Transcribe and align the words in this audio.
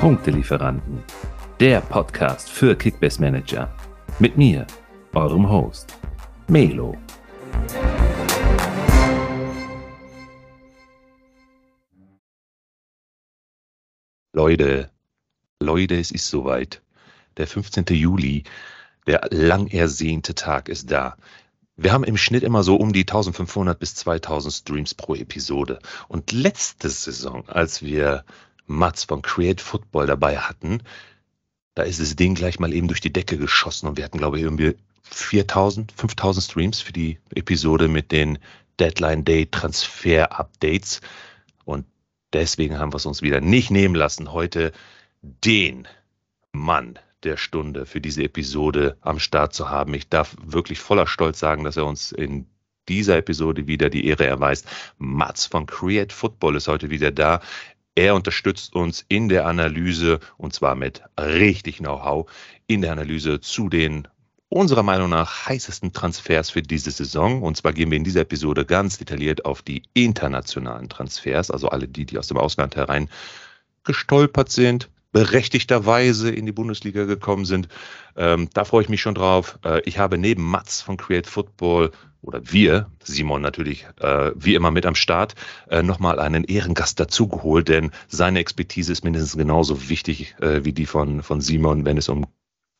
Punktelieferanten, 0.00 1.02
der 1.60 1.82
Podcast 1.82 2.48
für 2.48 2.74
Kickbase 2.74 3.20
Manager. 3.20 3.70
Mit 4.18 4.38
mir, 4.38 4.66
eurem 5.12 5.46
Host, 5.46 5.94
Melo. 6.48 6.96
Leute, 14.32 14.90
Leute, 15.60 15.96
es 15.96 16.10
ist 16.10 16.28
soweit. 16.28 16.80
Der 17.36 17.46
15. 17.46 17.84
Juli, 17.90 18.44
der 19.06 19.28
lang 19.30 19.66
ersehnte 19.66 20.34
Tag 20.34 20.70
ist 20.70 20.90
da. 20.90 21.18
Wir 21.76 21.92
haben 21.92 22.04
im 22.04 22.16
Schnitt 22.16 22.42
immer 22.42 22.62
so 22.62 22.76
um 22.76 22.94
die 22.94 23.00
1500 23.00 23.78
bis 23.78 23.94
2000 23.96 24.52
Streams 24.54 24.94
pro 24.94 25.14
Episode. 25.14 25.78
Und 26.08 26.32
letzte 26.32 26.88
Saison, 26.88 27.46
als 27.48 27.82
wir 27.82 28.24
Mats 28.70 29.04
von 29.04 29.20
Create 29.20 29.60
Football 29.60 30.06
dabei 30.06 30.38
hatten, 30.38 30.82
da 31.74 31.82
ist 31.82 32.00
das 32.00 32.16
Ding 32.16 32.34
gleich 32.34 32.60
mal 32.60 32.72
eben 32.72 32.88
durch 32.88 33.00
die 33.00 33.12
Decke 33.12 33.36
geschossen 33.36 33.88
und 33.88 33.96
wir 33.96 34.04
hatten, 34.04 34.18
glaube 34.18 34.38
ich, 34.38 34.44
irgendwie 34.44 34.76
4000, 35.02 35.92
5000 35.92 36.44
Streams 36.44 36.80
für 36.80 36.92
die 36.92 37.18
Episode 37.34 37.88
mit 37.88 38.12
den 38.12 38.38
Deadline 38.78 39.24
Day 39.24 39.46
Transfer 39.46 40.38
Updates. 40.38 41.00
Und 41.64 41.86
deswegen 42.32 42.78
haben 42.78 42.92
wir 42.92 42.98
es 42.98 43.06
uns 43.06 43.22
wieder 43.22 43.40
nicht 43.40 43.70
nehmen 43.70 43.94
lassen, 43.94 44.32
heute 44.32 44.72
den 45.20 45.88
Mann 46.52 46.98
der 47.24 47.36
Stunde 47.36 47.86
für 47.86 48.00
diese 48.00 48.22
Episode 48.22 48.96
am 49.00 49.18
Start 49.18 49.52
zu 49.52 49.68
haben. 49.68 49.94
Ich 49.94 50.08
darf 50.08 50.36
wirklich 50.42 50.80
voller 50.80 51.06
Stolz 51.06 51.38
sagen, 51.38 51.64
dass 51.64 51.76
er 51.76 51.86
uns 51.86 52.12
in 52.12 52.46
dieser 52.88 53.16
Episode 53.16 53.66
wieder 53.66 53.90
die 53.90 54.06
Ehre 54.06 54.26
erweist. 54.26 54.66
Mats 54.98 55.46
von 55.46 55.66
Create 55.66 56.12
Football 56.12 56.56
ist 56.56 56.68
heute 56.68 56.90
wieder 56.90 57.10
da. 57.10 57.40
Er 58.00 58.14
unterstützt 58.14 58.74
uns 58.74 59.04
in 59.08 59.28
der 59.28 59.44
Analyse 59.44 60.20
und 60.38 60.54
zwar 60.54 60.74
mit 60.74 61.02
richtig 61.18 61.80
Know-how 61.80 62.30
in 62.66 62.80
der 62.80 62.92
Analyse 62.92 63.42
zu 63.42 63.68
den 63.68 64.08
unserer 64.48 64.82
Meinung 64.82 65.10
nach 65.10 65.46
heißesten 65.46 65.92
Transfers 65.92 66.48
für 66.48 66.62
diese 66.62 66.92
Saison. 66.92 67.42
Und 67.42 67.58
zwar 67.58 67.74
gehen 67.74 67.90
wir 67.90 67.98
in 67.98 68.04
dieser 68.04 68.22
Episode 68.22 68.64
ganz 68.64 68.96
detailliert 68.96 69.44
auf 69.44 69.60
die 69.60 69.82
internationalen 69.92 70.88
Transfers, 70.88 71.50
also 71.50 71.68
alle 71.68 71.88
die, 71.88 72.06
die 72.06 72.16
aus 72.16 72.28
dem 72.28 72.38
Ausland 72.38 72.74
herein 72.74 73.10
gestolpert 73.84 74.50
sind, 74.50 74.88
berechtigterweise 75.12 76.30
in 76.30 76.46
die 76.46 76.52
Bundesliga 76.52 77.04
gekommen 77.04 77.44
sind. 77.44 77.68
Ähm, 78.16 78.48
da 78.54 78.64
freue 78.64 78.82
ich 78.82 78.88
mich 78.88 79.00
schon 79.00 79.14
drauf. 79.14 79.58
Äh, 79.64 79.80
ich 79.84 79.98
habe 79.98 80.18
neben 80.18 80.42
Mats 80.42 80.80
von 80.82 80.96
Create 80.96 81.26
Football 81.26 81.90
oder 82.22 82.40
wir, 82.44 82.90
Simon 83.02 83.40
natürlich 83.40 83.86
äh, 83.98 84.32
wie 84.34 84.54
immer 84.54 84.70
mit 84.70 84.86
am 84.86 84.94
Start, 84.94 85.34
äh, 85.68 85.82
nochmal 85.82 86.20
einen 86.20 86.44
Ehrengast 86.44 87.00
dazugeholt, 87.00 87.68
denn 87.68 87.90
seine 88.08 88.40
Expertise 88.40 88.92
ist 88.92 89.04
mindestens 89.04 89.36
genauso 89.36 89.88
wichtig 89.88 90.36
äh, 90.40 90.64
wie 90.64 90.72
die 90.72 90.86
von, 90.86 91.22
von 91.22 91.40
Simon, 91.40 91.84
wenn 91.86 91.96
es 91.96 92.08
um 92.08 92.26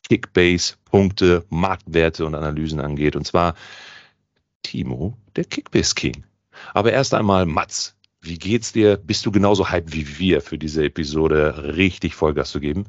Kickbase, 0.09 0.75
Punkte, 0.85 1.45
Marktwerte 1.49 2.27
und 2.27 2.35
Analysen 2.35 2.81
angeht. 2.81 3.17
Und 3.17 3.27
zwar 3.27 3.55
Timo, 4.63 5.17
der 5.37 5.45
Kickbase 5.45 5.95
King. 5.95 6.25
Aber 6.75 6.93
erst 6.93 7.15
einmal 7.15 7.47
Mats, 7.47 7.97
wie 8.21 8.39
geht's 8.39 8.73
dir? 8.73 8.97
Bist 8.97 9.25
du 9.27 9.33
genauso 9.33 9.71
hyped 9.71 9.93
wie 9.93 10.19
wir 10.19 10.41
für 10.41 10.59
diese 10.59 10.85
Episode 10.85 11.75
richtig 11.77 12.15
Vollgas 12.15 12.51
zu 12.51 12.61
geben? 12.61 12.87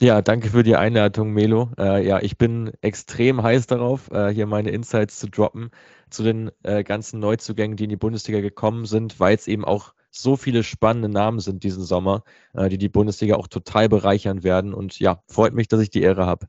Ja, 0.00 0.22
danke 0.22 0.50
für 0.50 0.64
die 0.64 0.76
Einladung, 0.76 1.32
Melo. 1.32 1.70
Äh, 1.78 2.06
ja, 2.06 2.20
ich 2.20 2.36
bin 2.36 2.72
extrem 2.80 3.42
heiß 3.42 3.66
darauf, 3.66 4.10
äh, 4.10 4.32
hier 4.34 4.46
meine 4.46 4.70
Insights 4.70 5.20
zu 5.20 5.28
droppen 5.28 5.70
zu 6.10 6.22
den 6.22 6.50
äh, 6.62 6.82
ganzen 6.82 7.20
Neuzugängen, 7.20 7.76
die 7.76 7.84
in 7.84 7.90
die 7.90 7.96
Bundesliga 7.96 8.40
gekommen 8.40 8.86
sind, 8.86 9.20
weil 9.20 9.36
es 9.36 9.46
eben 9.46 9.64
auch 9.64 9.94
so 10.10 10.36
viele 10.36 10.62
spannende 10.62 11.08
Namen 11.08 11.40
sind 11.40 11.64
diesen 11.64 11.84
Sommer, 11.84 12.22
äh, 12.54 12.68
die 12.68 12.78
die 12.78 12.88
Bundesliga 12.88 13.36
auch 13.36 13.48
total 13.48 13.88
bereichern 13.88 14.42
werden. 14.42 14.74
Und 14.74 14.98
ja, 14.98 15.22
freut 15.28 15.54
mich, 15.54 15.68
dass 15.68 15.80
ich 15.80 15.90
die 15.90 16.02
Ehre 16.02 16.26
habe. 16.26 16.48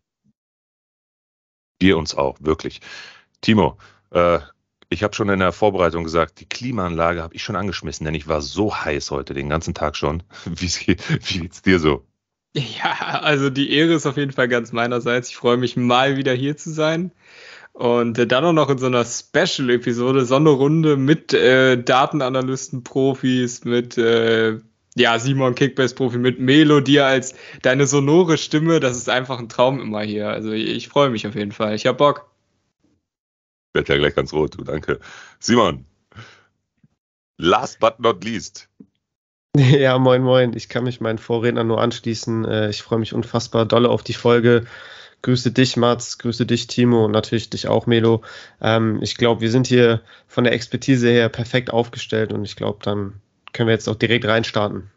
Wir 1.80 1.98
uns 1.98 2.16
auch, 2.16 2.38
wirklich. 2.40 2.82
Timo, 3.42 3.78
äh, 4.12 4.40
ich 4.90 5.04
habe 5.04 5.16
schon 5.16 5.30
in 5.30 5.40
der 5.40 5.52
Vorbereitung 5.52 6.04
gesagt, 6.04 6.40
die 6.40 6.48
Klimaanlage 6.48 7.22
habe 7.22 7.36
ich 7.36 7.44
schon 7.44 7.56
angeschmissen, 7.56 8.06
denn 8.06 8.16
ich 8.16 8.28
war 8.28 8.42
so 8.42 8.76
heiß 8.76 9.12
heute 9.12 9.34
den 9.34 9.50
ganzen 9.50 9.74
Tag 9.74 9.96
schon. 9.96 10.24
Wie, 10.46 10.70
wie 10.70 11.40
geht's 11.40 11.62
dir 11.62 11.80
so? 11.80 12.06
Ja, 12.56 13.20
also 13.22 13.50
die 13.50 13.72
Ehre 13.74 13.94
ist 13.94 14.06
auf 14.06 14.16
jeden 14.16 14.32
Fall 14.32 14.48
ganz 14.48 14.72
meinerseits. 14.72 15.30
Ich 15.30 15.36
freue 15.36 15.58
mich 15.58 15.76
mal 15.76 16.16
wieder 16.16 16.34
hier 16.34 16.56
zu 16.56 16.72
sein. 16.72 17.12
Und 17.74 18.18
äh, 18.18 18.26
dann 18.26 18.46
auch 18.46 18.54
noch 18.54 18.70
in 18.70 18.78
so 18.78 18.86
einer 18.86 19.04
Special-Episode, 19.04 20.26
so 20.26 20.38
eine 20.38 20.52
Runde 20.52 20.96
mit 20.96 21.34
äh, 21.34 21.76
Datenanalysten, 21.76 22.86
Profis, 22.86 23.66
mit 23.66 23.98
äh, 23.98 24.60
ja, 24.96 25.20
Simon 25.20 25.56
Kickbase-Profi, 25.56 26.18
mit 26.18 26.40
Melo, 26.40 26.80
dir 26.80 27.06
als 27.06 27.36
deine 27.62 27.86
sonore 27.86 28.38
Stimme. 28.38 28.80
Das 28.80 28.96
ist 28.96 29.10
einfach 29.10 29.40
ein 29.40 29.50
Traum 29.50 29.82
immer 29.82 30.04
hier. 30.04 30.30
Also 30.30 30.52
ich, 30.54 30.70
ich 30.70 30.88
freue 30.88 31.10
mich 31.10 31.28
auf 31.28 31.36
jeden 31.36 31.52
Fall. 31.52 31.76
Ich 31.76 31.86
hab 31.86 31.98
Bock 31.98 32.30
werde 33.76 33.94
ja 33.94 34.00
gleich 34.00 34.16
ganz 34.16 34.34
rot, 34.34 34.58
du 34.58 34.64
danke. 34.64 35.00
Simon, 35.40 35.86
last 37.38 37.80
but 37.80 38.00
not 38.00 38.24
least. 38.24 38.70
Ja, 39.58 39.98
moin, 39.98 40.22
moin. 40.22 40.52
Ich 40.54 40.68
kann 40.68 40.84
mich 40.84 41.00
meinen 41.00 41.18
Vorrednern 41.18 41.68
nur 41.68 41.80
anschließen. 41.80 42.44
Äh, 42.44 42.70
ich 42.72 42.84
freue 42.84 43.00
mich 43.00 43.14
unfassbar 43.14 43.66
dolle 43.66 43.90
auf 43.90 44.04
die 44.04 44.14
Folge. 44.14 44.66
Grüße 45.22 45.52
dich, 45.52 45.78
Mats, 45.78 46.18
grüße 46.18 46.46
dich, 46.46 46.68
Timo 46.68 47.06
und 47.06 47.12
natürlich 47.12 47.50
dich 47.50 47.70
auch, 47.70 47.88
Melo. 47.88 48.22
Ähm, 48.62 49.00
ich 49.02 49.16
glaube, 49.16 49.40
wir 49.40 49.50
sind 49.50 49.66
hier 49.66 50.02
von 50.28 50.44
der 50.44 50.54
Expertise 50.54 51.10
her 51.10 51.30
perfekt 51.30 51.72
aufgestellt 51.72 52.34
und 52.34 52.44
ich 52.44 52.58
glaube, 52.58 52.80
dann 52.84 53.22
können 53.54 53.68
wir 53.68 53.74
jetzt 53.74 53.88
auch 53.88 53.96
direkt 53.96 54.26
reinstarten. 54.26 54.92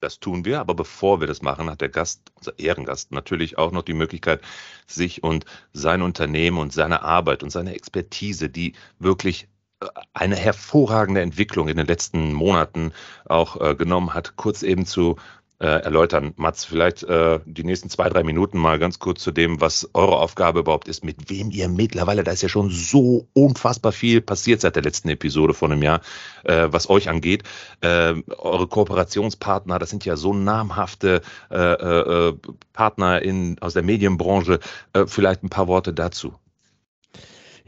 Das 0.00 0.20
tun 0.20 0.44
wir, 0.44 0.60
aber 0.60 0.74
bevor 0.74 1.20
wir 1.20 1.26
das 1.26 1.40
machen, 1.40 1.70
hat 1.70 1.80
der 1.80 1.88
Gast, 1.88 2.30
unser 2.34 2.58
Ehrengast, 2.58 3.12
natürlich 3.12 3.56
auch 3.56 3.72
noch 3.72 3.82
die 3.82 3.94
Möglichkeit, 3.94 4.42
sich 4.86 5.22
und 5.22 5.46
sein 5.72 6.02
Unternehmen 6.02 6.58
und 6.58 6.72
seine 6.72 7.02
Arbeit 7.02 7.42
und 7.42 7.50
seine 7.50 7.74
Expertise, 7.74 8.50
die 8.50 8.74
wirklich 8.98 9.48
äh, 9.80 9.86
eine 10.12 10.36
hervorragende 10.36 11.22
Entwicklung 11.22 11.68
in 11.68 11.78
den 11.78 11.86
letzten 11.86 12.34
Monaten 12.34 12.92
auch 13.24 13.60
äh, 13.60 13.74
genommen 13.74 14.12
hat, 14.12 14.36
kurz 14.36 14.62
eben 14.62 14.84
zu 14.84 15.16
äh, 15.58 15.66
erläutern. 15.66 16.34
Mats, 16.36 16.64
vielleicht 16.64 17.02
äh, 17.04 17.40
die 17.46 17.64
nächsten 17.64 17.88
zwei, 17.88 18.08
drei 18.08 18.22
Minuten 18.22 18.58
mal 18.58 18.78
ganz 18.78 18.98
kurz 18.98 19.22
zu 19.22 19.32
dem, 19.32 19.60
was 19.60 19.88
eure 19.94 20.18
Aufgabe 20.18 20.60
überhaupt 20.60 20.88
ist, 20.88 21.04
mit 21.04 21.30
wem 21.30 21.50
ihr 21.50 21.68
mittlerweile, 21.68 22.24
da 22.24 22.32
ist 22.32 22.42
ja 22.42 22.48
schon 22.48 22.70
so 22.70 23.26
unfassbar 23.32 23.92
viel 23.92 24.20
passiert 24.20 24.60
seit 24.60 24.76
der 24.76 24.82
letzten 24.82 25.08
Episode 25.08 25.54
von 25.54 25.72
einem 25.72 25.82
Jahr, 25.82 26.00
äh, 26.44 26.68
was 26.70 26.90
euch 26.90 27.08
angeht. 27.08 27.42
Äh, 27.80 28.14
eure 28.38 28.66
Kooperationspartner, 28.66 29.78
das 29.78 29.90
sind 29.90 30.04
ja 30.04 30.16
so 30.16 30.34
namhafte 30.34 31.22
äh, 31.50 31.56
äh, 31.56 32.34
Partner 32.72 33.22
in, 33.22 33.58
aus 33.60 33.72
der 33.72 33.82
Medienbranche. 33.82 34.60
Äh, 34.92 35.06
vielleicht 35.06 35.42
ein 35.42 35.48
paar 35.48 35.68
Worte 35.68 35.92
dazu. 35.92 36.34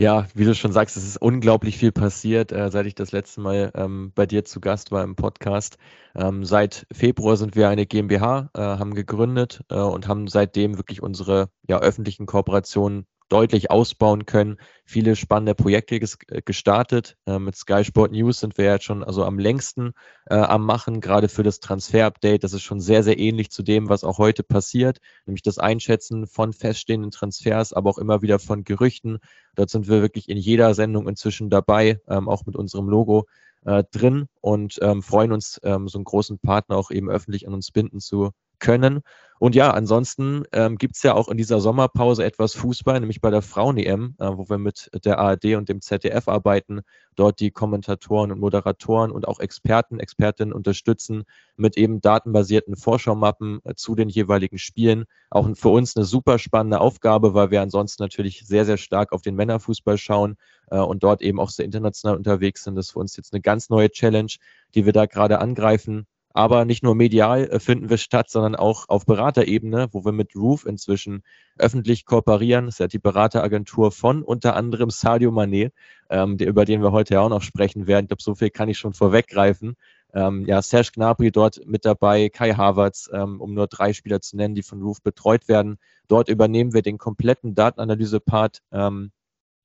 Ja, 0.01 0.29
wie 0.33 0.45
du 0.45 0.55
schon 0.55 0.71
sagst, 0.71 0.97
es 0.97 1.05
ist 1.05 1.17
unglaublich 1.21 1.77
viel 1.77 1.91
passiert, 1.91 2.53
äh, 2.53 2.71
seit 2.71 2.87
ich 2.87 2.95
das 2.95 3.11
letzte 3.11 3.41
Mal 3.41 3.73
ähm, 3.75 4.13
bei 4.15 4.27
dir 4.27 4.45
zu 4.45 4.61
Gast 4.61 4.93
war 4.93 5.03
im 5.03 5.17
Podcast. 5.17 5.77
Ähm, 6.15 6.45
seit 6.45 6.87
Februar 6.93 7.37
sind 7.37 7.57
wir 7.57 7.69
eine 7.69 7.85
GmbH, 7.85 8.49
äh, 8.55 8.61
haben 8.61 8.95
gegründet 8.95 9.65
äh, 9.71 9.75
und 9.75 10.07
haben 10.07 10.29
seitdem 10.29 10.77
wirklich 10.77 11.03
unsere 11.03 11.51
ja, 11.69 11.81
öffentlichen 11.81 12.27
Kooperationen 12.27 13.07
deutlich 13.29 13.71
ausbauen 13.71 14.27
können. 14.27 14.59
Viele 14.85 15.17
spannende 15.17 15.55
Projekte 15.55 15.97
äh, 15.97 16.43
gestartet. 16.43 17.17
Äh, 17.27 17.39
mit 17.39 17.57
Sky 17.57 17.85
Sport 17.85 18.13
News 18.13 18.41
sind 18.41 18.59
wir 18.59 18.65
jetzt 18.65 18.85
schon 18.85 19.05
also 19.05 19.25
am 19.25 19.39
längsten 19.39 19.93
äh, 20.27 20.35
am 20.35 20.65
Machen, 20.65 21.01
gerade 21.01 21.29
für 21.29 21.43
das 21.43 21.61
Transfer-Update. 21.61 22.45
Das 22.45 22.53
ist 22.53 22.63
schon 22.63 22.81
sehr, 22.81 23.03
sehr 23.03 23.19
ähnlich 23.19 23.51
zu 23.51 23.63
dem, 23.63 23.89
was 23.89 24.05
auch 24.05 24.19
heute 24.19 24.43
passiert, 24.43 24.99
nämlich 25.27 25.43
das 25.43 25.59
Einschätzen 25.59 26.27
von 26.27 26.53
feststehenden 26.53 27.11
Transfers, 27.11 27.73
aber 27.73 27.91
auch 27.91 27.99
immer 27.99 28.23
wieder 28.23 28.39
von 28.39 28.65
Gerüchten. 28.65 29.19
Dort 29.55 29.71
sind 29.71 29.89
wir 29.89 30.01
wirklich 30.01 30.29
in 30.29 30.39
jeder 30.39 30.75
Sendung 30.75 31.09
inzwischen 31.09 31.51
dabei, 31.51 32.01
ähm, 32.09 32.29
auch 32.29 32.47
mit 32.47 32.57
unserem 32.57 32.89
Logo 32.89 33.27
äh, 33.65 33.85
drin 33.91 34.29
und 34.41 34.79
ähm, 34.83 35.03
freuen 35.03 35.33
uns, 35.33 35.61
ähm, 35.63 35.89
so 35.89 35.99
einen 35.99 36.05
großen 36.05 36.39
Partner 36.39 36.77
auch 36.77 36.91
eben 36.91 37.11
öffentlich 37.11 37.47
an 37.47 37.55
uns 37.55 37.71
binden 37.71 38.01
zu 38.01 38.31
können. 38.59 39.03
Und 39.39 39.55
ja, 39.55 39.71
ansonsten 39.71 40.43
ähm, 40.53 40.79
gibt 40.79 40.97
es 40.97 41.03
ja 41.03 41.15
auch 41.15 41.29
in 41.29 41.37
dieser 41.37 41.61
Sommerpause 41.61 42.25
etwas 42.25 42.55
Fußball, 42.55 42.99
nämlich 42.99 43.21
bei 43.21 43.31
der 43.31 43.43
Frauen-EM, 43.43 44.17
äh, 44.19 44.31
wo 44.37 44.49
wir 44.49 44.59
mit 44.59 44.91
der 45.05 45.19
ARD 45.19 45.55
und 45.57 45.69
dem 45.69 45.81
ZDF 45.81 46.27
arbeiten, 46.27 46.81
dort 47.15 47.39
die 47.39 47.53
Kommentatoren 47.53 48.33
und 48.33 48.41
Moderatoren 48.41 49.13
und 49.13 49.29
auch 49.29 49.39
Experten, 49.39 50.01
Expertinnen 50.01 50.53
unterstützen 50.53 51.23
mit 51.57 51.77
eben 51.77 52.01
datenbasierten 52.01 52.75
Vorschaumappen 52.75 53.61
äh, 53.65 53.75
zu 53.77 53.95
den 53.95 54.09
jeweiligen 54.09 54.59
Spielen. 54.59 55.05
Auch 55.31 55.49
für 55.55 55.69
uns 55.69 55.97
eine 55.97 56.05
super 56.05 56.41
spannende 56.41 56.81
Aufgabe, 56.81 57.33
weil 57.33 57.53
wir 57.53 57.63
ansonsten 57.63 58.03
natürlich 58.03 58.45
sehr, 58.45 58.65
sehr 58.65 58.77
stark 58.77 59.13
auf 59.13 59.23
den 59.23 59.37
Männerfußball 59.37 59.99
schauen 59.99 60.37
äh, 60.71 60.79
und 60.79 61.05
dort 61.05 61.23
eben 61.23 61.39
auch 61.39 61.51
sehr 61.51 61.65
international 61.65 62.17
unterwegs 62.17 62.65
sind. 62.65 62.75
Das 62.75 62.87
ist 62.87 62.93
für 62.93 62.99
uns 62.99 63.17
jetzt 63.17 63.33
eine 63.33 63.41
ganz 63.41 63.69
neue 63.71 63.91
Challenge, 63.91 64.33
die 64.75 64.85
wir 64.85 64.93
da 64.93 65.07
gerade 65.07 65.39
angreifen. 65.39 66.09
Aber 66.33 66.65
nicht 66.65 66.83
nur 66.83 66.95
medial 66.95 67.45
äh, 67.49 67.59
finden 67.59 67.91
wir 67.91 67.97
statt, 67.97 68.31
sondern 68.31 68.55
auch 68.55 68.89
auf 68.89 69.07
Beraterebene, 69.07 69.89
wo 69.93 70.05
wir 70.05 70.13
mit 70.13 70.37
Roof 70.37 70.67
inzwischen 70.67 71.23
öffentlich 71.59 72.05
kooperieren. 72.05 72.67
Das 72.67 72.75
ist 72.75 72.81
ja 72.81 72.89
die 72.89 72.99
Berateragentur 72.99 73.93
von 73.93 74.23
unter 74.23 74.55
anderem 74.55 74.91
Sadio 74.91 75.31
Mané, 75.31 75.73
ähm, 76.11 76.37
der, 76.37 76.49
über 76.49 76.65
den 76.65 76.83
wir 76.83 76.93
heute 76.93 77.15
ja 77.15 77.21
auch 77.21 77.31
noch 77.31 77.43
sprechen 77.43 77.87
werden. 77.87 78.05
Ich 78.05 78.09
glaube, 78.09 78.23
so 78.23 78.35
viel 78.35 78.51
kann 78.51 78.69
ich 78.69 78.79
schon 78.79 78.93
vorweggreifen. 78.93 79.77
Ähm, 80.15 80.47
ja, 80.47 80.63
Serge 80.63 80.91
Gnabry 80.95 81.31
dort 81.31 81.67
mit 81.67 81.85
dabei, 81.85 82.29
Kai 82.31 82.55
Havertz, 82.55 83.11
ähm, 83.13 83.41
um 83.41 83.55
nur 83.55 83.67
drei 83.67 83.93
Spieler 83.93 84.21
zu 84.21 84.37
nennen, 84.37 84.55
die 84.55 84.63
von 84.63 84.83
Roof 84.83 85.03
betreut 85.03 85.49
werden. 85.49 85.79
Dort 86.09 86.29
übernehmen 86.29 86.73
wir 86.73 86.83
den 86.83 86.97
kompletten 86.97 87.55
Datenanalyse-Part. 87.55 88.63
Ähm, 88.73 89.13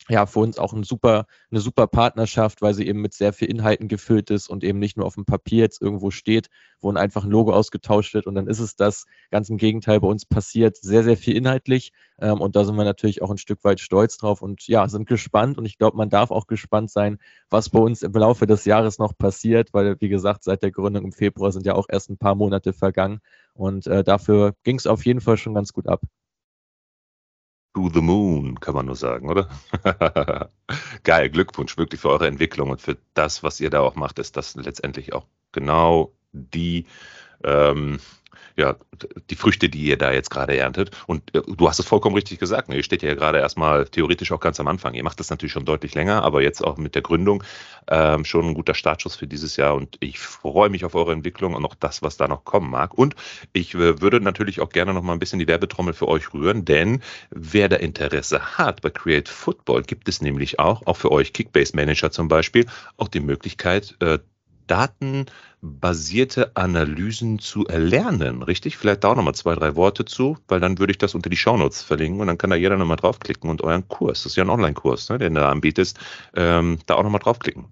ja, 0.09 0.25
für 0.25 0.39
uns 0.39 0.57
auch 0.57 0.73
ein 0.73 0.83
super, 0.83 1.25
eine 1.49 1.61
super 1.61 1.87
Partnerschaft, 1.87 2.61
weil 2.61 2.73
sie 2.73 2.85
eben 2.87 2.99
mit 3.01 3.13
sehr 3.13 3.31
viel 3.31 3.49
Inhalten 3.49 3.87
gefüllt 3.87 4.29
ist 4.31 4.49
und 4.49 4.63
eben 4.63 4.79
nicht 4.79 4.97
nur 4.97 5.05
auf 5.05 5.15
dem 5.15 5.25
Papier 5.25 5.59
jetzt 5.59 5.81
irgendwo 5.81 6.11
steht, 6.11 6.49
wo 6.81 6.91
einfach 6.91 7.23
ein 7.23 7.31
Logo 7.31 7.53
ausgetauscht 7.53 8.13
wird 8.13 8.27
und 8.27 8.35
dann 8.35 8.47
ist 8.47 8.59
es 8.59 8.75
das. 8.75 9.05
Ganz 9.31 9.49
im 9.49 9.57
Gegenteil, 9.57 10.01
bei 10.01 10.07
uns 10.07 10.25
passiert 10.25 10.75
sehr, 10.75 11.03
sehr 11.03 11.15
viel 11.15 11.37
inhaltlich 11.37 11.93
ähm, 12.19 12.41
und 12.41 12.55
da 12.55 12.65
sind 12.65 12.75
wir 12.75 12.83
natürlich 12.83 13.21
auch 13.21 13.31
ein 13.31 13.37
Stück 13.37 13.63
weit 13.63 13.79
stolz 13.79 14.17
drauf 14.17 14.41
und 14.41 14.67
ja, 14.67 14.87
sind 14.89 15.07
gespannt 15.07 15.57
und 15.57 15.65
ich 15.65 15.77
glaube, 15.77 15.95
man 15.95 16.09
darf 16.09 16.31
auch 16.31 16.47
gespannt 16.47 16.91
sein, 16.91 17.17
was 17.49 17.69
bei 17.69 17.79
uns 17.79 18.01
im 18.01 18.11
Laufe 18.11 18.45
des 18.45 18.65
Jahres 18.65 18.99
noch 18.99 19.17
passiert, 19.17 19.73
weil, 19.73 19.95
wie 20.01 20.09
gesagt, 20.09 20.43
seit 20.43 20.63
der 20.63 20.71
Gründung 20.71 21.05
im 21.05 21.11
Februar 21.13 21.51
sind 21.51 21.65
ja 21.65 21.75
auch 21.75 21.87
erst 21.89 22.09
ein 22.09 22.17
paar 22.17 22.35
Monate 22.35 22.73
vergangen 22.73 23.21
und 23.53 23.87
äh, 23.87 24.03
dafür 24.03 24.53
ging 24.63 24.77
es 24.77 24.87
auf 24.87 25.05
jeden 25.05 25.21
Fall 25.21 25.37
schon 25.37 25.53
ganz 25.53 25.71
gut 25.71 25.87
ab 25.87 26.01
to 27.73 27.89
the 27.89 28.01
moon, 28.01 28.59
kann 28.59 28.75
man 28.75 28.85
nur 28.85 28.95
sagen, 28.95 29.29
oder? 29.29 29.49
Geil, 31.03 31.29
Glückwunsch 31.29 31.77
wirklich 31.77 32.01
für 32.01 32.09
eure 32.09 32.27
Entwicklung 32.27 32.69
und 32.69 32.81
für 32.81 32.97
das, 33.13 33.43
was 33.43 33.59
ihr 33.59 33.69
da 33.69 33.81
auch 33.81 33.95
macht, 33.95 34.19
ist 34.19 34.37
das 34.37 34.55
letztendlich 34.55 35.13
auch 35.13 35.25
genau 35.51 36.13
die 36.31 36.85
ähm, 37.43 37.99
ja, 38.55 38.75
die 39.29 39.35
Früchte, 39.35 39.69
die 39.69 39.83
ihr 39.83 39.97
da 39.97 40.11
jetzt 40.11 40.29
gerade 40.29 40.55
erntet. 40.57 40.91
Und 41.07 41.35
äh, 41.35 41.41
du 41.45 41.67
hast 41.67 41.79
es 41.79 41.85
vollkommen 41.85 42.15
richtig 42.15 42.39
gesagt. 42.39 42.69
Ne? 42.69 42.75
Ihr 42.75 42.83
steht 42.83 43.03
ja 43.03 43.13
gerade 43.15 43.39
erstmal 43.39 43.85
theoretisch 43.85 44.31
auch 44.31 44.39
ganz 44.39 44.59
am 44.59 44.67
Anfang. 44.67 44.93
Ihr 44.93 45.03
macht 45.03 45.19
das 45.19 45.29
natürlich 45.29 45.53
schon 45.53 45.65
deutlich 45.65 45.95
länger, 45.95 46.23
aber 46.23 46.41
jetzt 46.41 46.63
auch 46.63 46.77
mit 46.77 46.95
der 46.95 47.01
Gründung 47.01 47.43
ähm, 47.87 48.25
schon 48.25 48.45
ein 48.45 48.53
guter 48.53 48.73
Startschuss 48.73 49.15
für 49.15 49.27
dieses 49.27 49.57
Jahr. 49.57 49.75
Und 49.75 49.97
ich 49.99 50.19
freue 50.19 50.69
mich 50.69 50.85
auf 50.85 50.95
eure 50.95 51.13
Entwicklung 51.13 51.53
und 51.53 51.65
auch 51.65 51.75
das, 51.75 52.01
was 52.01 52.17
da 52.17 52.27
noch 52.27 52.45
kommen 52.45 52.69
mag. 52.69 52.93
Und 52.97 53.15
ich 53.53 53.73
äh, 53.73 54.01
würde 54.01 54.19
natürlich 54.19 54.61
auch 54.61 54.69
gerne 54.69 54.93
noch 54.93 55.03
mal 55.03 55.13
ein 55.13 55.19
bisschen 55.19 55.39
die 55.39 55.47
Werbetrommel 55.47 55.93
für 55.93 56.07
euch 56.07 56.33
rühren, 56.33 56.65
denn 56.65 57.01
wer 57.29 57.69
da 57.69 57.77
Interesse 57.77 58.57
hat 58.57 58.81
bei 58.81 58.89
Create 58.89 59.29
Football, 59.29 59.83
gibt 59.83 60.07
es 60.07 60.21
nämlich 60.21 60.59
auch, 60.59 60.85
auch 60.85 60.97
für 60.97 61.11
euch 61.11 61.33
Kickbase 61.33 61.75
Manager 61.75 62.11
zum 62.11 62.27
Beispiel, 62.27 62.65
auch 62.97 63.07
die 63.07 63.19
Möglichkeit, 63.19 63.95
äh, 63.99 64.19
datenbasierte 64.67 66.55
Analysen 66.55 67.39
zu 67.39 67.65
erlernen, 67.67 68.43
richtig? 68.43 68.77
Vielleicht 68.77 69.03
da 69.03 69.09
auch 69.09 69.15
nochmal 69.15 69.35
zwei, 69.35 69.55
drei 69.55 69.75
Worte 69.75 70.05
zu, 70.05 70.37
weil 70.47 70.59
dann 70.59 70.79
würde 70.79 70.91
ich 70.91 70.97
das 70.97 71.15
unter 71.15 71.29
die 71.29 71.37
Shownotes 71.37 71.81
verlinken 71.81 72.21
und 72.21 72.27
dann 72.27 72.37
kann 72.37 72.49
da 72.49 72.55
jeder 72.55 72.77
nochmal 72.77 72.97
draufklicken 72.97 73.49
und 73.49 73.61
euren 73.61 73.87
Kurs, 73.87 74.23
das 74.23 74.33
ist 74.33 74.35
ja 74.35 74.43
ein 74.43 74.49
Online-Kurs, 74.49 75.09
ne, 75.09 75.17
den 75.17 75.35
du 75.35 75.41
da 75.41 75.49
anbietest, 75.51 75.99
ähm, 76.35 76.79
da 76.85 76.95
auch 76.95 77.03
nochmal 77.03 77.21
draufklicken. 77.21 77.65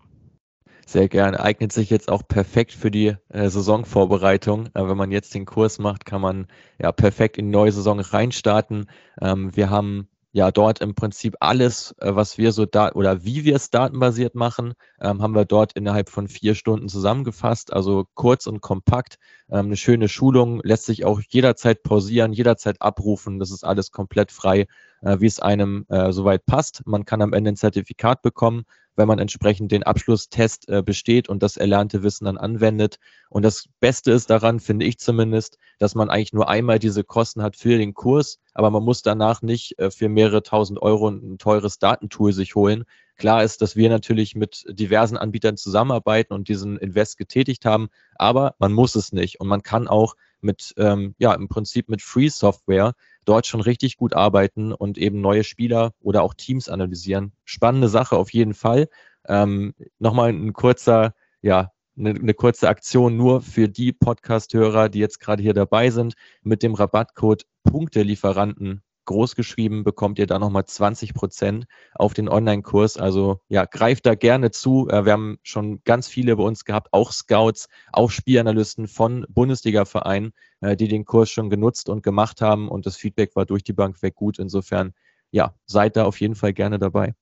Sehr 0.91 1.07
gerne. 1.07 1.39
Eignet 1.39 1.71
sich 1.71 1.89
jetzt 1.89 2.09
auch 2.09 2.27
perfekt 2.27 2.73
für 2.73 2.91
die 2.91 3.15
äh, 3.29 3.49
Saisonvorbereitung. 3.49 4.65
Äh, 4.73 4.89
wenn 4.89 4.97
man 4.97 5.11
jetzt 5.11 5.33
den 5.33 5.45
Kurs 5.45 5.79
macht, 5.79 6.05
kann 6.05 6.19
man 6.19 6.47
ja 6.79 6.91
perfekt 6.91 7.37
in 7.37 7.45
die 7.45 7.51
neue 7.51 7.71
Saison 7.71 8.01
reinstarten. 8.01 8.87
Ähm, 9.21 9.55
wir 9.55 9.69
haben 9.69 10.09
ja 10.31 10.51
dort 10.51 10.79
im 10.79 10.95
Prinzip 10.95 11.35
alles, 11.39 11.93
äh, 11.99 12.15
was 12.15 12.37
wir 12.37 12.51
so 12.51 12.65
da 12.65 12.91
oder 12.91 13.23
wie 13.23 13.43
wir 13.43 13.55
es 13.55 13.69
datenbasiert 13.69 14.35
machen, 14.35 14.73
ähm, 15.01 15.21
haben 15.21 15.35
wir 15.35 15.45
dort 15.45 15.73
innerhalb 15.73 16.09
von 16.09 16.27
vier 16.27 16.55
Stunden 16.55 16.87
zusammengefasst. 16.87 17.73
Also 17.73 18.05
kurz 18.13 18.47
und 18.47 18.61
kompakt. 18.61 19.17
Ähm, 19.49 19.65
eine 19.67 19.77
schöne 19.77 20.07
Schulung 20.07 20.61
lässt 20.63 20.85
sich 20.85 21.05
auch 21.05 21.21
jederzeit 21.27 21.83
pausieren, 21.83 22.33
jederzeit 22.33 22.81
abrufen. 22.81 23.39
Das 23.39 23.51
ist 23.51 23.63
alles 23.63 23.91
komplett 23.91 24.31
frei, 24.31 24.67
äh, 25.01 25.19
wie 25.19 25.27
es 25.27 25.39
einem 25.39 25.85
äh, 25.89 26.11
soweit 26.11 26.45
passt. 26.45 26.83
Man 26.85 27.05
kann 27.05 27.21
am 27.21 27.33
Ende 27.33 27.51
ein 27.51 27.57
Zertifikat 27.57 28.21
bekommen 28.21 28.63
wenn 29.01 29.07
man 29.07 29.17
entsprechend 29.17 29.71
den 29.71 29.81
Abschlusstest 29.81 30.69
äh, 30.69 30.83
besteht 30.83 31.27
und 31.27 31.41
das 31.41 31.57
erlernte 31.57 32.03
Wissen 32.03 32.25
dann 32.25 32.37
anwendet. 32.37 32.99
Und 33.31 33.41
das 33.41 33.67
Beste 33.79 34.11
ist 34.11 34.29
daran, 34.29 34.59
finde 34.59 34.85
ich 34.85 34.99
zumindest, 34.99 35.57
dass 35.79 35.95
man 35.95 36.11
eigentlich 36.11 36.33
nur 36.33 36.47
einmal 36.47 36.77
diese 36.77 37.03
Kosten 37.03 37.41
hat 37.41 37.55
für 37.55 37.79
den 37.79 37.95
Kurs, 37.95 38.37
aber 38.53 38.69
man 38.69 38.83
muss 38.83 39.01
danach 39.01 39.41
nicht 39.41 39.79
äh, 39.79 39.89
für 39.89 40.07
mehrere 40.07 40.43
tausend 40.43 40.79
Euro 40.83 41.09
ein 41.09 41.39
teures 41.39 41.79
Datentool 41.79 42.31
sich 42.31 42.53
holen. 42.53 42.83
Klar 43.17 43.43
ist, 43.43 43.63
dass 43.63 43.75
wir 43.75 43.89
natürlich 43.89 44.35
mit 44.35 44.65
diversen 44.69 45.17
Anbietern 45.17 45.57
zusammenarbeiten 45.57 46.33
und 46.35 46.47
diesen 46.47 46.77
Invest 46.77 47.17
getätigt 47.17 47.65
haben, 47.65 47.89
aber 48.15 48.53
man 48.59 48.71
muss 48.71 48.93
es 48.93 49.13
nicht 49.13 49.39
und 49.39 49.47
man 49.47 49.63
kann 49.63 49.87
auch 49.87 50.15
mit, 50.41 50.75
ähm, 50.77 51.15
ja, 51.17 51.33
im 51.33 51.47
Prinzip 51.47 51.89
mit 51.89 52.03
Free 52.03 52.29
Software 52.29 52.93
dort 53.25 53.47
schon 53.47 53.61
richtig 53.61 53.97
gut 53.97 54.13
arbeiten 54.13 54.73
und 54.73 54.97
eben 54.97 55.21
neue 55.21 55.43
Spieler 55.43 55.93
oder 55.99 56.23
auch 56.23 56.33
Teams 56.33 56.69
analysieren. 56.69 57.33
Spannende 57.45 57.89
Sache 57.89 58.17
auf 58.17 58.31
jeden 58.33 58.53
Fall. 58.53 58.87
Ähm, 59.27 59.73
Nochmal 59.99 60.29
ein 60.29 60.53
kurzer, 60.53 61.13
ja, 61.41 61.71
eine, 61.97 62.11
eine 62.11 62.33
kurze 62.33 62.69
Aktion 62.69 63.17
nur 63.17 63.41
für 63.41 63.69
die 63.69 63.91
Podcast-Hörer, 63.91 64.89
die 64.89 64.99
jetzt 64.99 65.19
gerade 65.19 65.43
hier 65.43 65.53
dabei 65.53 65.89
sind. 65.89 66.13
Mit 66.41 66.63
dem 66.63 66.73
Rabattcode 66.73 67.45
Punktelieferanten 67.63 68.81
großgeschrieben 69.11 69.83
bekommt 69.83 70.19
ihr 70.19 70.27
da 70.27 70.39
nochmal 70.39 70.65
20 70.65 71.13
Prozent 71.13 71.65
auf 71.93 72.13
den 72.13 72.29
Online-Kurs. 72.29 72.97
Also 72.97 73.39
ja, 73.49 73.65
greift 73.65 74.05
da 74.05 74.15
gerne 74.15 74.51
zu. 74.51 74.87
Äh, 74.89 75.05
wir 75.05 75.13
haben 75.13 75.37
schon 75.43 75.83
ganz 75.83 76.07
viele 76.07 76.35
bei 76.35 76.43
uns 76.43 76.65
gehabt, 76.65 76.89
auch 76.91 77.11
Scouts, 77.11 77.67
auch 77.91 78.09
Spielanalysten 78.09 78.87
von 78.87 79.25
Bundesliga-Vereinen, 79.29 80.33
äh, 80.61 80.75
die 80.75 80.87
den 80.87 81.05
Kurs 81.05 81.29
schon 81.29 81.49
genutzt 81.49 81.89
und 81.89 82.03
gemacht 82.03 82.41
haben 82.41 82.69
und 82.69 82.85
das 82.85 82.97
Feedback 82.97 83.35
war 83.35 83.45
durch 83.45 83.63
die 83.63 83.73
Bank 83.73 84.01
weg 84.01 84.15
gut. 84.15 84.39
Insofern, 84.39 84.93
ja, 85.31 85.53
seid 85.65 85.95
da 85.95 86.05
auf 86.05 86.19
jeden 86.19 86.35
Fall 86.35 86.53
gerne 86.53 86.79
dabei. 86.79 87.13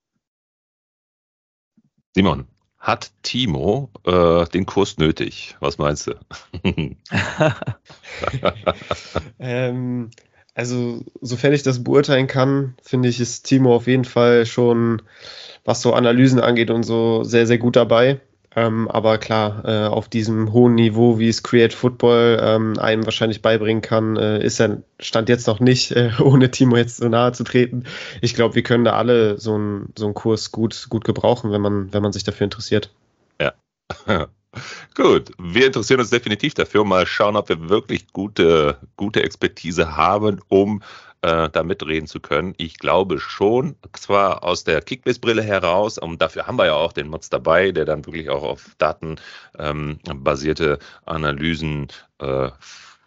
Simon, 2.16 2.48
hat 2.78 3.12
Timo 3.24 3.92
äh, 4.06 4.46
den 4.46 4.66
Kurs 4.66 4.98
nötig? 4.98 5.56
Was 5.60 5.78
meinst 5.78 6.08
du? 6.08 6.14
ähm, 9.40 10.10
also, 10.60 11.00
sofern 11.22 11.54
ich 11.54 11.64
das 11.64 11.86
beurteilen 11.86 12.28
kann, 12.28 12.76
finde 12.84 13.08
ich, 13.08 13.22
ist 13.22 13.44
Timo 13.44 13.74
auf 13.74 13.88
jeden 13.88 14.04
Fall 14.04 14.46
schon, 14.46 15.02
was 15.64 15.82
so 15.82 15.94
Analysen 15.94 16.42
angeht 16.42 16.70
und 16.70 16.84
so, 16.84 17.24
sehr, 17.24 17.48
sehr 17.48 17.58
gut 17.58 17.78
dabei. 17.78 18.20
Ähm, 18.58 18.90
aber 18.90 19.20
klar, 19.20 19.64
äh, 19.64 19.88
auf 19.88 20.10
diesem 20.10 20.52
hohen 20.52 20.76
Niveau, 20.76 21.18
wie 21.18 21.30
es 21.30 21.44
Create 21.44 21.74
Football 21.74 22.40
ähm, 22.42 22.78
einem 22.78 23.06
wahrscheinlich 23.06 23.42
beibringen 23.42 23.82
kann, 23.82 24.18
äh, 24.18 24.44
ist 24.44 24.60
er 24.60 24.84
Stand 25.00 25.30
jetzt 25.30 25.48
noch 25.48 25.62
nicht, 25.62 25.94
äh, 25.94 26.12
ohne 26.22 26.52
Timo 26.52 26.76
jetzt 26.76 26.98
so 26.98 27.08
nahe 27.08 27.32
zu 27.32 27.46
treten. 27.46 27.86
Ich 28.20 28.36
glaube, 28.36 28.56
wir 28.56 28.64
können 28.64 28.84
da 28.84 28.98
alle 28.98 29.38
so 29.38 29.56
einen 29.56 29.94
so 29.98 30.12
Kurs 30.12 30.52
gut, 30.52 30.88
gut 30.90 31.06
gebrauchen, 31.06 31.54
wenn 31.54 31.62
man, 31.62 31.94
wenn 31.94 32.04
man 32.04 32.12
sich 32.12 32.26
dafür 32.26 32.44
interessiert. 32.44 32.92
Ja. 33.40 33.54
Gut, 34.96 35.32
wir 35.38 35.68
interessieren 35.68 36.00
uns 36.00 36.10
definitiv 36.10 36.54
dafür. 36.56 36.84
Mal 36.84 37.06
schauen, 37.06 37.36
ob 37.36 37.50
wir 37.50 37.70
wirklich 37.70 38.12
gute, 38.12 38.78
gute 38.98 39.24
Expertise 39.24 39.96
haben, 39.96 40.42
um 40.48 40.82
äh, 41.22 41.50
da 41.50 41.64
mitreden 41.64 42.08
zu 42.08 42.20
können. 42.20 42.54
Ich 42.58 42.78
glaube 42.80 43.20
schon, 43.20 43.76
zwar 43.94 44.44
aus 44.44 44.64
der 44.64 44.82
Kickbase-Brille 44.82 45.44
heraus, 45.44 45.98
und 45.98 46.22
dafür 46.22 46.48
haben 46.48 46.58
wir 46.58 46.66
ja 46.66 46.74
auch 46.74 46.94
den 46.94 47.08
Mods 47.10 47.30
dabei, 47.30 47.72
der 47.72 47.86
dann 47.86 48.06
wirklich 48.06 48.30
auch 48.30 48.44
auf 48.44 48.76
datenbasierte 48.78 50.74
ähm, 50.74 50.80
Analysen, 51.06 51.88
äh, 52.20 52.50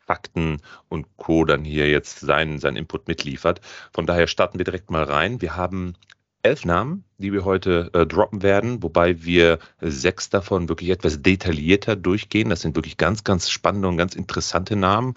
Fakten 0.06 0.60
und 0.88 1.06
Co. 1.16 1.44
dann 1.44 1.64
hier 1.64 1.88
jetzt 1.88 2.20
seinen, 2.20 2.58
seinen 2.58 2.76
Input 2.76 3.08
mitliefert. 3.08 3.60
Von 3.92 4.06
daher 4.06 4.26
starten 4.26 4.58
wir 4.58 4.64
direkt 4.64 4.90
mal 4.90 5.04
rein. 5.04 5.40
Wir 5.40 5.56
haben 5.56 5.94
elf 6.42 6.64
Namen, 6.64 7.04
die 7.18 7.32
wir 7.32 7.44
heute 7.44 7.90
äh, 7.94 8.06
droppen 8.06 8.42
werden, 8.42 8.82
wobei 8.82 9.24
wir 9.24 9.58
sechs 9.80 10.28
davon 10.28 10.68
wirklich 10.68 10.90
etwas 10.90 11.22
detaillierter 11.22 11.94
durchgehen. 11.96 12.50
Das 12.50 12.62
sind 12.62 12.74
wirklich 12.74 12.96
ganz, 12.96 13.22
ganz 13.24 13.48
spannende 13.48 13.88
und 13.88 13.96
ganz 13.96 14.14
interessante 14.14 14.74
Namen, 14.74 15.14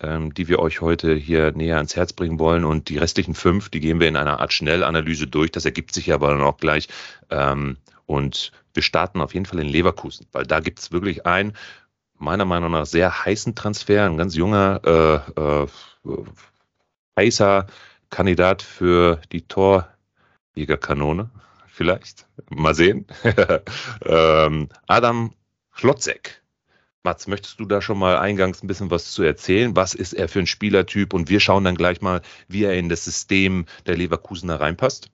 ähm, 0.00 0.32
die 0.34 0.46
wir 0.48 0.60
euch 0.60 0.80
heute 0.80 1.14
hier 1.14 1.52
näher 1.52 1.76
ans 1.76 1.96
Herz 1.96 2.12
bringen 2.12 2.38
wollen. 2.38 2.64
Und 2.64 2.88
die 2.88 2.98
restlichen 2.98 3.34
fünf, 3.34 3.70
die 3.70 3.80
gehen 3.80 3.98
wir 3.98 4.08
in 4.08 4.16
einer 4.16 4.38
Art 4.40 4.52
Schnellanalyse 4.52 5.26
durch. 5.26 5.50
Das 5.50 5.64
ergibt 5.64 5.92
sich 5.94 6.12
aber 6.12 6.28
dann 6.28 6.42
auch 6.42 6.58
gleich. 6.58 6.88
Ähm, 7.30 7.76
und 8.06 8.52
wir 8.72 8.82
starten 8.82 9.20
auf 9.20 9.34
jeden 9.34 9.46
Fall 9.46 9.58
in 9.58 9.68
Leverkusen, 9.68 10.26
weil 10.32 10.46
da 10.46 10.60
gibt 10.60 10.78
es 10.78 10.92
wirklich 10.92 11.26
einen, 11.26 11.54
meiner 12.16 12.44
Meinung 12.44 12.70
nach, 12.70 12.86
sehr 12.86 13.24
heißen 13.24 13.54
Transfer, 13.54 14.04
ein 14.04 14.16
ganz 14.16 14.36
junger, 14.36 14.80
äh, 15.36 15.40
äh, 15.40 15.66
heißer 17.18 17.66
Kandidat 18.10 18.62
für 18.62 19.20
die 19.32 19.42
Tor 19.42 19.88
Jägerkanone, 20.58 21.30
vielleicht. 21.68 22.26
Mal 22.50 22.74
sehen. 22.74 23.06
ähm, 24.04 24.68
Adam 24.86 25.32
Schlotzek. 25.72 26.42
Mats, 27.04 27.28
möchtest 27.28 27.60
du 27.60 27.64
da 27.64 27.80
schon 27.80 27.98
mal 27.98 28.18
eingangs 28.18 28.62
ein 28.62 28.66
bisschen 28.66 28.90
was 28.90 29.12
zu 29.12 29.22
erzählen? 29.22 29.76
Was 29.76 29.94
ist 29.94 30.12
er 30.12 30.28
für 30.28 30.40
ein 30.40 30.46
Spielertyp? 30.46 31.14
Und 31.14 31.30
wir 31.30 31.40
schauen 31.40 31.64
dann 31.64 31.76
gleich 31.76 32.00
mal, 32.00 32.22
wie 32.48 32.64
er 32.64 32.74
in 32.74 32.88
das 32.88 33.04
System 33.04 33.66
der 33.86 33.96
Leverkusener 33.96 34.60
reinpasst. 34.60 35.10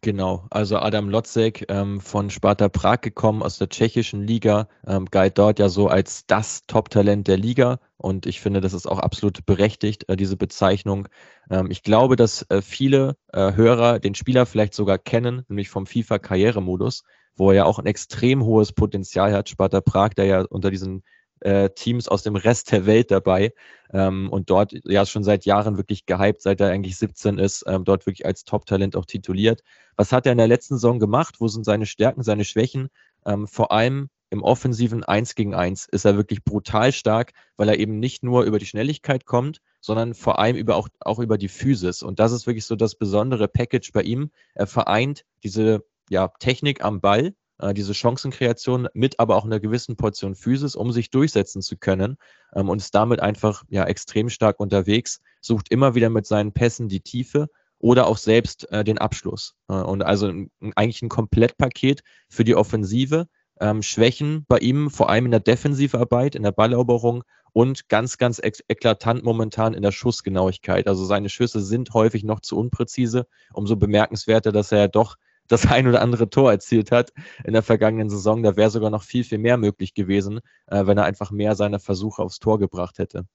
Genau, 0.00 0.46
also 0.50 0.76
Adam 0.78 1.08
Lotzek 1.08 1.64
ähm, 1.68 2.00
von 2.00 2.30
Sparta 2.30 2.68
Prag 2.68 3.00
gekommen 3.00 3.42
aus 3.42 3.58
der 3.58 3.68
tschechischen 3.68 4.22
Liga, 4.24 4.68
ähm, 4.86 5.06
galt 5.06 5.38
dort 5.38 5.58
ja 5.58 5.68
so 5.68 5.88
als 5.88 6.24
das 6.26 6.64
Top-Talent 6.68 7.26
der 7.26 7.36
Liga 7.36 7.80
und 7.96 8.24
ich 8.24 8.40
finde, 8.40 8.60
das 8.60 8.74
ist 8.74 8.86
auch 8.86 9.00
absolut 9.00 9.44
berechtigt, 9.44 10.08
äh, 10.08 10.16
diese 10.16 10.36
Bezeichnung. 10.36 11.08
Ähm, 11.50 11.68
ich 11.72 11.82
glaube, 11.82 12.14
dass 12.14 12.46
äh, 12.48 12.62
viele 12.62 13.16
äh, 13.32 13.54
Hörer 13.54 13.98
den 13.98 14.14
Spieler 14.14 14.46
vielleicht 14.46 14.72
sogar 14.72 14.98
kennen, 14.98 15.44
nämlich 15.48 15.68
vom 15.68 15.84
FIFA-Karrieremodus, 15.84 17.02
wo 17.34 17.50
er 17.50 17.56
ja 17.56 17.64
auch 17.64 17.80
ein 17.80 17.86
extrem 17.86 18.44
hohes 18.44 18.72
Potenzial 18.72 19.32
hat. 19.32 19.48
Sparta 19.48 19.80
Prag, 19.80 20.10
der 20.10 20.26
ja 20.26 20.42
unter 20.42 20.70
diesen 20.70 21.02
äh, 21.40 21.70
Teams 21.70 22.08
aus 22.08 22.22
dem 22.22 22.36
Rest 22.36 22.72
der 22.72 22.86
Welt 22.86 23.10
dabei 23.10 23.52
ähm, 23.92 24.28
und 24.30 24.50
dort 24.50 24.72
ja 24.84 25.06
schon 25.06 25.24
seit 25.24 25.44
Jahren 25.44 25.76
wirklich 25.76 26.06
gehypt, 26.06 26.42
seit 26.42 26.60
er 26.60 26.70
eigentlich 26.70 26.96
17 26.96 27.38
ist, 27.38 27.64
ähm, 27.66 27.84
dort 27.84 28.06
wirklich 28.06 28.26
als 28.26 28.44
Top-Talent 28.44 28.96
auch 28.96 29.06
tituliert. 29.06 29.62
Was 29.96 30.12
hat 30.12 30.26
er 30.26 30.32
in 30.32 30.38
der 30.38 30.48
letzten 30.48 30.74
Saison 30.74 30.98
gemacht? 30.98 31.36
Wo 31.38 31.48
sind 31.48 31.64
seine 31.64 31.86
Stärken, 31.86 32.22
seine 32.22 32.44
Schwächen? 32.44 32.88
Ähm, 33.26 33.46
vor 33.46 33.72
allem 33.72 34.08
im 34.30 34.42
offensiven 34.42 35.04
1 35.04 35.34
gegen 35.34 35.54
1 35.54 35.86
ist 35.86 36.04
er 36.04 36.16
wirklich 36.16 36.44
brutal 36.44 36.92
stark, 36.92 37.32
weil 37.56 37.68
er 37.68 37.78
eben 37.78 37.98
nicht 37.98 38.22
nur 38.22 38.44
über 38.44 38.58
die 38.58 38.66
Schnelligkeit 38.66 39.24
kommt, 39.24 39.60
sondern 39.80 40.14
vor 40.14 40.38
allem 40.38 40.56
über 40.56 40.76
auch, 40.76 40.88
auch 41.00 41.18
über 41.18 41.38
die 41.38 41.48
Physis. 41.48 42.02
Und 42.02 42.18
das 42.18 42.32
ist 42.32 42.46
wirklich 42.46 42.66
so 42.66 42.76
das 42.76 42.94
besondere 42.94 43.48
Package 43.48 43.92
bei 43.92 44.02
ihm. 44.02 44.30
Er 44.54 44.66
vereint 44.66 45.24
diese 45.42 45.84
ja, 46.10 46.28
Technik 46.38 46.84
am 46.84 47.00
Ball 47.00 47.34
äh, 47.58 47.74
diese 47.74 47.94
Chancenkreation 47.94 48.88
mit 48.94 49.18
aber 49.18 49.36
auch 49.36 49.44
einer 49.44 49.60
gewissen 49.60 49.96
Portion 49.96 50.34
Physis, 50.34 50.76
um 50.76 50.92
sich 50.92 51.10
durchsetzen 51.10 51.62
zu 51.62 51.76
können 51.76 52.16
ähm, 52.54 52.68
und 52.68 52.78
ist 52.78 52.94
damit 52.94 53.20
einfach 53.20 53.64
ja 53.68 53.84
extrem 53.84 54.28
stark 54.28 54.60
unterwegs, 54.60 55.20
sucht 55.40 55.70
immer 55.70 55.94
wieder 55.94 56.10
mit 56.10 56.26
seinen 56.26 56.52
Pässen 56.52 56.88
die 56.88 57.00
Tiefe 57.00 57.48
oder 57.78 58.06
auch 58.06 58.18
selbst 58.18 58.70
äh, 58.72 58.84
den 58.84 58.98
Abschluss. 58.98 59.54
Äh, 59.68 59.74
und 59.74 60.02
also 60.02 60.28
ein, 60.28 60.50
eigentlich 60.76 61.02
ein 61.02 61.08
Komplettpaket 61.08 62.02
für 62.28 62.44
die 62.44 62.56
Offensive. 62.56 63.28
Ähm, 63.60 63.82
Schwächen 63.82 64.44
bei 64.46 64.58
ihm 64.58 64.88
vor 64.88 65.10
allem 65.10 65.24
in 65.24 65.30
der 65.32 65.40
Defensivarbeit, 65.40 66.36
in 66.36 66.44
der 66.44 66.52
Balleroberung 66.52 67.24
und 67.52 67.88
ganz, 67.88 68.18
ganz 68.18 68.40
eklatant 68.40 69.24
momentan 69.24 69.74
in 69.74 69.82
der 69.82 69.90
Schussgenauigkeit. 69.90 70.86
Also 70.86 71.04
seine 71.04 71.28
Schüsse 71.28 71.60
sind 71.60 71.92
häufig 71.92 72.22
noch 72.22 72.38
zu 72.38 72.56
unpräzise. 72.56 73.26
Umso 73.52 73.74
bemerkenswerter, 73.74 74.52
dass 74.52 74.70
er 74.70 74.78
ja 74.78 74.88
doch 74.88 75.16
das 75.48 75.66
ein 75.66 75.88
oder 75.88 76.02
andere 76.02 76.30
Tor 76.30 76.52
erzielt 76.52 76.92
hat 76.92 77.12
in 77.44 77.54
der 77.54 77.62
vergangenen 77.62 78.10
Saison. 78.10 78.42
Da 78.42 78.56
wäre 78.56 78.70
sogar 78.70 78.90
noch 78.90 79.02
viel, 79.02 79.24
viel 79.24 79.38
mehr 79.38 79.56
möglich 79.56 79.94
gewesen, 79.94 80.40
äh, 80.66 80.86
wenn 80.86 80.98
er 80.98 81.04
einfach 81.04 81.30
mehr 81.30 81.56
seiner 81.56 81.80
Versuche 81.80 82.22
aufs 82.22 82.38
Tor 82.38 82.58
gebracht 82.58 82.98
hätte. 82.98 83.26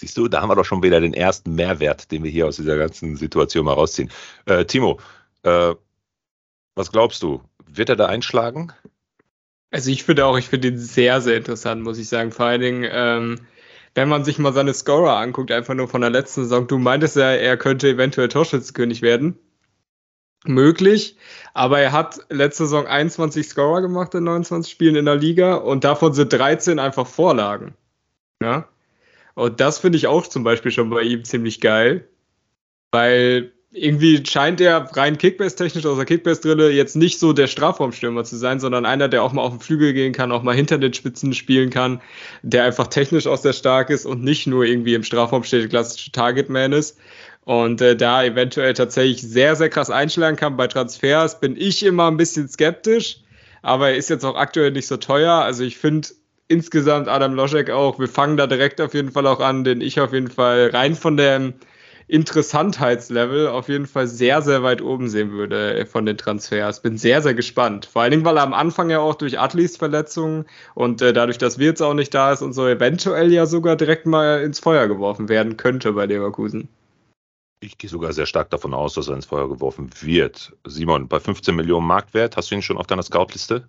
Siehst 0.00 0.16
du, 0.16 0.26
da 0.28 0.40
haben 0.40 0.48
wir 0.48 0.56
doch 0.56 0.64
schon 0.64 0.82
wieder 0.82 1.00
den 1.00 1.14
ersten 1.14 1.54
Mehrwert, 1.54 2.10
den 2.10 2.24
wir 2.24 2.30
hier 2.30 2.46
aus 2.46 2.56
dieser 2.56 2.76
ganzen 2.76 3.16
Situation 3.16 3.64
mal 3.64 3.74
rausziehen. 3.74 4.10
Äh, 4.46 4.64
Timo, 4.64 4.98
äh, 5.42 5.74
was 6.74 6.90
glaubst 6.90 7.22
du? 7.22 7.42
Wird 7.66 7.88
er 7.88 7.96
da 7.96 8.06
einschlagen? 8.06 8.72
Also 9.70 9.90
ich 9.90 10.04
finde 10.04 10.26
auch, 10.26 10.36
ich 10.36 10.48
finde 10.48 10.68
ihn 10.68 10.78
sehr, 10.78 11.20
sehr 11.20 11.36
interessant, 11.36 11.82
muss 11.82 11.98
ich 11.98 12.08
sagen. 12.08 12.32
Vor 12.32 12.46
allen 12.46 12.60
Dingen, 12.60 12.86
ähm, 12.90 13.40
wenn 13.94 14.08
man 14.08 14.24
sich 14.24 14.38
mal 14.38 14.52
seine 14.52 14.74
Scorer 14.74 15.16
anguckt, 15.16 15.50
einfach 15.50 15.74
nur 15.74 15.88
von 15.88 16.00
der 16.00 16.10
letzten 16.10 16.42
Saison. 16.42 16.66
Du 16.66 16.78
meintest 16.78 17.16
ja, 17.16 17.30
er 17.30 17.56
könnte 17.56 17.88
eventuell 17.88 18.28
Torschützenkönig 18.28 19.02
werden 19.02 19.38
möglich. 20.44 21.16
Aber 21.54 21.80
er 21.80 21.92
hat 21.92 22.20
letzte 22.30 22.64
Saison 22.64 22.86
21 22.86 23.46
Scorer 23.48 23.82
gemacht 23.82 24.14
in 24.14 24.24
29 24.24 24.72
Spielen 24.72 24.96
in 24.96 25.04
der 25.04 25.16
Liga 25.16 25.54
und 25.54 25.84
davon 25.84 26.12
sind 26.14 26.32
13 26.32 26.78
einfach 26.78 27.06
Vorlagen. 27.06 27.74
Ja. 28.42 28.68
Und 29.34 29.60
das 29.60 29.78
finde 29.78 29.98
ich 29.98 30.06
auch 30.06 30.26
zum 30.26 30.44
Beispiel 30.44 30.72
schon 30.72 30.90
bei 30.90 31.02
ihm 31.02 31.24
ziemlich 31.24 31.60
geil, 31.60 32.08
weil 32.90 33.52
irgendwie 33.74 34.22
scheint 34.26 34.60
er 34.60 34.90
rein 34.94 35.16
Kickbase-technisch 35.16 35.86
aus 35.86 35.96
der 35.96 36.04
Kickbase-Drille 36.04 36.70
jetzt 36.70 36.94
nicht 36.94 37.18
so 37.18 37.32
der 37.32 37.46
Strafraumstürmer 37.46 38.22
zu 38.22 38.36
sein, 38.36 38.60
sondern 38.60 38.84
einer, 38.84 39.08
der 39.08 39.22
auch 39.22 39.32
mal 39.32 39.40
auf 39.40 39.52
den 39.52 39.60
Flügel 39.60 39.94
gehen 39.94 40.12
kann, 40.12 40.30
auch 40.30 40.42
mal 40.42 40.54
hinter 40.54 40.76
den 40.76 40.92
Spitzen 40.92 41.32
spielen 41.32 41.70
kann, 41.70 42.02
der 42.42 42.64
einfach 42.64 42.88
technisch 42.88 43.26
auch 43.26 43.38
sehr 43.38 43.54
stark 43.54 43.88
ist 43.88 44.04
und 44.04 44.22
nicht 44.22 44.46
nur 44.46 44.66
irgendwie 44.66 44.92
im 44.92 45.04
Strafraum 45.04 45.42
steht, 45.42 45.70
klassische 45.70 46.12
Targetman 46.12 46.72
ist 46.72 46.98
und 47.44 47.80
äh, 47.80 47.96
da 47.96 48.24
eventuell 48.24 48.74
tatsächlich 48.74 49.22
sehr, 49.22 49.56
sehr 49.56 49.68
krass 49.68 49.90
einschlagen 49.90 50.36
kann 50.36 50.56
bei 50.56 50.66
Transfers, 50.66 51.40
bin 51.40 51.56
ich 51.56 51.84
immer 51.84 52.08
ein 52.08 52.16
bisschen 52.16 52.48
skeptisch, 52.48 53.20
aber 53.62 53.90
er 53.90 53.96
ist 53.96 54.10
jetzt 54.10 54.24
auch 54.24 54.36
aktuell 54.36 54.70
nicht 54.70 54.86
so 54.86 54.96
teuer. 54.96 55.32
Also 55.32 55.64
ich 55.64 55.78
finde 55.78 56.08
insgesamt 56.48 57.08
Adam 57.08 57.34
Loschek 57.34 57.70
auch, 57.70 57.98
wir 57.98 58.08
fangen 58.08 58.36
da 58.36 58.46
direkt 58.46 58.80
auf 58.80 58.94
jeden 58.94 59.10
Fall 59.10 59.26
auch 59.26 59.40
an, 59.40 59.64
den 59.64 59.80
ich 59.80 60.00
auf 60.00 60.12
jeden 60.12 60.30
Fall 60.30 60.70
rein 60.72 60.94
von 60.94 61.16
dem 61.16 61.54
Interessantheitslevel 62.08 63.48
auf 63.48 63.68
jeden 63.68 63.86
Fall 63.86 64.06
sehr, 64.06 64.42
sehr 64.42 64.62
weit 64.62 64.82
oben 64.82 65.08
sehen 65.08 65.32
würde 65.32 65.86
von 65.86 66.04
den 66.04 66.18
Transfers. 66.18 66.82
Bin 66.82 66.98
sehr, 66.98 67.22
sehr 67.22 67.32
gespannt. 67.32 67.86
Vor 67.86 68.02
allen 68.02 68.10
Dingen, 68.10 68.24
weil 68.24 68.36
er 68.36 68.42
am 68.42 68.52
Anfang 68.52 68.90
ja 68.90 68.98
auch 68.98 69.14
durch 69.14 69.40
Atlis 69.40 69.78
Verletzungen 69.78 70.44
und 70.74 71.00
äh, 71.00 71.12
dadurch, 71.12 71.38
dass 71.38 71.58
Wirtz 71.58 71.80
auch 71.80 71.94
nicht 71.94 72.12
da 72.12 72.32
ist 72.32 72.42
und 72.42 72.52
so 72.52 72.66
eventuell 72.68 73.32
ja 73.32 73.46
sogar 73.46 73.76
direkt 73.76 74.06
mal 74.06 74.42
ins 74.42 74.60
Feuer 74.60 74.88
geworfen 74.88 75.28
werden 75.28 75.56
könnte 75.56 75.92
bei 75.92 76.06
Leverkusen. 76.06 76.68
Ich 77.62 77.78
gehe 77.78 77.88
sogar 77.88 78.12
sehr 78.12 78.26
stark 78.26 78.50
davon 78.50 78.74
aus, 78.74 78.94
dass 78.94 79.08
er 79.08 79.14
ins 79.14 79.26
Feuer 79.26 79.48
geworfen 79.48 79.90
wird. 80.00 80.52
Simon, 80.66 81.06
bei 81.06 81.20
15 81.20 81.54
Millionen 81.54 81.86
Marktwert, 81.86 82.36
hast 82.36 82.50
du 82.50 82.56
ihn 82.56 82.62
schon 82.62 82.76
auf 82.76 82.88
deiner 82.88 83.04
Scoutliste? 83.04 83.68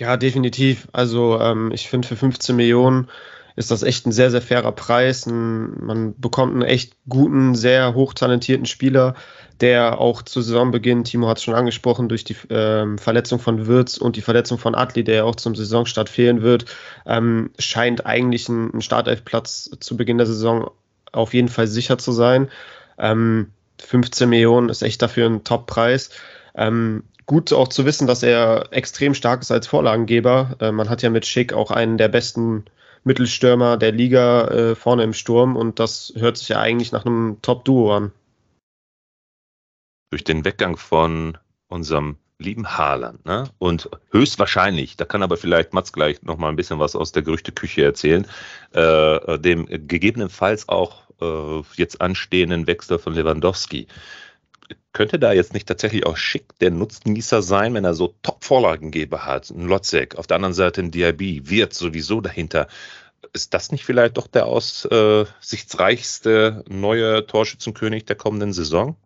Ja, 0.00 0.16
definitiv. 0.16 0.88
Also 0.92 1.38
ähm, 1.38 1.70
ich 1.72 1.88
finde 1.88 2.08
für 2.08 2.16
15 2.16 2.56
Millionen 2.56 3.08
ist 3.56 3.70
das 3.70 3.82
echt 3.82 4.06
ein 4.06 4.12
sehr, 4.12 4.30
sehr 4.30 4.42
fairer 4.42 4.72
Preis. 4.72 5.26
Man 5.26 6.14
bekommt 6.18 6.54
einen 6.54 6.62
echt 6.62 6.96
guten, 7.08 7.54
sehr 7.54 7.94
hochtalentierten 7.94 8.66
Spieler, 8.66 9.14
der 9.60 10.00
auch 10.00 10.22
zu 10.22 10.40
Saisonbeginn, 10.40 11.04
Timo 11.04 11.28
hat 11.28 11.36
es 11.36 11.44
schon 11.44 11.54
angesprochen, 11.54 12.08
durch 12.08 12.24
die 12.24 12.36
ähm, 12.48 12.96
Verletzung 12.96 13.38
von 13.38 13.66
Würz 13.66 13.98
und 13.98 14.16
die 14.16 14.22
Verletzung 14.22 14.58
von 14.58 14.74
Atli, 14.74 15.04
der 15.04 15.16
ja 15.16 15.24
auch 15.24 15.36
zum 15.36 15.54
Saisonstart 15.54 16.08
fehlen 16.08 16.42
wird, 16.42 16.64
ähm, 17.04 17.50
scheint 17.58 18.06
eigentlich 18.06 18.48
ein, 18.48 18.72
ein 18.74 18.80
Startelfplatz 18.80 19.70
zu 19.80 19.96
Beginn 19.96 20.16
der 20.16 20.26
Saison 20.26 20.70
auf 21.12 21.34
jeden 21.34 21.48
Fall 21.48 21.66
sicher 21.66 21.98
zu 21.98 22.12
sein. 22.12 22.50
Ähm, 22.98 23.52
15 23.80 24.28
Millionen 24.28 24.68
ist 24.68 24.82
echt 24.82 25.02
dafür 25.02 25.26
ein 25.26 25.44
Top-Preis. 25.44 26.10
Ähm, 26.54 27.04
gut 27.26 27.52
auch 27.52 27.68
zu 27.68 27.84
wissen, 27.84 28.06
dass 28.06 28.22
er 28.22 28.68
extrem 28.72 29.14
stark 29.14 29.42
ist 29.42 29.50
als 29.50 29.66
Vorlagengeber. 29.66 30.56
Äh, 30.60 30.72
man 30.72 30.88
hat 30.88 31.02
ja 31.02 31.10
mit 31.10 31.26
Schick 31.26 31.52
auch 31.52 31.70
einen 31.70 31.96
der 31.96 32.08
besten 32.08 32.64
Mittelstürmer 33.04 33.76
der 33.76 33.92
Liga 33.92 34.48
äh, 34.48 34.74
vorne 34.74 35.04
im 35.04 35.14
Sturm 35.14 35.56
und 35.56 35.78
das 35.78 36.12
hört 36.16 36.36
sich 36.36 36.50
ja 36.50 36.60
eigentlich 36.60 36.92
nach 36.92 37.06
einem 37.06 37.38
Top-Duo 37.40 37.96
an. 37.96 38.12
Durch 40.10 40.24
den 40.24 40.44
Weggang 40.44 40.76
von 40.76 41.38
unserem 41.68 42.16
lieben 42.40 42.76
Haaland. 42.76 43.24
Ne? 43.26 43.44
Und 43.58 43.90
höchstwahrscheinlich, 44.10 44.96
da 44.96 45.04
kann 45.04 45.22
aber 45.22 45.36
vielleicht 45.36 45.72
Mats 45.72 45.92
gleich 45.92 46.22
noch 46.22 46.38
mal 46.38 46.48
ein 46.48 46.56
bisschen 46.56 46.78
was 46.78 46.96
aus 46.96 47.12
der 47.12 47.22
Gerüchteküche 47.22 47.84
erzählen, 47.84 48.26
äh, 48.72 49.38
dem 49.38 49.66
gegebenenfalls 49.66 50.68
auch 50.68 51.02
äh, 51.20 51.62
jetzt 51.76 52.00
anstehenden 52.00 52.66
Wechsel 52.66 52.98
von 52.98 53.14
Lewandowski. 53.14 53.86
Könnte 54.92 55.20
da 55.20 55.32
jetzt 55.32 55.54
nicht 55.54 55.68
tatsächlich 55.68 56.04
auch 56.06 56.16
schick 56.16 56.58
der 56.58 56.72
Nutznießer 56.72 57.42
sein, 57.42 57.74
wenn 57.74 57.84
er 57.84 57.94
so 57.94 58.16
Top-Vorlagengeber 58.22 59.24
hat? 59.24 59.50
Ein 59.50 59.66
Lotzek, 59.66 60.16
auf 60.16 60.26
der 60.26 60.34
anderen 60.36 60.54
Seite 60.54 60.80
ein 60.80 60.90
DIB, 60.90 61.48
wird 61.48 61.74
sowieso 61.74 62.20
dahinter. 62.20 62.66
Ist 63.32 63.54
das 63.54 63.70
nicht 63.70 63.84
vielleicht 63.84 64.16
doch 64.16 64.26
der 64.26 64.46
aussichtsreichste 64.46 66.64
neue 66.68 67.24
Torschützenkönig 67.26 68.06
der 68.06 68.16
kommenden 68.16 68.52
Saison? 68.52 68.96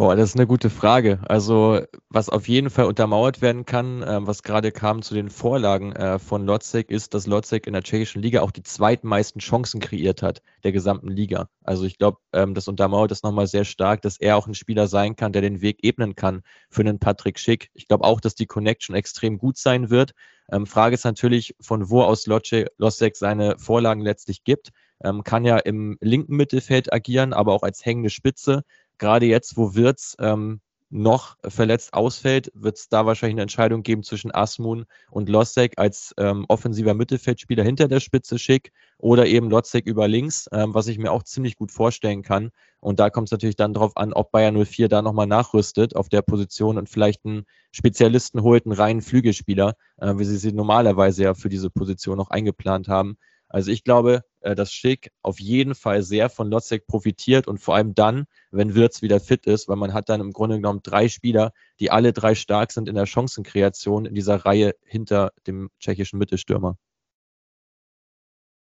Boah, 0.00 0.16
das 0.16 0.30
ist 0.30 0.36
eine 0.36 0.46
gute 0.46 0.70
Frage. 0.70 1.18
Also, 1.28 1.82
was 2.08 2.30
auf 2.30 2.48
jeden 2.48 2.70
Fall 2.70 2.86
untermauert 2.86 3.42
werden 3.42 3.66
kann, 3.66 4.02
äh, 4.02 4.26
was 4.26 4.42
gerade 4.42 4.72
kam 4.72 5.02
zu 5.02 5.12
den 5.12 5.28
Vorlagen 5.28 5.92
äh, 5.92 6.18
von 6.18 6.46
Lotzek, 6.46 6.90
ist, 6.90 7.12
dass 7.12 7.26
Lotzek 7.26 7.66
in 7.66 7.74
der 7.74 7.82
tschechischen 7.82 8.22
Liga 8.22 8.40
auch 8.40 8.50
die 8.50 8.62
zweitmeisten 8.62 9.42
Chancen 9.42 9.78
kreiert 9.78 10.22
hat 10.22 10.40
der 10.64 10.72
gesamten 10.72 11.08
Liga. 11.08 11.50
Also 11.64 11.84
ich 11.84 11.98
glaube, 11.98 12.16
ähm, 12.32 12.54
das 12.54 12.66
untermauert 12.66 13.10
das 13.10 13.22
nochmal 13.22 13.46
sehr 13.46 13.66
stark, 13.66 14.00
dass 14.00 14.16
er 14.16 14.38
auch 14.38 14.46
ein 14.46 14.54
Spieler 14.54 14.86
sein 14.86 15.16
kann, 15.16 15.34
der 15.34 15.42
den 15.42 15.60
Weg 15.60 15.80
ebnen 15.82 16.14
kann 16.14 16.44
für 16.70 16.80
einen 16.80 16.98
Patrick 16.98 17.38
Schick. 17.38 17.68
Ich 17.74 17.86
glaube 17.86 18.04
auch, 18.04 18.22
dass 18.22 18.34
die 18.34 18.46
Connection 18.46 18.96
extrem 18.96 19.36
gut 19.36 19.58
sein 19.58 19.90
wird. 19.90 20.12
Ähm, 20.50 20.66
Frage 20.66 20.94
ist 20.94 21.04
natürlich, 21.04 21.54
von 21.60 21.90
wo 21.90 22.00
aus 22.00 22.26
Lotzek 22.26 23.16
seine 23.16 23.58
Vorlagen 23.58 24.00
letztlich 24.00 24.44
gibt. 24.44 24.70
Ähm, 25.02 25.24
kann 25.24 25.44
ja 25.44 25.56
im 25.58 25.96
linken 26.00 26.36
Mittelfeld 26.36 26.92
agieren, 26.92 27.32
aber 27.32 27.54
auch 27.54 27.62
als 27.62 27.84
hängende 27.84 28.10
Spitze 28.10 28.64
gerade 29.00 29.26
jetzt, 29.26 29.56
wo 29.56 29.74
Wirtz 29.74 30.14
ähm, 30.20 30.60
noch 30.90 31.36
verletzt 31.44 31.94
ausfällt, 31.94 32.50
wird 32.54 32.76
es 32.76 32.88
da 32.88 33.06
wahrscheinlich 33.06 33.34
eine 33.34 33.42
Entscheidung 33.42 33.82
geben 33.82 34.02
zwischen 34.02 34.34
Asmun 34.34 34.86
und 35.10 35.28
Lossek 35.28 35.74
als 35.76 36.12
ähm, 36.18 36.44
offensiver 36.48 36.94
Mittelfeldspieler 36.94 37.62
hinter 37.62 37.86
der 37.86 38.00
Spitze 38.00 38.38
schick 38.40 38.72
oder 38.98 39.26
eben 39.26 39.50
Lossek 39.50 39.86
über 39.86 40.08
links, 40.08 40.48
ähm, 40.52 40.74
was 40.74 40.88
ich 40.88 40.98
mir 40.98 41.12
auch 41.12 41.22
ziemlich 41.22 41.56
gut 41.56 41.70
vorstellen 41.70 42.22
kann. 42.22 42.50
Und 42.80 42.98
da 42.98 43.08
kommt 43.08 43.28
es 43.28 43.32
natürlich 43.32 43.56
dann 43.56 43.72
darauf 43.72 43.96
an, 43.96 44.12
ob 44.12 44.32
Bayern 44.32 44.56
04 44.64 44.88
da 44.88 45.00
nochmal 45.00 45.28
nachrüstet 45.28 45.94
auf 45.94 46.08
der 46.08 46.22
Position 46.22 46.76
und 46.76 46.88
vielleicht 46.88 47.24
einen 47.24 47.44
Spezialisten 47.70 48.42
holt, 48.42 48.66
einen 48.66 48.74
reinen 48.74 49.02
Flügelspieler, 49.02 49.74
äh, 49.98 50.14
wie 50.18 50.24
sie 50.24 50.38
sie 50.38 50.52
normalerweise 50.52 51.22
ja 51.22 51.34
für 51.34 51.48
diese 51.48 51.70
Position 51.70 52.16
noch 52.16 52.30
eingeplant 52.30 52.88
haben. 52.88 53.16
Also 53.48 53.70
ich 53.70 53.84
glaube, 53.84 54.22
äh, 54.40 54.54
dass 54.54 54.72
Schick 54.72 55.10
auf 55.22 55.40
jeden 55.40 55.74
Fall 55.74 56.02
sehr 56.02 56.30
von 56.30 56.50
Lotzek 56.50 56.86
profitiert 56.86 57.46
und 57.46 57.58
vor 57.58 57.74
allem 57.74 57.94
dann, 57.94 58.26
wenn 58.50 58.74
Wirtz 58.74 59.02
wieder 59.02 59.20
fit 59.20 59.46
ist, 59.46 59.68
weil 59.68 59.76
man 59.76 59.92
hat 59.92 60.08
dann 60.08 60.20
im 60.20 60.32
Grunde 60.32 60.56
genommen 60.56 60.80
drei 60.82 61.08
Spieler, 61.08 61.52
die 61.78 61.90
alle 61.90 62.12
drei 62.12 62.34
stark 62.34 62.72
sind 62.72 62.88
in 62.88 62.94
der 62.94 63.06
Chancenkreation 63.06 64.06
in 64.06 64.14
dieser 64.14 64.36
Reihe 64.44 64.74
hinter 64.84 65.32
dem 65.46 65.70
tschechischen 65.78 66.18
Mittelstürmer. 66.18 66.76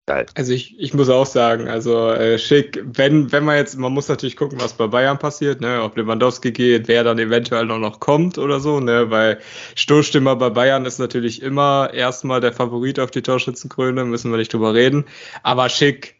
Geil. 0.09 0.25
Also 0.33 0.53
ich, 0.53 0.73
ich 0.79 0.95
muss 0.95 1.07
auch 1.07 1.27
sagen, 1.27 1.67
also 1.67 2.09
äh, 2.09 2.39
schick, 2.39 2.83
wenn, 2.83 3.31
wenn 3.31 3.45
man 3.45 3.57
jetzt, 3.57 3.77
man 3.77 3.93
muss 3.93 4.07
natürlich 4.07 4.35
gucken, 4.35 4.59
was 4.59 4.73
bei 4.73 4.87
Bayern 4.87 5.19
passiert, 5.19 5.61
ne, 5.61 5.83
ob 5.83 5.95
Lewandowski 5.95 6.51
geht, 6.51 6.87
wer 6.87 7.03
dann 7.03 7.19
eventuell 7.19 7.67
noch, 7.67 7.77
noch 7.77 7.99
kommt 7.99 8.39
oder 8.39 8.59
so, 8.59 8.79
ne, 8.79 9.11
weil 9.11 9.37
Stoßstimmer 9.75 10.35
bei 10.35 10.49
Bayern 10.49 10.85
ist 10.85 10.97
natürlich 10.97 11.43
immer 11.43 11.91
erstmal 11.93 12.41
der 12.41 12.53
Favorit 12.53 12.99
auf 12.99 13.11
die 13.11 13.21
Torschützenkrone, 13.21 14.03
müssen 14.03 14.31
wir 14.31 14.39
nicht 14.39 14.51
drüber 14.51 14.73
reden. 14.73 15.05
Aber 15.43 15.69
schick, 15.69 16.15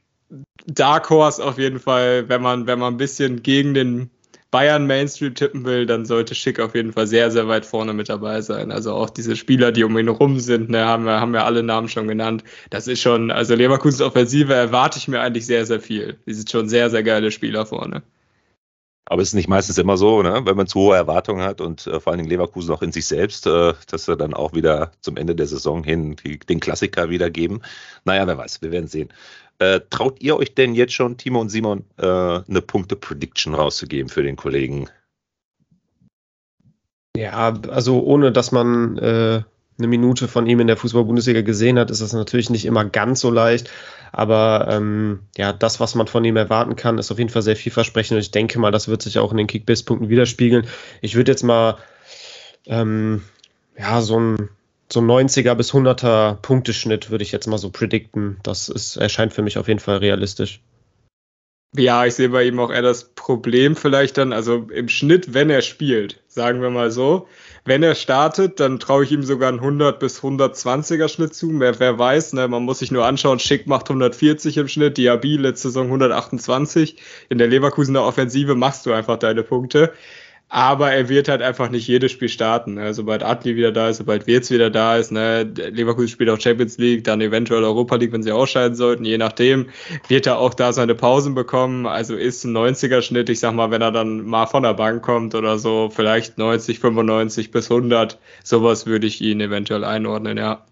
Dark 0.67 1.09
Horse 1.09 1.43
auf 1.43 1.57
jeden 1.57 1.79
Fall, 1.79 2.29
wenn 2.29 2.43
man, 2.43 2.67
wenn 2.67 2.77
man 2.77 2.93
ein 2.93 2.97
bisschen 2.97 3.41
gegen 3.41 3.73
den 3.73 4.11
Bayern 4.51 4.87
Mainstream 4.87 5.35
tippen 5.35 5.63
will, 5.65 5.85
dann 5.85 6.05
sollte 6.05 6.33
Schick 6.33 6.59
auf 6.59 6.73
jeden 6.73 6.93
Fall 6.93 7.05
sehr, 7.05 7.29
sehr 7.29 7.47
weit 7.47 7.65
vorne 7.65 7.93
mit 7.93 8.09
dabei 8.09 8.41
sein. 8.41 8.71
Also 8.71 8.93
auch 8.93 9.11
diese 9.11 9.35
Spieler, 9.35 9.71
die 9.71 9.83
um 9.83 9.97
ihn 9.97 10.07
rum 10.07 10.39
sind, 10.39 10.69
ne, 10.69 10.85
haben 10.85 11.05
wir, 11.05 11.19
haben 11.19 11.33
wir 11.33 11.45
alle 11.45 11.61
Namen 11.61 11.87
schon 11.87 12.07
genannt. 12.07 12.43
Das 12.71 12.87
ist 12.87 13.01
schon, 13.01 13.29
also 13.29 13.53
Leverkusens 13.53 14.01
Offensive 14.01 14.53
erwarte 14.53 14.97
ich 14.97 15.07
mir 15.07 15.21
eigentlich 15.21 15.45
sehr, 15.45 15.65
sehr 15.67 15.79
viel. 15.79 16.17
Die 16.25 16.33
sind 16.33 16.49
schon 16.49 16.67
sehr, 16.67 16.89
sehr 16.89 17.03
geile 17.03 17.31
Spieler 17.31 17.65
vorne. 17.65 18.01
Aber 19.05 19.23
es 19.23 19.29
ist 19.29 19.33
nicht 19.33 19.49
meistens 19.49 19.79
immer 19.79 19.97
so, 19.97 20.21
ne? 20.21 20.41
wenn 20.45 20.55
man 20.55 20.67
zu 20.67 20.79
hohe 20.79 20.95
Erwartungen 20.95 21.41
hat 21.43 21.61
und 21.61 21.87
äh, 21.87 21.99
vor 21.99 22.11
allen 22.11 22.19
Dingen 22.19 22.29
Leverkusen 22.29 22.71
auch 22.71 22.83
in 22.83 22.91
sich 22.91 23.07
selbst, 23.07 23.47
äh, 23.47 23.73
dass 23.87 24.05
sie 24.05 24.15
dann 24.15 24.35
auch 24.35 24.53
wieder 24.53 24.91
zum 25.01 25.17
Ende 25.17 25.35
der 25.35 25.47
Saison 25.47 25.83
hin 25.83 26.15
die, 26.23 26.37
den 26.37 26.59
Klassiker 26.59 27.09
wiedergeben. 27.09 27.63
Naja, 28.05 28.27
wer 28.27 28.37
weiß, 28.37 28.61
wir 28.61 28.71
werden 28.71 28.87
sehen. 28.87 29.09
Äh, 29.59 29.81
traut 29.89 30.21
ihr 30.21 30.37
euch 30.37 30.55
denn 30.55 30.73
jetzt 30.73 30.93
schon, 30.93 31.17
Timo 31.17 31.41
und 31.41 31.49
Simon, 31.49 31.83
äh, 31.97 32.05
eine 32.05 32.61
Punkte-Prediction 32.61 33.53
rauszugeben 33.53 34.09
für 34.09 34.23
den 34.23 34.37
Kollegen? 34.37 34.89
Ja, 37.15 37.53
also 37.69 38.01
ohne 38.01 38.31
dass 38.31 38.53
man 38.53 38.97
äh, 38.97 39.43
eine 39.77 39.87
Minute 39.87 40.27
von 40.29 40.47
ihm 40.47 40.61
in 40.61 40.67
der 40.67 40.77
Fußball-Bundesliga 40.77 41.41
gesehen 41.41 41.77
hat, 41.77 41.91
ist 41.91 42.01
das 42.01 42.13
natürlich 42.13 42.49
nicht 42.49 42.65
immer 42.65 42.85
ganz 42.85 43.19
so 43.19 43.31
leicht. 43.31 43.69
Aber 44.11 44.67
ähm, 44.69 45.21
ja, 45.37 45.51
das, 45.51 45.79
was 45.79 45.95
man 45.95 46.07
von 46.07 46.23
ihm 46.23 46.37
erwarten 46.37 46.75
kann, 46.75 46.97
ist 46.97 47.11
auf 47.11 47.17
jeden 47.17 47.29
Fall 47.29 47.41
sehr 47.41 47.55
vielversprechend. 47.55 48.15
Und 48.15 48.21
ich 48.21 48.31
denke 48.31 48.59
mal, 48.59 48.71
das 48.71 48.87
wird 48.87 49.01
sich 49.01 49.19
auch 49.19 49.31
in 49.31 49.37
den 49.37 49.47
Kickbase-Punkten 49.47 50.09
widerspiegeln. 50.09 50.67
Ich 51.01 51.15
würde 51.15 51.31
jetzt 51.31 51.43
mal 51.43 51.77
ähm, 52.65 53.23
ja, 53.77 54.01
so 54.01 54.19
ein 54.19 54.49
so 54.91 55.01
90er 55.01 55.53
bis 55.55 55.73
100er 55.73 56.35
Punkteschnitt 56.35 57.11
würde 57.11 57.23
ich 57.23 57.31
jetzt 57.31 57.47
mal 57.47 57.57
so 57.57 57.69
predikten. 57.69 58.37
Das 58.43 58.69
ist, 58.69 58.95
erscheint 58.97 59.33
für 59.33 59.41
mich 59.41 59.57
auf 59.57 59.67
jeden 59.67 59.79
Fall 59.79 59.97
realistisch. 59.97 60.61
Ja, 61.75 62.03
ich 62.03 62.15
sehe 62.15 62.29
bei 62.29 62.45
ihm 62.45 62.59
auch 62.59 62.71
eher 62.71 62.81
das 62.81 63.13
Problem 63.13 63.75
vielleicht 63.75 64.17
dann, 64.17 64.33
also 64.33 64.67
im 64.73 64.89
Schnitt, 64.89 65.35
wenn 65.35 65.51
er 65.51 65.61
spielt, 65.61 66.19
sagen 66.27 66.63
wir 66.63 66.71
mal 66.71 66.89
so. 66.89 67.27
Wenn 67.63 67.83
er 67.83 67.93
startet, 67.93 68.59
dann 68.59 68.79
traue 68.79 69.03
ich 69.03 69.11
ihm 69.11 69.21
sogar 69.21 69.49
einen 69.49 69.59
100 69.59 69.99
bis 69.99 70.23
120er 70.23 71.07
Schnitt 71.09 71.35
zu. 71.35 71.59
Wer, 71.59 71.79
wer 71.79 71.99
weiß, 71.99 72.33
ne, 72.33 72.47
man 72.47 72.63
muss 72.63 72.79
sich 72.79 72.89
nur 72.89 73.05
anschauen, 73.05 73.37
Schick 73.37 73.67
macht 73.67 73.87
140 73.87 74.57
im 74.57 74.67
Schnitt, 74.67 74.97
Diaby 74.97 75.37
letzte 75.37 75.67
Saison 75.67 75.85
128. 75.85 76.95
In 77.29 77.37
der 77.37 77.47
Leverkusener 77.47 78.03
Offensive 78.03 78.55
machst 78.55 78.87
du 78.87 78.91
einfach 78.91 79.17
deine 79.19 79.43
Punkte. 79.43 79.93
Aber 80.51 80.91
er 80.91 81.09
wird 81.09 81.27
halt 81.27 81.43
einfach 81.43 81.69
nicht 81.69 81.87
jedes 81.87 82.11
Spiel 82.11 82.27
starten. 82.27 82.73
Ne? 82.73 82.95
Sobald 82.95 83.21
Adli 83.21 83.55
wieder 83.55 83.71
da 83.71 83.89
ist, 83.89 83.97
sobald 83.97 84.25
Wirtz 84.25 84.49
wieder 84.49 84.71
da 84.71 84.97
ist, 84.97 85.11
ne? 85.11 85.43
Leverkusen 85.43 86.07
spielt 86.07 86.31
auch 86.31 86.39
Champions 86.39 86.79
League, 86.79 87.03
dann 87.03 87.21
eventuell 87.21 87.63
Europa 87.63 87.95
League, 87.97 88.11
wenn 88.11 88.23
sie 88.23 88.31
ausscheiden 88.31 88.75
sollten, 88.75 89.05
je 89.05 89.19
nachdem, 89.19 89.69
wird 90.07 90.25
er 90.25 90.39
auch 90.39 90.55
da 90.55 90.73
seine 90.73 90.95
Pausen 90.95 91.35
bekommen. 91.35 91.85
Also 91.85 92.15
ist 92.15 92.45
ein 92.45 92.57
90er-Schnitt, 92.57 93.29
ich 93.29 93.39
sag 93.39 93.53
mal, 93.53 93.69
wenn 93.69 93.83
er 93.83 93.91
dann 93.91 94.25
mal 94.25 94.47
von 94.47 94.63
der 94.63 94.73
Bank 94.73 95.03
kommt 95.03 95.35
oder 95.35 95.59
so, 95.59 95.91
vielleicht 95.93 96.39
90, 96.39 96.79
95 96.79 97.51
bis 97.51 97.69
100, 97.69 98.17
sowas 98.43 98.87
würde 98.87 99.05
ich 99.05 99.21
ihn 99.21 99.41
eventuell 99.41 99.83
einordnen, 99.83 100.37
ja. 100.37 100.65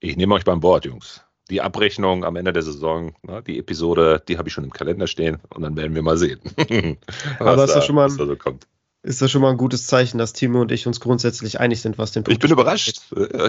Ich 0.00 0.16
nehme 0.16 0.34
euch 0.34 0.44
beim 0.44 0.62
Wort, 0.62 0.84
Jungs 0.84 1.27
die 1.50 1.60
Abrechnung 1.60 2.24
am 2.24 2.36
Ende 2.36 2.52
der 2.52 2.62
Saison, 2.62 3.14
ne, 3.22 3.42
die 3.46 3.58
Episode, 3.58 4.22
die 4.28 4.38
habe 4.38 4.48
ich 4.48 4.54
schon 4.54 4.64
im 4.64 4.72
Kalender 4.72 5.06
stehen 5.06 5.38
und 5.54 5.62
dann 5.62 5.76
werden 5.76 5.94
wir 5.94 6.02
mal 6.02 6.18
sehen. 6.18 6.40
Aber 7.38 7.64
ist 7.64 7.74
da, 7.74 7.82
schon 7.82 7.94
mal, 7.94 8.10
so 8.10 8.36
kommt 8.36 8.66
ist 9.02 9.22
das 9.22 9.30
schon 9.30 9.42
mal 9.42 9.50
ein 9.50 9.56
gutes 9.56 9.86
Zeichen, 9.86 10.18
dass 10.18 10.32
Timo 10.32 10.60
und 10.60 10.72
ich 10.72 10.86
uns 10.86 10.98
grundsätzlich 10.98 11.60
einig 11.60 11.80
sind, 11.80 11.98
was 11.98 12.10
den 12.10 12.24
Punkt 12.24 12.34
Ich 12.34 12.40
bin 12.40 12.50
überrascht. 12.50 13.00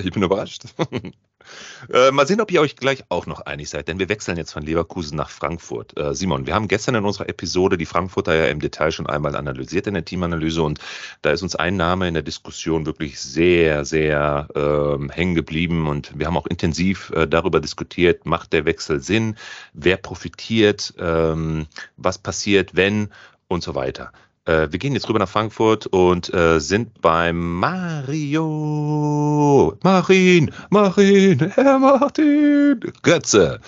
Ich 0.03 0.12
bin 0.12 0.21
überrascht. 0.21 0.65
äh, 1.91 2.12
mal 2.12 2.27
sehen, 2.27 2.39
ob 2.39 2.51
ihr 2.51 2.62
euch 2.62 2.75
gleich 2.75 3.03
auch 3.09 3.25
noch 3.25 3.41
einig 3.41 3.69
seid, 3.69 3.88
denn 3.88 3.97
wir 3.97 4.09
wechseln 4.09 4.38
jetzt 4.38 4.51
von 4.51 4.62
Leverkusen 4.62 5.17
nach 5.17 5.31
Frankfurt. 5.31 5.97
Äh, 5.97 6.13
Simon, 6.13 6.45
wir 6.45 6.53
haben 6.53 6.67
gestern 6.67 6.95
in 6.95 7.05
unserer 7.05 7.29
Episode 7.29 7.77
die 7.77 7.88
Frankfurter 7.88 8.35
ja 8.35 8.45
im 8.45 8.59
Detail 8.59 8.91
schon 8.91 9.07
einmal 9.07 9.35
analysiert 9.35 9.88
in 9.88 9.95
der 9.95 10.05
Teamanalyse 10.05 10.62
und 10.62 10.79
da 11.23 11.31
ist 11.31 11.41
uns 11.41 11.55
ein 11.55 11.77
Name 11.77 12.07
in 12.07 12.13
der 12.13 12.23
Diskussion 12.23 12.85
wirklich 12.85 13.19
sehr, 13.19 13.85
sehr 13.85 14.47
ähm, 14.55 15.09
hängen 15.09 15.33
geblieben 15.33 15.88
und 15.88 16.17
wir 16.17 16.27
haben 16.27 16.38
auch 16.38 16.47
intensiv 16.47 17.09
äh, 17.15 17.27
darüber 17.27 17.59
diskutiert, 17.59 18.25
macht 18.25 18.53
der 18.53 18.65
Wechsel 18.65 18.99
Sinn, 19.01 19.35
wer 19.73 19.97
profitiert, 19.97 20.93
ähm, 20.99 21.65
was 21.97 22.19
passiert, 22.19 22.75
wenn 22.75 23.09
und 23.47 23.63
so 23.63 23.73
weiter. 23.73 24.12
Äh, 24.49 24.71
wir 24.71 24.79
gehen 24.79 24.93
jetzt 24.95 25.07
rüber 25.07 25.19
nach 25.19 25.29
Frankfurt 25.29 25.85
und 25.85 26.33
äh, 26.33 26.59
sind 26.59 26.99
beim 27.01 27.59
Mario. 27.59 28.17
Marin, 29.83 30.51
Marin, 30.71 31.51
Herr 31.53 31.77
Martin, 31.77 32.79
Götze. 33.03 33.59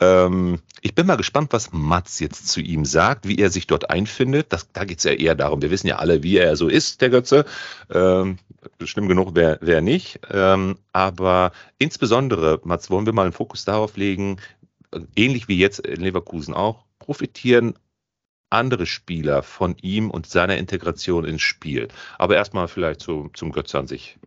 Ähm, 0.00 0.58
ich 0.80 0.96
bin 0.96 1.06
mal 1.06 1.14
gespannt, 1.14 1.52
was 1.52 1.70
Mats 1.70 2.18
jetzt 2.18 2.48
zu 2.48 2.60
ihm 2.60 2.84
sagt, 2.84 3.28
wie 3.28 3.38
er 3.38 3.48
sich 3.50 3.68
dort 3.68 3.90
einfindet. 3.90 4.52
Das, 4.52 4.72
da 4.72 4.84
geht 4.84 4.98
es 4.98 5.04
ja 5.04 5.12
eher 5.12 5.36
darum, 5.36 5.62
wir 5.62 5.70
wissen 5.70 5.86
ja 5.86 5.98
alle, 5.98 6.24
wie 6.24 6.36
er 6.36 6.56
so 6.56 6.66
ist, 6.66 7.00
der 7.00 7.10
Götze. 7.10 7.44
Ähm, 7.92 8.38
schlimm 8.82 9.06
genug, 9.06 9.30
wer, 9.34 9.58
wer 9.60 9.82
nicht. 9.82 10.18
Ähm, 10.32 10.78
aber 10.92 11.52
insbesondere, 11.78 12.60
Mats, 12.64 12.90
wollen 12.90 13.06
wir 13.06 13.12
mal 13.12 13.22
einen 13.22 13.32
Fokus 13.32 13.64
darauf 13.64 13.96
legen, 13.96 14.38
ähnlich 15.14 15.46
wie 15.46 15.58
jetzt 15.58 15.78
in 15.78 16.00
Leverkusen 16.00 16.54
auch, 16.54 16.86
profitieren 16.98 17.74
andere 18.54 18.86
Spieler 18.86 19.42
von 19.42 19.76
ihm 19.82 20.10
und 20.10 20.26
seiner 20.26 20.56
Integration 20.56 21.24
ins 21.24 21.42
Spiel. 21.42 21.88
Aber 22.18 22.36
erstmal 22.36 22.68
vielleicht 22.68 23.00
zu, 23.00 23.30
zum 23.34 23.52
Götze 23.52 23.78
an 23.78 23.86
sich. 23.86 24.18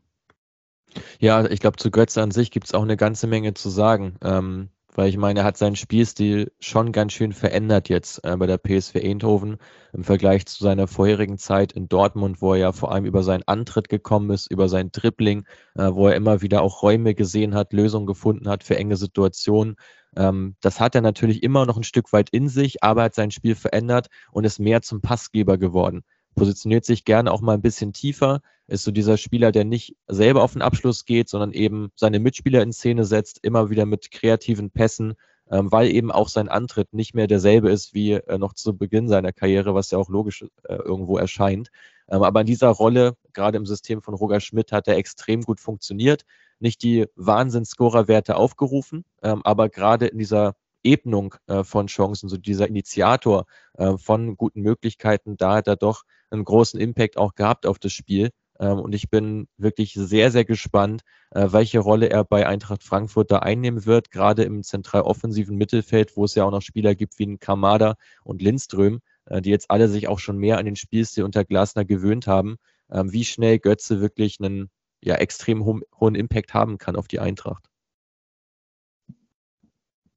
Ja, 1.19 1.45
ich 1.45 1.59
glaube, 1.59 1.77
zu 1.77 1.91
Götze 1.91 2.21
an 2.21 2.31
sich 2.31 2.51
gibt 2.51 2.67
es 2.67 2.73
auch 2.73 2.83
eine 2.83 2.97
ganze 2.97 3.27
Menge 3.27 3.53
zu 3.53 3.69
sagen. 3.69 4.17
Ähm, 4.21 4.69
weil 4.97 5.09
ich 5.09 5.17
meine, 5.17 5.41
er 5.41 5.45
hat 5.45 5.57
seinen 5.57 5.75
Spielstil 5.75 6.51
schon 6.59 6.91
ganz 6.91 7.13
schön 7.13 7.31
verändert 7.31 7.87
jetzt 7.87 8.25
äh, 8.25 8.35
bei 8.35 8.47
der 8.47 8.57
PSV 8.57 8.95
Eindhoven 8.95 9.57
im 9.93 10.03
Vergleich 10.03 10.47
zu 10.47 10.63
seiner 10.63 10.87
vorherigen 10.87 11.37
Zeit 11.37 11.71
in 11.71 11.87
Dortmund, 11.87 12.41
wo 12.41 12.53
er 12.53 12.59
ja 12.59 12.71
vor 12.71 12.91
allem 12.91 13.05
über 13.05 13.21
seinen 13.21 13.43
Antritt 13.43 13.89
gekommen 13.89 14.31
ist, 14.31 14.49
über 14.49 14.67
sein 14.69 14.91
Dribbling, 14.91 15.45
äh, 15.75 15.91
wo 15.93 16.07
er 16.07 16.15
immer 16.15 16.41
wieder 16.41 16.63
auch 16.63 16.81
Räume 16.81 17.13
gesehen 17.13 17.53
hat, 17.53 17.73
Lösungen 17.73 18.07
gefunden 18.07 18.49
hat 18.49 18.63
für 18.63 18.75
enge 18.75 18.97
Situationen. 18.97 19.75
Ähm, 20.17 20.55
das 20.61 20.79
hat 20.79 20.95
er 20.95 21.01
natürlich 21.01 21.43
immer 21.43 21.65
noch 21.65 21.77
ein 21.77 21.83
Stück 21.83 22.11
weit 22.11 22.29
in 22.31 22.49
sich, 22.49 22.83
aber 22.83 23.03
hat 23.03 23.15
sein 23.15 23.31
Spiel 23.31 23.55
verändert 23.55 24.07
und 24.31 24.45
ist 24.45 24.59
mehr 24.59 24.81
zum 24.81 24.99
Passgeber 24.99 25.57
geworden. 25.57 26.03
Positioniert 26.35 26.85
sich 26.85 27.05
gerne 27.05 27.31
auch 27.31 27.41
mal 27.41 27.53
ein 27.53 27.61
bisschen 27.61 27.93
tiefer, 27.93 28.41
ist 28.67 28.83
so 28.83 28.91
dieser 28.91 29.17
Spieler, 29.17 29.51
der 29.51 29.63
nicht 29.63 29.95
selber 30.07 30.43
auf 30.43 30.53
den 30.53 30.61
Abschluss 30.61 31.05
geht, 31.05 31.29
sondern 31.29 31.53
eben 31.53 31.89
seine 31.95 32.19
Mitspieler 32.19 32.63
in 32.63 32.73
Szene 32.73 33.05
setzt, 33.05 33.39
immer 33.43 33.69
wieder 33.69 33.85
mit 33.85 34.11
kreativen 34.11 34.71
Pässen, 34.71 35.13
ähm, 35.51 35.71
weil 35.71 35.89
eben 35.89 36.11
auch 36.11 36.29
sein 36.29 36.49
Antritt 36.49 36.93
nicht 36.93 37.13
mehr 37.13 37.27
derselbe 37.27 37.69
ist 37.69 37.93
wie 37.93 38.13
äh, 38.13 38.37
noch 38.39 38.53
zu 38.53 38.75
Beginn 38.75 39.07
seiner 39.07 39.33
Karriere, 39.33 39.75
was 39.75 39.91
ja 39.91 39.99
auch 39.99 40.09
logisch 40.09 40.43
äh, 40.63 40.75
irgendwo 40.75 41.17
erscheint. 41.17 41.69
Ähm, 42.09 42.23
aber 42.23 42.41
in 42.41 42.47
dieser 42.47 42.69
Rolle, 42.69 43.15
gerade 43.33 43.57
im 43.57 43.65
System 43.65 44.01
von 44.01 44.15
Roger 44.15 44.39
Schmidt, 44.39 44.71
hat 44.71 44.87
er 44.87 44.97
extrem 44.97 45.43
gut 45.43 45.59
funktioniert 45.59 46.25
nicht 46.59 46.83
die 46.83 47.05
Wahnsinns-Scorer-Werte 47.15 48.35
aufgerufen, 48.35 49.05
ähm, 49.21 49.41
aber 49.43 49.69
gerade 49.69 50.07
in 50.07 50.17
dieser 50.17 50.55
Ebnung 50.83 51.35
äh, 51.47 51.63
von 51.63 51.87
Chancen, 51.87 52.29
so 52.29 52.37
dieser 52.37 52.67
Initiator 52.67 53.45
äh, 53.73 53.97
von 53.97 54.37
guten 54.37 54.61
Möglichkeiten, 54.61 55.37
da 55.37 55.55
hat 55.55 55.67
er 55.67 55.75
doch 55.75 56.03
einen 56.29 56.45
großen 56.45 56.79
Impact 56.79 57.17
auch 57.17 57.35
gehabt 57.35 57.65
auf 57.65 57.79
das 57.79 57.91
Spiel. 57.93 58.29
Ähm, 58.59 58.79
und 58.79 58.95
ich 58.95 59.09
bin 59.09 59.47
wirklich 59.57 59.93
sehr, 59.93 60.31
sehr 60.31 60.45
gespannt, 60.45 61.01
äh, 61.31 61.47
welche 61.51 61.79
Rolle 61.79 62.09
er 62.09 62.23
bei 62.23 62.47
Eintracht 62.47 62.83
Frankfurt 62.83 63.31
da 63.31 63.39
einnehmen 63.39 63.85
wird, 63.85 64.11
gerade 64.11 64.43
im 64.43 64.63
zentral-offensiven 64.63 65.57
Mittelfeld, 65.57 66.15
wo 66.15 66.25
es 66.25 66.35
ja 66.35 66.43
auch 66.45 66.51
noch 66.51 66.61
Spieler 66.61 66.95
gibt 66.95 67.19
wie 67.19 67.37
Kamada 67.37 67.95
und 68.23 68.41
Lindström, 68.41 68.99
äh, 69.25 69.41
die 69.41 69.49
jetzt 69.49 69.69
alle 69.69 69.89
sich 69.89 70.07
auch 70.07 70.19
schon 70.19 70.37
mehr 70.37 70.57
an 70.57 70.65
den 70.65 70.75
Spielstil 70.75 71.23
unter 71.23 71.45
Glasner 71.45 71.85
gewöhnt 71.85 72.27
haben. 72.27 72.57
Ähm, 72.89 73.11
wie 73.11 73.25
schnell 73.25 73.59
Götze 73.59 74.01
wirklich 74.01 74.37
einen 74.39 74.69
ja 75.07 75.15
extrem 75.15 75.65
ho 75.65 75.79
hohen 75.99 76.15
Impact 76.15 76.53
haben 76.53 76.77
kann 76.77 76.95
auf 76.95 77.07
die 77.07 77.19
Eintracht. 77.19 77.63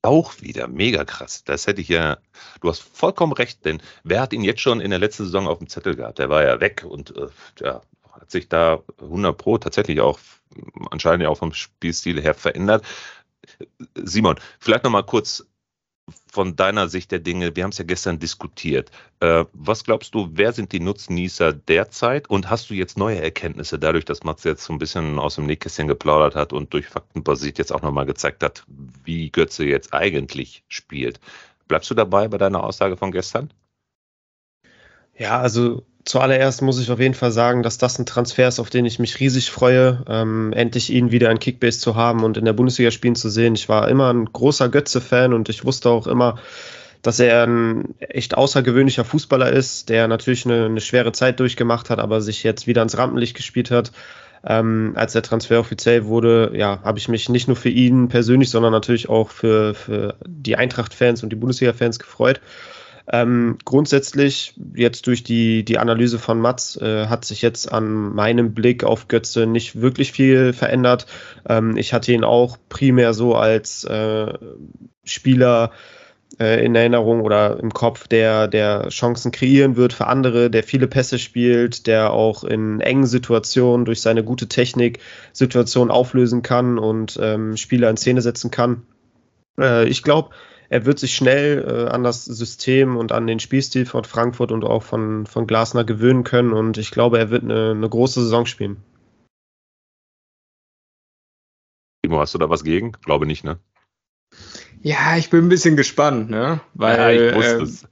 Auch 0.02 0.40
wieder 0.40 0.66
mega 0.66 1.04
krass. 1.04 1.44
Das 1.44 1.66
hätte 1.66 1.82
ich 1.82 1.88
ja, 1.88 2.18
du 2.60 2.70
hast 2.70 2.80
vollkommen 2.80 3.32
recht, 3.32 3.64
denn 3.66 3.82
wer 4.02 4.22
hat 4.22 4.32
ihn 4.32 4.44
jetzt 4.44 4.62
schon 4.62 4.80
in 4.80 4.90
der 4.90 4.98
letzten 4.98 5.24
Saison 5.24 5.46
auf 5.46 5.58
dem 5.58 5.68
Zettel 5.68 5.94
gehabt? 5.94 6.18
Der 6.18 6.30
war 6.30 6.42
ja 6.42 6.58
weg 6.60 6.84
und 6.88 7.14
äh, 7.16 7.28
ja, 7.60 7.82
hat 8.10 8.30
sich 8.30 8.48
da 8.48 8.82
100 9.00 9.36
Pro 9.36 9.58
tatsächlich 9.58 10.00
auch 10.00 10.18
anscheinend 10.90 11.26
auch 11.26 11.38
vom 11.38 11.52
Spielstil 11.52 12.20
her 12.20 12.34
verändert. 12.34 12.84
Simon, 13.94 14.36
vielleicht 14.58 14.84
noch 14.84 14.90
mal 14.90 15.02
kurz 15.02 15.46
von 16.30 16.56
deiner 16.56 16.88
Sicht 16.88 17.10
der 17.10 17.18
Dinge, 17.18 17.54
wir 17.56 17.64
haben 17.64 17.70
es 17.70 17.78
ja 17.78 17.84
gestern 17.84 18.18
diskutiert. 18.18 18.90
Äh, 19.20 19.44
was 19.52 19.84
glaubst 19.84 20.14
du, 20.14 20.28
wer 20.32 20.52
sind 20.52 20.72
die 20.72 20.80
Nutznießer 20.80 21.52
derzeit 21.52 22.28
und 22.30 22.50
hast 22.50 22.70
du 22.70 22.74
jetzt 22.74 22.98
neue 22.98 23.20
Erkenntnisse 23.20 23.78
dadurch, 23.78 24.04
dass 24.04 24.24
Mats 24.24 24.44
jetzt 24.44 24.64
so 24.64 24.72
ein 24.72 24.78
bisschen 24.78 25.18
aus 25.18 25.36
dem 25.36 25.46
Nähkästchen 25.46 25.88
geplaudert 25.88 26.34
hat 26.34 26.52
und 26.52 26.72
durch 26.72 26.86
Fakten 26.86 27.22
basiert 27.22 27.58
jetzt 27.58 27.72
auch 27.72 27.82
nochmal 27.82 28.06
gezeigt 28.06 28.42
hat, 28.42 28.64
wie 29.04 29.30
Götze 29.30 29.64
jetzt 29.64 29.92
eigentlich 29.94 30.64
spielt? 30.68 31.20
Bleibst 31.68 31.90
du 31.90 31.94
dabei 31.94 32.28
bei 32.28 32.38
deiner 32.38 32.64
Aussage 32.64 32.96
von 32.96 33.12
gestern? 33.12 33.52
Ja, 35.16 35.38
also 35.40 35.84
zuallererst 36.04 36.62
muss 36.62 36.80
ich 36.80 36.90
auf 36.90 37.00
jeden 37.00 37.14
Fall 37.14 37.32
sagen, 37.32 37.62
dass 37.62 37.78
das 37.78 37.98
ein 37.98 38.06
Transfer 38.06 38.48
ist, 38.48 38.58
auf 38.58 38.70
den 38.70 38.86
ich 38.86 38.98
mich 38.98 39.20
riesig 39.20 39.50
freue, 39.50 40.04
ähm, 40.08 40.52
endlich 40.52 40.90
ihn 40.90 41.10
wieder 41.10 41.30
in 41.30 41.38
Kickbase 41.38 41.80
zu 41.80 41.94
haben 41.94 42.24
und 42.24 42.36
in 42.36 42.44
der 42.44 42.52
Bundesliga 42.52 42.90
spielen 42.90 43.14
zu 43.14 43.28
sehen. 43.28 43.54
Ich 43.54 43.68
war 43.68 43.88
immer 43.88 44.12
ein 44.12 44.26
großer 44.26 44.68
Götze-Fan 44.68 45.32
und 45.32 45.48
ich 45.48 45.64
wusste 45.64 45.90
auch 45.90 46.06
immer, 46.06 46.38
dass 47.02 47.20
er 47.20 47.46
ein 47.46 47.94
echt 47.98 48.36
außergewöhnlicher 48.36 49.04
Fußballer 49.04 49.50
ist, 49.50 49.88
der 49.88 50.08
natürlich 50.08 50.44
eine, 50.44 50.66
eine 50.66 50.80
schwere 50.80 51.12
Zeit 51.12 51.40
durchgemacht 51.40 51.90
hat, 51.90 51.98
aber 51.98 52.20
sich 52.20 52.42
jetzt 52.42 52.66
wieder 52.66 52.82
ins 52.82 52.98
Rampenlicht 52.98 53.36
gespielt 53.36 53.70
hat. 53.70 53.92
Ähm, 54.42 54.92
als 54.96 55.12
der 55.12 55.22
Transfer 55.22 55.60
offiziell 55.60 56.06
wurde, 56.06 56.52
ja, 56.54 56.80
habe 56.82 56.98
ich 56.98 57.08
mich 57.08 57.28
nicht 57.28 57.46
nur 57.46 57.56
für 57.56 57.68
ihn 57.68 58.08
persönlich, 58.08 58.48
sondern 58.48 58.72
natürlich 58.72 59.08
auch 59.10 59.28
für, 59.28 59.74
für 59.74 60.14
die 60.26 60.56
Eintracht-Fans 60.56 61.22
und 61.22 61.30
die 61.30 61.36
Bundesliga-Fans 61.36 61.98
gefreut. 61.98 62.40
Ähm, 63.08 63.58
grundsätzlich, 63.64 64.54
jetzt 64.74 65.06
durch 65.06 65.24
die, 65.24 65.64
die 65.64 65.78
Analyse 65.78 66.18
von 66.18 66.40
Mats, 66.40 66.76
äh, 66.76 67.06
hat 67.06 67.24
sich 67.24 67.42
jetzt 67.42 67.72
an 67.72 68.14
meinem 68.14 68.54
Blick 68.54 68.84
auf 68.84 69.08
Götze 69.08 69.46
nicht 69.46 69.80
wirklich 69.80 70.12
viel 70.12 70.52
verändert. 70.52 71.06
Ähm, 71.48 71.76
ich 71.76 71.92
hatte 71.92 72.12
ihn 72.12 72.24
auch 72.24 72.56
primär 72.68 73.14
so 73.14 73.34
als 73.34 73.84
äh, 73.84 74.32
Spieler 75.04 75.72
äh, 76.38 76.64
in 76.64 76.74
Erinnerung 76.74 77.22
oder 77.22 77.58
im 77.58 77.72
Kopf, 77.72 78.06
der, 78.06 78.48
der 78.48 78.88
Chancen 78.88 79.32
kreieren 79.32 79.76
wird 79.76 79.92
für 79.92 80.06
andere, 80.06 80.50
der 80.50 80.62
viele 80.62 80.86
Pässe 80.86 81.18
spielt, 81.18 81.86
der 81.86 82.12
auch 82.12 82.44
in 82.44 82.80
engen 82.80 83.06
Situationen 83.06 83.84
durch 83.84 84.00
seine 84.00 84.22
gute 84.22 84.48
Technik 84.48 85.00
Situationen 85.32 85.90
auflösen 85.90 86.42
kann 86.42 86.78
und 86.78 87.18
ähm, 87.20 87.56
Spieler 87.56 87.90
in 87.90 87.96
Szene 87.96 88.22
setzen 88.22 88.50
kann. 88.50 88.82
Äh, 89.58 89.88
ich 89.88 90.02
glaube, 90.02 90.30
er 90.70 90.86
wird 90.86 91.00
sich 91.00 91.14
schnell 91.14 91.64
äh, 91.66 91.90
an 91.90 92.04
das 92.04 92.24
System 92.24 92.96
und 92.96 93.12
an 93.12 93.26
den 93.26 93.40
Spielstil 93.40 93.86
von 93.86 94.04
Frankfurt 94.04 94.52
und 94.52 94.64
auch 94.64 94.84
von, 94.84 95.26
von 95.26 95.46
Glasner 95.46 95.84
gewöhnen 95.84 96.24
können 96.24 96.52
und 96.52 96.78
ich 96.78 96.92
glaube, 96.92 97.18
er 97.18 97.30
wird 97.30 97.42
eine, 97.42 97.72
eine 97.72 97.88
große 97.88 98.22
Saison 98.22 98.46
spielen. 98.46 98.82
Timo, 102.02 102.20
hast 102.20 102.34
du 102.34 102.38
da 102.38 102.48
was 102.48 102.64
gegen? 102.64 102.92
Glaube 102.92 103.26
nicht, 103.26 103.44
ne? 103.44 103.58
Ja, 104.82 105.16
ich 105.18 105.28
bin 105.28 105.44
ein 105.44 105.48
bisschen 105.50 105.76
gespannt, 105.76 106.30
ne? 106.30 106.60
Weil, 106.72 106.96
ja, 106.96 107.10
ich 107.10 107.34
wusste 107.34 107.58
äh, 107.58 107.62
es. 107.62 107.88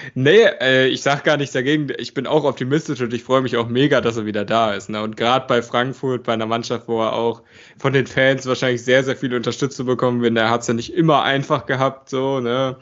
nee, 0.14 0.42
äh, 0.60 0.86
ich 0.86 1.02
sag 1.02 1.22
gar 1.22 1.36
nichts 1.36 1.52
dagegen. 1.52 1.88
Ich 1.98 2.14
bin 2.14 2.26
auch 2.26 2.44
optimistisch 2.44 3.02
und 3.02 3.12
ich 3.12 3.22
freue 3.22 3.42
mich 3.42 3.58
auch 3.58 3.68
mega, 3.68 4.00
dass 4.00 4.16
er 4.16 4.24
wieder 4.24 4.46
da 4.46 4.72
ist. 4.72 4.88
Ne? 4.88 5.02
Und 5.02 5.18
gerade 5.18 5.46
bei 5.46 5.60
Frankfurt, 5.60 6.22
bei 6.22 6.32
einer 6.32 6.46
Mannschaft, 6.46 6.88
wo 6.88 7.02
er 7.02 7.12
auch 7.12 7.42
von 7.76 7.92
den 7.92 8.06
Fans 8.06 8.46
wahrscheinlich 8.46 8.82
sehr, 8.82 9.04
sehr 9.04 9.16
viel 9.16 9.34
Unterstützung 9.34 9.84
bekommen 9.84 10.22
wird. 10.22 10.34
Er 10.38 10.50
hat 10.50 10.62
es 10.62 10.68
ja 10.68 10.74
nicht 10.74 10.94
immer 10.94 11.24
einfach 11.24 11.66
gehabt, 11.66 12.08
so, 12.08 12.40
ne? 12.40 12.76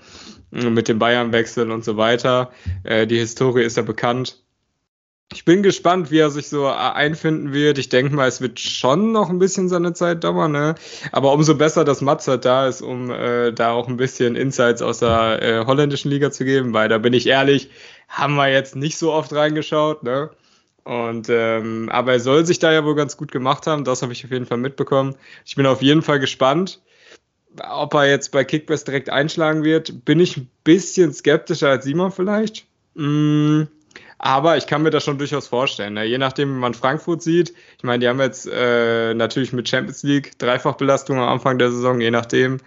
Mit 0.53 0.87
dem 0.87 1.01
Bayern-Wechsel 1.01 1.73
und 1.73 1.85
so 1.85 1.97
weiter. 1.97 2.53
Äh, 2.85 3.09
die 3.09 3.19
Historie 3.19 3.65
ist 3.65 3.77
ja 3.77 3.83
bekannt. 3.83 4.46
Ich 5.33 5.45
bin 5.45 5.63
gespannt, 5.63 6.13
wie 6.13 6.19
er 6.19 6.31
sich 6.31 6.49
so 6.49 6.69
einfinden 6.69 7.53
wird. 7.53 7.79
Ich 7.79 7.89
denke 7.89 8.15
mal, 8.15 8.29
es 8.29 8.41
wird 8.41 8.61
schon 8.61 9.11
noch 9.11 9.29
ein 9.29 9.41
bisschen 9.41 9.69
seine 9.69 9.93
Zeit 9.93 10.23
dauern, 10.23 10.53
ne? 10.53 10.77
Aber 11.11 11.33
umso 11.33 11.57
besser, 11.57 11.85
dass 11.85 12.01
halt 12.01 12.45
da 12.45 12.69
ist, 12.69 12.81
um 12.81 13.11
äh, 13.11 13.53
da 13.53 13.73
auch 13.73 13.89
ein 13.89 13.97
bisschen 13.97 14.37
Insights 14.37 14.83
aus 14.83 15.01
der 15.01 15.43
äh, 15.43 15.67
holländischen 15.67 16.13
Liga 16.13 16.31
zu 16.31 16.45
geben, 16.45 16.73
weil 16.73 16.89
da 16.89 16.99
bin 16.99 17.13
ich 17.13 17.27
ehrlich, 17.27 17.71
haben 18.09 18.37
wir 18.37 18.49
jetzt 18.49 18.77
nicht 18.77 18.99
so 18.99 19.13
oft 19.13 19.33
reingeschaut, 19.33 20.05
ne? 20.05 20.31
Und 20.85 21.29
ähm, 21.29 21.89
aber 21.91 22.13
er 22.13 22.21
soll 22.21 22.47
sich 22.47 22.61
da 22.61 22.73
ja 22.73 22.85
wohl 22.85 22.95
ganz 22.95 23.17
gut 23.17 23.33
gemacht 23.33 23.67
haben. 23.67 23.83
Das 23.83 24.03
habe 24.03 24.13
ich 24.13 24.25
auf 24.25 24.31
jeden 24.31 24.47
Fall 24.47 24.59
mitbekommen. 24.59 25.17
Ich 25.45 25.57
bin 25.57 25.67
auf 25.67 25.83
jeden 25.83 26.03
Fall 26.03 26.21
gespannt, 26.21 26.81
ob 27.69 27.95
er 27.95 28.09
jetzt 28.09 28.31
bei 28.31 28.45
Kickbass 28.45 28.85
direkt 28.85 29.11
einschlagen 29.11 29.65
wird. 29.65 30.05
Bin 30.05 30.21
ich 30.21 30.37
ein 30.37 30.49
bisschen 30.63 31.13
skeptischer 31.13 31.71
als 31.71 31.85
Simon 31.85 32.13
vielleicht. 32.13 32.67
Mm 32.95 33.65
aber 34.19 34.57
ich 34.57 34.67
kann 34.67 34.83
mir 34.83 34.91
das 34.91 35.05
schon 35.05 35.19
durchaus 35.19 35.47
vorstellen. 35.49 35.95
Ne? 35.95 36.05
Je 36.05 36.17
nachdem, 36.17 36.55
wie 36.55 36.59
man 36.59 36.73
Frankfurt 36.73 37.23
sieht. 37.23 37.53
Ich 37.77 37.85
meine, 37.85 37.99
die 37.99 38.09
haben 38.09 38.21
jetzt 38.21 38.49
äh, 38.51 39.13
natürlich 39.13 39.53
mit 39.53 39.69
Champions 39.69 40.03
League 40.03 40.39
Dreifachbelastung 40.39 41.19
am 41.19 41.29
Anfang 41.29 41.59
der 41.59 41.71
Saison, 41.71 42.01
je 42.01 42.11
nachdem. 42.11 42.59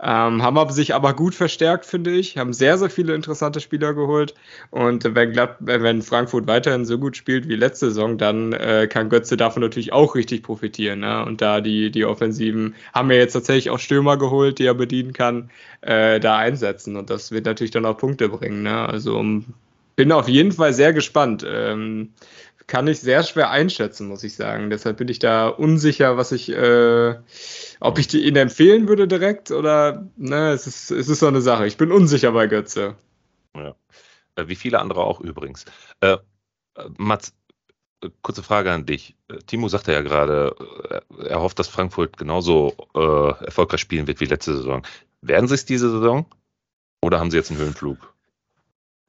Ähm, 0.00 0.42
haben 0.42 0.70
sich 0.70 0.94
aber 0.94 1.14
gut 1.14 1.34
verstärkt, 1.34 1.86
finde 1.86 2.10
ich. 2.10 2.36
Haben 2.36 2.52
sehr, 2.52 2.76
sehr 2.76 2.90
viele 2.90 3.14
interessante 3.14 3.60
Spieler 3.60 3.94
geholt. 3.94 4.34
Und 4.70 5.14
wenn, 5.14 5.32
Glatt, 5.32 5.56
wenn 5.60 6.02
Frankfurt 6.02 6.46
weiterhin 6.46 6.84
so 6.84 6.98
gut 6.98 7.16
spielt 7.16 7.48
wie 7.48 7.56
letzte 7.56 7.86
Saison, 7.86 8.18
dann 8.18 8.52
äh, 8.52 8.86
kann 8.86 9.08
Götze 9.08 9.38
davon 9.38 9.62
natürlich 9.62 9.92
auch 9.94 10.14
richtig 10.14 10.42
profitieren. 10.42 11.00
Ne? 11.00 11.24
Und 11.24 11.40
da 11.40 11.62
die, 11.62 11.90
die 11.90 12.04
Offensiven 12.04 12.74
haben 12.92 13.10
ja 13.10 13.16
jetzt 13.16 13.32
tatsächlich 13.32 13.70
auch 13.70 13.78
Stürmer 13.78 14.18
geholt, 14.18 14.58
die 14.58 14.66
er 14.66 14.74
bedienen 14.74 15.14
kann, 15.14 15.50
äh, 15.80 16.20
da 16.20 16.36
einsetzen. 16.36 16.96
Und 16.96 17.08
das 17.08 17.32
wird 17.32 17.46
natürlich 17.46 17.70
dann 17.70 17.86
auch 17.86 17.96
Punkte 17.96 18.28
bringen. 18.28 18.62
Ne? 18.62 18.86
Also 18.88 19.18
um 19.18 19.46
bin 19.98 20.12
auf 20.12 20.28
jeden 20.28 20.52
Fall 20.52 20.72
sehr 20.72 20.92
gespannt. 20.92 21.44
Ähm, 21.44 22.14
kann 22.68 22.86
ich 22.86 23.00
sehr 23.00 23.24
schwer 23.24 23.50
einschätzen, 23.50 24.06
muss 24.06 24.22
ich 24.22 24.36
sagen. 24.36 24.70
Deshalb 24.70 24.98
bin 24.98 25.08
ich 25.08 25.18
da 25.18 25.48
unsicher, 25.48 26.16
was 26.16 26.30
ich, 26.30 26.52
äh, 26.52 27.16
ob 27.80 27.98
ich 27.98 28.06
die 28.06 28.24
Ihnen 28.24 28.36
empfehlen 28.36 28.86
würde 28.86 29.08
direkt 29.08 29.50
oder, 29.50 30.06
ne, 30.16 30.52
es 30.52 30.68
ist, 30.68 30.92
es 30.92 31.08
ist 31.08 31.18
so 31.18 31.26
eine 31.26 31.40
Sache. 31.40 31.66
Ich 31.66 31.78
bin 31.78 31.90
unsicher 31.90 32.30
bei 32.30 32.46
Götze. 32.46 32.94
Ja. 33.56 33.74
Äh, 34.36 34.46
wie 34.46 34.54
viele 34.54 34.78
andere 34.78 35.00
auch 35.00 35.20
übrigens. 35.20 35.64
Äh, 36.00 36.12
äh 36.12 36.18
Mats, 36.96 37.34
äh, 38.04 38.10
kurze 38.22 38.44
Frage 38.44 38.70
an 38.70 38.86
dich. 38.86 39.16
Timo 39.46 39.66
sagte 39.66 39.92
ja 39.92 40.02
gerade, 40.02 40.54
er 41.26 41.40
hofft, 41.40 41.58
dass 41.58 41.66
Frankfurt 41.66 42.16
genauso 42.18 42.76
äh, 42.94 43.46
erfolgreich 43.46 43.80
spielen 43.80 44.06
wird 44.06 44.20
wie 44.20 44.26
letzte 44.26 44.54
Saison. 44.54 44.86
Werden 45.22 45.48
sie 45.48 45.54
es 45.54 45.64
diese 45.64 45.90
Saison? 45.90 46.24
Oder 47.02 47.18
haben 47.18 47.32
sie 47.32 47.36
jetzt 47.36 47.50
einen 47.50 47.58
Höhenflug? 47.58 48.14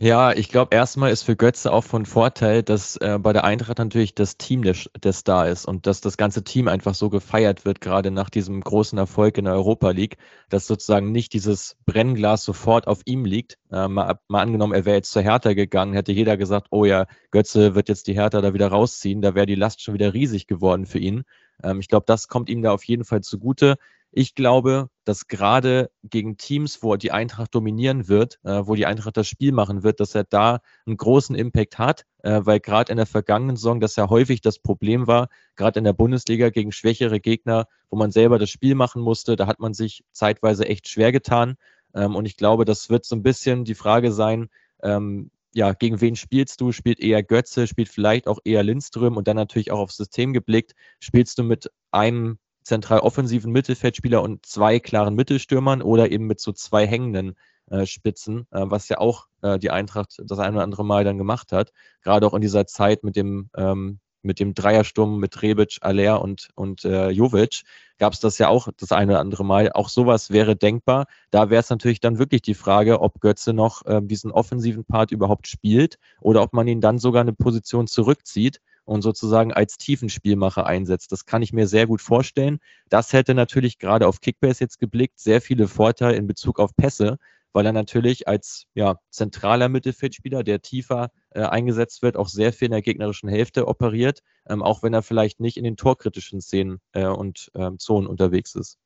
Ja, 0.01 0.31
ich 0.31 0.47
glaube, 0.47 0.73
erstmal 0.73 1.11
ist 1.11 1.23
für 1.23 1.35
Götze 1.35 1.73
auch 1.73 1.83
von 1.83 2.05
Vorteil, 2.05 2.63
dass 2.63 2.95
äh, 2.97 3.19
bei 3.19 3.33
der 3.33 3.43
Eintracht 3.43 3.79
natürlich 3.79 4.15
das 4.15 4.37
Team 4.37 4.61
der, 4.63 4.73
der 5.03 5.11
Star 5.11 5.49
ist 5.49 5.65
und 5.65 5.87
dass 5.87 5.99
das 5.99 6.15
ganze 6.15 6.41
Team 6.45 6.69
einfach 6.69 6.95
so 6.95 7.09
gefeiert 7.09 7.65
wird, 7.65 7.81
gerade 7.81 8.09
nach 8.09 8.29
diesem 8.29 8.61
großen 8.61 8.97
Erfolg 8.97 9.37
in 9.37 9.43
der 9.43 9.55
Europa 9.55 9.89
League, 9.91 10.15
dass 10.47 10.67
sozusagen 10.67 11.11
nicht 11.11 11.33
dieses 11.33 11.75
Brennglas 11.85 12.45
sofort 12.45 12.87
auf 12.87 13.01
ihm 13.03 13.25
liegt. 13.25 13.57
Äh, 13.73 13.89
mal, 13.89 14.17
mal 14.29 14.41
angenommen, 14.41 14.73
er 14.73 14.85
wäre 14.85 14.95
jetzt 14.95 15.11
zur 15.11 15.21
Hertha 15.21 15.51
gegangen, 15.53 15.93
hätte 15.93 16.13
jeder 16.13 16.37
gesagt, 16.37 16.67
oh 16.71 16.85
ja, 16.85 17.05
Götze 17.31 17.75
wird 17.75 17.89
jetzt 17.89 18.07
die 18.07 18.13
Hertha 18.13 18.39
da 18.39 18.53
wieder 18.53 18.69
rausziehen, 18.69 19.21
da 19.21 19.35
wäre 19.35 19.47
die 19.47 19.55
Last 19.55 19.81
schon 19.81 19.95
wieder 19.95 20.13
riesig 20.13 20.47
geworden 20.47 20.85
für 20.85 20.99
ihn. 20.99 21.25
Ähm, 21.63 21.79
ich 21.79 21.87
glaube, 21.87 22.05
das 22.07 22.27
kommt 22.27 22.49
ihm 22.49 22.61
da 22.61 22.71
auf 22.71 22.83
jeden 22.83 23.05
Fall 23.05 23.21
zugute. 23.21 23.77
Ich 24.11 24.33
glaube, 24.33 24.89
dass 25.03 25.27
gerade 25.27 25.91
gegen 26.03 26.37
Teams, 26.37 26.81
wo 26.81 26.95
die 26.95 27.11
Eintracht 27.11 27.53
dominieren 27.53 28.07
wird, 28.07 28.39
äh, 28.43 28.65
wo 28.65 28.73
die 28.73 28.87
Eintracht 28.87 29.17
das 29.17 29.27
Spiel 29.27 29.51
machen 29.51 29.83
wird, 29.83 29.99
dass 29.99 30.15
er 30.15 30.23
da 30.23 30.61
einen 30.87 30.97
großen 30.97 31.35
Impact 31.35 31.77
hat, 31.77 32.05
äh, 32.23 32.41
weil 32.43 32.59
gerade 32.59 32.91
in 32.91 32.97
der 32.97 33.05
vergangenen 33.05 33.55
Saison 33.55 33.79
das 33.79 33.95
ja 33.97 34.09
häufig 34.09 34.41
das 34.41 34.57
Problem 34.57 35.05
war, 35.05 35.29
gerade 35.55 35.77
in 35.77 35.83
der 35.85 35.93
Bundesliga 35.93 36.49
gegen 36.49 36.71
schwächere 36.71 37.19
Gegner, 37.19 37.67
wo 37.91 37.97
man 37.97 38.11
selber 38.11 38.39
das 38.39 38.49
Spiel 38.49 38.73
machen 38.73 39.01
musste, 39.03 39.35
da 39.35 39.45
hat 39.45 39.59
man 39.59 39.75
sich 39.75 40.03
zeitweise 40.11 40.65
echt 40.67 40.87
schwer 40.87 41.11
getan. 41.11 41.55
Ähm, 41.93 42.15
und 42.15 42.25
ich 42.25 42.35
glaube, 42.35 42.65
das 42.65 42.89
wird 42.89 43.05
so 43.05 43.15
ein 43.15 43.23
bisschen 43.23 43.63
die 43.63 43.75
Frage 43.75 44.11
sein, 44.11 44.49
ähm, 44.81 45.29
ja, 45.53 45.73
gegen 45.73 46.01
wen 46.01 46.15
spielst 46.15 46.61
du? 46.61 46.71
Spielt 46.71 46.99
eher 46.99 47.23
Götze, 47.23 47.67
spielt 47.67 47.89
vielleicht 47.89 48.27
auch 48.27 48.39
eher 48.43 48.63
Lindström 48.63 49.17
und 49.17 49.27
dann 49.27 49.35
natürlich 49.35 49.71
auch 49.71 49.79
aufs 49.79 49.97
System 49.97 50.33
geblickt. 50.33 50.73
Spielst 50.99 51.37
du 51.37 51.43
mit 51.43 51.71
einem 51.91 52.39
zentral 52.63 52.99
offensiven 52.99 53.51
Mittelfeldspieler 53.51 54.21
und 54.21 54.45
zwei 54.45 54.79
klaren 54.79 55.15
Mittelstürmern 55.15 55.81
oder 55.81 56.11
eben 56.11 56.27
mit 56.27 56.39
so 56.39 56.51
zwei 56.51 56.85
hängenden 56.85 57.35
äh, 57.71 57.85
Spitzen, 57.85 58.47
äh, 58.51 58.61
was 58.65 58.89
ja 58.89 58.99
auch 58.99 59.27
äh, 59.41 59.57
die 59.57 59.71
Eintracht 59.71 60.17
das 60.23 60.39
ein 60.39 60.53
oder 60.53 60.63
andere 60.63 60.85
Mal 60.85 61.03
dann 61.03 61.17
gemacht 61.17 61.51
hat. 61.51 61.71
Gerade 62.03 62.27
auch 62.27 62.33
in 62.33 62.41
dieser 62.41 62.67
Zeit 62.67 63.03
mit 63.03 63.15
dem, 63.15 63.49
ähm, 63.55 63.99
mit 64.21 64.39
dem 64.39 64.53
Dreiersturm 64.53 65.19
mit 65.19 65.41
Rebic, 65.41 65.77
Aller 65.81 66.21
und, 66.21 66.49
und 66.55 66.85
äh, 66.85 67.09
Jovic 67.09 67.63
gab 67.97 68.13
es 68.13 68.19
das 68.19 68.37
ja 68.37 68.47
auch 68.47 68.69
das 68.77 68.91
eine 68.91 69.13
oder 69.13 69.19
andere 69.19 69.45
Mal. 69.45 69.71
Auch 69.73 69.89
sowas 69.89 70.31
wäre 70.31 70.55
denkbar. 70.55 71.05
Da 71.31 71.49
wäre 71.49 71.59
es 71.59 71.69
natürlich 71.69 71.99
dann 71.99 72.17
wirklich 72.17 72.41
die 72.41 72.53
Frage, 72.53 73.01
ob 73.01 73.19
Götze 73.21 73.53
noch 73.53 73.85
äh, 73.85 74.01
diesen 74.01 74.31
offensiven 74.31 74.85
Part 74.85 75.11
überhaupt 75.11 75.47
spielt 75.47 75.99
oder 76.21 76.41
ob 76.41 76.53
man 76.53 76.67
ihn 76.67 76.81
dann 76.81 76.97
sogar 76.97 77.21
eine 77.21 77.33
Position 77.33 77.87
zurückzieht 77.87 78.61
und 78.85 79.03
sozusagen 79.03 79.53
als 79.53 79.77
Tiefenspielmacher 79.77 80.65
einsetzt. 80.65 81.11
Das 81.11 81.25
kann 81.25 81.43
ich 81.43 81.53
mir 81.53 81.67
sehr 81.67 81.85
gut 81.85 82.01
vorstellen. 82.01 82.59
Das 82.89 83.13
hätte 83.13 83.35
natürlich 83.35 83.77
gerade 83.77 84.07
auf 84.07 84.19
Kickbase 84.19 84.63
jetzt 84.63 84.79
geblickt 84.79 85.19
sehr 85.19 85.41
viele 85.41 85.67
Vorteile 85.67 86.15
in 86.15 86.25
Bezug 86.25 86.59
auf 86.59 86.75
Pässe, 86.75 87.19
weil 87.53 87.65
er 87.65 87.73
natürlich 87.73 88.27
als 88.27 88.65
ja, 88.73 88.99
zentraler 89.11 89.69
Mittelfeldspieler, 89.69 90.43
der 90.43 90.61
tiefer 90.61 91.11
äh, 91.31 91.41
eingesetzt 91.41 92.01
wird, 92.01 92.17
auch 92.17 92.27
sehr 92.27 92.53
viel 92.53 92.67
in 92.67 92.71
der 92.71 92.81
gegnerischen 92.81 93.29
Hälfte 93.29 93.67
operiert, 93.67 94.21
ähm, 94.47 94.63
auch 94.63 94.83
wenn 94.83 94.93
er 94.93 95.03
vielleicht 95.03 95.39
nicht 95.39 95.57
in 95.57 95.63
den 95.63 95.77
torkritischen 95.77 96.41
Szenen 96.41 96.79
äh, 96.93 97.05
und 97.05 97.51
ähm, 97.55 97.79
Zonen 97.79 98.07
unterwegs 98.07 98.55
ist. 98.55 98.77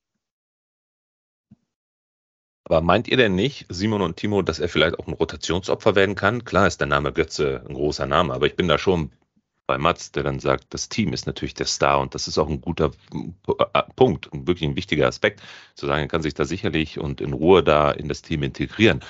Aber 2.65 2.82
meint 2.82 3.08
ihr 3.10 3.17
denn 3.17 3.36
nicht, 3.36 3.65
Simon 3.69 4.01
und 4.01 4.15
Timo, 4.15 4.41
dass 4.41 4.60
er 4.60 4.69
vielleicht 4.69 4.97
auch 4.97 5.08
ein 5.08 5.13
Rotationsopfer 5.13 5.95
werden 5.95 6.15
kann? 6.15 6.45
Klar 6.45 6.67
ist 6.67 6.79
der 6.79 6.88
Name 6.88 7.12
Götze 7.12 7.63
ein 7.67 7.73
großer 7.73 8.06
Name, 8.06 8.34
aber 8.34 8.47
ich 8.47 8.56
bin 8.56 8.69
da 8.69 8.77
schon 8.77 9.12
bei 9.65 9.77
Mats, 9.77 10.12
der 10.12 10.23
dann 10.23 10.39
sagt, 10.39 10.73
das 10.73 10.89
Team 10.89 11.13
ist 11.13 11.25
natürlich 11.25 11.53
der 11.53 11.65
Star 11.65 11.99
und 11.99 12.15
das 12.15 12.27
ist 12.27 12.38
auch 12.38 12.49
ein 12.49 12.62
guter 12.62 12.91
äh, 13.13 13.84
Punkt 13.95 14.29
wirklich 14.34 14.67
ein 14.69 14.75
wichtiger 14.75 15.08
Aspekt, 15.08 15.41
zu 15.75 15.88
sagen, 15.88 16.01
er 16.01 16.08
kann 16.08 16.21
sich 16.21 16.34
da 16.34 16.45
sicherlich 16.45 16.99
und 16.99 17.21
in 17.21 17.34
Ruhe 17.34 17.63
da 17.63 17.91
in 17.91 18.10
das 18.10 18.21
Team 18.21 18.43
integrieren. 18.43 19.01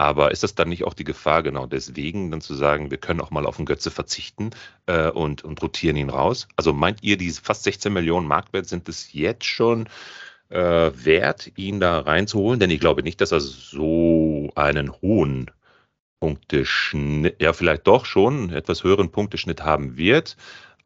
Aber 0.00 0.30
ist 0.30 0.42
das 0.42 0.54
dann 0.54 0.70
nicht 0.70 0.84
auch 0.84 0.94
die 0.94 1.04
Gefahr, 1.04 1.42
genau 1.42 1.66
deswegen 1.66 2.30
dann 2.30 2.40
zu 2.40 2.54
sagen, 2.54 2.90
wir 2.90 2.96
können 2.96 3.20
auch 3.20 3.30
mal 3.30 3.44
auf 3.44 3.58
den 3.58 3.66
Götze 3.66 3.90
verzichten 3.90 4.48
äh, 4.86 5.10
und, 5.10 5.44
und 5.44 5.60
rotieren 5.60 5.96
ihn 5.98 6.08
raus? 6.08 6.48
Also 6.56 6.72
meint 6.72 7.02
ihr, 7.02 7.18
diese 7.18 7.42
fast 7.42 7.64
16 7.64 7.92
Millionen 7.92 8.26
Marktwert 8.26 8.66
sind 8.66 8.88
es 8.88 9.12
jetzt 9.12 9.44
schon 9.44 9.90
äh, 10.48 10.90
wert, 10.94 11.52
ihn 11.56 11.80
da 11.80 11.98
reinzuholen? 11.98 12.58
Denn 12.58 12.70
ich 12.70 12.80
glaube 12.80 13.02
nicht, 13.02 13.20
dass 13.20 13.30
er 13.30 13.40
so 13.40 14.50
einen 14.54 14.90
hohen 15.02 15.50
Punkteschnitt, 16.18 17.36
ja, 17.38 17.52
vielleicht 17.52 17.86
doch 17.86 18.06
schon 18.06 18.54
etwas 18.54 18.82
höheren 18.82 19.10
Punkteschnitt 19.10 19.64
haben 19.64 19.98
wird, 19.98 20.38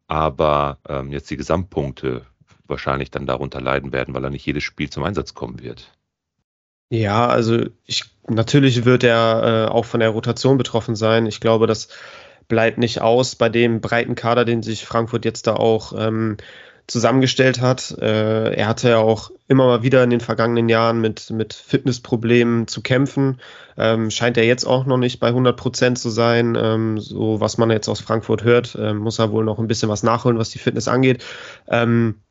aber 0.07 0.77
ähm, 0.89 1.13
jetzt 1.13 1.29
die 1.29 1.37
Gesamtpunkte 1.37 2.25
wahrscheinlich 2.67 3.11
dann 3.11 3.25
darunter 3.25 3.61
leiden 3.61 3.93
werden, 3.93 4.13
weil 4.13 4.25
er 4.25 4.29
nicht 4.29 4.45
jedes 4.45 4.65
Spiel 4.65 4.89
zum 4.89 5.05
Einsatz 5.05 5.33
kommen 5.33 5.61
wird. 5.61 5.93
Ja, 6.89 7.27
also 7.27 7.65
ich, 7.85 8.03
natürlich 8.27 8.85
wird 8.85 9.03
er 9.03 9.67
äh, 9.67 9.71
auch 9.71 9.85
von 9.85 9.99
der 9.99 10.09
Rotation 10.09 10.57
betroffen 10.57 10.95
sein. 10.95 11.25
Ich 11.25 11.39
glaube, 11.39 11.67
das 11.67 11.89
bleibt 12.47 12.77
nicht 12.77 13.01
aus 13.01 13.35
bei 13.35 13.49
dem 13.49 13.81
breiten 13.81 14.15
Kader, 14.15 14.45
den 14.45 14.61
sich 14.61 14.85
Frankfurt 14.85 15.25
jetzt 15.25 15.47
da 15.47 15.55
auch 15.55 15.93
ähm, 15.97 16.37
zusammengestellt 16.87 17.59
hat. 17.61 17.91
Äh, 17.99 18.53
er 18.53 18.67
hatte 18.67 18.89
ja 18.89 18.97
auch 18.99 19.31
immer 19.47 19.65
mal 19.65 19.83
wieder 19.83 20.03
in 20.03 20.11
den 20.11 20.21
vergangenen 20.21 20.69
Jahren 20.69 21.01
mit, 21.01 21.31
mit 21.31 21.53
Fitnessproblemen 21.53 22.67
zu 22.67 22.81
kämpfen. 22.81 23.41
Ähm, 23.77 24.11
scheint 24.11 24.37
er 24.37 24.45
jetzt 24.45 24.65
auch 24.65 24.85
noch 24.85 24.97
nicht 24.97 25.19
bei 25.19 25.27
100 25.29 25.57
Prozent 25.57 25.97
zu 25.97 26.09
sein. 26.09 26.55
Ähm, 26.55 26.99
so 26.99 27.39
was 27.41 27.57
man 27.57 27.71
jetzt 27.71 27.89
aus 27.89 27.99
Frankfurt 28.01 28.43
hört, 28.43 28.75
äh, 28.75 28.93
muss 28.93 29.17
er 29.17 29.31
wohl 29.31 29.43
noch 29.43 29.57
ein 29.57 29.67
bisschen 29.67 29.89
was 29.89 30.03
nachholen, 30.03 30.37
was 30.37 30.51
die 30.51 30.59
Fitness 30.59 30.87
angeht. 30.87 31.23
Ähm, 31.67 32.21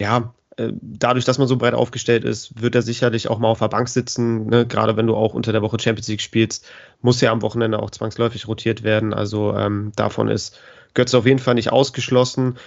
ja, 0.00 0.34
dadurch, 0.80 1.24
dass 1.24 1.38
man 1.38 1.48
so 1.48 1.56
breit 1.56 1.74
aufgestellt 1.74 2.24
ist, 2.24 2.60
wird 2.60 2.74
er 2.74 2.82
sicherlich 2.82 3.28
auch 3.28 3.38
mal 3.38 3.48
auf 3.48 3.60
der 3.60 3.68
Bank 3.68 3.88
sitzen. 3.88 4.46
Ne? 4.46 4.66
Gerade 4.66 4.96
wenn 4.96 5.06
du 5.06 5.14
auch 5.14 5.34
unter 5.34 5.52
der 5.52 5.62
Woche 5.62 5.78
Champions 5.80 6.08
League 6.08 6.20
spielst, 6.20 6.66
muss 7.00 7.22
er 7.22 7.32
am 7.32 7.42
Wochenende 7.42 7.80
auch 7.80 7.90
zwangsläufig 7.90 8.48
rotiert 8.48 8.82
werden. 8.82 9.14
Also 9.14 9.54
ähm, 9.54 9.92
davon 9.96 10.28
ist 10.28 10.58
Götze 10.94 11.18
auf 11.18 11.26
jeden 11.26 11.38
Fall 11.38 11.54
nicht 11.54 11.72
ausgeschlossen. 11.72 12.58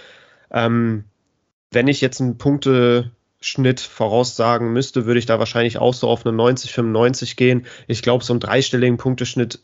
Ähm, 0.50 1.04
wenn 1.70 1.88
ich 1.88 2.00
jetzt 2.00 2.20
einen 2.20 2.38
Punkteschnitt 2.38 3.80
voraussagen 3.80 4.72
müsste, 4.72 5.06
würde 5.06 5.18
ich 5.18 5.26
da 5.26 5.38
wahrscheinlich 5.38 5.78
auch 5.78 5.94
so 5.94 6.08
auf 6.08 6.24
eine 6.24 6.34
90, 6.34 6.72
95 6.72 7.36
gehen. 7.36 7.66
Ich 7.86 8.02
glaube, 8.02 8.24
so 8.24 8.32
einen 8.32 8.40
dreistelligen 8.40 8.96
Punkteschnitt, 8.96 9.60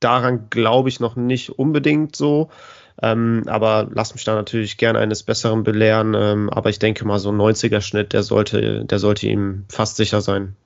daran 0.00 0.48
glaube 0.50 0.88
ich 0.88 1.00
noch 1.00 1.16
nicht 1.16 1.50
unbedingt 1.50 2.16
so. 2.16 2.50
Ähm, 3.02 3.44
aber 3.46 3.88
lass 3.92 4.14
mich 4.14 4.24
da 4.24 4.34
natürlich 4.34 4.76
gerne 4.76 4.98
eines 4.98 5.22
Besseren 5.22 5.62
belehren. 5.62 6.14
Ähm, 6.14 6.50
aber 6.50 6.70
ich 6.70 6.78
denke 6.78 7.04
mal, 7.06 7.18
so 7.18 7.30
ein 7.30 7.36
90er-Schnitt, 7.36 8.12
der 8.12 8.22
sollte, 8.22 8.84
der 8.84 8.98
sollte 8.98 9.26
ihm 9.28 9.64
fast 9.68 9.96
sicher 9.96 10.20
sein. 10.20 10.56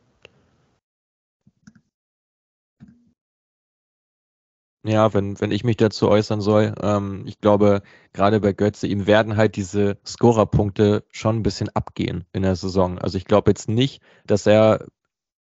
Ja, 4.85 5.15
wenn, 5.15 5.41
wenn 5.41 5.53
ich 5.53 5.63
mich 5.63 5.77
dazu 5.77 6.09
äußern 6.09 6.41
soll, 6.41 6.75
ähm, 6.83 7.23
ich 7.27 7.41
glaube, 7.41 7.83
gerade 8.13 8.41
bei 8.41 8.53
Götze, 8.53 8.89
ihm 8.89 9.07
werden 9.07 9.37
halt 9.37 9.55
diese 9.55 9.97
Scorerpunkte 10.05 11.05
schon 11.13 11.37
ein 11.37 11.43
bisschen 11.45 11.69
abgehen 11.69 12.25
in 12.33 12.43
der 12.43 12.57
Saison. 12.57 12.99
Also 12.99 13.17
ich 13.17 13.25
glaube 13.27 13.51
jetzt 13.53 13.69
nicht, 13.69 14.03
dass 14.27 14.45
er 14.45 14.87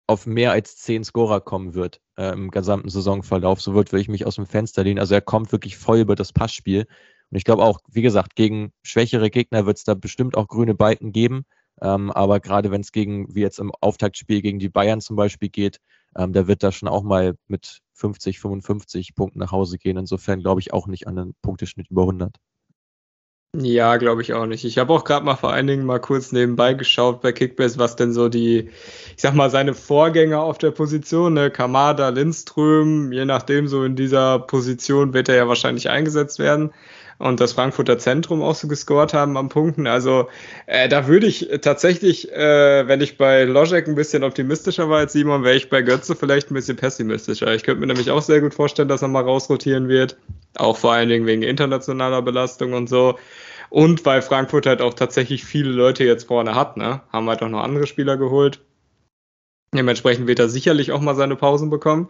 auf 0.08 0.26
mehr 0.26 0.52
als 0.52 0.78
zehn 0.78 1.04
Scorer 1.04 1.42
kommen 1.42 1.74
wird 1.74 2.02
äh, 2.18 2.32
im 2.32 2.52
gesamten 2.52 2.90
Saisonverlauf. 2.90 3.62
So 3.62 3.74
wird, 3.74 3.92
würde 3.92 4.02
ich 4.02 4.10
mich 4.10 4.26
aus 4.26 4.36
dem 4.36 4.46
Fenster 4.46 4.84
lehnen. 4.84 5.00
Also 5.00 5.16
er 5.16 5.22
kommt 5.22 5.52
wirklich 5.52 5.78
voll 5.78 6.00
über 6.00 6.16
das 6.16 6.34
Passspiel. 6.34 6.86
Und 7.32 7.38
ich 7.38 7.44
glaube 7.44 7.64
auch, 7.64 7.80
wie 7.92 8.02
gesagt, 8.02 8.36
gegen 8.36 8.72
schwächere 8.84 9.30
Gegner 9.30 9.66
wird 9.66 9.78
es 9.78 9.84
da 9.84 9.94
bestimmt 9.96 10.38
auch 10.38 10.48
grüne 10.48 10.76
Balken 10.76 11.12
geben. 11.12 11.46
Ähm, 11.82 12.12
aber 12.12 12.40
gerade 12.40 12.72
wenn 12.72 12.82
es 12.82 12.92
gegen, 12.92 13.34
wie 13.36 13.42
jetzt 13.42 13.60
im 13.60 13.72
Auftaktspiel 13.82 14.42
gegen 14.42 14.60
die 14.60 14.70
Bayern 14.70 15.02
zum 15.02 15.16
Beispiel 15.16 15.50
geht, 15.50 15.80
ähm, 16.16 16.34
der 16.34 16.48
wird 16.48 16.64
da 16.64 16.72
schon 16.72 16.88
auch 16.88 17.04
mal 17.04 17.36
mit 17.48 17.82
50, 17.94 18.40
55 18.40 19.16
Punkten 19.16 19.40
nach 19.40 19.52
Hause 19.52 19.78
gehen. 19.78 19.98
Insofern 19.98 20.40
glaube 20.40 20.62
ich 20.62 20.74
auch 20.74 20.88
nicht 20.88 21.08
an 21.08 21.18
einen 21.18 21.36
Punkteschnitt 21.42 21.90
über 21.90 22.04
100. 22.04 22.38
Ja, 23.58 23.96
glaube 23.98 24.22
ich 24.22 24.34
auch 24.34 24.48
nicht. 24.48 24.66
Ich 24.66 24.78
habe 24.78 24.92
auch 24.92 25.04
gerade 25.06 25.26
mal 25.26 25.36
vor 25.36 25.54
allen 25.54 25.68
Dingen 25.68 25.86
mal 25.86 26.00
kurz 26.00 26.32
nebenbei 26.34 26.74
geschaut 26.74 27.22
bei 27.22 27.32
Kickbase, 27.32 27.80
was 27.80 27.96
denn 27.96 28.12
so 28.12 28.28
die, 28.28 28.70
ich 29.16 29.22
sag 29.22 29.34
mal, 29.34 29.50
seine 29.50 29.74
Vorgänger 29.74 30.42
auf 30.42 30.58
der 30.58 30.72
Position, 30.72 31.36
ne, 31.36 31.50
Kamada, 31.52 32.10
Lindström, 32.10 33.14
je 33.14 33.24
nachdem, 33.24 33.68
so 33.68 33.84
in 33.86 33.96
dieser 33.96 34.40
Position 34.40 35.14
wird 35.14 35.30
er 35.30 35.36
ja 35.36 35.48
wahrscheinlich 35.48 35.90
eingesetzt 35.90 36.40
werden 36.40 36.72
und 37.18 37.40
das 37.40 37.54
Frankfurter 37.54 37.98
Zentrum 37.98 38.42
auch 38.42 38.56
so 38.56 38.68
gescored 38.68 39.14
haben 39.14 39.38
am 39.38 39.48
Punkten. 39.50 39.88
Also 39.88 40.28
äh, 40.66 40.90
da 40.90 41.08
würde 41.08 41.28
ich 41.28 41.50
tatsächlich, 41.62 42.32
äh, 42.34 42.88
wenn 42.88 43.00
ich 43.00 43.18
bei 43.18 43.44
Logic 43.46 43.88
ein 43.88 43.96
bisschen 43.96 44.24
optimistischer 44.24 44.90
war 44.90 45.00
als 45.00 45.14
Simon, 45.14 45.44
wäre 45.44 45.56
ich 45.56 45.70
bei 45.70 45.82
Götze 45.82 46.16
vielleicht 46.16 46.52
ein 46.52 46.56
bisschen 46.56 46.76
pessimistischer. 46.78 47.54
Ich 47.54 47.64
könnte 47.64 47.80
mir 47.80 47.88
nämlich 47.88 48.12
auch 48.12 48.22
sehr 48.22 48.42
gut 48.42 48.54
vorstellen, 48.54 48.90
dass 48.90 49.02
er 49.02 49.08
mal 49.08 49.24
rausrotieren 49.24 49.88
wird. 49.88 50.18
Auch 50.58 50.78
vor 50.78 50.94
allen 50.94 51.10
Dingen 51.10 51.26
wegen 51.26 51.44
internationaler 51.44 52.22
Belastung 52.22 52.74
und 52.74 52.88
so. 52.88 53.18
Und 53.70 54.06
weil 54.06 54.22
Frankfurt 54.22 54.66
halt 54.66 54.82
auch 54.82 54.94
tatsächlich 54.94 55.44
viele 55.44 55.72
Leute 55.72 56.04
jetzt 56.04 56.28
vorne 56.28 56.56
hat, 56.56 56.78
ne? 56.78 57.02
Haben 57.12 57.30
halt 57.30 57.42
auch 57.42 57.50
noch 57.50 57.64
andere 57.64 57.88
Spieler 57.88 58.18
geholt. 58.18 58.62
Dementsprechend 59.74 60.28
wird 60.28 60.40
er 60.40 60.50
sicherlich 60.50 60.92
auch 60.92 61.02
mal 61.02 61.16
seine 61.16 61.36
Pausen 61.36 61.70
bekommen. 61.70 62.10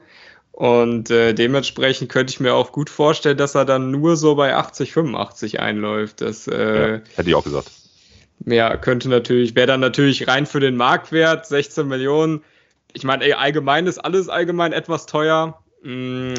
Und 0.52 1.10
äh, 1.10 1.34
dementsprechend 1.34 2.10
könnte 2.10 2.32
ich 2.32 2.40
mir 2.40 2.54
auch 2.54 2.72
gut 2.72 2.90
vorstellen, 2.90 3.38
dass 3.38 3.56
er 3.56 3.66
dann 3.66 3.92
nur 3.92 4.16
so 4.16 4.36
bei 4.36 4.56
80, 4.56 4.94
85 4.94 5.60
einläuft. 5.60 6.22
Das, 6.22 6.48
äh, 6.48 6.92
ja, 6.94 7.02
hätte 7.16 7.30
ich 7.30 7.36
auch 7.36 7.44
gesagt. 7.44 7.72
Ja, 8.46 8.78
könnte 8.78 9.10
natürlich, 9.10 9.56
wäre 9.56 9.68
dann 9.68 9.80
natürlich 9.80 10.28
rein 10.28 10.46
für 10.46 10.60
den 10.60 10.78
Marktwert 10.78 11.46
16 11.46 11.88
Millionen. 11.88 12.42
Ich 12.94 13.04
meine, 13.04 13.38
allgemein 13.38 13.88
ist 13.88 13.98
alles 13.98 14.30
allgemein 14.30 14.72
etwas 14.72 15.06
teuer, 15.06 15.62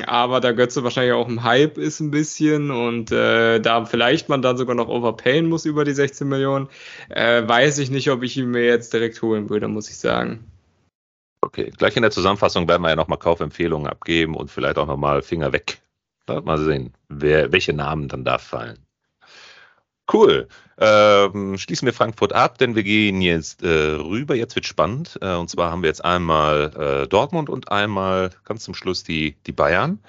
aber 0.06 0.40
da 0.40 0.52
Götze 0.52 0.82
wahrscheinlich 0.82 1.12
auch 1.12 1.28
im 1.28 1.44
Hype 1.44 1.78
ist 1.78 2.00
ein 2.00 2.10
bisschen 2.10 2.70
und 2.70 3.12
äh, 3.12 3.60
da 3.60 3.84
vielleicht 3.84 4.28
man 4.28 4.42
dann 4.42 4.56
sogar 4.56 4.74
noch 4.74 4.88
overpayen 4.88 5.48
muss 5.48 5.66
über 5.66 5.84
die 5.84 5.92
16 5.92 6.28
Millionen, 6.28 6.68
äh, 7.10 7.46
weiß 7.46 7.78
ich 7.78 7.90
nicht, 7.90 8.10
ob 8.10 8.24
ich 8.24 8.36
ihn 8.36 8.50
mir 8.50 8.64
jetzt 8.64 8.92
direkt 8.92 9.22
holen 9.22 9.48
würde, 9.48 9.68
muss 9.68 9.88
ich 9.88 9.98
sagen. 9.98 10.44
Okay, 11.42 11.70
gleich 11.76 11.96
in 11.96 12.02
der 12.02 12.10
Zusammenfassung 12.10 12.66
werden 12.66 12.82
wir 12.82 12.88
ja 12.88 12.96
nochmal 12.96 13.18
Kaufempfehlungen 13.18 13.86
abgeben 13.86 14.34
und 14.34 14.50
vielleicht 14.50 14.78
auch 14.78 14.86
nochmal 14.86 15.22
Finger 15.22 15.52
weg. 15.52 15.78
Mal 16.26 16.58
sehen, 16.58 16.92
wer, 17.08 17.52
welche 17.52 17.72
Namen 17.72 18.08
dann 18.08 18.24
da 18.24 18.38
fallen. 18.38 18.85
Cool. 20.12 20.48
Ähm, 20.78 21.58
schließen 21.58 21.86
wir 21.86 21.92
Frankfurt 21.92 22.32
ab, 22.32 22.58
denn 22.58 22.74
wir 22.74 22.84
gehen 22.84 23.20
jetzt 23.20 23.62
äh, 23.62 23.68
rüber. 23.68 24.34
Jetzt 24.34 24.54
wird 24.54 24.66
spannend. 24.66 25.18
Äh, 25.20 25.34
und 25.34 25.50
zwar 25.50 25.70
haben 25.70 25.82
wir 25.82 25.88
jetzt 25.88 26.04
einmal 26.04 27.02
äh, 27.04 27.08
Dortmund 27.08 27.48
und 27.50 27.72
einmal 27.72 28.30
ganz 28.44 28.64
zum 28.64 28.74
Schluss 28.74 29.02
die, 29.02 29.36
die 29.46 29.52
Bayern. 29.52 30.00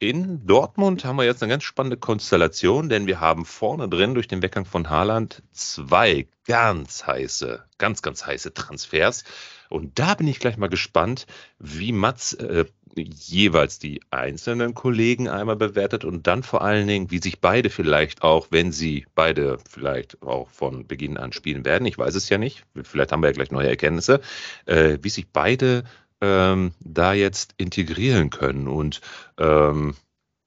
In 0.00 0.46
Dortmund 0.46 1.04
haben 1.04 1.16
wir 1.16 1.24
jetzt 1.24 1.42
eine 1.42 1.50
ganz 1.50 1.64
spannende 1.64 1.96
Konstellation, 1.96 2.88
denn 2.88 3.08
wir 3.08 3.20
haben 3.20 3.44
vorne 3.44 3.88
drin 3.88 4.14
durch 4.14 4.28
den 4.28 4.42
Weggang 4.42 4.64
von 4.64 4.88
Haaland 4.90 5.42
zwei 5.50 6.28
ganz 6.46 7.04
heiße, 7.04 7.64
ganz, 7.78 8.00
ganz 8.02 8.24
heiße 8.24 8.54
Transfers. 8.54 9.24
Und 9.70 9.98
da 9.98 10.14
bin 10.14 10.28
ich 10.28 10.38
gleich 10.38 10.56
mal 10.56 10.68
gespannt, 10.68 11.26
wie 11.58 11.92
Mats 11.92 12.34
äh, 12.34 12.66
jeweils 13.02 13.78
die 13.78 14.00
einzelnen 14.10 14.74
Kollegen 14.74 15.28
einmal 15.28 15.56
bewertet 15.56 16.04
und 16.04 16.26
dann 16.26 16.42
vor 16.42 16.62
allen 16.62 16.86
Dingen, 16.86 17.10
wie 17.10 17.18
sich 17.18 17.40
beide 17.40 17.70
vielleicht 17.70 18.22
auch, 18.22 18.48
wenn 18.50 18.72
sie 18.72 19.06
beide 19.14 19.58
vielleicht 19.68 20.22
auch 20.22 20.48
von 20.50 20.86
Beginn 20.86 21.16
an 21.16 21.32
spielen 21.32 21.64
werden, 21.64 21.86
ich 21.86 21.98
weiß 21.98 22.14
es 22.14 22.28
ja 22.28 22.38
nicht, 22.38 22.64
vielleicht 22.82 23.12
haben 23.12 23.22
wir 23.22 23.28
ja 23.28 23.32
gleich 23.32 23.50
neue 23.50 23.68
Erkenntnisse, 23.68 24.20
äh, 24.66 24.98
wie 25.02 25.10
sich 25.10 25.28
beide 25.32 25.84
ähm, 26.20 26.72
da 26.80 27.12
jetzt 27.12 27.54
integrieren 27.56 28.30
können 28.30 28.68
und 28.68 29.00
ähm, 29.38 29.94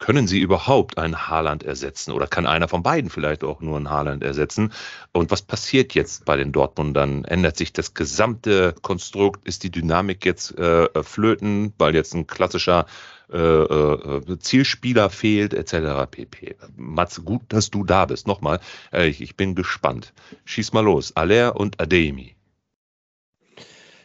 können 0.02 0.28
sie 0.28 0.40
überhaupt 0.40 0.98
einen 0.98 1.30
Haaland 1.30 1.64
ersetzen 1.64 2.12
oder 2.12 2.28
kann 2.28 2.48
einer 2.48 2.68
von 2.68 2.84
beiden 2.84 3.10
vielleicht 3.10 3.44
auch 3.44 3.62
nur 3.62 3.78
einen 3.78 3.90
Haaland 3.90 4.24
ersetzen? 4.24 4.74
Und 5.14 5.32
was 5.32 5.44
passiert 5.44 5.94
jetzt 5.94 6.26
bei 6.26 6.36
den 6.36 6.52
Dortmundern? 6.52 7.24
Ändert 7.24 7.56
sich 7.56 7.72
das 7.72 7.94
gesamte 7.94 8.74
Konstrukt? 8.82 9.48
Ist 9.48 9.64
die 9.64 9.70
Dynamik 9.70 10.26
jetzt 10.26 10.58
äh, 10.58 10.90
flöten, 11.04 11.74
weil 11.78 11.94
jetzt 11.94 12.16
ein 12.16 12.26
klassischer 12.26 12.88
äh, 13.32 13.38
äh, 13.38 14.40
Zielspieler 14.40 15.12
fehlt, 15.12 15.54
etc. 15.54 16.10
pp. 16.10 16.56
Mats, 16.76 17.24
gut, 17.24 17.44
dass 17.50 17.70
du 17.70 17.84
da 17.84 18.06
bist. 18.06 18.28
Nochmal, 18.28 18.60
äh, 18.92 19.08
ich, 19.08 19.22
ich, 19.22 19.38
bin 19.38 19.54
gespannt. 19.54 20.14
Schieß 20.46 20.74
mal 20.74 20.84
los. 20.84 21.16
Aller 21.16 21.56
und 21.56 21.80
Ademi. 21.80 22.36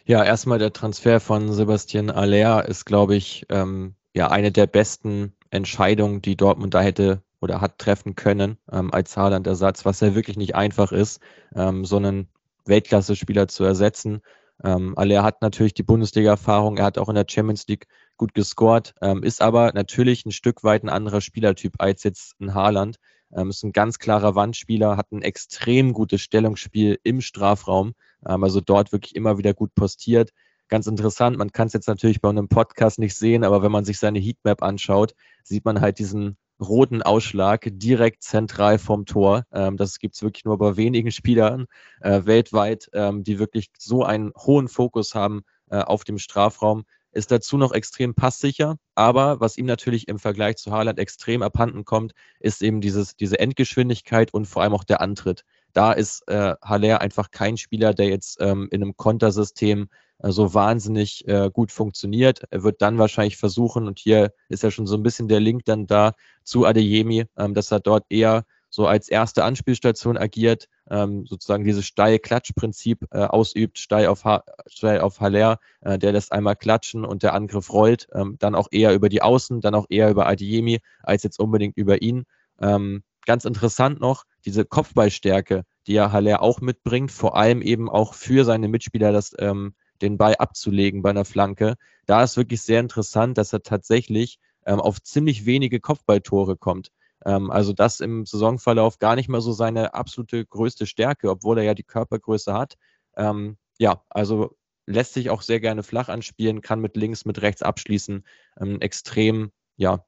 Ja, 0.04 0.22
erstmal 0.22 0.58
der 0.58 0.74
Transfer 0.74 1.20
von 1.20 1.52
Sebastian 1.52 2.10
Aller 2.10 2.68
ist, 2.68 2.84
glaube 2.84 3.16
ich, 3.16 3.46
ähm, 3.48 3.94
ja 4.14 4.30
eine 4.30 4.52
der 4.52 4.66
besten 4.66 5.35
Entscheidung, 5.50 6.22
die 6.22 6.36
Dortmund 6.36 6.74
da 6.74 6.80
hätte 6.80 7.22
oder 7.40 7.60
hat 7.60 7.78
treffen 7.78 8.14
können 8.14 8.58
ähm, 8.72 8.92
als 8.92 9.16
Haaland-Ersatz, 9.16 9.84
was 9.84 10.00
ja 10.00 10.14
wirklich 10.14 10.36
nicht 10.36 10.54
einfach 10.54 10.92
ist, 10.92 11.20
ähm, 11.54 11.84
so 11.84 11.96
einen 11.96 12.28
Weltklasse-Spieler 12.64 13.48
zu 13.48 13.64
ersetzen. 13.64 14.20
Ähm, 14.64 14.96
Aller 14.96 15.22
hat 15.22 15.42
natürlich 15.42 15.74
die 15.74 15.82
Bundesliga-Erfahrung, 15.82 16.78
er 16.78 16.84
hat 16.84 16.98
auch 16.98 17.08
in 17.08 17.14
der 17.14 17.26
Champions 17.28 17.66
League 17.68 17.86
gut 18.16 18.34
gescored, 18.34 18.94
ähm, 19.02 19.22
ist 19.22 19.42
aber 19.42 19.72
natürlich 19.74 20.24
ein 20.24 20.32
Stück 20.32 20.64
weit 20.64 20.82
ein 20.82 20.88
anderer 20.88 21.20
Spielertyp 21.20 21.74
als 21.78 22.02
jetzt 22.04 22.40
ein 22.40 22.54
Haaland. 22.54 22.96
Ähm, 23.34 23.50
ist 23.50 23.64
ein 23.64 23.72
ganz 23.72 23.98
klarer 23.98 24.34
Wandspieler, 24.34 24.96
hat 24.96 25.10
ein 25.10 25.22
extrem 25.22 25.92
gutes 25.92 26.20
Stellungsspiel 26.22 26.98
im 27.02 27.20
Strafraum, 27.20 27.94
ähm, 28.26 28.44
also 28.44 28.60
dort 28.60 28.92
wirklich 28.92 29.16
immer 29.16 29.36
wieder 29.36 29.52
gut 29.52 29.74
postiert. 29.74 30.30
Ganz 30.68 30.88
interessant, 30.88 31.38
man 31.38 31.52
kann 31.52 31.68
es 31.68 31.74
jetzt 31.74 31.86
natürlich 31.86 32.20
bei 32.20 32.28
einem 32.28 32.48
Podcast 32.48 32.98
nicht 32.98 33.14
sehen, 33.14 33.44
aber 33.44 33.62
wenn 33.62 33.70
man 33.70 33.84
sich 33.84 33.98
seine 33.98 34.18
Heatmap 34.18 34.62
anschaut, 34.64 35.14
sieht 35.44 35.64
man 35.64 35.80
halt 35.80 36.00
diesen 36.00 36.36
roten 36.60 37.02
Ausschlag 37.02 37.68
direkt 37.70 38.24
zentral 38.24 38.78
vom 38.78 39.06
Tor. 39.06 39.44
Ähm, 39.52 39.76
das 39.76 39.98
gibt 39.98 40.16
es 40.16 40.22
wirklich 40.22 40.44
nur 40.44 40.58
bei 40.58 40.76
wenigen 40.76 41.12
Spielern 41.12 41.66
äh, 42.00 42.22
weltweit, 42.24 42.88
ähm, 42.94 43.22
die 43.22 43.38
wirklich 43.38 43.70
so 43.78 44.04
einen 44.04 44.32
hohen 44.36 44.68
Fokus 44.68 45.14
haben 45.14 45.42
äh, 45.70 45.78
auf 45.78 46.02
dem 46.02 46.18
Strafraum. 46.18 46.84
Ist 47.12 47.30
dazu 47.30 47.56
noch 47.56 47.72
extrem 47.72 48.14
passsicher, 48.14 48.76
aber 48.94 49.40
was 49.40 49.56
ihm 49.56 49.66
natürlich 49.66 50.08
im 50.08 50.18
Vergleich 50.18 50.56
zu 50.56 50.72
Haaland 50.72 50.98
extrem 50.98 51.42
abhanden 51.42 51.84
kommt, 51.84 52.12
ist 52.40 52.62
eben 52.62 52.80
dieses, 52.80 53.16
diese 53.16 53.38
Endgeschwindigkeit 53.38 54.34
und 54.34 54.46
vor 54.46 54.62
allem 54.62 54.74
auch 54.74 54.84
der 54.84 55.00
Antritt. 55.00 55.44
Da 55.72 55.92
ist 55.92 56.26
äh, 56.28 56.54
Haller 56.62 57.00
einfach 57.00 57.30
kein 57.30 57.56
Spieler, 57.56 57.94
der 57.94 58.08
jetzt 58.08 58.38
ähm, 58.40 58.68
in 58.70 58.82
einem 58.82 58.96
Kontersystem 58.96 59.88
so 60.22 60.54
wahnsinnig 60.54 61.26
äh, 61.28 61.50
gut 61.52 61.72
funktioniert. 61.72 62.42
Er 62.50 62.62
wird 62.62 62.82
dann 62.82 62.98
wahrscheinlich 62.98 63.36
versuchen, 63.36 63.86
und 63.86 63.98
hier 63.98 64.32
ist 64.48 64.62
ja 64.62 64.70
schon 64.70 64.86
so 64.86 64.96
ein 64.96 65.02
bisschen 65.02 65.28
der 65.28 65.40
Link 65.40 65.64
dann 65.64 65.86
da 65.86 66.12
zu 66.42 66.64
Adeyemi, 66.64 67.26
ähm, 67.36 67.54
dass 67.54 67.70
er 67.70 67.80
dort 67.80 68.04
eher 68.08 68.44
so 68.70 68.86
als 68.86 69.08
erste 69.08 69.44
Anspielstation 69.44 70.16
agiert, 70.18 70.68
ähm, 70.90 71.26
sozusagen 71.26 71.64
dieses 71.64 71.86
Steil-Klatsch-Prinzip 71.86 73.06
äh, 73.10 73.20
ausübt, 73.20 73.78
steil 73.78 74.06
auf, 74.06 74.24
ha 74.24 74.42
steil 74.66 75.00
auf 75.00 75.20
Haller, 75.20 75.58
äh, 75.80 75.98
der 75.98 76.12
lässt 76.12 76.32
einmal 76.32 76.56
klatschen 76.56 77.04
und 77.04 77.22
der 77.22 77.32
Angriff 77.34 77.72
rollt, 77.72 78.08
ähm, 78.12 78.36
dann 78.38 78.54
auch 78.54 78.68
eher 78.70 78.92
über 78.94 79.08
die 79.08 79.22
Außen, 79.22 79.60
dann 79.60 79.74
auch 79.74 79.86
eher 79.88 80.10
über 80.10 80.26
Adiemi, 80.26 80.80
als 81.02 81.22
jetzt 81.22 81.38
unbedingt 81.38 81.76
über 81.76 82.02
ihn. 82.02 82.24
Ähm, 82.60 83.02
ganz 83.24 83.44
interessant 83.44 84.00
noch, 84.00 84.24
diese 84.44 84.64
Kopfballstärke, 84.64 85.64
die 85.86 85.94
ja 85.94 86.12
Haller 86.12 86.42
auch 86.42 86.60
mitbringt, 86.60 87.10
vor 87.10 87.36
allem 87.36 87.62
eben 87.62 87.88
auch 87.88 88.14
für 88.14 88.44
seine 88.44 88.68
Mitspieler, 88.68 89.12
das, 89.12 89.34
ähm, 89.38 89.74
den 90.02 90.18
Ball 90.18 90.36
abzulegen 90.36 91.02
bei 91.02 91.10
einer 91.10 91.24
Flanke. 91.24 91.76
Da 92.06 92.22
ist 92.22 92.36
wirklich 92.36 92.62
sehr 92.62 92.80
interessant, 92.80 93.38
dass 93.38 93.52
er 93.52 93.62
tatsächlich 93.62 94.38
ähm, 94.66 94.80
auf 94.80 95.02
ziemlich 95.02 95.46
wenige 95.46 95.80
Kopfballtore 95.80 96.56
kommt. 96.56 96.90
Ähm, 97.24 97.50
also 97.50 97.72
das 97.72 98.00
im 98.00 98.26
Saisonverlauf 98.26 98.98
gar 98.98 99.16
nicht 99.16 99.28
mehr 99.28 99.40
so 99.40 99.52
seine 99.52 99.94
absolute 99.94 100.44
größte 100.44 100.86
Stärke, 100.86 101.30
obwohl 101.30 101.58
er 101.58 101.64
ja 101.64 101.74
die 101.74 101.82
Körpergröße 101.84 102.52
hat. 102.52 102.74
Ähm, 103.16 103.56
ja, 103.78 104.02
also 104.10 104.56
lässt 104.86 105.14
sich 105.14 105.30
auch 105.30 105.42
sehr 105.42 105.60
gerne 105.60 105.82
flach 105.82 106.08
anspielen, 106.08 106.60
kann 106.60 106.80
mit 106.80 106.96
links, 106.96 107.24
mit 107.24 107.42
rechts 107.42 107.62
abschließen. 107.62 108.24
Ähm, 108.60 108.80
extrem, 108.80 109.50
ja, 109.76 110.04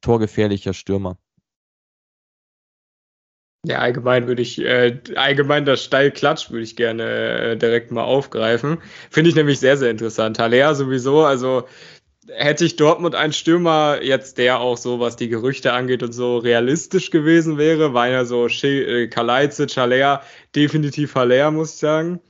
torgefährlicher 0.00 0.74
Stürmer. 0.74 1.18
Ja, 3.66 3.78
allgemein 3.78 4.26
würde 4.26 4.40
ich, 4.40 4.58
äh, 4.58 4.98
allgemein 5.16 5.66
das 5.66 5.84
Steilklatsch 5.84 6.50
würde 6.50 6.62
ich 6.62 6.76
gerne 6.76 7.02
äh, 7.04 7.56
direkt 7.58 7.90
mal 7.90 8.04
aufgreifen. 8.04 8.78
Finde 9.10 9.28
ich 9.28 9.36
nämlich 9.36 9.60
sehr, 9.60 9.76
sehr 9.76 9.90
interessant. 9.90 10.38
Haller 10.38 10.74
sowieso, 10.74 11.24
also 11.24 11.66
hätte 12.28 12.64
ich 12.64 12.76
Dortmund 12.76 13.14
einen 13.14 13.34
Stürmer, 13.34 14.00
jetzt 14.02 14.38
der 14.38 14.60
auch 14.60 14.78
so, 14.78 14.98
was 15.00 15.16
die 15.16 15.28
Gerüchte 15.28 15.74
angeht 15.74 16.02
und 16.02 16.12
so 16.12 16.38
realistisch 16.38 17.10
gewesen 17.10 17.58
wäre, 17.58 17.92
war 17.92 18.08
ja 18.08 18.24
so 18.24 18.46
äh, 18.46 19.08
Kalajdzic, 19.08 19.76
Haller, 19.76 20.22
definitiv 20.56 21.14
Haller, 21.14 21.50
muss 21.50 21.74
ich 21.74 21.80
sagen. 21.80 22.20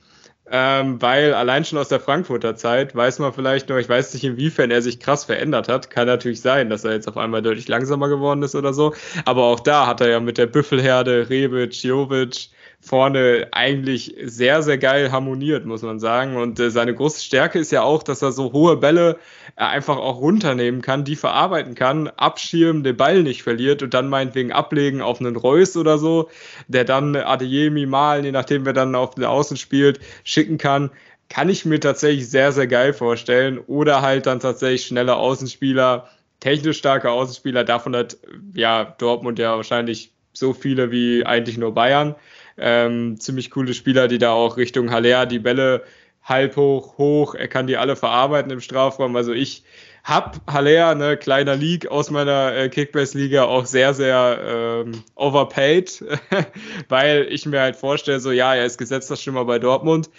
Ähm, 0.53 1.01
weil 1.01 1.33
allein 1.33 1.63
schon 1.63 1.79
aus 1.79 1.87
der 1.87 2.01
Frankfurter 2.01 2.57
Zeit 2.57 2.93
weiß 2.93 3.19
man 3.19 3.31
vielleicht 3.31 3.69
noch, 3.69 3.77
ich 3.77 3.87
weiß 3.87 4.13
nicht, 4.13 4.25
inwiefern 4.25 4.69
er 4.69 4.81
sich 4.81 4.99
krass 4.99 5.23
verändert 5.23 5.69
hat. 5.69 5.89
Kann 5.89 6.07
natürlich 6.07 6.41
sein, 6.41 6.69
dass 6.69 6.83
er 6.83 6.91
jetzt 6.91 7.07
auf 7.07 7.15
einmal 7.15 7.41
deutlich 7.41 7.69
langsamer 7.69 8.09
geworden 8.09 8.43
ist 8.43 8.53
oder 8.53 8.73
so. 8.73 8.93
Aber 9.23 9.43
auch 9.45 9.61
da 9.61 9.87
hat 9.87 10.01
er 10.01 10.09
ja 10.09 10.19
mit 10.19 10.37
der 10.37 10.47
Büffelherde, 10.47 11.29
Rebic, 11.29 11.81
Jovic, 11.83 12.49
vorne 12.81 13.47
eigentlich 13.51 14.15
sehr, 14.23 14.63
sehr 14.63 14.79
geil 14.79 15.11
harmoniert, 15.11 15.65
muss 15.65 15.83
man 15.83 15.99
sagen. 15.99 16.35
Und 16.35 16.59
äh, 16.59 16.71
seine 16.71 16.95
große 16.95 17.23
Stärke 17.23 17.59
ist 17.59 17.71
ja 17.71 17.83
auch, 17.83 18.01
dass 18.01 18.23
er 18.23 18.31
so 18.31 18.51
hohe 18.53 18.77
Bälle 18.77 19.19
äh, 19.55 19.63
einfach 19.63 19.97
auch 19.97 20.19
runternehmen 20.19 20.81
kann, 20.81 21.05
die 21.05 21.15
verarbeiten 21.15 21.75
kann, 21.75 22.07
abschirmen, 22.07 22.83
den 22.83 22.97
Ball 22.97 23.21
nicht 23.21 23.43
verliert 23.43 23.83
und 23.83 23.93
dann 23.93 24.09
meinetwegen 24.09 24.51
ablegen 24.51 25.01
auf 25.01 25.19
einen 25.19 25.35
Reus 25.35 25.77
oder 25.77 25.99
so, 25.99 26.29
der 26.67 26.83
dann 26.83 27.15
Adeyemi 27.15 27.85
malen, 27.85 28.25
je 28.25 28.31
nachdem 28.31 28.65
wer 28.65 28.73
dann 28.73 28.95
auf 28.95 29.13
den 29.13 29.25
Außen 29.25 29.57
spielt, 29.57 29.99
schicken 30.23 30.57
kann. 30.57 30.89
Kann 31.29 31.49
ich 31.49 31.65
mir 31.65 31.79
tatsächlich 31.79 32.29
sehr, 32.29 32.51
sehr 32.51 32.67
geil 32.67 32.93
vorstellen. 32.93 33.59
Oder 33.59 34.01
halt 34.01 34.25
dann 34.25 34.39
tatsächlich 34.39 34.87
schnelle 34.87 35.15
Außenspieler, 35.15 36.09
technisch 36.39 36.79
starke 36.79 37.11
Außenspieler. 37.11 37.63
Davon 37.63 37.95
hat 37.95 38.17
ja 38.53 38.95
Dortmund 38.97 39.37
ja 39.39 39.55
wahrscheinlich 39.55 40.11
so 40.33 40.53
viele 40.53 40.91
wie 40.91 41.25
eigentlich 41.25 41.57
nur 41.57 41.73
Bayern. 41.73 42.15
Ähm, 42.61 43.19
ziemlich 43.19 43.51
coole 43.51 43.73
Spieler, 43.73 44.07
die 44.07 44.17
da 44.17 44.31
auch 44.31 44.57
Richtung 44.57 44.91
Haller 44.91 45.25
die 45.25 45.39
Bälle 45.39 45.83
halb 46.23 46.55
hoch, 46.55 46.97
hoch, 46.97 47.35
er 47.35 47.47
kann 47.47 47.67
die 47.67 47.77
alle 47.77 47.95
verarbeiten 47.95 48.51
im 48.51 48.61
Strafraum. 48.61 49.15
Also 49.15 49.33
ich 49.33 49.63
hab 50.03 50.41
Haller, 50.51 50.95
ne, 50.95 51.17
kleiner 51.17 51.55
League 51.55 51.87
aus 51.87 52.09
meiner 52.09 52.55
äh, 52.55 52.69
Kickbase-Liga, 52.69 53.43
auch 53.43 53.65
sehr, 53.65 53.93
sehr 53.93 54.83
ähm, 54.85 55.03
overpaid, 55.15 56.03
weil 56.89 57.27
ich 57.29 57.45
mir 57.45 57.61
halt 57.61 57.75
vorstelle, 57.75 58.19
so 58.19 58.31
ja, 58.31 58.55
er 58.55 58.65
ist 58.65 58.77
gesetzter 58.77 59.15
Stürmer 59.15 59.45
bei 59.45 59.59
Dortmund. 59.59 60.09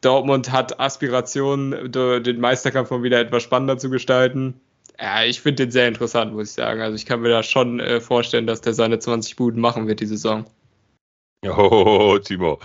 Dortmund 0.00 0.50
hat 0.50 0.80
Aspirationen, 0.80 1.92
den 1.92 2.40
Meisterkampf 2.40 2.90
mal 2.90 3.02
wieder 3.02 3.20
etwas 3.20 3.42
spannender 3.42 3.76
zu 3.76 3.90
gestalten. 3.90 4.58
Ja, 4.98 5.24
ich 5.24 5.40
finde 5.40 5.64
den 5.64 5.70
sehr 5.70 5.88
interessant, 5.88 6.32
muss 6.32 6.50
ich 6.50 6.54
sagen. 6.54 6.80
Also 6.80 6.94
ich 6.94 7.06
kann 7.06 7.20
mir 7.20 7.28
da 7.28 7.42
schon 7.42 7.80
äh, 7.80 8.00
vorstellen, 8.00 8.46
dass 8.46 8.60
der 8.60 8.74
seine 8.74 8.98
20 8.98 9.36
Buden 9.36 9.60
machen 9.60 9.86
wird 9.86 10.00
die 10.00 10.06
Saison. 10.06 10.46
Oh, 11.46 12.18
Timo. 12.18 12.58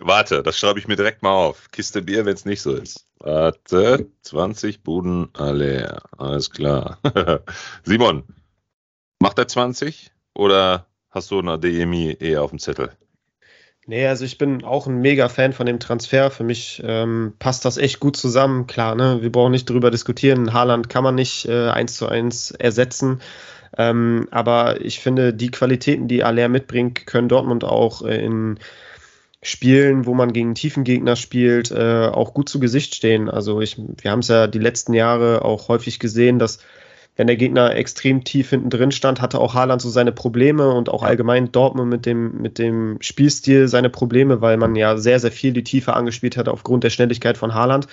Warte, 0.00 0.42
das 0.42 0.58
schreibe 0.58 0.78
ich 0.78 0.88
mir 0.88 0.96
direkt 0.96 1.22
mal 1.22 1.32
auf. 1.32 1.70
Kiste 1.70 2.02
Bier, 2.02 2.24
wenn 2.24 2.34
es 2.34 2.44
nicht 2.44 2.62
so 2.62 2.74
ist. 2.74 3.06
Warte, 3.18 4.08
20 4.22 4.82
Buden 4.82 5.28
alle. 5.34 6.00
Alles 6.16 6.50
klar. 6.50 6.98
Simon, 7.84 8.24
macht 9.20 9.38
er 9.38 9.48
20 9.48 10.10
oder 10.34 10.86
hast 11.10 11.30
du 11.30 11.40
eine 11.40 11.58
DMI 11.58 12.16
eher 12.18 12.42
auf 12.42 12.50
dem 12.50 12.58
Zettel? 12.58 12.96
Nee, 13.86 14.06
also 14.06 14.24
ich 14.24 14.38
bin 14.38 14.64
auch 14.64 14.86
ein 14.86 15.00
mega 15.00 15.28
Fan 15.28 15.52
von 15.52 15.66
dem 15.66 15.80
Transfer. 15.80 16.30
Für 16.30 16.44
mich 16.44 16.80
ähm, 16.84 17.34
passt 17.38 17.64
das 17.64 17.78
echt 17.78 17.98
gut 17.98 18.16
zusammen. 18.16 18.66
Klar, 18.68 18.94
ne? 18.94 19.18
wir 19.22 19.32
brauchen 19.32 19.50
nicht 19.50 19.68
drüber 19.68 19.90
diskutieren. 19.90 20.52
Haaland 20.52 20.88
kann 20.88 21.02
man 21.02 21.16
nicht 21.16 21.46
äh, 21.46 21.68
eins 21.68 21.96
zu 21.96 22.06
eins 22.06 22.52
ersetzen. 22.52 23.20
Ähm, 23.78 24.28
aber 24.30 24.80
ich 24.80 25.00
finde, 25.00 25.32
die 25.32 25.50
Qualitäten, 25.50 26.08
die 26.08 26.24
Aller 26.24 26.48
mitbringt, 26.48 27.06
können 27.06 27.28
Dortmund 27.28 27.64
auch 27.64 28.02
äh, 28.02 28.24
in 28.24 28.58
Spielen, 29.44 30.06
wo 30.06 30.14
man 30.14 30.32
gegen 30.32 30.54
tiefen 30.54 30.84
Gegner 30.84 31.16
spielt, 31.16 31.72
äh, 31.72 32.06
auch 32.06 32.32
gut 32.32 32.48
zu 32.48 32.60
Gesicht 32.60 32.94
stehen. 32.94 33.28
Also 33.28 33.60
ich, 33.60 33.76
wir 33.78 34.10
haben 34.10 34.20
es 34.20 34.28
ja 34.28 34.46
die 34.46 34.60
letzten 34.60 34.94
Jahre 34.94 35.44
auch 35.44 35.68
häufig 35.68 35.98
gesehen, 35.98 36.38
dass 36.38 36.60
wenn 37.16 37.26
der 37.26 37.36
Gegner 37.36 37.74
extrem 37.74 38.24
tief 38.24 38.50
hinten 38.50 38.70
drin 38.70 38.92
stand, 38.92 39.20
hatte 39.20 39.38
auch 39.38 39.54
Haaland 39.54 39.82
so 39.82 39.90
seine 39.90 40.12
Probleme 40.12 40.70
und 40.70 40.88
auch 40.88 41.02
allgemein 41.02 41.52
Dortmund 41.52 41.90
mit 41.90 42.06
dem, 42.06 42.40
mit 42.40 42.58
dem 42.58 42.98
Spielstil 43.00 43.68
seine 43.68 43.90
Probleme, 43.90 44.40
weil 44.40 44.56
man 44.56 44.76
ja 44.76 44.96
sehr, 44.96 45.20
sehr 45.20 45.32
viel 45.32 45.52
die 45.52 45.64
Tiefe 45.64 45.94
angespielt 45.94 46.36
hat 46.36 46.48
aufgrund 46.48 46.84
der 46.84 46.90
Schnelligkeit 46.90 47.36
von 47.36 47.52
Haaland. 47.52 47.86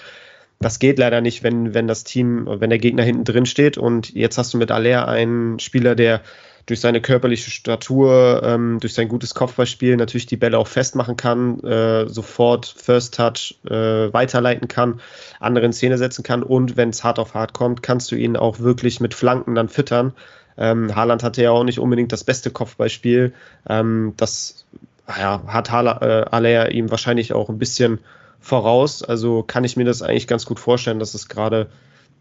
Das 0.59 0.79
geht 0.79 0.99
leider 0.99 1.21
nicht, 1.21 1.41
wenn, 1.41 1.73
wenn 1.73 1.87
das 1.87 2.03
Team, 2.03 2.45
wenn 2.45 2.69
der 2.69 2.79
Gegner 2.79 3.03
hinten 3.03 3.23
drin 3.23 3.45
steht. 3.45 3.77
Und 3.77 4.13
jetzt 4.13 4.37
hast 4.37 4.53
du 4.53 4.57
mit 4.57 4.71
Aller 4.71 5.07
einen 5.07 5.59
Spieler, 5.59 5.95
der 5.95 6.21
durch 6.65 6.81
seine 6.81 7.01
körperliche 7.01 7.49
Statur, 7.49 8.41
ähm, 8.43 8.77
durch 8.79 8.93
sein 8.93 9.07
gutes 9.07 9.33
Kopfballspiel 9.33 9.95
natürlich 9.95 10.27
die 10.27 10.37
Bälle 10.37 10.59
auch 10.59 10.67
festmachen 10.67 11.17
kann, 11.17 11.59
äh, 11.61 12.07
sofort 12.07 12.67
First 12.67 13.15
Touch 13.15 13.57
äh, 13.65 14.13
weiterleiten 14.13 14.67
kann, 14.67 15.01
andere 15.39 15.65
in 15.65 15.73
Szene 15.73 15.97
setzen 15.97 16.21
kann 16.23 16.43
und 16.43 16.77
wenn 16.77 16.89
es 16.89 17.03
hart 17.03 17.17
auf 17.17 17.33
hart 17.33 17.53
kommt, 17.53 17.81
kannst 17.81 18.11
du 18.11 18.15
ihn 18.15 18.37
auch 18.37 18.59
wirklich 18.59 18.99
mit 18.99 19.15
Flanken 19.15 19.55
dann 19.55 19.67
füttern. 19.67 20.13
Ähm, 20.57 20.95
Haaland 20.95 21.23
hatte 21.23 21.41
ja 21.41 21.51
auch 21.51 21.63
nicht 21.63 21.79
unbedingt 21.79 22.11
das 22.11 22.23
beste 22.23 22.51
Kopfballspiel. 22.51 23.33
Ähm, 23.67 24.13
das 24.17 24.65
ja, 25.07 25.41
hat 25.47 25.71
Haller, 25.71 26.29
äh, 26.33 26.77
ihm 26.77 26.91
wahrscheinlich 26.91 27.33
auch 27.33 27.49
ein 27.49 27.57
bisschen 27.57 27.99
voraus. 28.39 29.03
Also 29.03 29.43
kann 29.43 29.63
ich 29.63 29.77
mir 29.77 29.85
das 29.85 30.01
eigentlich 30.01 30.27
ganz 30.27 30.45
gut 30.45 30.59
vorstellen, 30.59 30.99
dass 30.99 31.13
es 31.13 31.27
gerade 31.29 31.69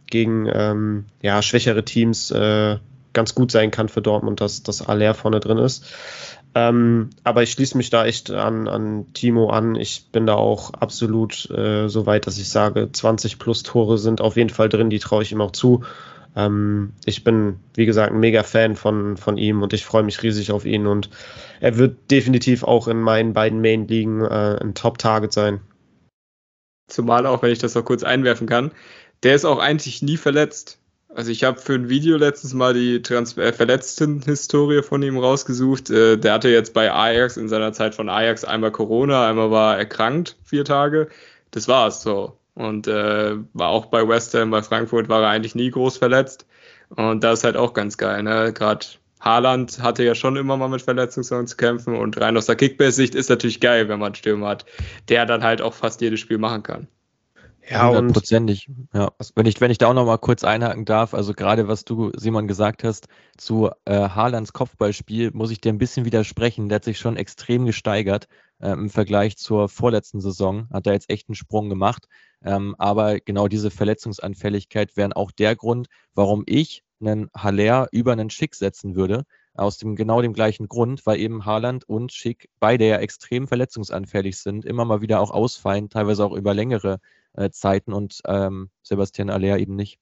gegen 0.06 0.48
ähm, 0.52 1.06
ja, 1.22 1.42
schwächere 1.42 1.84
Teams 1.84 2.30
äh, 2.30 2.78
ganz 3.12 3.34
gut 3.34 3.50
sein 3.50 3.70
kann 3.70 3.88
für 3.88 4.02
Dortmund, 4.02 4.40
dass, 4.40 4.62
dass 4.62 4.86
Aller 4.86 5.14
vorne 5.14 5.40
drin 5.40 5.58
ist. 5.58 5.84
Ähm, 6.54 7.10
aber 7.24 7.42
ich 7.42 7.52
schließe 7.52 7.76
mich 7.76 7.90
da 7.90 8.06
echt 8.06 8.30
an, 8.30 8.68
an 8.68 9.06
Timo 9.12 9.50
an. 9.50 9.74
Ich 9.76 10.06
bin 10.10 10.26
da 10.26 10.34
auch 10.34 10.72
absolut 10.74 11.48
äh, 11.50 11.88
so 11.88 12.06
weit, 12.06 12.26
dass 12.26 12.38
ich 12.38 12.48
sage, 12.48 12.90
20 12.90 13.38
plus 13.38 13.62
Tore 13.62 13.98
sind 13.98 14.20
auf 14.20 14.36
jeden 14.36 14.50
Fall 14.50 14.68
drin, 14.68 14.90
die 14.90 14.98
traue 14.98 15.22
ich 15.22 15.32
ihm 15.32 15.40
auch 15.40 15.52
zu. 15.52 15.84
Ähm, 16.36 16.92
ich 17.04 17.22
bin, 17.24 17.56
wie 17.74 17.86
gesagt, 17.86 18.12
ein 18.12 18.20
mega 18.20 18.42
Fan 18.42 18.76
von, 18.76 19.16
von 19.16 19.36
ihm 19.36 19.62
und 19.62 19.72
ich 19.72 19.84
freue 19.84 20.02
mich 20.02 20.22
riesig 20.22 20.50
auf 20.52 20.64
ihn 20.64 20.86
und 20.86 21.10
er 21.60 21.76
wird 21.76 22.10
definitiv 22.10 22.64
auch 22.64 22.88
in 22.88 23.00
meinen 23.00 23.32
beiden 23.32 23.60
Main-Ligen 23.60 24.22
äh, 24.22 24.58
ein 24.60 24.74
Top-Target 24.74 25.32
sein. 25.32 25.60
Zumal 26.88 27.26
auch, 27.26 27.42
wenn 27.42 27.52
ich 27.52 27.58
das 27.58 27.74
noch 27.74 27.84
kurz 27.84 28.02
einwerfen 28.02 28.46
kann, 28.48 28.72
der 29.22 29.34
ist 29.34 29.44
auch 29.44 29.58
eigentlich 29.58 30.02
nie 30.02 30.16
verletzt. 30.16 30.78
Also 31.14 31.30
ich 31.30 31.44
habe 31.44 31.58
für 31.58 31.74
ein 31.74 31.88
Video 31.88 32.16
letztens 32.16 32.52
mal 32.54 32.74
die 32.74 33.02
Trans 33.02 33.36
äh, 33.38 33.52
Verletzten-Historie 33.52 34.82
von 34.82 35.02
ihm 35.02 35.18
rausgesucht. 35.18 35.90
Äh, 35.90 36.18
der 36.18 36.34
hatte 36.34 36.48
jetzt 36.48 36.74
bei 36.74 36.92
Ajax 36.92 37.36
in 37.36 37.48
seiner 37.48 37.72
Zeit 37.72 37.94
von 37.94 38.08
Ajax 38.08 38.44
einmal 38.44 38.72
Corona, 38.72 39.28
einmal 39.28 39.50
war 39.50 39.78
erkrankt, 39.78 40.36
vier 40.44 40.64
Tage. 40.64 41.08
Das 41.50 41.66
war 41.66 41.88
es 41.88 42.02
so. 42.02 42.36
Und 42.54 42.88
äh, 42.88 43.36
war 43.54 43.68
auch 43.68 43.86
bei 43.86 44.06
West 44.06 44.34
Ham, 44.34 44.50
bei 44.50 44.62
Frankfurt 44.62 45.08
war 45.08 45.22
er 45.22 45.30
eigentlich 45.30 45.54
nie 45.54 45.70
groß 45.70 45.96
verletzt. 45.96 46.46
Und 46.90 47.24
das 47.24 47.40
ist 47.40 47.44
halt 47.44 47.56
auch 47.56 47.72
ganz 47.72 47.96
geil. 47.96 48.22
Ne? 48.22 48.52
Gerade 48.52 48.86
Haaland 49.20 49.80
hatte 49.82 50.04
ja 50.04 50.14
schon 50.14 50.36
immer 50.36 50.56
mal 50.56 50.68
mit 50.68 50.82
Verletzungssorgen 50.82 51.46
zu 51.46 51.56
kämpfen 51.56 51.96
und 51.96 52.20
rein 52.20 52.36
aus 52.36 52.46
der 52.46 52.56
Kickbase-Sicht 52.56 53.14
ist 53.14 53.30
natürlich 53.30 53.60
geil, 53.60 53.88
wenn 53.88 53.98
man 53.98 54.06
einen 54.06 54.14
Stürmer 54.14 54.48
hat, 54.48 54.66
der 55.08 55.26
dann 55.26 55.42
halt 55.42 55.60
auch 55.60 55.74
fast 55.74 56.00
jedes 56.00 56.20
Spiel 56.20 56.38
machen 56.38 56.62
kann. 56.62 56.88
Ja, 57.70 57.88
hundertprozentig. 57.88 58.70
Ja. 58.94 59.12
Wenn 59.34 59.46
ich, 59.46 59.60
wenn 59.60 59.70
ich 59.70 59.78
da 59.78 59.88
auch 59.88 59.94
noch 59.94 60.06
mal 60.06 60.16
kurz 60.16 60.42
einhaken 60.42 60.84
darf, 60.84 61.12
also 61.12 61.34
gerade 61.34 61.68
was 61.68 61.84
du, 61.84 62.10
Simon, 62.16 62.48
gesagt 62.48 62.82
hast, 62.82 63.08
zu 63.36 63.70
äh, 63.84 64.08
Haalands 64.08 64.52
Kopfballspiel, 64.52 65.32
muss 65.34 65.50
ich 65.50 65.60
dir 65.60 65.70
ein 65.70 65.78
bisschen 65.78 66.06
widersprechen. 66.06 66.68
Der 66.68 66.76
hat 66.76 66.84
sich 66.84 66.98
schon 66.98 67.16
extrem 67.16 67.66
gesteigert 67.66 68.26
äh, 68.60 68.72
im 68.72 68.88
Vergleich 68.88 69.36
zur 69.36 69.68
vorletzten 69.68 70.20
Saison. 70.20 70.66
Hat 70.72 70.86
da 70.86 70.92
jetzt 70.92 71.10
echt 71.10 71.28
einen 71.28 71.34
Sprung 71.34 71.68
gemacht. 71.68 72.06
Ähm, 72.42 72.74
aber 72.78 73.20
genau 73.20 73.48
diese 73.48 73.70
Verletzungsanfälligkeit 73.70 74.96
wären 74.96 75.12
auch 75.12 75.30
der 75.30 75.54
Grund, 75.54 75.88
warum 76.14 76.44
ich 76.46 76.84
einen 77.00 77.30
Haller 77.36 77.88
über 77.92 78.12
einen 78.12 78.30
Schick 78.30 78.54
setzen 78.54 78.94
würde. 78.96 79.24
Aus 79.54 79.78
dem 79.78 79.96
genau 79.96 80.22
dem 80.22 80.34
gleichen 80.34 80.68
Grund, 80.68 81.04
weil 81.04 81.18
eben 81.18 81.44
Haaland 81.44 81.88
und 81.88 82.12
Schick 82.12 82.48
beide 82.60 82.86
ja 82.86 82.98
extrem 82.98 83.48
verletzungsanfällig 83.48 84.38
sind, 84.38 84.64
immer 84.64 84.84
mal 84.84 85.00
wieder 85.00 85.20
auch 85.20 85.32
ausfallen, 85.32 85.90
teilweise 85.90 86.24
auch 86.24 86.32
über 86.32 86.54
längere 86.54 87.00
äh, 87.32 87.50
Zeiten 87.50 87.92
und 87.92 88.20
ähm, 88.26 88.70
Sebastian 88.82 89.30
Aller 89.30 89.58
eben 89.58 89.74
nicht. 89.74 89.98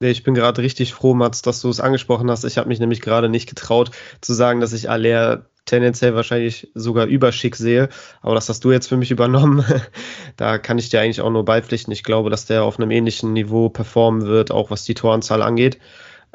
Ich 0.00 0.22
bin 0.22 0.34
gerade 0.34 0.60
richtig 0.60 0.92
froh, 0.92 1.14
Mats, 1.14 1.40
dass 1.40 1.60
du 1.60 1.70
es 1.70 1.80
angesprochen 1.80 2.30
hast. 2.30 2.44
Ich 2.44 2.58
habe 2.58 2.68
mich 2.68 2.80
nämlich 2.80 3.00
gerade 3.00 3.28
nicht 3.28 3.48
getraut 3.48 3.90
zu 4.20 4.34
sagen, 4.34 4.60
dass 4.60 4.72
ich 4.72 4.90
Aller 4.90 5.46
tendenziell 5.66 6.14
wahrscheinlich 6.14 6.70
sogar 6.74 7.06
überschick 7.06 7.56
sehe. 7.56 7.88
Aber 8.20 8.34
das 8.34 8.48
hast 8.48 8.64
du 8.64 8.72
jetzt 8.72 8.88
für 8.88 8.96
mich 8.96 9.10
übernommen. 9.10 9.64
da 10.36 10.58
kann 10.58 10.78
ich 10.78 10.90
dir 10.90 11.00
eigentlich 11.00 11.20
auch 11.20 11.30
nur 11.30 11.44
beipflichten. 11.44 11.92
Ich 11.92 12.02
glaube, 12.02 12.28
dass 12.28 12.44
der 12.46 12.64
auf 12.64 12.78
einem 12.78 12.90
ähnlichen 12.90 13.32
Niveau 13.32 13.68
performen 13.68 14.26
wird, 14.26 14.50
auch 14.50 14.70
was 14.70 14.84
die 14.84 14.94
Toranzahl 14.94 15.42
angeht. 15.42 15.78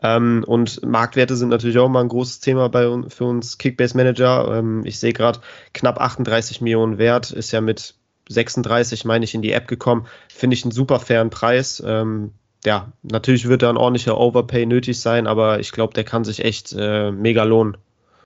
Ähm, 0.01 0.43
und 0.47 0.85
Marktwerte 0.85 1.35
sind 1.35 1.49
natürlich 1.49 1.77
auch 1.77 1.89
mal 1.89 2.01
ein 2.01 2.07
großes 2.07 2.39
Thema 2.39 2.69
bei, 2.69 2.87
für 3.09 3.25
uns 3.25 3.57
Kickbase 3.57 3.97
Manager. 3.97 4.57
Ähm, 4.57 4.81
ich 4.85 4.99
sehe 4.99 5.13
gerade 5.13 5.39
knapp 5.73 5.99
38 5.99 6.61
Millionen 6.61 6.97
wert, 6.97 7.31
ist 7.31 7.51
ja 7.51 7.61
mit 7.61 7.95
36, 8.29 9.05
meine 9.05 9.25
ich, 9.25 9.33
in 9.33 9.41
die 9.41 9.51
App 9.51 9.67
gekommen. 9.67 10.07
Finde 10.33 10.53
ich 10.53 10.63
einen 10.63 10.71
super 10.71 10.99
fairen 10.99 11.29
Preis. 11.29 11.83
Ähm, 11.85 12.31
ja, 12.65 12.91
natürlich 13.03 13.47
wird 13.47 13.61
da 13.61 13.69
ein 13.69 13.77
ordentlicher 13.77 14.17
Overpay 14.17 14.65
nötig 14.65 14.99
sein, 14.99 15.27
aber 15.27 15.59
ich 15.59 15.71
glaube, 15.71 15.93
der 15.93 16.03
kann 16.03 16.23
sich 16.23 16.43
echt 16.43 16.73
äh, 16.77 17.11
mega 17.11 17.43
lohnen. 17.43 17.77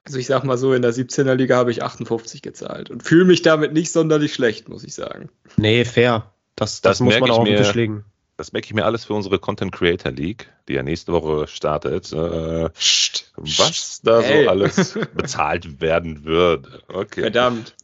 Also 0.04 0.18
ich 0.18 0.26
sag 0.26 0.44
mal 0.44 0.58
so, 0.58 0.74
in 0.74 0.82
der 0.82 0.92
17er 0.92 1.34
Liga 1.34 1.56
habe 1.56 1.70
ich 1.70 1.82
58 1.82 2.42
gezahlt 2.42 2.90
und 2.90 3.02
fühle 3.02 3.24
mich 3.24 3.42
damit 3.42 3.72
nicht 3.72 3.90
sonderlich 3.90 4.34
schlecht, 4.34 4.68
muss 4.68 4.84
ich 4.84 4.94
sagen. 4.94 5.30
Nee, 5.56 5.84
fair. 5.84 6.30
Das, 6.56 6.82
das, 6.82 6.98
das 6.98 7.00
muss 7.00 7.18
man 7.18 7.30
auch 7.30 7.44
Tisch 7.44 7.74
legen. 7.74 8.04
Das 8.36 8.52
merke 8.52 8.66
ich 8.66 8.74
mir 8.74 8.84
alles 8.84 9.04
für 9.04 9.14
unsere 9.14 9.38
Content 9.38 9.72
Creator 9.72 10.10
League, 10.10 10.52
die 10.68 10.74
ja 10.74 10.82
nächste 10.82 11.12
Woche 11.12 11.46
startet. 11.46 12.12
Äh, 12.12 12.68
was 13.36 14.00
da 14.02 14.20
hey. 14.20 14.44
so 14.44 14.50
alles 14.50 14.98
bezahlt 15.14 15.80
werden 15.80 16.24
würde. 16.24 16.82
Okay. 16.88 17.20
Verdammt. 17.22 17.76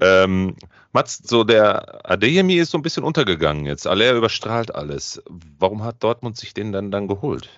ähm, 0.00 0.56
Mats, 0.92 1.22
so 1.24 1.44
der 1.44 2.10
Adeyemi 2.10 2.56
ist 2.56 2.72
so 2.72 2.78
ein 2.78 2.82
bisschen 2.82 3.04
untergegangen 3.04 3.64
jetzt. 3.64 3.86
Aller 3.86 4.12
überstrahlt 4.12 4.74
alles. 4.74 5.22
Warum 5.58 5.82
hat 5.82 6.02
Dortmund 6.02 6.36
sich 6.36 6.52
den 6.52 6.72
dann, 6.72 6.90
dann 6.90 7.08
geholt? 7.08 7.48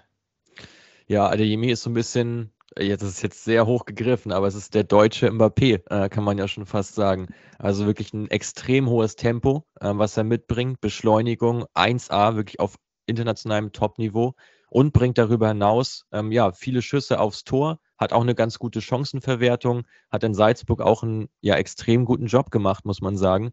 Ja, 1.08 1.28
Adeyemi 1.28 1.70
ist 1.70 1.82
so 1.82 1.90
ein 1.90 1.94
bisschen, 1.94 2.51
jetzt 2.78 3.02
ist 3.02 3.22
jetzt 3.22 3.44
sehr 3.44 3.66
hoch 3.66 3.84
gegriffen, 3.84 4.32
aber 4.32 4.46
es 4.46 4.54
ist 4.54 4.74
der 4.74 4.84
deutsche 4.84 5.30
Mbappé, 5.30 5.82
äh, 5.90 6.08
kann 6.08 6.24
man 6.24 6.38
ja 6.38 6.48
schon 6.48 6.66
fast 6.66 6.94
sagen. 6.94 7.28
Also 7.58 7.86
wirklich 7.86 8.12
ein 8.12 8.30
extrem 8.30 8.88
hohes 8.88 9.16
Tempo, 9.16 9.64
äh, 9.80 9.90
was 9.94 10.16
er 10.16 10.24
mitbringt, 10.24 10.80
Beschleunigung 10.80 11.64
1A, 11.74 12.36
wirklich 12.36 12.60
auf 12.60 12.76
internationalem 13.06 13.72
Top-Niveau 13.72 14.34
und 14.72 14.94
bringt 14.94 15.18
darüber 15.18 15.48
hinaus 15.48 16.06
ähm, 16.12 16.32
ja 16.32 16.52
viele 16.52 16.80
Schüsse 16.80 17.20
aufs 17.20 17.44
Tor, 17.44 17.78
hat 17.98 18.14
auch 18.14 18.22
eine 18.22 18.34
ganz 18.34 18.58
gute 18.58 18.80
Chancenverwertung, 18.80 19.82
hat 20.10 20.24
in 20.24 20.32
Salzburg 20.32 20.80
auch 20.80 21.02
einen 21.02 21.28
ja, 21.42 21.56
extrem 21.56 22.06
guten 22.06 22.26
Job 22.26 22.50
gemacht, 22.50 22.86
muss 22.86 23.02
man 23.02 23.18
sagen. 23.18 23.52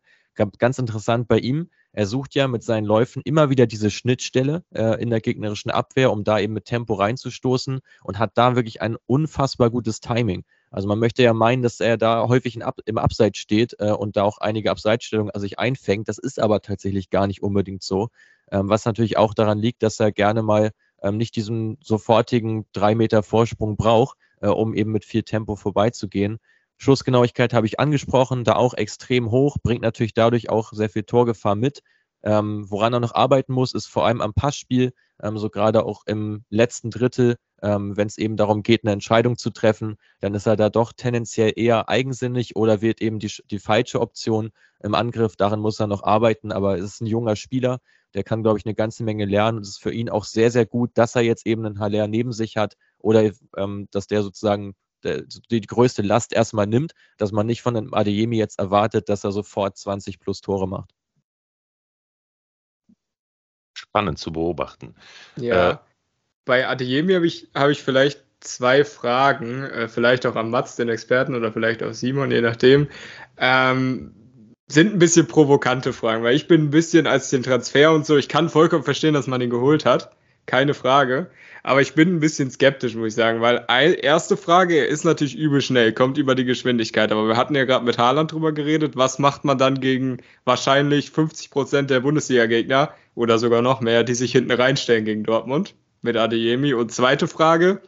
Ganz 0.57 0.79
interessant 0.79 1.27
bei 1.27 1.39
ihm, 1.39 1.69
er 1.91 2.05
sucht 2.05 2.35
ja 2.35 2.47
mit 2.47 2.63
seinen 2.63 2.85
Läufen 2.85 3.21
immer 3.25 3.49
wieder 3.49 3.67
diese 3.67 3.91
Schnittstelle 3.91 4.63
äh, 4.73 5.01
in 5.01 5.09
der 5.09 5.19
gegnerischen 5.19 5.71
Abwehr, 5.71 6.13
um 6.13 6.23
da 6.23 6.39
eben 6.39 6.53
mit 6.53 6.63
Tempo 6.63 6.93
reinzustoßen 6.93 7.81
und 8.05 8.19
hat 8.19 8.31
da 8.35 8.55
wirklich 8.55 8.81
ein 8.81 8.95
unfassbar 9.05 9.69
gutes 9.69 9.99
Timing. 9.99 10.45
Also 10.71 10.87
man 10.87 10.99
möchte 10.99 11.23
ja 11.23 11.33
meinen, 11.33 11.63
dass 11.63 11.81
er 11.81 11.97
da 11.97 12.29
häufig 12.29 12.63
Ab 12.63 12.79
im 12.85 12.97
Abseits 12.97 13.39
steht 13.39 13.75
äh, 13.79 13.91
und 13.91 14.15
da 14.15 14.23
auch 14.23 14.37
einige 14.37 14.71
Abseitsstellungen 14.71 15.31
an 15.31 15.41
sich 15.41 15.59
einfängt. 15.59 16.07
Das 16.07 16.17
ist 16.17 16.39
aber 16.39 16.61
tatsächlich 16.61 17.09
gar 17.09 17.27
nicht 17.27 17.43
unbedingt 17.43 17.83
so. 17.83 18.07
Ähm, 18.51 18.69
was 18.69 18.85
natürlich 18.85 19.17
auch 19.17 19.33
daran 19.33 19.59
liegt, 19.59 19.83
dass 19.83 19.99
er 19.99 20.13
gerne 20.13 20.43
mal 20.43 20.71
ähm, 21.01 21.17
nicht 21.17 21.35
diesen 21.35 21.77
sofortigen 21.81 22.65
drei 22.73 22.95
Meter 22.95 23.23
Vorsprung 23.23 23.77
braucht, 23.77 24.17
äh, 24.41 24.47
um 24.47 24.73
eben 24.73 24.91
mit 24.91 25.05
viel 25.05 25.23
Tempo 25.23 25.55
vorbeizugehen. 25.55 26.39
Schussgenauigkeit 26.77 27.53
habe 27.53 27.67
ich 27.67 27.79
angesprochen, 27.79 28.45
da 28.45 28.55
auch 28.55 28.73
extrem 28.73 29.31
hoch, 29.31 29.57
bringt 29.61 29.81
natürlich 29.81 30.13
dadurch 30.13 30.49
auch 30.49 30.71
sehr 30.71 30.89
viel 30.89 31.03
Torgefahr 31.03 31.55
mit. 31.55 31.81
Ähm, 32.23 32.69
woran 32.69 32.93
er 32.93 32.99
noch 32.99 33.15
arbeiten 33.15 33.53
muss, 33.53 33.73
ist 33.73 33.87
vor 33.87 34.05
allem 34.05 34.21
am 34.21 34.33
Passspiel, 34.33 34.93
ähm, 35.21 35.37
so 35.37 35.49
gerade 35.49 35.85
auch 35.85 36.03
im 36.05 36.43
letzten 36.49 36.89
Drittel, 36.89 37.37
ähm, 37.61 37.95
wenn 37.97 38.07
es 38.07 38.17
eben 38.17 38.37
darum 38.37 38.63
geht, 38.63 38.83
eine 38.83 38.91
Entscheidung 38.93 39.37
zu 39.37 39.49
treffen, 39.49 39.97
dann 40.19 40.33
ist 40.33 40.45
er 40.45 40.55
da 40.55 40.69
doch 40.69 40.93
tendenziell 40.93 41.53
eher 41.55 41.89
eigensinnig 41.89 42.55
oder 42.55 42.81
wird 42.81 43.01
eben 43.01 43.19
die, 43.19 43.31
die 43.51 43.59
falsche 43.59 44.01
Option 44.01 44.51
im 44.81 44.95
Angriff. 44.95 45.35
Daran 45.35 45.59
muss 45.59 45.79
er 45.79 45.87
noch 45.87 46.03
arbeiten, 46.03 46.51
aber 46.51 46.77
es 46.77 46.85
ist 46.85 47.01
ein 47.01 47.07
junger 47.07 47.35
Spieler, 47.35 47.79
der 48.13 48.23
kann, 48.23 48.41
glaube 48.41 48.57
ich, 48.57 48.65
eine 48.65 48.75
ganze 48.75 49.03
Menge 49.03 49.25
lernen 49.25 49.57
und 49.57 49.63
es 49.63 49.69
ist 49.69 49.81
für 49.81 49.93
ihn 49.93 50.09
auch 50.09 50.25
sehr, 50.25 50.51
sehr 50.51 50.65
gut, 50.65 50.91
dass 50.95 51.15
er 51.15 51.21
jetzt 51.21 51.45
eben 51.45 51.65
einen 51.65 51.79
Haller 51.79 52.07
neben 52.07 52.31
sich 52.31 52.57
hat 52.57 52.75
oder 52.97 53.31
ähm, 53.57 53.87
dass 53.91 54.07
der 54.07 54.23
sozusagen 54.23 54.75
der, 55.03 55.23
die 55.49 55.61
größte 55.61 56.01
Last 56.01 56.33
erstmal 56.33 56.67
nimmt, 56.67 56.93
dass 57.17 57.31
man 57.31 57.45
nicht 57.45 57.61
von 57.61 57.75
einem 57.75 57.93
Adeyemi 57.93 58.37
jetzt 58.37 58.59
erwartet, 58.59 59.09
dass 59.09 59.23
er 59.23 59.31
sofort 59.31 59.77
20 59.77 60.19
plus 60.19 60.41
Tore 60.41 60.67
macht. 60.67 60.93
Spannend 63.73 64.19
zu 64.19 64.33
beobachten. 64.33 64.95
Ja, 65.37 65.71
äh, 65.71 65.77
bei 66.45 66.67
Adeyemi 66.67 67.13
habe 67.13 67.27
ich, 67.27 67.47
hab 67.53 67.69
ich 67.69 67.81
vielleicht 67.81 68.23
zwei 68.41 68.83
Fragen, 68.83 69.63
äh, 69.63 69.87
vielleicht 69.87 70.25
auch 70.25 70.35
an 70.35 70.49
Mats, 70.49 70.75
den 70.75 70.89
Experten, 70.89 71.35
oder 71.35 71.51
vielleicht 71.51 71.83
auch 71.83 71.93
Simon, 71.93 72.31
je 72.31 72.41
nachdem. 72.41 72.87
Ähm, 73.37 74.13
sind 74.71 74.93
ein 74.93 74.99
bisschen 74.99 75.27
provokante 75.27 75.93
Fragen, 75.93 76.23
weil 76.23 76.35
ich 76.35 76.47
bin 76.47 76.65
ein 76.65 76.69
bisschen 76.69 77.07
als 77.07 77.29
den 77.29 77.43
Transfer 77.43 77.91
und 77.91 78.05
so, 78.05 78.17
ich 78.17 78.29
kann 78.29 78.49
vollkommen 78.49 78.83
verstehen, 78.83 79.15
dass 79.15 79.27
man 79.27 79.41
ihn 79.41 79.49
geholt 79.49 79.85
hat, 79.85 80.11
keine 80.45 80.73
Frage. 80.73 81.29
Aber 81.63 81.81
ich 81.81 81.93
bin 81.93 82.15
ein 82.15 82.19
bisschen 82.19 82.49
skeptisch, 82.49 82.95
muss 82.95 83.09
ich 83.09 83.13
sagen, 83.15 83.41
weil 83.41 83.65
erste 84.01 84.37
Frage, 84.37 84.75
er 84.75 84.87
ist 84.87 85.03
natürlich 85.03 85.35
übel 85.35 85.61
schnell, 85.61 85.91
kommt 85.91 86.17
über 86.17 86.33
die 86.33 86.45
Geschwindigkeit. 86.45 87.11
Aber 87.11 87.27
wir 87.27 87.35
hatten 87.35 87.55
ja 87.55 87.65
gerade 87.65 87.83
mit 87.83 87.97
Haaland 87.97 88.31
drüber 88.31 88.53
geredet. 88.53 88.95
Was 88.95 89.19
macht 89.19 89.43
man 89.43 89.57
dann 89.57 89.81
gegen 89.81 90.17
wahrscheinlich 90.45 91.11
50 91.11 91.51
Prozent 91.51 91.89
der 91.89 91.99
Bundesliga-Gegner 91.99 92.93
oder 93.13 93.39
sogar 93.39 93.61
noch 93.61 93.81
mehr, 93.81 94.03
die 94.03 94.15
sich 94.15 94.31
hinten 94.31 94.51
reinstellen 94.51 95.03
gegen 95.03 95.23
Dortmund 95.23 95.75
mit 96.01 96.15
Adeyemi? 96.15 96.73
Und 96.73 96.93
zweite 96.93 97.27
Frage, 97.27 97.81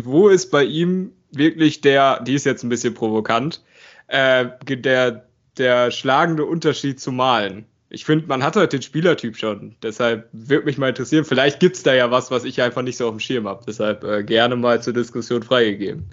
wo 0.00 0.28
ist 0.28 0.50
bei 0.50 0.62
ihm 0.62 1.12
wirklich 1.32 1.80
der, 1.80 2.22
die 2.22 2.34
ist 2.34 2.46
jetzt 2.46 2.62
ein 2.62 2.68
bisschen 2.68 2.94
provokant, 2.94 3.62
äh, 4.06 4.46
der, 4.68 5.27
der 5.58 5.90
schlagende 5.90 6.44
Unterschied 6.44 7.00
zu 7.00 7.12
Malen? 7.12 7.66
ich 7.90 8.04
finde, 8.04 8.26
man 8.26 8.42
hat 8.42 8.56
halt 8.56 8.72
den 8.72 8.82
Spielertyp 8.82 9.36
schon. 9.36 9.76
Deshalb 9.82 10.28
würde 10.32 10.66
mich 10.66 10.78
mal 10.78 10.90
interessieren, 10.90 11.24
vielleicht 11.24 11.58
gibt 11.60 11.76
es 11.76 11.82
da 11.82 11.94
ja 11.94 12.10
was, 12.10 12.30
was 12.30 12.44
ich 12.44 12.60
einfach 12.60 12.82
nicht 12.82 12.96
so 12.96 13.06
auf 13.06 13.14
dem 13.14 13.20
Schirm 13.20 13.48
habe. 13.48 13.64
Deshalb 13.66 14.04
äh, 14.04 14.22
gerne 14.22 14.56
mal 14.56 14.82
zur 14.82 14.92
Diskussion 14.92 15.42
freigegeben. 15.42 16.10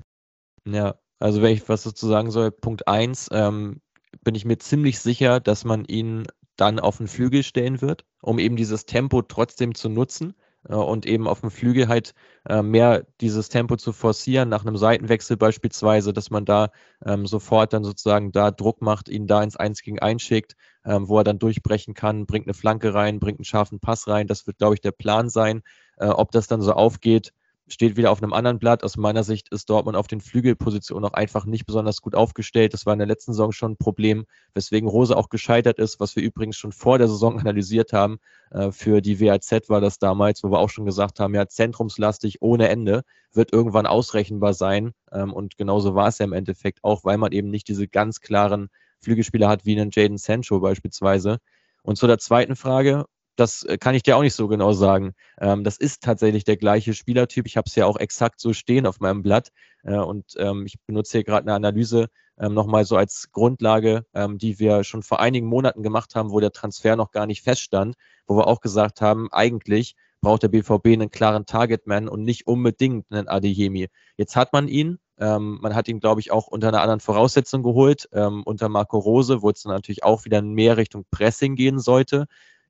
Ja, 0.68 0.96
also 1.20 1.42
wenn 1.42 1.54
ich 1.54 1.68
was 1.68 1.84
dazu 1.84 2.08
sagen 2.08 2.32
soll, 2.32 2.52
Punkt 2.52 2.88
1, 2.88 3.30
ähm, 3.32 3.82
bin 4.24 4.36
ich 4.36 4.46
mir 4.46 4.58
ziemlich 4.58 5.00
sicher, 5.00 5.40
dass 5.40 5.66
man 5.66 5.86
ihn 5.86 6.26
dann 6.56 6.80
auf 6.80 6.98
den 6.98 7.08
Flügel 7.08 7.44
stellen 7.44 7.82
wird, 7.82 8.06
um 8.22 8.40
eben 8.40 8.56
dieses 8.56 8.86
Tempo 8.86 9.22
trotzdem 9.22 9.76
zu 9.76 9.90
nutzen 9.90 10.34
und 10.74 11.06
eben 11.06 11.28
auf 11.28 11.42
dem 11.42 11.52
Flügel 11.52 11.88
halt 11.88 12.14
äh, 12.48 12.62
mehr 12.62 13.06
dieses 13.22 13.50
Tempo 13.50 13.76
zu 13.78 13.94
forcieren, 13.94 14.50
nach 14.50 14.66
einem 14.66 14.78
Seitenwechsel 14.78 15.38
beispielsweise, 15.38 16.14
dass 16.14 16.32
man 16.32 16.46
da 16.46 16.70
ähm, 17.06 17.28
sofort 17.28 17.74
dann 17.74 17.84
sozusagen 17.84 18.32
da 18.32 18.52
Druck 18.52 18.82
macht, 18.82 19.10
ihn 19.10 19.28
da 19.28 19.44
ins 19.44 19.56
1 19.58 19.82
gegen 19.82 20.00
1 20.00 20.22
schickt, 20.22 20.56
ähm, 20.86 21.08
wo 21.08 21.20
er 21.20 21.24
dann 21.24 21.40
durchbrechen 21.40 21.94
kann, 21.94 22.26
bringt 22.26 22.48
eine 22.48 22.54
Flanke 22.54 22.94
rein, 22.94 23.20
bringt 23.20 23.40
einen 23.40 23.46
scharfen 23.46 23.80
Pass 23.80 24.08
rein. 24.08 24.28
Das 24.28 24.48
wird, 24.48 24.58
glaube 24.58 24.76
ich, 24.76 24.82
der 24.82 24.92
Plan 24.92 25.30
sein. 25.30 25.62
Äh, 25.98 26.08
ob 26.08 26.32
das 26.32 26.48
dann 26.48 26.62
so 26.62 26.74
aufgeht, 26.74 27.32
steht 27.68 27.98
wieder 27.98 28.12
auf 28.12 28.22
einem 28.22 28.34
anderen 28.34 28.60
Blatt. 28.60 28.84
Aus 28.84 28.98
meiner 28.98 29.24
Sicht 29.24 29.50
ist 29.50 29.70
Dortmund 29.70 29.98
auf 29.98 30.08
den 30.08 30.22
Flügelpositionen 30.22 31.02
noch 31.02 31.14
einfach 31.14 31.46
nicht 31.46 31.66
besonders 31.66 32.02
gut 32.02 32.16
aufgestellt. 32.16 32.74
Das 32.74 32.86
war 32.86 32.94
in 32.94 33.00
der 33.00 33.08
letzten 33.08 33.34
Saison 33.34 33.52
schon 33.52 33.72
ein 33.74 33.78
Problem, 33.78 34.26
weswegen 34.54 34.88
Rose 34.88 35.16
auch 35.18 35.30
gescheitert 35.30 35.80
ist, 35.80 36.00
was 36.00 36.16
wir 36.16 36.24
übrigens 36.24 36.58
schon 36.58 36.72
vor 36.72 36.98
der 36.98 37.08
Saison 37.08 37.40
analysiert 37.40 37.94
haben. 37.94 38.20
Äh, 38.52 38.72
für 38.72 39.02
die 39.02 39.20
WAZ 39.20 39.70
war 39.70 39.82
das 39.82 39.98
damals, 39.98 40.44
wo 40.44 40.52
wir 40.52 40.60
auch 40.60 40.70
schon 40.70 40.86
gesagt 40.86 41.20
haben, 41.20 41.34
ja, 41.34 41.48
zentrumslastig 41.48 42.42
ohne 42.42 42.70
Ende 42.70 43.04
wird 43.34 43.52
irgendwann 43.52 43.88
ausrechenbar 43.88 44.54
sein. 44.54 44.94
Ähm, 45.12 45.34
und 45.34 45.58
genauso 45.58 45.96
war 45.96 46.08
es 46.08 46.20
ja 46.20 46.26
im 46.26 46.34
Endeffekt 46.34 46.84
auch, 46.84 47.04
weil 47.04 47.18
man 47.18 47.32
eben 47.32 47.50
nicht 47.50 47.68
diese 47.68 47.88
ganz 47.88 48.22
klaren 48.22 48.70
Flügelspieler 49.02 49.50
hat 49.50 49.66
wie 49.66 49.80
einen 49.80 49.92
Jaden 49.92 50.18
Sancho 50.18 50.60
beispielsweise. 50.60 51.40
Und 51.84 51.98
zu 51.98 52.08
der 52.08 52.18
zweiten 52.18 52.56
Frage, 52.56 53.06
das 53.36 53.64
äh, 53.64 53.78
kann 53.78 53.96
ich 53.96 54.04
dir 54.04 54.18
auch 54.18 54.22
nicht 54.22 54.36
so 54.36 54.48
genau 54.48 54.74
sagen. 54.74 55.14
Ähm, 55.40 55.64
das 55.64 55.78
ist 55.78 56.04
tatsächlich 56.04 56.44
der 56.44 56.58
gleiche 56.58 56.94
Spielertyp. 56.94 57.46
Ich 57.48 57.58
habe 57.58 57.68
es 57.68 57.76
ja 57.76 57.86
auch 57.86 57.98
exakt 57.98 58.40
so 58.40 58.54
stehen 58.54 58.86
auf 58.86 59.00
meinem 59.00 59.22
Blatt. 59.24 59.50
Äh, 59.84 59.98
und 59.98 60.34
ähm, 60.38 60.66
ich 60.66 60.76
benutze 60.86 61.14
hier 61.14 61.24
gerade 61.24 61.48
eine 61.48 61.54
Analyse 61.54 62.08
ähm, 62.38 62.54
nochmal 62.54 62.86
so 62.86 62.98
als 62.98 63.30
Grundlage, 63.32 64.06
ähm, 64.14 64.38
die 64.38 64.60
wir 64.60 64.84
schon 64.84 65.04
vor 65.04 65.20
einigen 65.20 65.48
Monaten 65.48 65.84
gemacht 65.84 66.16
haben, 66.16 66.32
wo 66.32 66.40
der 66.40 66.52
Transfer 66.52 66.96
noch 66.96 67.12
gar 67.12 67.28
nicht 67.28 67.44
feststand, 67.44 67.96
wo 68.28 68.38
wir 68.38 68.48
auch 68.48 68.62
gesagt 68.62 69.02
haben, 69.02 69.30
eigentlich 69.32 69.96
braucht 70.22 70.44
der 70.44 70.48
BVB 70.48 70.88
einen 70.88 71.12
klaren 71.12 71.46
Targetman 71.46 72.10
und 72.10 72.24
nicht 72.24 72.48
unbedingt 72.48 73.06
einen 73.12 73.28
Adeyemi. 73.28 73.90
Jetzt 74.18 74.36
hat 74.36 74.54
man 74.54 74.68
ihn. 74.68 74.98
Ähm, 75.18 75.60
man 75.62 75.76
hat 75.76 75.88
ihn, 75.88 76.00
glaube 76.00 76.20
ich, 76.20 76.32
auch 76.32 76.48
unter 76.48 76.70
einer 76.70 76.82
anderen 76.82 77.00
Voraussetzung 77.00 77.64
geholt. 77.64 78.10
Ähm, 78.12 78.42
unter 78.44 78.68
Marco 78.68 78.98
Rose, 78.98 79.42
wo 79.42 79.50
es 79.50 79.62
dann 79.62 79.72
natürlich 79.72 80.04
auch 80.04 80.26
wieder 80.26 80.42
mehr 80.42 80.78
Richtung 80.78 81.06
Pressing 81.12 81.56
gehen 81.56 81.80
sollte. 81.80 82.26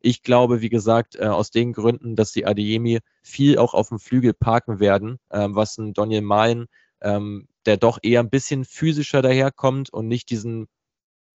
Ich 0.07 0.21
glaube, 0.21 0.61
wie 0.61 0.69
gesagt, 0.69 1.15
äh, 1.15 1.25
aus 1.25 1.49
den 1.49 1.73
Gründen, 1.73 2.15
dass 2.15 2.31
die 2.31 2.45
Adeyemi 2.45 2.99
viel 3.23 3.57
auch 3.57 3.73
auf 3.73 3.89
dem 3.89 3.97
Flügel 3.97 4.35
parken 4.35 4.79
werden, 4.79 5.17
ähm, 5.31 5.55
was 5.55 5.79
ein 5.79 5.93
Daniel 5.93 6.21
Malen, 6.21 6.67
ähm, 7.01 7.47
der 7.65 7.77
doch 7.77 7.97
eher 8.03 8.19
ein 8.19 8.29
bisschen 8.29 8.65
physischer 8.65 9.23
daherkommt 9.23 9.91
und 9.91 10.07
nicht 10.07 10.29
diesen, 10.29 10.67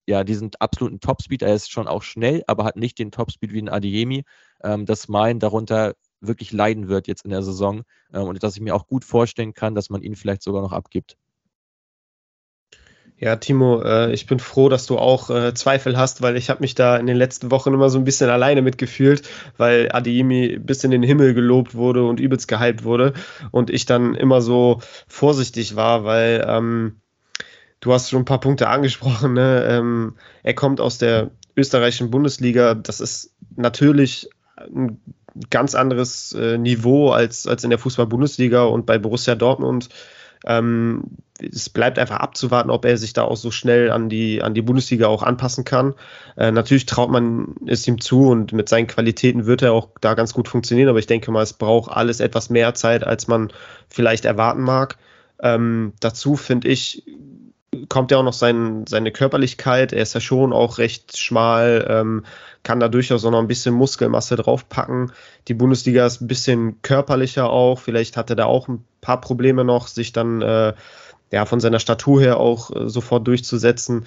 ja, 0.06 0.22
diesen 0.22 0.52
absoluten 0.60 1.00
Topspeed. 1.00 1.42
Er 1.42 1.52
ist 1.56 1.72
schon 1.72 1.88
auch 1.88 2.04
schnell, 2.04 2.44
aber 2.46 2.64
hat 2.64 2.76
nicht 2.76 3.00
den 3.00 3.10
Topspeed 3.10 3.52
wie 3.52 3.62
ein 3.62 3.68
Adeyemi, 3.68 4.22
ähm, 4.62 4.86
dass 4.86 5.08
Malen 5.08 5.40
darunter 5.40 5.94
wirklich 6.20 6.52
leiden 6.52 6.86
wird 6.86 7.08
jetzt 7.08 7.24
in 7.24 7.32
der 7.32 7.42
Saison 7.42 7.82
ähm, 8.12 8.28
und 8.28 8.40
dass 8.40 8.54
ich 8.54 8.62
mir 8.62 8.76
auch 8.76 8.86
gut 8.86 9.04
vorstellen 9.04 9.52
kann, 9.52 9.74
dass 9.74 9.90
man 9.90 10.02
ihn 10.02 10.14
vielleicht 10.14 10.44
sogar 10.44 10.62
noch 10.62 10.72
abgibt. 10.72 11.16
Ja, 13.20 13.36
Timo, 13.36 13.82
äh, 13.82 14.12
ich 14.14 14.26
bin 14.26 14.38
froh, 14.38 14.70
dass 14.70 14.86
du 14.86 14.96
auch 14.96 15.28
äh, 15.28 15.52
Zweifel 15.52 15.98
hast, 15.98 16.22
weil 16.22 16.38
ich 16.38 16.48
habe 16.48 16.62
mich 16.62 16.74
da 16.74 16.96
in 16.96 17.06
den 17.06 17.18
letzten 17.18 17.50
Wochen 17.50 17.74
immer 17.74 17.90
so 17.90 17.98
ein 17.98 18.04
bisschen 18.04 18.30
alleine 18.30 18.62
mitgefühlt, 18.62 19.28
weil 19.58 19.92
Adiemi 19.92 20.58
bis 20.58 20.84
in 20.84 20.90
den 20.90 21.02
Himmel 21.02 21.34
gelobt 21.34 21.74
wurde 21.74 22.02
und 22.06 22.18
übelst 22.18 22.48
gehypt 22.48 22.82
wurde 22.82 23.12
und 23.50 23.68
ich 23.68 23.84
dann 23.84 24.14
immer 24.14 24.40
so 24.40 24.80
vorsichtig 25.06 25.76
war, 25.76 26.04
weil 26.04 26.42
ähm, 26.48 27.02
du 27.80 27.92
hast 27.92 28.08
schon 28.08 28.22
ein 28.22 28.24
paar 28.24 28.40
Punkte 28.40 28.68
angesprochen. 28.68 29.34
Ne? 29.34 29.66
Ähm, 29.68 30.14
er 30.42 30.54
kommt 30.54 30.80
aus 30.80 30.96
der 30.96 31.30
österreichischen 31.58 32.10
Bundesliga. 32.10 32.74
Das 32.74 33.00
ist 33.00 33.34
natürlich 33.54 34.30
ein 34.56 34.98
ganz 35.50 35.74
anderes 35.74 36.32
äh, 36.32 36.56
Niveau 36.56 37.10
als, 37.10 37.46
als 37.46 37.64
in 37.64 37.70
der 37.70 37.78
Fußball-Bundesliga 37.78 38.62
und 38.62 38.86
bei 38.86 38.96
Borussia 38.96 39.34
Dortmund 39.34 39.90
ähm, 40.47 41.05
es 41.41 41.70
bleibt 41.70 41.99
einfach 41.99 42.16
abzuwarten, 42.16 42.70
ob 42.70 42.84
er 42.84 42.97
sich 42.97 43.12
da 43.12 43.22
auch 43.22 43.36
so 43.36 43.51
schnell 43.51 43.91
an 43.91 44.09
die, 44.09 44.43
an 44.43 44.55
die 44.55 44.62
Bundesliga 44.62 45.07
auch 45.07 45.22
anpassen 45.22 45.64
kann. 45.64 45.95
Äh, 46.36 46.53
natürlich 46.53 46.86
traut 46.86 47.11
man 47.11 47.55
es 47.66 47.86
ihm 47.86 48.01
zu 48.01 48.28
und 48.28 48.53
mit 48.53 48.68
seinen 48.68 48.86
Qualitäten 48.86 49.47
wird 49.47 49.62
er 49.62 49.72
auch 49.72 49.88
da 50.01 50.14
ganz 50.14 50.34
gut 50.34 50.49
funktionieren, 50.49 50.88
aber 50.88 50.99
ich 50.99 51.07
denke 51.07 51.30
mal, 51.30 51.43
es 51.43 51.55
braucht 51.55 51.91
alles 51.91 52.20
etwas 52.20 52.51
mehr 52.51 52.74
Zeit, 52.74 53.05
als 53.05 53.26
man 53.28 53.53
vielleicht 53.88 54.24
erwarten 54.24 54.62
mag. 54.62 54.99
Ähm, 55.43 55.95
dazu 56.01 56.36
finde 56.36 56.68
ich, 56.68 57.05
kommt 57.88 58.10
ja 58.10 58.18
auch 58.18 58.22
noch 58.22 58.32
sein, 58.32 58.84
seine 58.88 59.12
Körperlichkeit. 59.12 59.92
Er 59.92 60.02
ist 60.02 60.14
ja 60.14 60.20
schon 60.20 60.52
auch 60.52 60.78
recht 60.78 61.16
schmal, 61.16 61.86
ähm, 61.88 62.24
kann 62.62 62.80
da 62.80 62.88
durchaus 62.88 63.24
auch 63.24 63.30
noch 63.30 63.38
ein 63.38 63.48
bisschen 63.48 63.74
Muskelmasse 63.74 64.36
draufpacken. 64.36 65.12
Die 65.48 65.54
Bundesliga 65.54 66.06
ist 66.06 66.20
ein 66.20 66.28
bisschen 66.28 66.82
körperlicher 66.82 67.50
auch. 67.50 67.78
Vielleicht 67.78 68.16
hat 68.16 68.30
er 68.30 68.36
da 68.36 68.44
auch 68.44 68.68
ein 68.68 68.84
paar 69.00 69.20
Probleme 69.20 69.64
noch, 69.64 69.88
sich 69.88 70.12
dann 70.12 70.42
äh, 70.42 70.74
ja, 71.32 71.46
von 71.46 71.60
seiner 71.60 71.78
Statur 71.78 72.20
her 72.20 72.38
auch 72.38 72.70
äh, 72.74 72.88
sofort 72.88 73.26
durchzusetzen. 73.26 74.06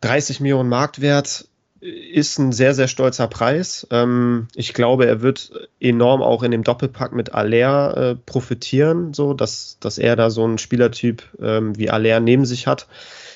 30 0.00 0.40
Millionen 0.40 0.68
Marktwert 0.68 1.46
ist 1.82 2.38
ein 2.38 2.52
sehr, 2.52 2.74
sehr 2.74 2.86
stolzer 2.86 3.26
Preis. 3.26 3.86
Ähm, 3.90 4.46
ich 4.54 4.72
glaube, 4.72 5.06
er 5.06 5.20
wird 5.20 5.68
enorm 5.80 6.22
auch 6.22 6.44
in 6.44 6.52
dem 6.52 6.62
Doppelpack 6.62 7.12
mit 7.12 7.34
Aller 7.34 7.96
äh, 7.96 8.14
profitieren, 8.14 9.12
so 9.12 9.34
dass, 9.34 9.78
dass 9.80 9.98
er 9.98 10.14
da 10.14 10.30
so 10.30 10.44
einen 10.44 10.58
Spielertyp 10.58 11.24
ähm, 11.40 11.76
wie 11.76 11.90
Aller 11.90 12.20
neben 12.20 12.44
sich 12.44 12.68
hat. 12.68 12.86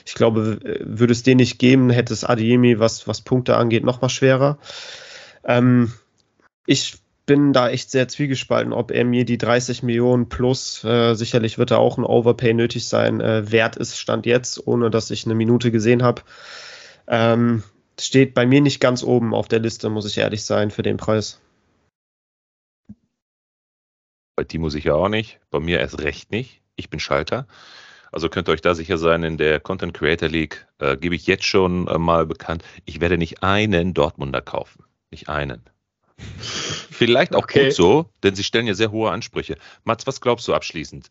Ich 0.06 0.14
glaube, 0.14 0.60
würde 0.80 1.12
es 1.12 1.24
den 1.24 1.38
nicht 1.38 1.58
geben, 1.58 1.90
hätte 1.90 2.12
es 2.12 2.24
Adiemi, 2.24 2.78
was, 2.78 3.08
was 3.08 3.20
Punkte 3.20 3.56
angeht, 3.56 3.84
noch 3.84 4.00
mal 4.00 4.08
schwerer. 4.08 4.58
Ähm, 5.44 5.92
ich 6.66 6.98
bin 7.26 7.52
da 7.52 7.68
echt 7.68 7.90
sehr 7.90 8.06
zwiegespalten, 8.06 8.72
ob 8.72 8.92
er 8.92 9.04
mir 9.04 9.24
die 9.24 9.38
30 9.38 9.82
Millionen 9.82 10.28
plus, 10.28 10.84
äh, 10.84 11.14
sicherlich 11.14 11.58
wird 11.58 11.72
da 11.72 11.78
auch 11.78 11.98
ein 11.98 12.04
Overpay 12.04 12.54
nötig 12.54 12.86
sein, 12.86 13.20
äh, 13.20 13.50
wert 13.50 13.74
ist, 13.74 13.98
stand 13.98 14.24
jetzt, 14.24 14.64
ohne 14.64 14.90
dass 14.90 15.10
ich 15.10 15.24
eine 15.24 15.34
Minute 15.34 15.72
gesehen 15.72 16.04
habe. 16.04 16.22
Ähm, 17.08 17.64
steht 18.00 18.34
bei 18.34 18.46
mir 18.46 18.60
nicht 18.60 18.80
ganz 18.80 19.02
oben 19.02 19.34
auf 19.34 19.48
der 19.48 19.60
Liste, 19.60 19.88
muss 19.88 20.06
ich 20.06 20.18
ehrlich 20.18 20.44
sein, 20.44 20.70
für 20.70 20.82
den 20.82 20.96
Preis. 20.96 21.40
Bei 24.36 24.44
Timo 24.44 24.68
sicher 24.68 24.96
auch 24.96 25.08
nicht, 25.08 25.40
bei 25.50 25.60
mir 25.60 25.80
erst 25.80 26.00
recht 26.00 26.30
nicht. 26.30 26.60
Ich 26.76 26.90
bin 26.90 27.00
Schalter. 27.00 27.46
Also 28.12 28.28
könnt 28.28 28.48
ihr 28.48 28.52
euch 28.52 28.60
da 28.60 28.74
sicher 28.74 28.98
sein, 28.98 29.22
in 29.22 29.38
der 29.38 29.60
Content 29.60 29.94
Creator 29.94 30.28
League 30.28 30.66
äh, 30.78 30.96
gebe 30.96 31.14
ich 31.14 31.26
jetzt 31.26 31.44
schon 31.44 31.88
äh, 31.88 31.98
mal 31.98 32.26
bekannt, 32.26 32.62
ich 32.84 33.00
werde 33.00 33.18
nicht 33.18 33.42
einen 33.42 33.94
Dortmunder 33.94 34.42
kaufen. 34.42 34.84
Nicht 35.10 35.28
einen. 35.28 35.62
Vielleicht 36.38 37.34
auch 37.34 37.42
okay. 37.42 37.64
gut 37.64 37.74
so, 37.74 38.10
denn 38.22 38.34
sie 38.34 38.44
stellen 38.44 38.66
ja 38.66 38.74
sehr 38.74 38.90
hohe 38.90 39.10
Ansprüche. 39.10 39.56
Mats, 39.84 40.06
was 40.06 40.20
glaubst 40.20 40.48
du 40.48 40.54
abschließend? 40.54 41.08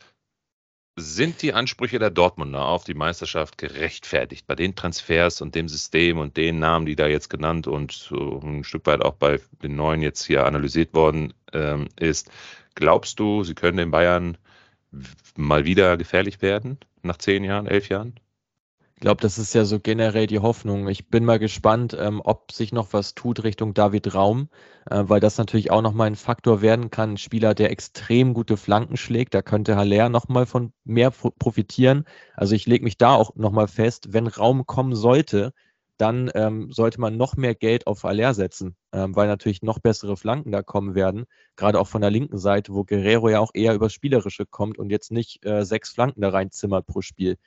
Sind 0.98 1.42
die 1.42 1.54
Ansprüche 1.54 2.00
der 2.00 2.10
Dortmunder 2.10 2.66
auf 2.66 2.86
die 2.86 2.94
Meisterschaft 2.94 3.58
gerechtfertigt 3.58 4.48
bei 4.48 4.56
den 4.56 4.76
Transfers 4.76 5.42
und 5.42 5.54
dem 5.54 5.68
System 5.68 6.18
und 6.18 6.38
den 6.38 6.60
Namen, 6.60 6.86
die 6.86 6.96
da 6.96 7.06
jetzt 7.08 7.30
genannt 7.30 7.68
und 7.68 7.92
so 7.92 8.40
ein 8.42 8.64
Stück 8.64 8.86
weit 8.86 9.02
auch 9.02 9.16
bei 9.16 9.42
den 9.62 9.76
neuen 9.76 10.02
jetzt 10.02 10.24
hier 10.24 10.46
analysiert 10.46 10.94
worden 10.94 11.34
ähm, 11.52 11.90
ist? 12.00 12.32
Glaubst 12.76 13.20
du, 13.20 13.44
sie 13.44 13.56
können 13.56 13.76
den 13.78 13.92
Bayern 13.92 14.38
mal 15.36 15.66
wieder 15.66 15.98
gefährlich 15.98 16.42
werden 16.42 16.78
nach 17.04 17.18
zehn 17.18 17.44
Jahren, 17.44 17.68
elf 17.68 17.90
Jahren? 17.90 18.18
Ich 18.98 19.02
glaube, 19.02 19.22
das 19.22 19.38
ist 19.38 19.54
ja 19.54 19.66
so 19.66 19.80
generell 19.82 20.26
die 20.26 20.40
Hoffnung. 20.40 20.88
Ich 20.88 21.10
bin 21.10 21.26
mal 21.26 21.38
gespannt, 21.38 21.96
ähm, 22.00 22.22
ob 22.24 22.54
sich 22.54 22.72
noch 22.72 22.94
was 22.94 23.14
tut 23.14 23.44
Richtung 23.44 23.74
David 23.74 24.14
Raum, 24.16 24.50
äh, 24.90 25.04
weil 25.06 25.20
das 25.20 25.38
natürlich 25.38 25.70
auch 25.70 25.82
nochmal 25.82 26.08
ein 26.08 26.16
Faktor 26.16 26.62
werden 26.62 26.92
kann. 26.92 27.12
Ein 27.12 27.18
Spieler, 27.18 27.54
der 27.54 27.72
extrem 27.72 28.34
gute 28.34 28.56
Flanken 28.56 28.96
schlägt, 28.96 29.34
da 29.34 29.42
könnte 29.42 29.76
Haller 29.76 30.08
nochmal 30.08 30.46
von 30.46 30.72
mehr 30.86 31.12
profitieren. 31.12 32.06
Also 32.36 32.56
ich 32.56 32.68
lege 32.68 32.86
mich 32.86 32.98
da 32.98 33.16
auch 33.16 33.36
nochmal 33.36 33.68
fest, 33.68 34.14
wenn 34.14 34.28
Raum 34.28 34.66
kommen 34.66 34.96
sollte, 34.96 35.52
dann 35.98 36.32
ähm, 36.34 36.72
sollte 36.72 37.00
man 37.02 37.18
noch 37.18 37.36
mehr 37.36 37.56
Geld 37.56 37.88
auf 37.88 38.04
Haller 38.04 38.34
setzen, 38.34 38.76
ähm, 38.94 39.16
weil 39.16 39.28
natürlich 39.28 39.62
noch 39.62 39.80
bessere 39.80 40.16
Flanken 40.18 40.52
da 40.52 40.62
kommen 40.62 40.96
werden. 40.96 41.26
Gerade 41.58 41.80
auch 41.82 41.88
von 41.88 42.02
der 42.02 42.12
linken 42.12 42.38
Seite, 42.38 42.74
wo 42.74 42.86
Guerrero 42.86 43.30
ja 43.30 43.40
auch 43.42 43.52
eher 43.54 43.76
über 43.76 43.90
Spielerische 43.90 44.46
kommt 44.46 44.78
und 44.78 44.90
jetzt 44.90 45.12
nicht 45.12 45.46
äh, 45.46 45.66
sechs 45.66 45.90
Flanken 45.92 46.22
da 46.22 46.30
reinzimmert 46.30 46.86
pro 46.88 47.02
Spiel. 47.02 47.38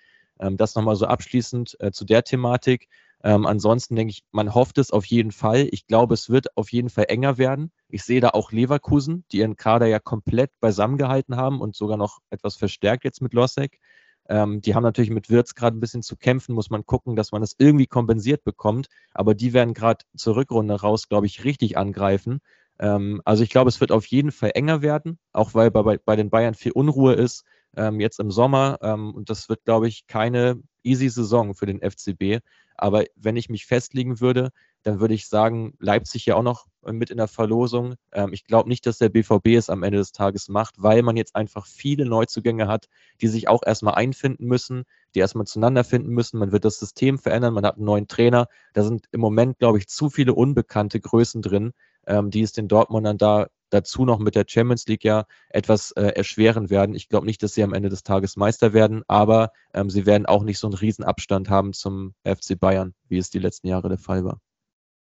Ähm, 0.41 0.57
das 0.57 0.75
nochmal 0.75 0.97
so 0.97 1.07
abschließend 1.07 1.77
äh, 1.81 1.91
zu 1.93 2.05
der 2.05 2.25
Thematik. 2.25 2.89
Ähm, 3.25 3.47
ansonsten 3.47 3.97
denke 3.97 4.13
ich, 4.13 4.23
man 4.31 4.55
hofft 4.55 4.79
es 4.79 4.93
auf 4.93 5.05
jeden 5.07 5.33
Fall. 5.33 5.69
Ich 5.73 5.87
glaube, 5.87 6.15
es 6.15 6.31
wird 6.31 6.57
auf 6.57 6.71
jeden 6.71 6.89
Fall 6.89 7.07
enger 7.09 7.37
werden. 7.37 7.73
Ich 7.89 8.05
sehe 8.05 8.21
da 8.21 8.31
auch 8.31 8.53
Leverkusen, 8.53 9.25
die 9.33 9.39
ihren 9.39 9.57
Kader 9.57 9.87
ja 9.87 9.99
komplett 9.99 10.53
beisammengehalten 10.61 11.37
haben 11.37 11.61
und 11.61 11.75
sogar 11.75 11.97
noch 11.97 12.21
etwas 12.31 12.57
verstärkt 12.57 13.05
jetzt 13.05 13.21
mit 13.21 13.35
Losek. 13.35 13.81
Ähm, 14.29 14.61
die 14.61 14.75
haben 14.75 14.83
natürlich 14.83 15.11
mit 15.11 15.31
Wirtz 15.31 15.55
gerade 15.55 15.77
ein 15.77 15.81
bisschen 15.81 16.03
zu 16.03 16.17
kämpfen, 16.17 16.55
muss 16.55 16.71
man 16.71 16.87
gucken, 16.87 17.17
dass 17.17 17.33
man 17.33 17.41
das 17.41 17.55
irgendwie 17.59 17.87
kompensiert 17.87 18.45
bekommt. 18.45 18.89
Aber 19.15 19.35
die 19.35 19.53
werden 19.53 19.75
gerade 19.75 20.05
zur 20.17 20.37
Rückrunde 20.37 20.81
raus, 20.81 21.09
glaube 21.09 21.27
ich, 21.27 21.45
richtig 21.45 21.77
angreifen. 21.77 22.41
Ähm, 22.79 23.21
also 23.25 23.43
ich 23.43 23.51
glaube, 23.51 23.69
es 23.69 23.81
wird 23.81 23.91
auf 23.91 24.07
jeden 24.07 24.31
Fall 24.31 24.53
enger 24.55 24.83
werden, 24.83 25.19
auch 25.33 25.55
weil 25.55 25.71
bei, 25.71 25.99
bei 25.99 26.17
den 26.17 26.31
Bayern 26.31 26.55
viel 26.55 26.73
Unruhe 26.73 27.15
ist 27.15 27.45
ähm, 27.79 28.01
jetzt 28.01 28.21
im 28.21 28.31
Sommer. 28.31 28.79
Ähm, 28.83 29.15
und 29.15 29.31
das 29.31 29.49
wird, 29.49 29.65
glaube 29.65 29.89
ich, 29.89 30.07
keine 30.07 30.61
easy 30.83 31.09
Saison 31.09 31.55
für 31.55 31.67
den 31.67 31.81
FCB. 31.81 32.45
Aber 32.77 33.05
wenn 33.17 33.37
ich 33.37 33.49
mich 33.49 33.67
festlegen 33.67 34.21
würde, 34.21 34.51
dann 34.83 35.01
würde 35.01 35.15
ich 35.15 35.27
sagen, 35.27 35.75
Leipzig 35.81 36.27
ja 36.27 36.37
auch 36.37 36.43
noch 36.43 36.67
mit 36.85 37.11
in 37.11 37.17
der 37.17 37.29
Verlosung. 37.29 37.95
Ähm, 38.13 38.33
ich 38.33 38.45
glaube 38.45 38.69
nicht, 38.69 38.87
dass 38.87 38.99
der 38.99 39.09
BVB 39.09 39.49
es 39.57 39.71
am 39.71 39.83
Ende 39.83 39.99
des 39.99 40.13
Tages 40.13 40.49
macht, 40.49 40.75
weil 40.79 41.03
man 41.03 41.17
jetzt 41.17 41.35
einfach 41.35 41.67
viele 41.67 42.07
Neuzugänge 42.07 42.69
hat, 42.69 42.89
die 43.21 43.29
sich 43.29 43.49
auch 43.49 43.63
erstmal 43.65 43.95
einfinden 43.95 44.47
müssen, 44.47 44.85
die 45.15 45.21
erstmal 45.21 45.47
zueinander 45.47 45.85
finden 45.85 46.11
müssen. 46.11 46.39
Man 46.39 46.53
wird 46.53 46.65
das 46.65 46.79
System 46.79 47.19
verändern, 47.19 47.55
man 47.55 47.67
hat 47.67 47.77
einen 47.77 47.85
neuen 47.85 48.09
Trainer. 48.09 48.47
Da 48.75 48.83
sind 48.83 49.07
im 49.11 49.21
Moment, 49.21 49.59
glaube 49.59 49.79
ich, 49.79 49.89
zu 49.89 50.09
viele 50.11 50.35
unbekannte 50.35 51.01
Größen 51.01 51.43
drin, 51.43 51.73
ähm, 52.07 52.31
die 52.31 52.43
es 52.43 52.53
den 52.53 52.69
Dortmundern 52.69 53.19
da 53.19 53.49
dazu 53.71 54.05
noch 54.05 54.19
mit 54.19 54.35
der 54.35 54.45
Champions 54.47 54.87
League 54.87 55.05
ja 55.05 55.25
etwas 55.51 55.93
äh, 55.93 56.03
erschweren 56.03 56.71
werden. 56.71 56.95
Ich 56.95 57.09
glaube 57.09 57.27
nicht, 57.27 57.43
dass 57.43 57.55
sie 57.55 57.63
am 57.63 57.75
Ende 57.75 57.89
des 57.89 58.03
Tages 58.03 58.37
Meister 58.37 58.73
werden, 58.73 59.03
aber 59.09 59.53
ähm, 59.75 59.91
sie 59.91 60.07
werden 60.07 60.27
auch 60.27 60.43
nicht 60.43 60.59
so 60.59 60.67
einen 60.67 60.75
Riesenabstand 60.75 61.51
haben 61.51 61.73
zum 61.73 62.15
FC 62.25 62.59
Bayern, 62.59 62.95
wie 63.09 63.19
es 63.19 63.31
die 63.31 63.39
letzten 63.39 63.69
Jahre 63.69 63.89
der 63.89 63.99
Fall 63.99 64.25
war. 64.25 64.41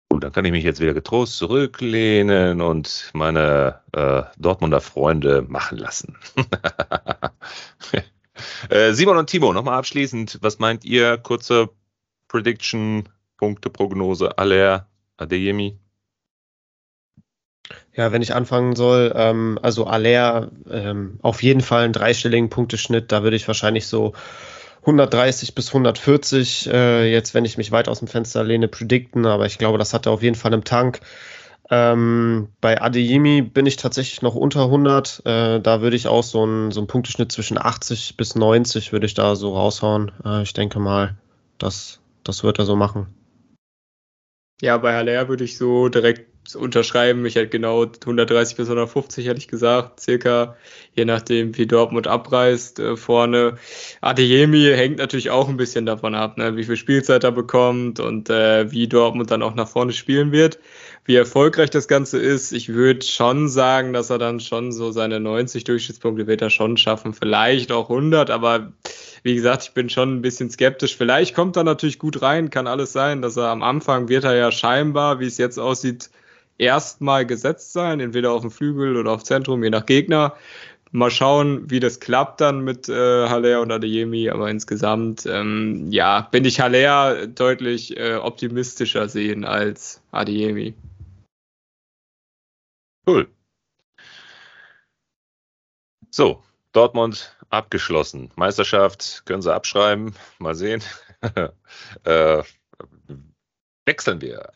Gut, 0.09 0.23
dann 0.23 0.31
kann 0.31 0.45
ich 0.45 0.51
mich 0.51 0.63
jetzt 0.63 0.79
wieder 0.79 0.93
getrost 0.93 1.37
zurücklehnen 1.37 2.61
und 2.61 3.09
meine 3.13 3.81
äh, 3.91 4.23
Dortmunder 4.37 4.79
Freunde 4.79 5.41
machen 5.41 5.77
lassen. 5.77 6.17
äh, 8.69 8.93
Simon 8.93 9.17
und 9.17 9.29
Timo, 9.29 9.51
nochmal 9.51 9.77
abschließend, 9.77 10.39
was 10.41 10.59
meint 10.59 10.85
ihr? 10.85 11.17
Kurze 11.17 11.69
Prediction, 12.27 13.09
Punkte, 13.37 13.69
Prognose, 13.69 14.37
Aller, 14.37 14.87
Adeyemi? 15.17 15.79
Ja, 17.95 18.11
wenn 18.11 18.21
ich 18.21 18.35
anfangen 18.35 18.75
soll, 18.75 19.13
ähm, 19.15 19.57
also 19.61 19.85
Aller 19.85 20.51
ähm, 20.69 21.17
auf 21.21 21.41
jeden 21.41 21.61
Fall 21.61 21.83
einen 21.83 21.93
dreistelligen 21.93 22.49
Punkteschnitt, 22.49 23.11
da 23.11 23.23
würde 23.23 23.37
ich 23.37 23.47
wahrscheinlich 23.47 23.87
so 23.87 24.13
130 24.81 25.55
bis 25.55 25.69
140, 25.69 26.69
äh, 26.71 27.11
jetzt 27.11 27.33
wenn 27.33 27.45
ich 27.45 27.57
mich 27.57 27.71
weit 27.71 27.87
aus 27.87 27.99
dem 27.99 28.07
Fenster 28.07 28.43
lehne, 28.43 28.67
predikten, 28.67 29.25
aber 29.25 29.45
ich 29.45 29.57
glaube, 29.57 29.77
das 29.77 29.93
hat 29.93 30.05
er 30.05 30.11
auf 30.11 30.21
jeden 30.21 30.35
Fall 30.35 30.53
im 30.53 30.65
Tank. 30.65 30.99
Ähm, 31.71 32.49
bei 32.61 32.79
Adeyemi 32.81 33.41
bin 33.41 33.65
ich 33.65 33.77
tatsächlich 33.77 34.21
noch 34.21 34.35
unter 34.35 34.65
100. 34.65 35.23
Äh, 35.25 35.59
da 35.61 35.81
würde 35.81 35.95
ich 35.95 36.07
auch 36.07 36.21
so 36.21 36.43
einen 36.43 36.71
so 36.71 36.85
Punkteschnitt 36.85 37.31
zwischen 37.31 37.57
80 37.57 38.17
bis 38.17 38.35
90 38.35 38.91
würde 38.91 39.07
ich 39.07 39.15
da 39.15 39.35
so 39.35 39.55
raushauen. 39.55 40.11
Äh, 40.23 40.43
ich 40.43 40.53
denke 40.53 40.79
mal, 40.79 41.15
das, 41.57 41.99
das 42.23 42.43
wird 42.43 42.59
er 42.59 42.65
so 42.65 42.75
machen. 42.75 43.07
Ja, 44.61 44.77
bei 44.77 44.93
Haller 44.93 45.27
würde 45.27 45.43
ich 45.43 45.57
so 45.57 45.89
direkt 45.89 46.34
unterschreiben. 46.53 47.25
Ich 47.25 47.35
hätte 47.35 47.47
genau 47.47 47.83
130 47.83 48.57
bis 48.57 48.67
150, 48.67 49.25
hätte 49.25 49.39
ich 49.39 49.47
gesagt, 49.47 50.01
circa, 50.01 50.55
je 50.93 51.05
nachdem, 51.05 51.57
wie 51.57 51.65
Dortmund 51.65 52.07
abreißt 52.07 52.79
äh, 52.79 52.97
vorne. 52.97 53.57
Adeyemi 54.01 54.71
hängt 54.75 54.97
natürlich 54.97 55.31
auch 55.31 55.49
ein 55.49 55.57
bisschen 55.57 55.87
davon 55.87 56.13
ab, 56.13 56.37
ne, 56.37 56.55
wie 56.57 56.65
viel 56.65 56.75
Spielzeit 56.75 57.23
er 57.23 57.31
bekommt 57.31 57.99
und 57.99 58.29
äh, 58.29 58.71
wie 58.71 58.87
Dortmund 58.87 59.31
dann 59.31 59.41
auch 59.41 59.55
nach 59.55 59.67
vorne 59.67 59.93
spielen 59.93 60.31
wird. 60.31 60.59
Wie 61.05 61.15
erfolgreich 61.15 61.69
das 61.69 61.87
Ganze 61.87 62.19
ist, 62.19 62.51
ich 62.51 62.69
würde 62.69 63.05
schon 63.05 63.47
sagen, 63.47 63.93
dass 63.93 64.09
er 64.09 64.17
dann 64.17 64.39
schon 64.39 64.71
so 64.71 64.91
seine 64.91 65.19
90 65.19 65.63
Durchschnittspunkte 65.63 66.27
wird 66.27 66.41
er 66.41 66.49
schon 66.49 66.77
schaffen, 66.77 67.13
vielleicht 67.13 67.71
auch 67.71 67.89
100, 67.89 68.31
aber 68.31 68.73
wie 69.21 69.35
gesagt, 69.35 69.63
ich 69.63 69.71
bin 69.73 69.89
schon 69.89 70.17
ein 70.17 70.21
bisschen 70.21 70.49
skeptisch. 70.51 70.95
Vielleicht 70.95 71.35
kommt 71.35 71.57
er 71.57 71.63
natürlich 71.63 71.97
gut 71.97 72.21
rein, 72.21 72.51
kann 72.51 72.67
alles 72.67 72.91
sein, 72.91 73.21
dass 73.21 73.37
er 73.37 73.49
am 73.49 73.63
Anfang 73.63 74.07
wird 74.07 74.23
er 74.23 74.35
ja 74.35 74.51
scheinbar, 74.51 75.19
wie 75.19 75.25
es 75.25 75.37
jetzt 75.39 75.57
aussieht, 75.57 76.09
erstmal 76.57 77.25
gesetzt 77.25 77.73
sein, 77.73 77.99
entweder 77.99 78.31
auf 78.31 78.41
dem 78.41 78.51
Flügel 78.51 78.97
oder 78.97 79.11
auf 79.11 79.23
Zentrum, 79.23 79.63
je 79.63 79.69
nach 79.69 79.85
Gegner. 79.85 80.35
Mal 80.91 81.11
schauen, 81.11 81.69
wie 81.69 81.79
das 81.81 81.99
klappt 81.99 82.39
dann 82.39 82.61
mit 82.61 82.87
äh, 82.87 83.27
Haller 83.27 83.61
und 83.61 83.71
Adeyemi, 83.71 84.29
aber 84.29 84.49
insgesamt, 84.49 85.25
ähm, 85.25 85.91
ja, 85.91 86.21
bin 86.31 86.45
ich 86.45 86.61
Haller 86.61 87.27
deutlich 87.27 87.97
äh, 87.97 88.15
optimistischer 88.15 89.09
sehen 89.09 89.43
als 89.43 90.01
Adeyemi. 90.11 90.73
Cool. 93.07 93.27
So, 96.11 96.41
Dortmund 96.71 97.35
abgeschlossen. 97.49 98.31
Meisterschaft 98.35 99.23
können 99.25 99.41
sie 99.41 99.53
abschreiben. 99.53 100.15
Mal 100.39 100.55
sehen. 100.55 100.81
äh, 102.05 102.43
wechseln 103.85 104.21
wir 104.21 104.51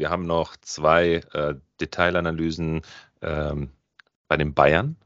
wir 0.00 0.08
haben 0.08 0.26
noch 0.26 0.56
zwei 0.56 1.20
äh, 1.34 1.54
Detailanalysen 1.78 2.80
ähm, 3.20 3.70
bei 4.28 4.38
den 4.38 4.54
Bayern, 4.54 4.96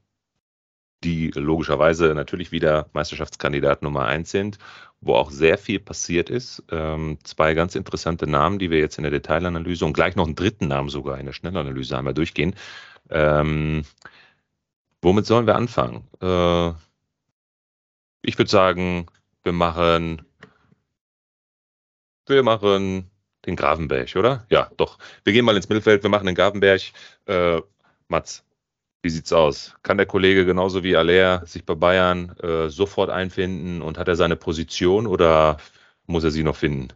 die 1.03 1.33
logischerweise 1.35 2.15
natürlich 2.15 2.53
wieder 2.53 2.89
Meisterschaftskandidat 2.93 3.83
Nummer 3.83 4.07
eins 4.07 4.31
sind, 4.31 4.59
wo 5.01 5.17
auch 5.17 5.33
sehr 5.33 5.59
viel 5.59 5.81
passiert 5.81 6.31
ist. 6.31 6.63
Ähm, 6.71 7.19
zwei 7.25 7.55
ganz 7.55 7.75
interessante 7.75 8.29
Namen, 8.29 8.61
die 8.61 8.71
wir 8.71 8.79
jetzt 8.79 8.97
in 8.97 9.03
der 9.03 9.11
Detailanalyse 9.11 9.85
und 9.85 9.95
gleich 9.95 10.15
noch 10.15 10.27
einen 10.27 10.37
dritten 10.37 10.69
Namen 10.69 10.89
sogar 10.91 11.19
in 11.19 11.27
der 11.27 11.33
Schnellanalyse 11.33 11.99
einmal 11.99 12.15
durchgehen. 12.15 12.55
Ähm, 13.11 13.83
womit 15.03 15.27
sollen 15.27 15.49
wir 15.49 15.57
anfangen? 15.57 16.07
Äh, 16.23 16.69
ich 18.23 18.39
würde 18.39 18.51
sagen, 18.51 19.07
wir 19.43 19.53
machen, 19.53 20.23
wir 22.27 22.45
machen 22.45 23.11
den 23.47 23.57
Gravenberg, 23.57 24.15
oder? 24.17 24.47
Ja, 24.51 24.71
doch. 24.77 24.99
Wir 25.25 25.33
gehen 25.33 25.45
mal 25.45 25.57
ins 25.57 25.69
Mittelfeld, 25.69 26.03
wir 26.03 26.11
machen 26.11 26.27
den 26.27 26.35
Gravenberg. 26.35 26.83
Äh, 27.27 27.61
Mats, 28.09 28.45
wie 29.03 29.11
sieht's 29.11 29.33
aus? 29.33 29.75
Kann 29.83 29.99
der 29.99 30.07
Kollege 30.07 30.47
genauso 30.47 30.83
wie 30.83 30.97
Aller 30.97 31.47
sich 31.47 31.65
bei 31.65 31.75
Bayern 31.75 32.37
äh, 32.39 32.69
sofort 32.69 33.11
einfinden 33.11 33.83
und 33.83 33.99
hat 33.99 34.09
er 34.09 34.17
seine 34.17 34.37
Position 34.37 35.07
oder 35.07 35.59
muss 36.07 36.25
er 36.25 36.31
sie 36.31 36.43
noch 36.43 36.57
finden? 36.57 36.89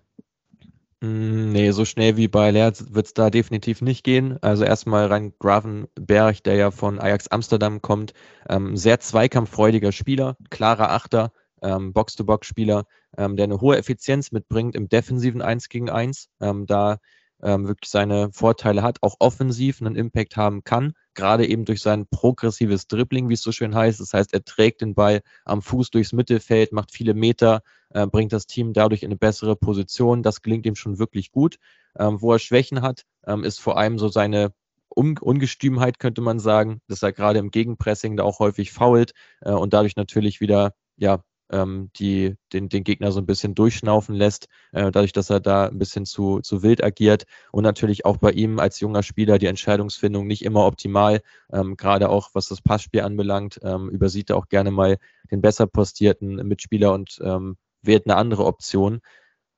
Mm, 1.01 1.53
nee, 1.53 1.70
so 1.70 1.84
schnell 1.84 2.16
wie 2.16 2.28
bei 2.28 2.49
Aller 2.49 2.72
wird 2.90 3.07
es 3.07 3.14
da 3.14 3.30
definitiv 3.30 3.82
nicht 3.82 4.05
gehen. 4.05 4.38
Also 4.42 4.64
erstmal 4.64 5.07
rein 5.07 5.32
Gravenberg, 5.38 6.42
der 6.42 6.57
ja 6.57 6.70
von 6.70 6.99
Ajax 6.99 7.28
Amsterdam 7.28 7.82
kommt. 7.82 8.14
Ähm, 8.49 8.76
sehr 8.76 9.01
zweikampffreudiger 9.01 9.92
Spieler, 9.92 10.36
klarer 10.51 10.90
Achter, 10.90 11.32
ähm, 11.62 11.92
Box-to-Box-Spieler, 11.92 12.84
ähm, 13.16 13.36
der 13.36 13.44
eine 13.44 13.61
hohe 13.61 13.76
Effizienz 13.76 14.32
mitbringt 14.32 14.74
im 14.74 14.88
defensiven 14.88 15.42
1 15.42 15.68
gegen 15.68 15.90
1, 15.90 16.28
ähm, 16.40 16.66
da 16.66 16.98
ähm, 17.42 17.68
wirklich 17.68 17.90
seine 17.90 18.30
Vorteile 18.32 18.82
hat, 18.82 18.98
auch 19.02 19.16
offensiv 19.20 19.80
einen 19.80 19.96
Impact 19.96 20.36
haben 20.36 20.64
kann, 20.64 20.92
gerade 21.14 21.46
eben 21.46 21.64
durch 21.64 21.80
sein 21.80 22.06
progressives 22.11 22.88
Dribbling, 22.88 23.28
wie 23.28 23.34
es 23.34 23.42
so 23.42 23.52
schön 23.52 23.74
heißt. 23.74 24.00
Das 24.00 24.12
heißt, 24.12 24.34
er 24.34 24.44
trägt 24.44 24.80
den 24.80 24.94
Ball 24.94 25.20
am 25.44 25.62
Fuß 25.62 25.90
durchs 25.90 26.12
Mittelfeld, 26.12 26.72
macht 26.72 26.90
viele 26.90 27.14
Meter, 27.14 27.62
äh, 27.90 28.06
bringt 28.06 28.32
das 28.32 28.46
Team 28.46 28.72
dadurch 28.72 29.02
in 29.02 29.09
eine 29.09 29.16
bessere 29.16 29.56
Position. 29.56 30.22
Das 30.22 30.42
gelingt 30.42 30.66
ihm 30.66 30.74
schon 30.76 30.98
wirklich 30.98 31.30
gut. 31.30 31.59
Ähm, 31.98 32.20
wo 32.20 32.32
er 32.32 32.38
Schwächen 32.38 32.82
hat, 32.82 33.02
ähm, 33.26 33.44
ist 33.44 33.61
vor 33.61 33.78
allem 33.78 33.98
so 33.98 34.09
seine 34.09 34.52
Ungestümheit, 34.88 35.98
könnte 35.98 36.20
man 36.20 36.40
sagen, 36.40 36.80
dass 36.88 37.02
er 37.02 37.12
gerade 37.12 37.38
im 37.38 37.50
Gegenpressing 37.50 38.16
da 38.16 38.24
auch 38.24 38.40
häufig 38.40 38.72
fault 38.72 39.12
äh, 39.40 39.52
und 39.52 39.72
dadurch 39.72 39.96
natürlich 39.96 40.40
wieder 40.40 40.74
ja, 40.96 41.22
ähm, 41.51 41.90
die 41.96 42.36
den, 42.53 42.68
den 42.68 42.84
Gegner 42.84 43.12
so 43.12 43.20
ein 43.20 43.26
bisschen 43.26 43.55
durchschnaufen 43.55 44.14
lässt, 44.14 44.49
äh, 44.72 44.90
dadurch, 44.90 45.12
dass 45.12 45.30
er 45.30 45.40
da 45.40 45.66
ein 45.66 45.78
bisschen 45.78 46.07
zu, 46.07 46.40
zu 46.40 46.62
wild 46.62 46.82
agiert 46.82 47.24
und 47.53 47.64
natürlich 47.64 48.05
auch 48.05 48.18
bei 48.18 48.30
ihm 48.32 48.59
als 48.59 48.80
junger 48.80 49.03
Spieler 49.03 49.38
die 49.38 49.46
Entscheidungsfindung 49.46 50.26
nicht 50.26 50.44
immer 50.44 50.66
optimal, 50.66 51.20
ähm, 51.53 51.76
gerade 51.76 52.09
auch 52.09 52.30
was 52.34 52.49
das 52.49 52.61
Passspiel 52.61 53.03
anbelangt, 53.03 53.61
ähm, 53.62 53.88
übersieht 53.90 54.30
er 54.30 54.36
auch 54.36 54.49
gerne 54.49 54.70
mal 54.70 54.99
den 55.30 55.40
besser 55.40 55.66
postierten 55.66 56.36
Mitspieler 56.46 56.92
und 56.92 57.18
ähm, 57.22 57.57
wählt 57.82 58.07
eine 58.07 58.16
andere 58.16 58.44
Option. 58.44 59.01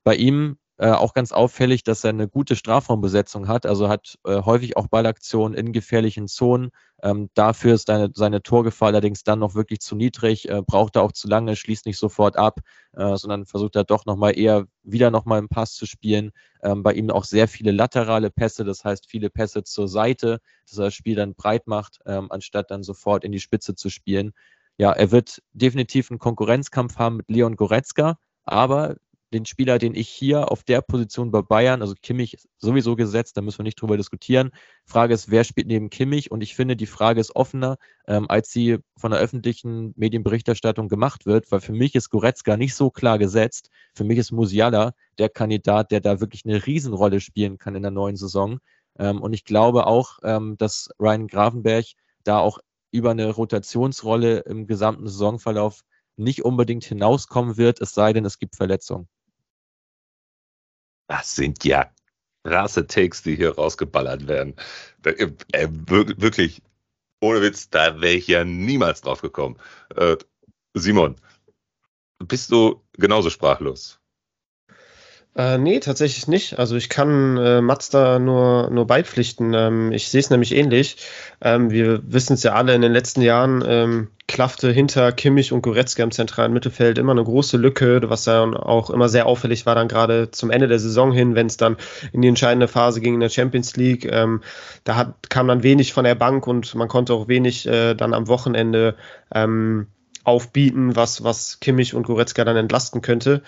Bei 0.03 0.15
ihm 0.15 0.57
äh, 0.81 0.89
auch 0.89 1.13
ganz 1.13 1.31
auffällig, 1.31 1.83
dass 1.83 2.03
er 2.03 2.09
eine 2.09 2.27
gute 2.27 2.55
Strafraumbesetzung 2.55 3.47
hat, 3.47 3.67
also 3.67 3.87
hat 3.87 4.17
äh, 4.25 4.41
häufig 4.41 4.77
auch 4.77 4.87
Ballaktionen 4.87 5.55
in 5.55 5.73
gefährlichen 5.73 6.27
Zonen. 6.27 6.71
Ähm, 7.03 7.29
dafür 7.35 7.75
ist 7.75 7.85
seine, 7.85 8.09
seine 8.15 8.41
Torgefahr 8.41 8.87
allerdings 8.87 9.23
dann 9.23 9.37
noch 9.37 9.53
wirklich 9.53 9.79
zu 9.81 9.95
niedrig, 9.95 10.49
äh, 10.49 10.63
braucht 10.65 10.95
er 10.95 11.03
auch 11.03 11.11
zu 11.11 11.27
lange, 11.27 11.55
schließt 11.55 11.85
nicht 11.85 11.99
sofort 11.99 12.35
ab, 12.35 12.61
äh, 12.93 13.15
sondern 13.15 13.45
versucht 13.45 13.75
er 13.75 13.83
doch 13.83 14.07
nochmal 14.07 14.35
eher 14.35 14.65
wieder 14.81 15.11
nochmal 15.11 15.37
einen 15.37 15.49
Pass 15.49 15.75
zu 15.75 15.85
spielen. 15.85 16.31
Ähm, 16.63 16.81
bei 16.81 16.93
ihm 16.93 17.11
auch 17.11 17.25
sehr 17.25 17.47
viele 17.47 17.71
laterale 17.71 18.31
Pässe, 18.31 18.63
das 18.63 18.83
heißt 18.83 19.07
viele 19.07 19.29
Pässe 19.29 19.63
zur 19.63 19.87
Seite, 19.87 20.39
dass 20.67 20.79
er 20.79 20.85
das 20.85 20.95
Spiel 20.95 21.13
dann 21.13 21.35
breit 21.35 21.67
macht, 21.67 21.99
ähm, 22.07 22.31
anstatt 22.31 22.71
dann 22.71 22.81
sofort 22.81 23.23
in 23.23 23.31
die 23.31 23.39
Spitze 23.39 23.75
zu 23.75 23.91
spielen. 23.91 24.31
Ja, 24.79 24.91
er 24.93 25.11
wird 25.11 25.43
definitiv 25.53 26.09
einen 26.09 26.17
Konkurrenzkampf 26.17 26.97
haben 26.97 27.17
mit 27.17 27.29
Leon 27.29 27.55
Goretzka, 27.55 28.17
aber 28.45 28.95
den 29.33 29.45
Spieler, 29.45 29.79
den 29.79 29.95
ich 29.95 30.09
hier 30.09 30.51
auf 30.51 30.63
der 30.63 30.81
Position 30.81 31.31
bei 31.31 31.41
Bayern, 31.41 31.81
also 31.81 31.95
Kimmich 32.01 32.37
sowieso 32.57 32.95
gesetzt, 32.95 33.37
da 33.37 33.41
müssen 33.41 33.59
wir 33.59 33.63
nicht 33.63 33.81
drüber 33.81 33.97
diskutieren. 33.97 34.51
Frage 34.85 35.13
ist, 35.13 35.31
wer 35.31 35.43
spielt 35.43 35.67
neben 35.67 35.89
Kimmich? 35.89 36.31
Und 36.31 36.41
ich 36.41 36.55
finde, 36.55 36.75
die 36.75 36.85
Frage 36.85 37.21
ist 37.21 37.35
offener, 37.35 37.77
ähm, 38.07 38.29
als 38.29 38.51
sie 38.51 38.79
von 38.97 39.11
der 39.11 39.19
öffentlichen 39.19 39.93
Medienberichterstattung 39.95 40.89
gemacht 40.89 41.25
wird, 41.25 41.51
weil 41.51 41.61
für 41.61 41.71
mich 41.71 41.95
ist 41.95 42.09
Goretzka 42.09 42.57
nicht 42.57 42.75
so 42.75 42.89
klar 42.89 43.17
gesetzt. 43.17 43.69
Für 43.93 44.03
mich 44.03 44.17
ist 44.17 44.31
Musiala 44.31 44.93
der 45.17 45.29
Kandidat, 45.29 45.91
der 45.91 46.01
da 46.01 46.19
wirklich 46.19 46.45
eine 46.45 46.65
Riesenrolle 46.65 47.21
spielen 47.21 47.57
kann 47.57 47.75
in 47.75 47.83
der 47.83 47.91
neuen 47.91 48.17
Saison. 48.17 48.59
Ähm, 48.99 49.21
und 49.21 49.33
ich 49.33 49.45
glaube 49.45 49.87
auch, 49.87 50.19
ähm, 50.23 50.57
dass 50.57 50.89
Ryan 50.99 51.27
Gravenberg 51.27 51.85
da 52.23 52.39
auch 52.39 52.59
über 52.91 53.11
eine 53.11 53.29
Rotationsrolle 53.29 54.39
im 54.39 54.67
gesamten 54.67 55.07
Saisonverlauf 55.07 55.81
nicht 56.17 56.43
unbedingt 56.43 56.83
hinauskommen 56.83 57.57
wird, 57.57 57.81
es 57.81 57.93
sei 57.93 58.13
denn, 58.13 58.25
es 58.25 58.37
gibt 58.37 58.55
Verletzungen. 58.55 59.07
Das 61.11 61.35
sind 61.35 61.65
ja 61.65 61.91
krasse 62.45 62.87
Takes, 62.87 63.21
die 63.21 63.35
hier 63.35 63.55
rausgeballert 63.55 64.29
werden. 64.29 64.55
Äh, 65.03 65.29
äh, 65.51 65.67
wirklich, 65.69 66.61
ohne 67.19 67.41
Witz, 67.41 67.69
da 67.69 67.99
wäre 67.99 68.13
ich 68.13 68.27
ja 68.27 68.45
niemals 68.45 69.01
drauf 69.01 69.21
gekommen. 69.21 69.57
Äh, 69.97 70.15
Simon, 70.73 71.17
bist 72.19 72.49
du 72.49 72.81
genauso 72.93 73.29
sprachlos? 73.29 74.00
Äh, 75.33 75.57
nee, 75.57 75.79
tatsächlich 75.79 76.27
nicht. 76.27 76.59
Also 76.59 76.75
ich 76.75 76.89
kann 76.89 77.37
äh, 77.37 77.61
Mats 77.61 77.89
da 77.89 78.19
nur, 78.19 78.69
nur 78.69 78.85
beipflichten. 78.85 79.53
Ähm, 79.53 79.93
ich 79.93 80.09
sehe 80.09 80.19
es 80.19 80.29
nämlich 80.29 80.53
ähnlich. 80.53 80.97
Ähm, 81.39 81.71
wir 81.71 82.01
wissen 82.03 82.33
es 82.33 82.43
ja 82.43 82.51
alle, 82.51 82.75
in 82.75 82.81
den 82.81 82.91
letzten 82.91 83.21
Jahren 83.21 83.63
ähm, 83.65 84.09
klaffte 84.27 84.71
hinter 84.71 85.13
Kimmich 85.13 85.53
und 85.53 85.61
Goretzka 85.61 86.03
im 86.03 86.11
zentralen 86.11 86.51
Mittelfeld 86.51 86.97
immer 86.97 87.13
eine 87.13 87.23
große 87.23 87.55
Lücke, 87.55 88.01
was 88.09 88.25
dann 88.25 88.57
auch 88.57 88.89
immer 88.89 89.07
sehr 89.07 89.25
auffällig 89.25 89.65
war, 89.65 89.75
dann 89.75 89.87
gerade 89.87 90.31
zum 90.31 90.51
Ende 90.51 90.67
der 90.67 90.79
Saison 90.79 91.13
hin, 91.13 91.33
wenn 91.33 91.47
es 91.47 91.55
dann 91.55 91.77
in 92.11 92.21
die 92.21 92.27
entscheidende 92.27 92.67
Phase 92.67 92.99
ging 92.99 93.13
in 93.13 93.19
der 93.21 93.29
Champions 93.29 93.77
League. 93.77 94.05
Ähm, 94.11 94.41
da 94.83 94.97
hat, 94.97 95.29
kam 95.29 95.47
dann 95.47 95.63
wenig 95.63 95.93
von 95.93 96.03
der 96.03 96.15
Bank 96.15 96.45
und 96.45 96.75
man 96.75 96.89
konnte 96.89 97.13
auch 97.13 97.29
wenig 97.29 97.65
äh, 97.67 97.93
dann 97.93 98.13
am 98.13 98.27
Wochenende 98.27 98.95
ähm, 99.33 99.87
aufbieten, 100.23 100.95
was, 100.95 101.23
was 101.23 101.59
Kimmich 101.59 101.93
und 101.93 102.03
Goretzka 102.03 102.45
dann 102.45 102.57
entlasten 102.57 103.01
könnte. 103.01 103.41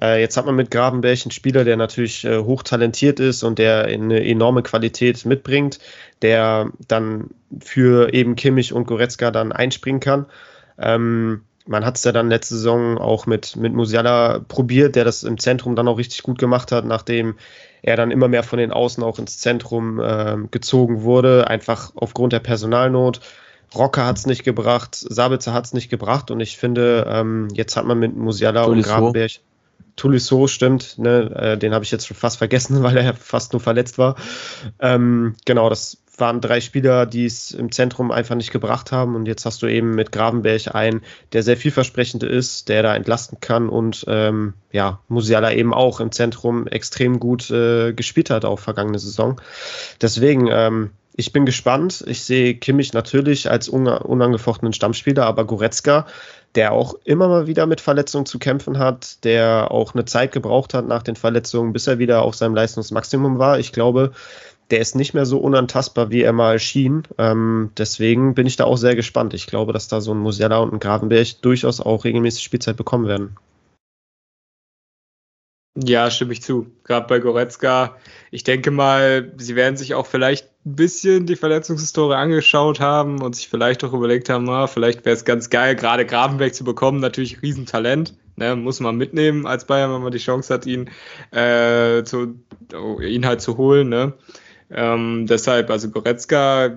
Äh, 0.00 0.20
jetzt 0.20 0.36
hat 0.36 0.46
man 0.46 0.56
mit 0.56 0.70
Grabenberg 0.70 1.18
einen 1.24 1.30
Spieler, 1.30 1.64
der 1.64 1.76
natürlich 1.76 2.24
äh, 2.24 2.38
hochtalentiert 2.38 3.20
ist 3.20 3.42
und 3.42 3.58
der 3.58 3.84
eine 3.84 4.24
enorme 4.24 4.62
Qualität 4.62 5.24
mitbringt, 5.24 5.78
der 6.22 6.70
dann 6.86 7.30
für 7.60 8.12
eben 8.12 8.36
Kimmich 8.36 8.72
und 8.72 8.86
Goretzka 8.86 9.30
dann 9.30 9.52
einspringen 9.52 10.00
kann. 10.00 10.26
Ähm, 10.78 11.42
man 11.68 11.84
hat 11.84 11.96
es 11.96 12.04
ja 12.04 12.12
dann 12.12 12.30
letzte 12.30 12.54
Saison 12.54 12.98
auch 12.98 13.26
mit, 13.26 13.56
mit 13.56 13.74
Musiala 13.74 14.40
probiert, 14.48 14.96
der 14.96 15.04
das 15.04 15.22
im 15.22 15.38
Zentrum 15.38 15.76
dann 15.76 15.88
auch 15.88 15.98
richtig 15.98 16.22
gut 16.22 16.38
gemacht 16.38 16.72
hat, 16.72 16.86
nachdem 16.86 17.36
er 17.82 17.96
dann 17.96 18.10
immer 18.10 18.28
mehr 18.28 18.42
von 18.42 18.58
den 18.58 18.72
Außen 18.72 19.02
auch 19.02 19.18
ins 19.18 19.38
Zentrum 19.38 20.00
äh, 20.00 20.36
gezogen 20.50 21.02
wurde, 21.02 21.48
einfach 21.48 21.92
aufgrund 21.94 22.32
der 22.32 22.40
Personalnot. 22.40 23.20
Rocker 23.74 24.06
hat 24.06 24.18
es 24.18 24.26
nicht 24.26 24.44
gebracht, 24.44 24.94
Sabitzer 24.94 25.52
hat 25.52 25.66
es 25.66 25.72
nicht 25.72 25.90
gebracht 25.90 26.30
und 26.30 26.40
ich 26.40 26.56
finde, 26.56 27.06
ähm, 27.08 27.48
jetzt 27.52 27.76
hat 27.76 27.84
man 27.84 27.98
mit 27.98 28.16
Musiala 28.16 28.64
und 28.64 28.82
Grabenberg. 28.82 29.32
Tolisso 29.96 30.46
stimmt, 30.46 30.96
ne, 30.98 31.30
äh, 31.34 31.58
den 31.58 31.74
habe 31.74 31.84
ich 31.84 31.90
jetzt 31.90 32.06
schon 32.06 32.16
fast 32.16 32.38
vergessen, 32.38 32.82
weil 32.82 32.96
er 32.96 33.14
fast 33.14 33.52
nur 33.52 33.60
verletzt 33.60 33.98
war. 33.98 34.16
Ähm, 34.78 35.34
genau, 35.44 35.68
das 35.68 35.98
waren 36.20 36.40
drei 36.40 36.60
Spieler, 36.60 37.06
die 37.06 37.24
es 37.24 37.52
im 37.52 37.72
Zentrum 37.72 38.10
einfach 38.10 38.34
nicht 38.34 38.52
gebracht 38.52 38.92
haben. 38.92 39.14
Und 39.14 39.26
jetzt 39.26 39.44
hast 39.46 39.62
du 39.62 39.66
eben 39.66 39.94
mit 39.94 40.12
Gravenberg 40.12 40.74
einen, 40.74 41.02
der 41.32 41.42
sehr 41.42 41.56
vielversprechend 41.56 42.22
ist, 42.22 42.68
der 42.68 42.82
da 42.82 42.94
entlasten 42.94 43.38
kann 43.40 43.68
und 43.68 44.04
ähm, 44.08 44.54
ja, 44.72 45.00
Musiala 45.08 45.52
eben 45.52 45.74
auch 45.74 46.00
im 46.00 46.12
Zentrum 46.12 46.66
extrem 46.66 47.20
gut 47.20 47.50
äh, 47.50 47.92
gespielt 47.92 48.30
hat, 48.30 48.44
auch 48.44 48.58
vergangene 48.58 48.98
Saison. 48.98 49.40
Deswegen, 50.00 50.48
ähm, 50.50 50.90
ich 51.18 51.32
bin 51.32 51.44
gespannt. 51.44 52.04
Ich 52.06 52.22
sehe 52.22 52.54
Kimmich 52.54 52.92
natürlich 52.92 53.50
als 53.50 53.68
unangefochtenen 53.68 54.72
Stammspieler, 54.72 55.26
aber 55.26 55.46
Goretzka, 55.46 56.06
der 56.54 56.72
auch 56.72 56.94
immer 57.02 57.26
mal 57.26 57.48
wieder 57.48 57.66
mit 57.66 57.80
Verletzungen 57.80 58.24
zu 58.24 58.38
kämpfen 58.38 58.78
hat, 58.78 59.24
der 59.24 59.72
auch 59.72 59.94
eine 59.94 60.04
Zeit 60.04 60.30
gebraucht 60.30 60.74
hat 60.74 60.86
nach 60.86 61.02
den 61.02 61.16
Verletzungen, 61.16 61.72
bis 61.72 61.88
er 61.88 61.98
wieder 61.98 62.22
auf 62.22 62.36
seinem 62.36 62.54
Leistungsmaximum 62.54 63.40
war. 63.40 63.58
Ich 63.58 63.72
glaube, 63.72 64.12
der 64.70 64.80
ist 64.80 64.94
nicht 64.94 65.14
mehr 65.14 65.26
so 65.26 65.38
unantastbar, 65.38 66.10
wie 66.10 66.22
er 66.22 66.32
mal 66.32 66.58
schien. 66.58 67.04
Ähm, 67.16 67.70
deswegen 67.76 68.34
bin 68.34 68.46
ich 68.46 68.56
da 68.56 68.64
auch 68.64 68.76
sehr 68.76 68.96
gespannt. 68.96 69.34
Ich 69.34 69.46
glaube, 69.46 69.72
dass 69.72 69.88
da 69.88 70.00
so 70.00 70.12
ein 70.12 70.18
Musiala 70.18 70.58
und 70.58 70.72
ein 70.72 70.80
Gravenberg 70.80 71.40
durchaus 71.42 71.80
auch 71.80 72.04
regelmäßig 72.04 72.42
Spielzeit 72.42 72.76
bekommen 72.76 73.06
werden. 73.06 73.36
Ja, 75.76 76.10
stimme 76.10 76.32
ich 76.32 76.42
zu. 76.42 76.66
Gerade 76.82 77.06
bei 77.06 77.20
Goretzka. 77.20 77.96
Ich 78.30 78.42
denke 78.42 78.70
mal, 78.70 79.32
sie 79.36 79.54
werden 79.54 79.76
sich 79.76 79.94
auch 79.94 80.06
vielleicht 80.06 80.48
ein 80.66 80.74
bisschen 80.74 81.26
die 81.26 81.36
Verletzungshistorie 81.36 82.16
angeschaut 82.16 82.80
haben 82.80 83.22
und 83.22 83.36
sich 83.36 83.48
vielleicht 83.48 83.84
auch 83.84 83.92
überlegt 83.92 84.28
haben, 84.28 84.44
na, 84.44 84.66
vielleicht 84.66 85.04
wäre 85.04 85.14
es 85.14 85.24
ganz 85.24 85.50
geil, 85.50 85.76
gerade 85.76 86.04
Gravenberg 86.04 86.54
zu 86.54 86.64
bekommen. 86.64 87.00
Natürlich 87.00 87.42
Riesentalent. 87.42 88.14
Ne, 88.36 88.54
muss 88.54 88.78
man 88.78 88.96
mitnehmen 88.96 89.46
als 89.46 89.64
Bayern, 89.66 89.92
wenn 89.92 90.02
man 90.02 90.12
die 90.12 90.18
Chance 90.18 90.54
hat, 90.54 90.64
ihn, 90.64 90.90
äh, 91.32 92.04
zu, 92.04 92.38
oh, 92.72 93.00
ihn 93.00 93.26
halt 93.26 93.40
zu 93.40 93.56
holen. 93.56 93.88
Ne? 93.88 94.12
Ähm, 94.70 95.26
deshalb, 95.26 95.70
also 95.70 95.90
Goretzka 95.90 96.76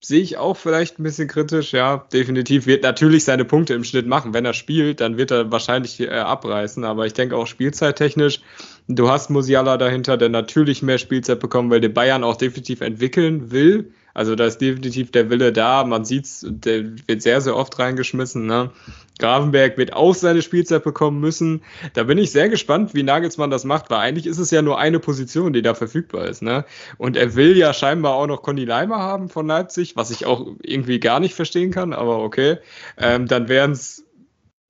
sehe 0.00 0.20
ich 0.20 0.36
auch 0.36 0.56
vielleicht 0.56 0.98
ein 0.98 1.02
bisschen 1.02 1.28
kritisch, 1.28 1.72
ja. 1.72 2.06
Definitiv 2.12 2.66
wird 2.66 2.84
natürlich 2.84 3.24
seine 3.24 3.44
Punkte 3.44 3.74
im 3.74 3.84
Schnitt 3.84 4.06
machen. 4.06 4.32
Wenn 4.32 4.44
er 4.44 4.54
spielt, 4.54 5.00
dann 5.00 5.16
wird 5.16 5.30
er 5.30 5.50
wahrscheinlich 5.50 6.00
äh, 6.00 6.08
abreißen. 6.08 6.84
Aber 6.84 7.06
ich 7.06 7.14
denke 7.14 7.36
auch 7.36 7.46
spielzeittechnisch, 7.46 8.40
du 8.86 9.10
hast 9.10 9.30
Musiala 9.30 9.76
dahinter, 9.76 10.16
der 10.16 10.28
natürlich 10.28 10.82
mehr 10.82 10.98
Spielzeit 10.98 11.40
bekommen, 11.40 11.70
weil 11.70 11.80
der 11.80 11.88
Bayern 11.88 12.24
auch 12.24 12.36
definitiv 12.36 12.80
entwickeln 12.80 13.50
will. 13.50 13.92
Also 14.18 14.34
da 14.34 14.46
ist 14.46 14.58
definitiv 14.58 15.12
der 15.12 15.30
Wille 15.30 15.52
da. 15.52 15.84
Man 15.84 16.04
sieht's, 16.04 16.44
der 16.44 16.86
wird 17.06 17.22
sehr, 17.22 17.40
sehr 17.40 17.54
oft 17.54 17.78
reingeschmissen. 17.78 18.46
Ne? 18.46 18.72
Gravenberg 19.20 19.78
wird 19.78 19.92
auch 19.92 20.12
seine 20.12 20.42
Spielzeit 20.42 20.82
bekommen 20.82 21.20
müssen. 21.20 21.62
Da 21.94 22.02
bin 22.02 22.18
ich 22.18 22.32
sehr 22.32 22.48
gespannt, 22.48 22.94
wie 22.94 23.04
Nagelsmann 23.04 23.48
das 23.48 23.62
macht, 23.62 23.90
weil 23.90 23.98
eigentlich 23.98 24.26
ist 24.26 24.38
es 24.38 24.50
ja 24.50 24.60
nur 24.60 24.76
eine 24.76 24.98
Position, 24.98 25.52
die 25.52 25.62
da 25.62 25.74
verfügbar 25.74 26.24
ist. 26.26 26.42
Ne? 26.42 26.64
Und 26.96 27.16
er 27.16 27.36
will 27.36 27.56
ja 27.56 27.72
scheinbar 27.72 28.14
auch 28.14 28.26
noch 28.26 28.42
Conny 28.42 28.64
Leimer 28.64 28.98
haben 28.98 29.28
von 29.28 29.46
Leipzig, 29.46 29.94
was 29.94 30.10
ich 30.10 30.26
auch 30.26 30.48
irgendwie 30.64 30.98
gar 30.98 31.20
nicht 31.20 31.36
verstehen 31.36 31.70
kann, 31.70 31.92
aber 31.92 32.18
okay. 32.18 32.56
Ähm, 32.96 33.28
dann 33.28 33.48
wären 33.48 33.70
es 33.70 34.04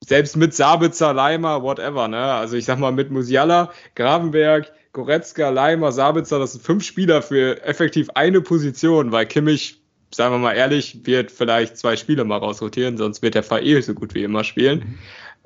selbst 0.07 0.37
mit 0.37 0.53
Sabitzer, 0.53 1.15
Leimer, 1.15 1.63
whatever. 1.63 2.07
Ne? 2.07 2.19
Also 2.19 2.59
ich 2.59 2.67
sag 2.67 2.79
mal 2.79 2.93
mit 2.93 3.11
Musiala, 3.11 3.73
Gravenberg, 3.95 4.71
Goretzka, 4.99 5.51
Leimer, 5.51 5.93
Sabitzer, 5.93 6.41
das 6.41 6.53
sind 6.53 6.65
fünf 6.65 6.83
Spieler 6.83 7.23
für 7.23 7.63
effektiv 7.63 8.11
eine 8.15 8.41
Position, 8.41 9.13
weil 9.13 9.27
Kimmich 9.27 9.81
sagen 10.13 10.35
wir 10.35 10.39
mal 10.39 10.55
ehrlich, 10.55 11.07
wird 11.07 11.31
vielleicht 11.31 11.77
zwei 11.77 11.97
Spiele 11.97 12.25
mal 12.25 12.39
rausrotieren, 12.39 12.97
sonst 12.97 13.23
wird 13.23 13.37
der 13.37 13.45
Fall 13.45 13.65
eh 13.65 13.81
so 13.81 13.95
gut 13.95 14.15
wie 14.15 14.25
immer 14.25 14.43
spielen. 14.43 14.99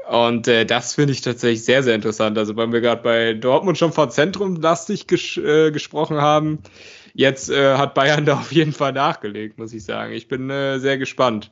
Und 0.08 0.48
äh, 0.48 0.64
das 0.64 0.94
finde 0.94 1.12
ich 1.12 1.20
tatsächlich 1.20 1.64
sehr, 1.64 1.82
sehr 1.82 1.94
interessant. 1.94 2.38
Also, 2.38 2.56
weil 2.56 2.72
wir 2.72 2.80
gerade 2.80 3.02
bei 3.02 3.34
Dortmund 3.34 3.76
schon 3.76 3.92
von 3.92 4.10
Zentrumlastig 4.10 5.06
ges 5.06 5.36
äh, 5.36 5.70
gesprochen 5.70 6.22
haben, 6.22 6.60
jetzt 7.12 7.50
äh, 7.50 7.76
hat 7.76 7.92
Bayern 7.92 8.24
da 8.24 8.38
auf 8.38 8.52
jeden 8.52 8.72
Fall 8.72 8.94
nachgelegt, 8.94 9.58
muss 9.58 9.74
ich 9.74 9.84
sagen. 9.84 10.14
Ich 10.14 10.28
bin 10.28 10.48
äh, 10.48 10.78
sehr 10.78 10.96
gespannt, 10.96 11.50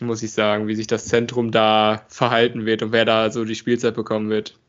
muss 0.00 0.22
ich 0.22 0.32
sagen, 0.32 0.68
wie 0.68 0.74
sich 0.74 0.86
das 0.86 1.06
Zentrum 1.06 1.50
da 1.50 2.04
verhalten 2.08 2.66
wird 2.66 2.82
und 2.82 2.92
wer 2.92 3.06
da 3.06 3.30
so 3.30 3.44
die 3.46 3.54
Spielzeit 3.54 3.94
bekommen 3.94 4.28
wird. 4.28 4.59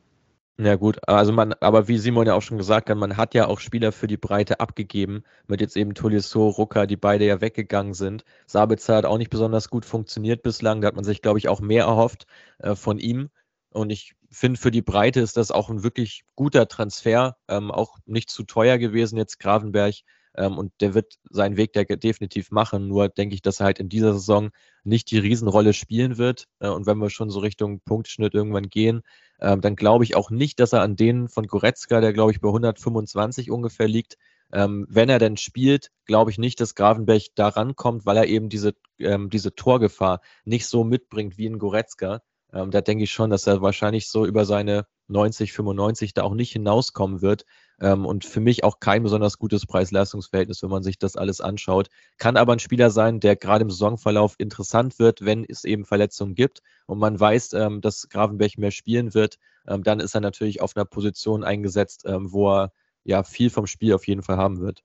Ja 0.59 0.75
gut, 0.75 0.99
also 1.07 1.31
man, 1.33 1.53
aber 1.53 1.87
wie 1.87 1.97
Simon 1.97 2.27
ja 2.27 2.35
auch 2.35 2.41
schon 2.41 2.57
gesagt 2.57 2.89
hat, 2.89 2.97
man 2.97 3.17
hat 3.17 3.33
ja 3.33 3.47
auch 3.47 3.59
Spieler 3.59 3.91
für 3.91 4.05
die 4.07 4.17
Breite 4.17 4.59
abgegeben, 4.59 5.23
mit 5.47 5.59
jetzt 5.59 5.75
eben 5.75 5.95
Tolisso, 5.95 6.49
Rucker, 6.49 6.85
die 6.85 6.97
beide 6.97 7.25
ja 7.25 7.41
weggegangen 7.41 7.93
sind. 7.95 8.23
Sabitzer 8.45 8.95
hat 8.97 9.05
auch 9.05 9.17
nicht 9.17 9.31
besonders 9.31 9.69
gut 9.69 9.85
funktioniert 9.85 10.43
bislang, 10.43 10.81
da 10.81 10.87
hat 10.89 10.95
man 10.95 11.03
sich, 11.03 11.21
glaube 11.21 11.39
ich, 11.39 11.47
auch 11.49 11.61
mehr 11.61 11.85
erhofft 11.85 12.27
äh, 12.59 12.75
von 12.75 12.99
ihm. 12.99 13.29
Und 13.71 13.89
ich 13.89 14.13
finde, 14.29 14.59
für 14.59 14.71
die 14.71 14.81
Breite 14.83 15.21
ist 15.21 15.35
das 15.37 15.51
auch 15.51 15.69
ein 15.69 15.83
wirklich 15.83 16.23
guter 16.35 16.67
Transfer, 16.67 17.37
ähm, 17.47 17.71
auch 17.71 17.97
nicht 18.05 18.29
zu 18.29 18.43
teuer 18.43 18.77
gewesen 18.77 19.17
jetzt 19.17 19.39
Gravenberg. 19.39 19.95
Ähm, 20.35 20.57
und 20.57 20.71
der 20.81 20.93
wird 20.93 21.15
seinen 21.29 21.57
Weg 21.57 21.73
der 21.73 21.85
definitiv 21.85 22.51
machen. 22.51 22.87
Nur 22.87 23.09
denke 23.09 23.35
ich, 23.35 23.41
dass 23.41 23.59
er 23.59 23.65
halt 23.65 23.79
in 23.79 23.89
dieser 23.89 24.13
Saison 24.13 24.51
nicht 24.83 25.11
die 25.11 25.19
Riesenrolle 25.19 25.73
spielen 25.73 26.17
wird. 26.17 26.47
Äh, 26.59 26.69
und 26.69 26.85
wenn 26.85 26.97
wir 26.97 27.09
schon 27.09 27.29
so 27.29 27.39
Richtung 27.39 27.81
Punktschnitt 27.81 28.33
irgendwann 28.33 28.69
gehen, 28.69 29.01
äh, 29.39 29.57
dann 29.57 29.75
glaube 29.75 30.03
ich 30.03 30.15
auch 30.15 30.31
nicht, 30.31 30.59
dass 30.59 30.73
er 30.73 30.81
an 30.81 30.95
denen 30.95 31.27
von 31.27 31.47
Goretzka, 31.47 32.01
der 32.01 32.13
glaube 32.13 32.31
ich 32.31 32.41
bei 32.41 32.47
125 32.47 33.51
ungefähr 33.51 33.87
liegt, 33.87 34.17
ähm, 34.53 34.85
wenn 34.89 35.09
er 35.09 35.19
denn 35.19 35.37
spielt, 35.37 35.91
glaube 36.05 36.31
ich 36.31 36.37
nicht, 36.37 36.59
dass 36.59 36.75
Gravenberg 36.75 37.23
da 37.35 37.47
rankommt, 37.49 38.05
weil 38.05 38.17
er 38.17 38.27
eben 38.27 38.49
diese, 38.49 38.73
ähm, 38.99 39.29
diese 39.29 39.55
Torgefahr 39.55 40.21
nicht 40.45 40.65
so 40.67 40.83
mitbringt 40.83 41.37
wie 41.37 41.45
in 41.45 41.59
Goretzka. 41.59 42.21
Ähm, 42.53 42.71
da 42.71 42.81
denke 42.81 43.03
ich 43.05 43.11
schon, 43.11 43.29
dass 43.29 43.47
er 43.47 43.61
wahrscheinlich 43.61 44.09
so 44.09 44.25
über 44.25 44.45
seine 44.45 44.85
90, 45.11 45.53
95 45.53 46.13
da 46.13 46.23
auch 46.23 46.33
nicht 46.33 46.51
hinauskommen 46.51 47.21
wird. 47.21 47.45
Ähm, 47.79 48.05
und 48.05 48.25
für 48.25 48.39
mich 48.39 48.63
auch 48.63 48.79
kein 48.79 49.03
besonders 49.03 49.37
gutes 49.37 49.65
Preis-Leistungs-Verhältnis, 49.65 50.61
wenn 50.63 50.69
man 50.69 50.83
sich 50.83 50.99
das 50.99 51.15
alles 51.15 51.41
anschaut. 51.41 51.89
Kann 52.17 52.37
aber 52.37 52.53
ein 52.53 52.59
Spieler 52.59 52.89
sein, 52.91 53.19
der 53.19 53.35
gerade 53.35 53.63
im 53.63 53.71
Saisonverlauf 53.71 54.35
interessant 54.37 54.99
wird, 54.99 55.25
wenn 55.25 55.45
es 55.47 55.63
eben 55.63 55.85
Verletzungen 55.85 56.35
gibt 56.35 56.61
und 56.85 56.99
man 56.99 57.19
weiß, 57.19 57.53
ähm, 57.53 57.81
dass 57.81 58.09
Gravenberg 58.09 58.57
mehr 58.57 58.71
spielen 58.71 59.13
wird. 59.13 59.37
Ähm, 59.67 59.83
dann 59.83 59.99
ist 59.99 60.15
er 60.15 60.21
natürlich 60.21 60.61
auf 60.61 60.75
einer 60.75 60.85
Position 60.85 61.43
eingesetzt, 61.43 62.03
ähm, 62.05 62.31
wo 62.31 62.51
er 62.51 62.71
ja 63.03 63.23
viel 63.23 63.49
vom 63.49 63.67
Spiel 63.67 63.93
auf 63.93 64.07
jeden 64.07 64.23
Fall 64.23 64.37
haben 64.37 64.59
wird. 64.61 64.83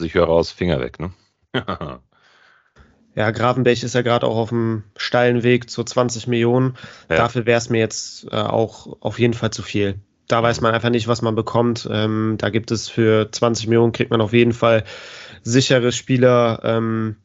Ich 0.00 0.14
höre 0.14 0.28
aus, 0.28 0.50
Finger 0.50 0.80
weg, 0.80 0.98
ne? 0.98 1.12
Ja, 3.14 3.30
Gravenberg 3.30 3.82
ist 3.82 3.94
ja 3.94 4.02
gerade 4.02 4.26
auch 4.26 4.36
auf 4.36 4.48
dem 4.50 4.84
steilen 4.96 5.42
Weg 5.42 5.68
zu 5.68 5.82
20 5.82 6.26
Millionen. 6.26 6.76
Ja. 7.08 7.16
Dafür 7.16 7.46
wäre 7.46 7.58
es 7.58 7.68
mir 7.68 7.78
jetzt 7.78 8.26
äh, 8.30 8.36
auch 8.36 8.96
auf 9.00 9.18
jeden 9.18 9.34
Fall 9.34 9.50
zu 9.50 9.62
viel. 9.62 9.96
Da 10.28 10.42
weiß 10.42 10.60
man 10.60 10.74
einfach 10.74 10.90
nicht, 10.90 11.08
was 11.08 11.22
man 11.22 11.34
bekommt. 11.34 11.88
Ähm, 11.90 12.36
da 12.38 12.50
gibt 12.50 12.70
es 12.70 12.88
für 12.88 13.30
20 13.32 13.66
Millionen 13.66 13.92
kriegt 13.92 14.12
man 14.12 14.20
auf 14.20 14.32
jeden 14.32 14.52
Fall 14.52 14.84
sichere 15.42 15.90
Spieler, 15.90 16.60
ähm, 16.62 17.16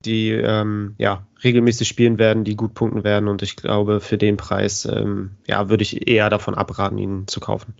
die 0.00 0.30
ähm, 0.30 0.94
ja 0.96 1.26
regelmäßig 1.42 1.86
spielen 1.86 2.18
werden, 2.18 2.44
die 2.44 2.56
gut 2.56 2.72
punkten 2.72 3.04
werden. 3.04 3.28
Und 3.28 3.42
ich 3.42 3.56
glaube, 3.56 4.00
für 4.00 4.16
den 4.16 4.38
Preis 4.38 4.86
ähm, 4.86 5.32
ja 5.46 5.68
würde 5.68 5.82
ich 5.82 6.08
eher 6.08 6.30
davon 6.30 6.54
abraten, 6.54 6.96
ihn 6.96 7.26
zu 7.26 7.40
kaufen. 7.40 7.74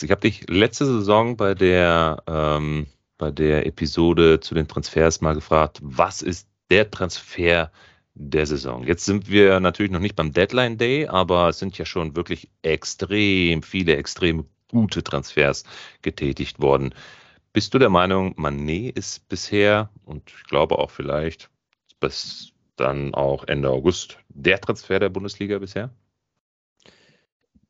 Ich 0.00 0.10
habe 0.10 0.20
dich 0.20 0.48
letzte 0.48 0.86
Saison 0.86 1.36
bei 1.36 1.54
der 1.54 2.22
ähm, 2.26 2.86
bei 3.24 3.30
der 3.30 3.64
Episode 3.64 4.40
zu 4.40 4.54
den 4.54 4.68
Transfers 4.68 5.22
mal 5.22 5.34
gefragt, 5.34 5.78
was 5.82 6.20
ist 6.20 6.46
der 6.70 6.90
Transfer, 6.90 7.72
der 8.12 8.44
Saison. 8.44 8.84
Jetzt 8.84 9.06
sind 9.06 9.30
wir 9.30 9.60
natürlich 9.60 9.90
noch 9.90 9.98
nicht 9.98 10.14
beim 10.14 10.30
Deadline 10.30 10.76
Day, 10.76 11.06
aber 11.06 11.48
es 11.48 11.58
sind 11.58 11.78
ja 11.78 11.86
schon 11.86 12.14
wirklich 12.16 12.50
extrem 12.60 13.62
viele, 13.62 13.96
extrem 13.96 14.44
gute 14.68 15.02
Transfers 15.02 15.64
getätigt 16.02 16.60
worden. 16.60 16.94
Bist 17.54 17.72
du 17.72 17.78
der 17.78 17.88
Meinung, 17.88 18.34
Manet 18.36 18.94
ist 18.98 19.26
bisher 19.30 19.88
und 20.04 20.30
ich 20.30 20.44
glaube 20.44 20.78
auch 20.78 20.90
vielleicht 20.90 21.48
bis 22.00 22.52
dann 22.76 23.14
auch 23.14 23.48
Ende 23.48 23.70
August 23.70 24.18
der 24.28 24.60
Transfer 24.60 25.00
der 25.00 25.08
Bundesliga 25.08 25.58
bisher? 25.58 25.88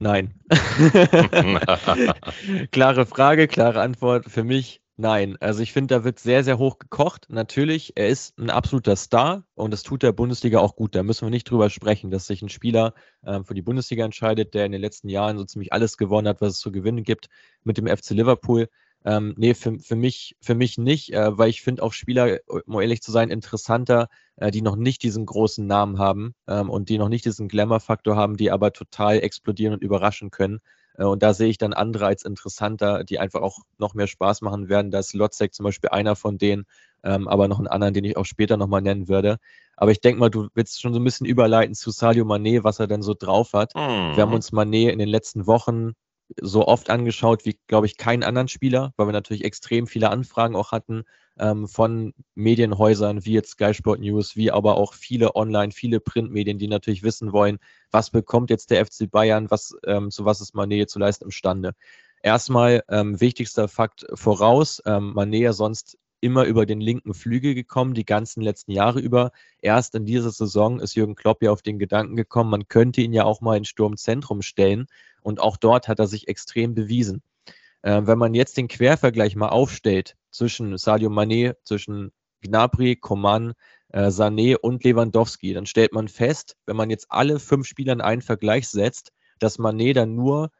Nein. 0.00 0.34
klare 2.72 3.06
Frage, 3.06 3.46
klare 3.46 3.82
Antwort. 3.82 4.28
Für 4.28 4.42
mich 4.42 4.80
nein. 4.96 5.36
Also 5.40 5.62
ich 5.62 5.72
finde, 5.72 5.94
da 5.94 6.04
wird 6.04 6.18
sehr, 6.18 6.44
sehr 6.44 6.58
hoch 6.58 6.78
gekocht. 6.78 7.26
Natürlich, 7.28 7.92
er 7.96 8.08
ist 8.08 8.38
ein 8.38 8.50
absoluter 8.50 8.96
Star 8.96 9.44
und 9.54 9.72
das 9.72 9.82
tut 9.82 10.02
der 10.02 10.12
Bundesliga 10.12 10.60
auch 10.60 10.76
gut. 10.76 10.94
Da 10.94 11.02
müssen 11.02 11.26
wir 11.26 11.30
nicht 11.30 11.50
drüber 11.50 11.70
sprechen, 11.70 12.10
dass 12.10 12.26
sich 12.26 12.42
ein 12.42 12.48
Spieler 12.48 12.94
ähm, 13.24 13.44
für 13.44 13.54
die 13.54 13.62
Bundesliga 13.62 14.04
entscheidet, 14.04 14.54
der 14.54 14.66
in 14.66 14.72
den 14.72 14.80
letzten 14.80 15.08
Jahren 15.08 15.38
so 15.38 15.44
ziemlich 15.44 15.72
alles 15.72 15.96
gewonnen 15.96 16.28
hat, 16.28 16.40
was 16.40 16.54
es 16.54 16.58
zu 16.58 16.72
gewinnen 16.72 17.04
gibt 17.04 17.28
mit 17.62 17.78
dem 17.78 17.86
FC 17.86 18.10
Liverpool. 18.10 18.68
Ähm, 19.04 19.34
nee, 19.36 19.52
für, 19.54 19.78
für, 19.78 19.96
mich, 19.96 20.36
für 20.40 20.54
mich 20.54 20.78
nicht, 20.78 21.12
äh, 21.12 21.36
weil 21.36 21.50
ich 21.50 21.60
finde 21.60 21.82
auch 21.82 21.92
Spieler, 21.92 22.38
um 22.46 22.80
ehrlich 22.80 23.02
zu 23.02 23.12
sein, 23.12 23.30
interessanter, 23.30 24.08
äh, 24.36 24.50
die 24.50 24.62
noch 24.62 24.76
nicht 24.76 25.02
diesen 25.02 25.26
großen 25.26 25.66
Namen 25.66 25.98
haben 25.98 26.34
ähm, 26.48 26.70
und 26.70 26.88
die 26.88 26.96
noch 26.96 27.10
nicht 27.10 27.26
diesen 27.26 27.48
Glamour-Faktor 27.48 28.16
haben, 28.16 28.36
die 28.38 28.50
aber 28.50 28.72
total 28.72 29.18
explodieren 29.18 29.74
und 29.74 29.82
überraschen 29.82 30.30
können. 30.30 30.60
Äh, 30.96 31.04
und 31.04 31.22
da 31.22 31.34
sehe 31.34 31.48
ich 31.48 31.58
dann 31.58 31.72
andere 31.72 32.06
als 32.06 32.24
interessanter, 32.24 33.04
die 33.04 33.18
einfach 33.18 33.42
auch 33.42 33.58
noch 33.78 33.94
mehr 33.94 34.06
Spaß 34.06 34.42
machen 34.42 34.68
werden. 34.68 34.90
Da 34.90 34.98
ist 34.98 35.14
Lotzek 35.14 35.54
zum 35.54 35.64
Beispiel 35.64 35.90
einer 35.90 36.16
von 36.16 36.38
denen, 36.38 36.64
ähm, 37.02 37.28
aber 37.28 37.48
noch 37.48 37.58
einen 37.58 37.68
anderen, 37.68 37.94
den 37.94 38.04
ich 38.04 38.16
auch 38.16 38.26
später 38.26 38.56
nochmal 38.56 38.82
nennen 38.82 39.08
würde. 39.08 39.38
Aber 39.76 39.90
ich 39.90 40.00
denke 40.00 40.20
mal, 40.20 40.30
du 40.30 40.48
willst 40.54 40.80
schon 40.80 40.94
so 40.94 41.00
ein 41.00 41.04
bisschen 41.04 41.26
überleiten 41.26 41.74
zu 41.74 41.90
Sadio 41.90 42.24
Mané, 42.24 42.64
was 42.64 42.78
er 42.78 42.86
denn 42.86 43.02
so 43.02 43.14
drauf 43.18 43.52
hat. 43.52 43.74
Mhm. 43.74 44.14
Wir 44.14 44.22
haben 44.22 44.28
mhm. 44.28 44.36
uns 44.36 44.52
Mané 44.52 44.90
in 44.90 44.98
den 44.98 45.08
letzten 45.08 45.46
Wochen 45.46 45.92
so 46.40 46.66
oft 46.66 46.90
angeschaut 46.90 47.44
wie, 47.44 47.58
glaube 47.66 47.86
ich, 47.86 47.96
keinen 47.96 48.22
anderen 48.22 48.48
Spieler, 48.48 48.92
weil 48.96 49.08
wir 49.08 49.12
natürlich 49.12 49.44
extrem 49.44 49.86
viele 49.86 50.10
Anfragen 50.10 50.56
auch 50.56 50.72
hatten 50.72 51.04
ähm, 51.38 51.68
von 51.68 52.14
Medienhäusern 52.34 53.24
wie 53.24 53.32
jetzt 53.32 53.50
Sky 53.50 53.74
Sport 53.74 54.00
News, 54.00 54.36
wie 54.36 54.50
aber 54.50 54.76
auch 54.76 54.94
viele 54.94 55.34
Online, 55.34 55.72
viele 55.72 56.00
Printmedien, 56.00 56.58
die 56.58 56.68
natürlich 56.68 57.02
wissen 57.02 57.32
wollen, 57.32 57.58
was 57.90 58.10
bekommt 58.10 58.50
jetzt 58.50 58.70
der 58.70 58.84
FC 58.84 59.10
Bayern, 59.10 59.50
was, 59.50 59.74
ähm, 59.86 60.10
zu 60.10 60.24
was 60.24 60.40
ist 60.40 60.54
Mané 60.54 60.86
zu 60.86 60.98
leisten 60.98 61.24
imstande. 61.24 61.74
Erstmal 62.22 62.82
ähm, 62.88 63.20
wichtigster 63.20 63.68
Fakt 63.68 64.06
voraus, 64.14 64.82
ähm, 64.86 65.12
Mané 65.14 65.52
sonst 65.52 65.98
immer 66.20 66.44
über 66.44 66.64
den 66.64 66.80
linken 66.80 67.12
Flügel 67.12 67.54
gekommen, 67.54 67.92
die 67.92 68.06
ganzen 68.06 68.40
letzten 68.40 68.72
Jahre 68.72 68.98
über. 68.98 69.30
Erst 69.60 69.94
in 69.94 70.06
dieser 70.06 70.30
Saison 70.30 70.80
ist 70.80 70.94
Jürgen 70.94 71.16
Klopp 71.16 71.42
ja 71.42 71.50
auf 71.50 71.60
den 71.60 71.78
Gedanken 71.78 72.16
gekommen, 72.16 72.48
man 72.48 72.66
könnte 72.66 73.02
ihn 73.02 73.12
ja 73.12 73.24
auch 73.24 73.42
mal 73.42 73.58
ins 73.58 73.68
Sturmzentrum 73.68 74.40
stellen. 74.40 74.86
Und 75.20 75.38
auch 75.40 75.58
dort 75.58 75.86
hat 75.86 75.98
er 75.98 76.06
sich 76.06 76.28
extrem 76.28 76.74
bewiesen. 76.74 77.22
Äh, 77.84 78.06
wenn 78.06 78.18
man 78.18 78.32
jetzt 78.32 78.56
den 78.56 78.68
Quervergleich 78.68 79.36
mal 79.36 79.50
aufstellt 79.50 80.16
zwischen 80.30 80.78
Sadio 80.78 81.10
Mané, 81.10 81.54
zwischen 81.64 82.12
Gnabry, 82.40 82.96
Coman, 82.96 83.52
äh, 83.88 84.06
Sané 84.06 84.56
und 84.56 84.82
Lewandowski, 84.84 85.52
dann 85.52 85.66
stellt 85.66 85.92
man 85.92 86.08
fest, 86.08 86.56
wenn 86.64 86.76
man 86.76 86.88
jetzt 86.88 87.06
alle 87.10 87.38
fünf 87.38 87.66
Spieler 87.66 87.92
in 87.92 88.00
einen 88.00 88.22
Vergleich 88.22 88.68
setzt, 88.68 89.12
dass 89.38 89.58
Mané 89.58 89.92
dann 89.92 90.14
nur 90.14 90.50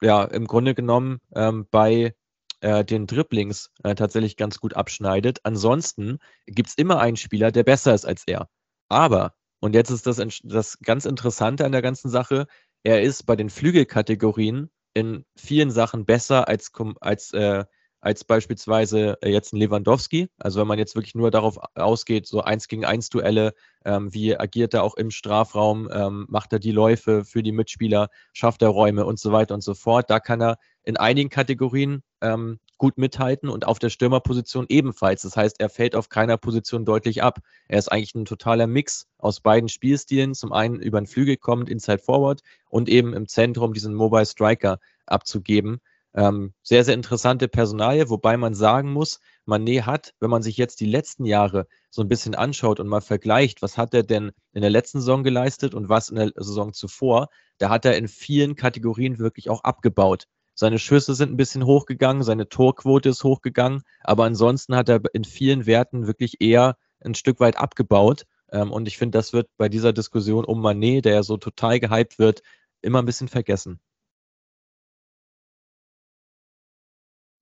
ja, 0.00 0.24
im 0.24 0.48
Grunde 0.48 0.74
genommen 0.74 1.20
ähm, 1.36 1.68
bei 1.70 2.12
äh, 2.60 2.84
den 2.84 3.06
Dribblings 3.06 3.70
äh, 3.84 3.94
tatsächlich 3.94 4.36
ganz 4.36 4.58
gut 4.58 4.74
abschneidet. 4.74 5.38
Ansonsten 5.44 6.18
gibt 6.46 6.70
es 6.70 6.74
immer 6.74 6.98
einen 6.98 7.16
Spieler, 7.16 7.52
der 7.52 7.62
besser 7.62 7.94
ist 7.94 8.04
als 8.04 8.24
er. 8.26 8.48
Aber, 8.88 9.34
und 9.60 9.76
jetzt 9.76 9.90
ist 9.90 10.08
das, 10.08 10.20
das 10.42 10.78
ganz 10.80 11.04
Interessante 11.04 11.64
an 11.64 11.72
der 11.72 11.82
ganzen 11.82 12.10
Sache, 12.10 12.48
er 12.82 13.00
ist 13.02 13.26
bei 13.26 13.36
den 13.36 13.48
Flügelkategorien 13.48 14.70
in 14.94 15.24
vielen 15.36 15.70
Sachen 15.70 16.06
besser 16.06 16.48
als, 16.48 16.72
als, 17.00 17.32
äh, 17.32 17.64
als 18.00 18.24
beispielsweise 18.24 19.18
äh, 19.22 19.30
jetzt 19.30 19.52
ein 19.52 19.56
Lewandowski. 19.56 20.28
Also 20.38 20.60
wenn 20.60 20.68
man 20.68 20.78
jetzt 20.78 20.94
wirklich 20.94 21.14
nur 21.14 21.30
darauf 21.30 21.58
ausgeht, 21.74 22.26
so 22.26 22.42
eins 22.42 22.68
gegen 22.68 22.84
eins 22.84 23.08
Duelle, 23.08 23.54
ähm, 23.84 24.12
wie 24.14 24.38
agiert 24.38 24.74
er 24.74 24.82
auch 24.82 24.94
im 24.96 25.10
Strafraum, 25.10 25.88
ähm, 25.92 26.26
macht 26.28 26.52
er 26.52 26.58
die 26.58 26.70
Läufe 26.72 27.24
für 27.24 27.42
die 27.42 27.52
Mitspieler, 27.52 28.08
schafft 28.32 28.62
er 28.62 28.68
Räume 28.68 29.04
und 29.04 29.18
so 29.18 29.32
weiter 29.32 29.54
und 29.54 29.62
so 29.62 29.74
fort. 29.74 30.10
Da 30.10 30.20
kann 30.20 30.40
er 30.40 30.58
in 30.84 30.96
einigen 30.96 31.30
Kategorien 31.30 32.02
ähm, 32.20 32.60
gut 32.78 32.98
mithalten 32.98 33.48
und 33.48 33.66
auf 33.66 33.78
der 33.78 33.90
Stürmerposition 33.90 34.66
ebenfalls. 34.68 35.22
Das 35.22 35.36
heißt, 35.36 35.60
er 35.60 35.68
fällt 35.68 35.94
auf 35.94 36.08
keiner 36.08 36.36
Position 36.36 36.84
deutlich 36.84 37.22
ab. 37.22 37.40
Er 37.68 37.78
ist 37.78 37.90
eigentlich 37.90 38.14
ein 38.14 38.24
totaler 38.24 38.66
Mix 38.66 39.06
aus 39.18 39.40
beiden 39.40 39.68
Spielstilen. 39.68 40.34
Zum 40.34 40.52
einen 40.52 40.80
über 40.80 41.00
den 41.00 41.06
Flügel 41.06 41.36
kommend, 41.36 41.68
Inside 41.68 41.98
Forward 41.98 42.42
und 42.68 42.88
eben 42.88 43.14
im 43.14 43.28
Zentrum 43.28 43.72
diesen 43.72 43.94
Mobile 43.94 44.26
Striker 44.26 44.78
abzugeben. 45.06 45.80
Ähm, 46.16 46.54
sehr, 46.62 46.84
sehr 46.84 46.94
interessante 46.94 47.48
Personalie, 47.48 48.08
wobei 48.08 48.36
man 48.36 48.54
sagen 48.54 48.92
muss, 48.92 49.18
Manet 49.46 49.84
hat, 49.84 50.14
wenn 50.20 50.30
man 50.30 50.42
sich 50.42 50.56
jetzt 50.56 50.78
die 50.80 50.86
letzten 50.86 51.24
Jahre 51.24 51.66
so 51.90 52.02
ein 52.02 52.08
bisschen 52.08 52.36
anschaut 52.36 52.78
und 52.78 52.86
mal 52.86 53.00
vergleicht, 53.00 53.62
was 53.62 53.76
hat 53.76 53.94
er 53.94 54.04
denn 54.04 54.30
in 54.52 54.60
der 54.60 54.70
letzten 54.70 55.00
Saison 55.00 55.24
geleistet 55.24 55.74
und 55.74 55.88
was 55.88 56.10
in 56.10 56.16
der 56.16 56.32
Saison 56.36 56.72
zuvor, 56.72 57.28
da 57.58 57.68
hat 57.68 57.84
er 57.84 57.96
in 57.96 58.06
vielen 58.06 58.54
Kategorien 58.54 59.18
wirklich 59.18 59.50
auch 59.50 59.64
abgebaut. 59.64 60.26
Seine 60.54 60.78
Schüsse 60.78 61.14
sind 61.14 61.32
ein 61.32 61.36
bisschen 61.36 61.66
hochgegangen, 61.66 62.22
seine 62.22 62.48
Torquote 62.48 63.08
ist 63.08 63.24
hochgegangen, 63.24 63.82
aber 64.02 64.24
ansonsten 64.24 64.76
hat 64.76 64.88
er 64.88 65.00
in 65.12 65.24
vielen 65.24 65.66
Werten 65.66 66.06
wirklich 66.06 66.40
eher 66.40 66.76
ein 67.00 67.14
Stück 67.14 67.40
weit 67.40 67.56
abgebaut. 67.56 68.24
Ähm, 68.52 68.70
und 68.70 68.86
ich 68.86 68.96
finde, 68.96 69.18
das 69.18 69.32
wird 69.32 69.48
bei 69.56 69.68
dieser 69.68 69.92
Diskussion 69.92 70.44
um 70.44 70.60
Manet, 70.60 71.06
der 71.06 71.14
ja 71.14 71.22
so 71.24 71.36
total 71.36 71.80
gehypt 71.80 72.18
wird, 72.18 72.42
immer 72.82 73.00
ein 73.00 73.06
bisschen 73.06 73.28
vergessen. 73.28 73.80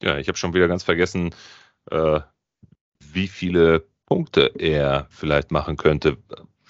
Ja, 0.02 0.18
ich 0.18 0.28
habe 0.28 0.38
schon 0.38 0.54
wieder 0.54 0.66
ganz 0.66 0.82
vergessen, 0.82 1.34
äh, 1.90 2.20
wie 2.98 3.28
viele 3.28 3.86
Punkte 4.06 4.52
er 4.58 5.06
vielleicht 5.10 5.50
machen 5.52 5.76
könnte 5.76 6.18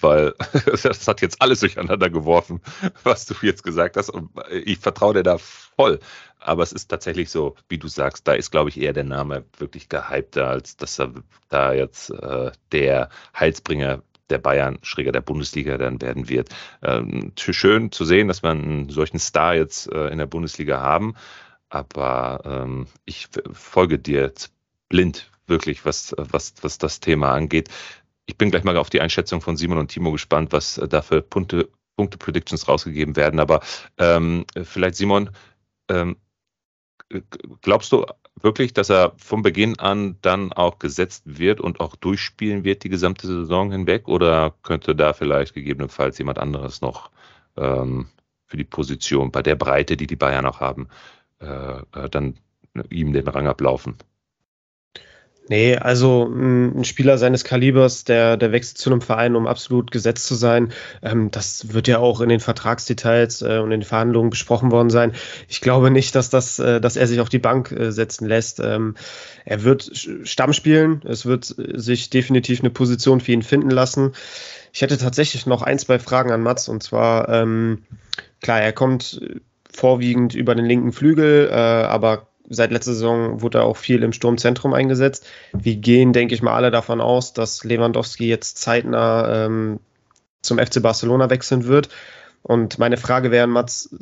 weil 0.03 0.35
das 0.83 1.07
hat 1.07 1.21
jetzt 1.21 1.41
alles 1.41 1.61
durcheinander 1.61 2.09
geworfen, 2.09 2.61
was 3.03 3.25
du 3.25 3.33
jetzt 3.41 3.63
gesagt 3.63 3.97
hast. 3.97 4.09
Und 4.09 4.29
ich 4.51 4.79
vertraue 4.79 5.15
dir 5.15 5.23
da 5.23 5.37
voll. 5.37 5.99
Aber 6.39 6.63
es 6.63 6.73
ist 6.73 6.89
tatsächlich 6.89 7.29
so, 7.29 7.55
wie 7.69 7.77
du 7.77 7.87
sagst, 7.87 8.27
da 8.27 8.33
ist, 8.33 8.51
glaube 8.51 8.69
ich, 8.69 8.79
eher 8.79 8.93
der 8.93 9.05
Name 9.05 9.45
wirklich 9.57 9.89
gehypter, 9.89 10.47
als 10.47 10.75
dass 10.75 10.99
er 10.99 11.13
da 11.49 11.73
jetzt 11.73 12.09
äh, 12.11 12.51
der 12.71 13.09
Heilsbringer 13.39 14.03
der 14.29 14.37
Bayern, 14.39 14.79
schräger 14.81 15.11
der 15.11 15.21
Bundesliga 15.21 15.77
dann 15.77 16.01
werden 16.01 16.27
wird. 16.29 16.49
Ähm, 16.81 17.31
schön 17.37 17.91
zu 17.91 18.05
sehen, 18.05 18.27
dass 18.27 18.43
wir 18.43 18.51
einen 18.51 18.89
solchen 18.89 19.19
Star 19.19 19.55
jetzt 19.55 19.91
äh, 19.91 20.07
in 20.07 20.17
der 20.17 20.25
Bundesliga 20.25 20.81
haben. 20.81 21.15
Aber 21.69 22.41
ähm, 22.45 22.87
ich 23.05 23.27
folge 23.51 23.99
dir 23.99 24.21
jetzt 24.21 24.51
blind, 24.89 25.29
wirklich, 25.47 25.85
was, 25.85 26.13
was, 26.17 26.53
was 26.61 26.77
das 26.77 26.99
Thema 26.99 27.33
angeht 27.33 27.69
ich 28.25 28.37
bin 28.37 28.51
gleich 28.51 28.63
mal 28.63 28.77
auf 28.77 28.89
die 28.89 29.01
Einschätzung 29.01 29.41
von 29.41 29.57
Simon 29.57 29.77
und 29.77 29.89
Timo 29.89 30.11
gespannt, 30.11 30.51
was 30.51 30.77
äh, 30.77 30.87
da 30.87 31.01
für 31.01 31.21
Punkte, 31.21 31.69
Punkte 31.95 32.17
Predictions 32.17 32.67
rausgegeben 32.67 33.15
werden. 33.15 33.39
Aber 33.39 33.61
ähm, 33.97 34.45
vielleicht, 34.63 34.95
Simon, 34.95 35.29
ähm, 35.89 36.17
glaubst 37.61 37.91
du 37.91 38.05
wirklich, 38.41 38.73
dass 38.73 38.89
er 38.89 39.13
von 39.17 39.41
Beginn 39.41 39.77
an 39.79 40.17
dann 40.21 40.53
auch 40.53 40.79
gesetzt 40.79 41.23
wird 41.25 41.61
und 41.61 41.79
auch 41.79 41.95
durchspielen 41.95 42.63
wird 42.63 42.83
die 42.83 42.89
gesamte 42.89 43.27
Saison 43.27 43.71
hinweg? 43.71 44.07
Oder 44.07 44.53
könnte 44.63 44.95
da 44.95 45.13
vielleicht 45.13 45.53
gegebenenfalls 45.53 46.17
jemand 46.17 46.39
anderes 46.39 46.81
noch 46.81 47.11
ähm, 47.57 48.07
für 48.45 48.57
die 48.57 48.63
Position 48.63 49.31
bei 49.31 49.41
der 49.41 49.55
Breite, 49.55 49.97
die 49.97 50.07
die 50.07 50.15
Bayern 50.15 50.45
auch 50.45 50.59
haben, 50.59 50.87
äh, 51.39 51.79
äh 51.93 52.09
dann 52.09 52.39
ihm 52.89 53.13
den 53.13 53.27
Rang 53.27 53.47
ablaufen? 53.47 53.97
Nee, 55.49 55.75
also 55.75 56.23
ein 56.23 56.85
Spieler 56.85 57.17
seines 57.17 57.43
Kalibers, 57.43 58.05
der, 58.05 58.37
der 58.37 58.53
wechselt 58.53 58.77
zu 58.77 58.89
einem 58.89 59.01
Verein, 59.01 59.35
um 59.35 59.45
absolut 59.45 59.91
gesetzt 59.91 60.25
zu 60.25 60.35
sein. 60.35 60.71
Ähm, 61.01 61.31
das 61.31 61.73
wird 61.73 61.89
ja 61.89 61.99
auch 61.99 62.21
in 62.21 62.29
den 62.29 62.39
Vertragsdetails 62.39 63.41
äh, 63.41 63.57
und 63.57 63.65
in 63.73 63.81
den 63.81 63.83
Verhandlungen 63.83 64.29
besprochen 64.29 64.71
worden 64.71 64.89
sein. 64.89 65.11
Ich 65.49 65.59
glaube 65.59 65.91
nicht, 65.91 66.15
dass, 66.15 66.29
das, 66.29 66.59
äh, 66.59 66.79
dass 66.79 66.95
er 66.95 67.07
sich 67.07 67.19
auf 67.19 67.27
die 67.27 67.39
Bank 67.39 67.73
äh, 67.73 67.91
setzen 67.91 68.25
lässt. 68.25 68.61
Ähm, 68.61 68.95
er 69.43 69.63
wird 69.63 69.91
Stamm 70.23 70.53
spielen. 70.53 71.01
Es 71.05 71.25
wird 71.25 71.43
sich 71.57 72.09
definitiv 72.09 72.61
eine 72.61 72.69
Position 72.69 73.19
für 73.19 73.33
ihn 73.33 73.43
finden 73.43 73.69
lassen. 73.69 74.13
Ich 74.71 74.81
hätte 74.81 74.97
tatsächlich 74.97 75.45
noch 75.45 75.61
ein, 75.61 75.77
zwei 75.77 75.99
Fragen 75.99 76.31
an 76.31 76.41
Mats. 76.41 76.69
Und 76.69 76.83
zwar, 76.83 77.27
ähm, 77.27 77.83
klar, 78.41 78.61
er 78.61 78.71
kommt 78.71 79.19
vorwiegend 79.69 80.35
über 80.35 80.55
den 80.55 80.65
linken 80.65 80.93
Flügel, 80.93 81.49
äh, 81.51 81.53
aber 81.53 82.27
seit 82.53 82.71
letzter 82.71 82.93
Saison 82.93 83.41
wurde 83.41 83.59
er 83.59 83.65
auch 83.65 83.77
viel 83.77 84.03
im 84.03 84.13
Sturmzentrum 84.13 84.73
eingesetzt. 84.73 85.25
Wir 85.53 85.75
gehen, 85.75 86.13
denke 86.13 86.35
ich 86.35 86.41
mal, 86.41 86.53
alle 86.53 86.71
davon 86.71 87.01
aus, 87.01 87.33
dass 87.33 87.63
Lewandowski 87.63 88.27
jetzt 88.27 88.57
zeitnah 88.57 89.45
ähm, 89.45 89.79
zum 90.41 90.59
FC 90.59 90.81
Barcelona 90.81 91.29
wechseln 91.29 91.65
wird. 91.65 91.89
Und 92.41 92.77
meine 92.77 92.97
Frage 92.97 93.31
wäre, 93.31 93.47
Mats, 93.47 93.95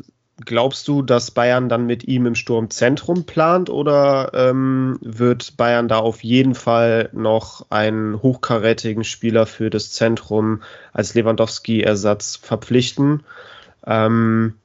glaubst 0.46 0.88
du, 0.88 1.02
dass 1.02 1.32
Bayern 1.32 1.70
dann 1.70 1.86
mit 1.86 2.08
ihm 2.08 2.26
im 2.26 2.36
Sturmzentrum 2.36 3.26
plant 3.26 3.70
oder 3.70 4.32
ähm, 4.34 4.98
wird 5.02 5.56
Bayern 5.58 5.88
da 5.88 6.00
auf 6.00 6.24
jeden 6.24 6.56
Fall 6.56 7.10
noch 7.14 7.68
einen 7.70 8.22
hochkarätigen 8.22 9.04
Spieler 9.04 9.46
für 9.46 9.70
das 9.70 9.92
Zentrum 9.92 10.62
als 10.94 11.14
Lewandowski-Ersatz 11.14 12.38
verpflichten? 12.38 13.24
Ähm, 13.86 14.56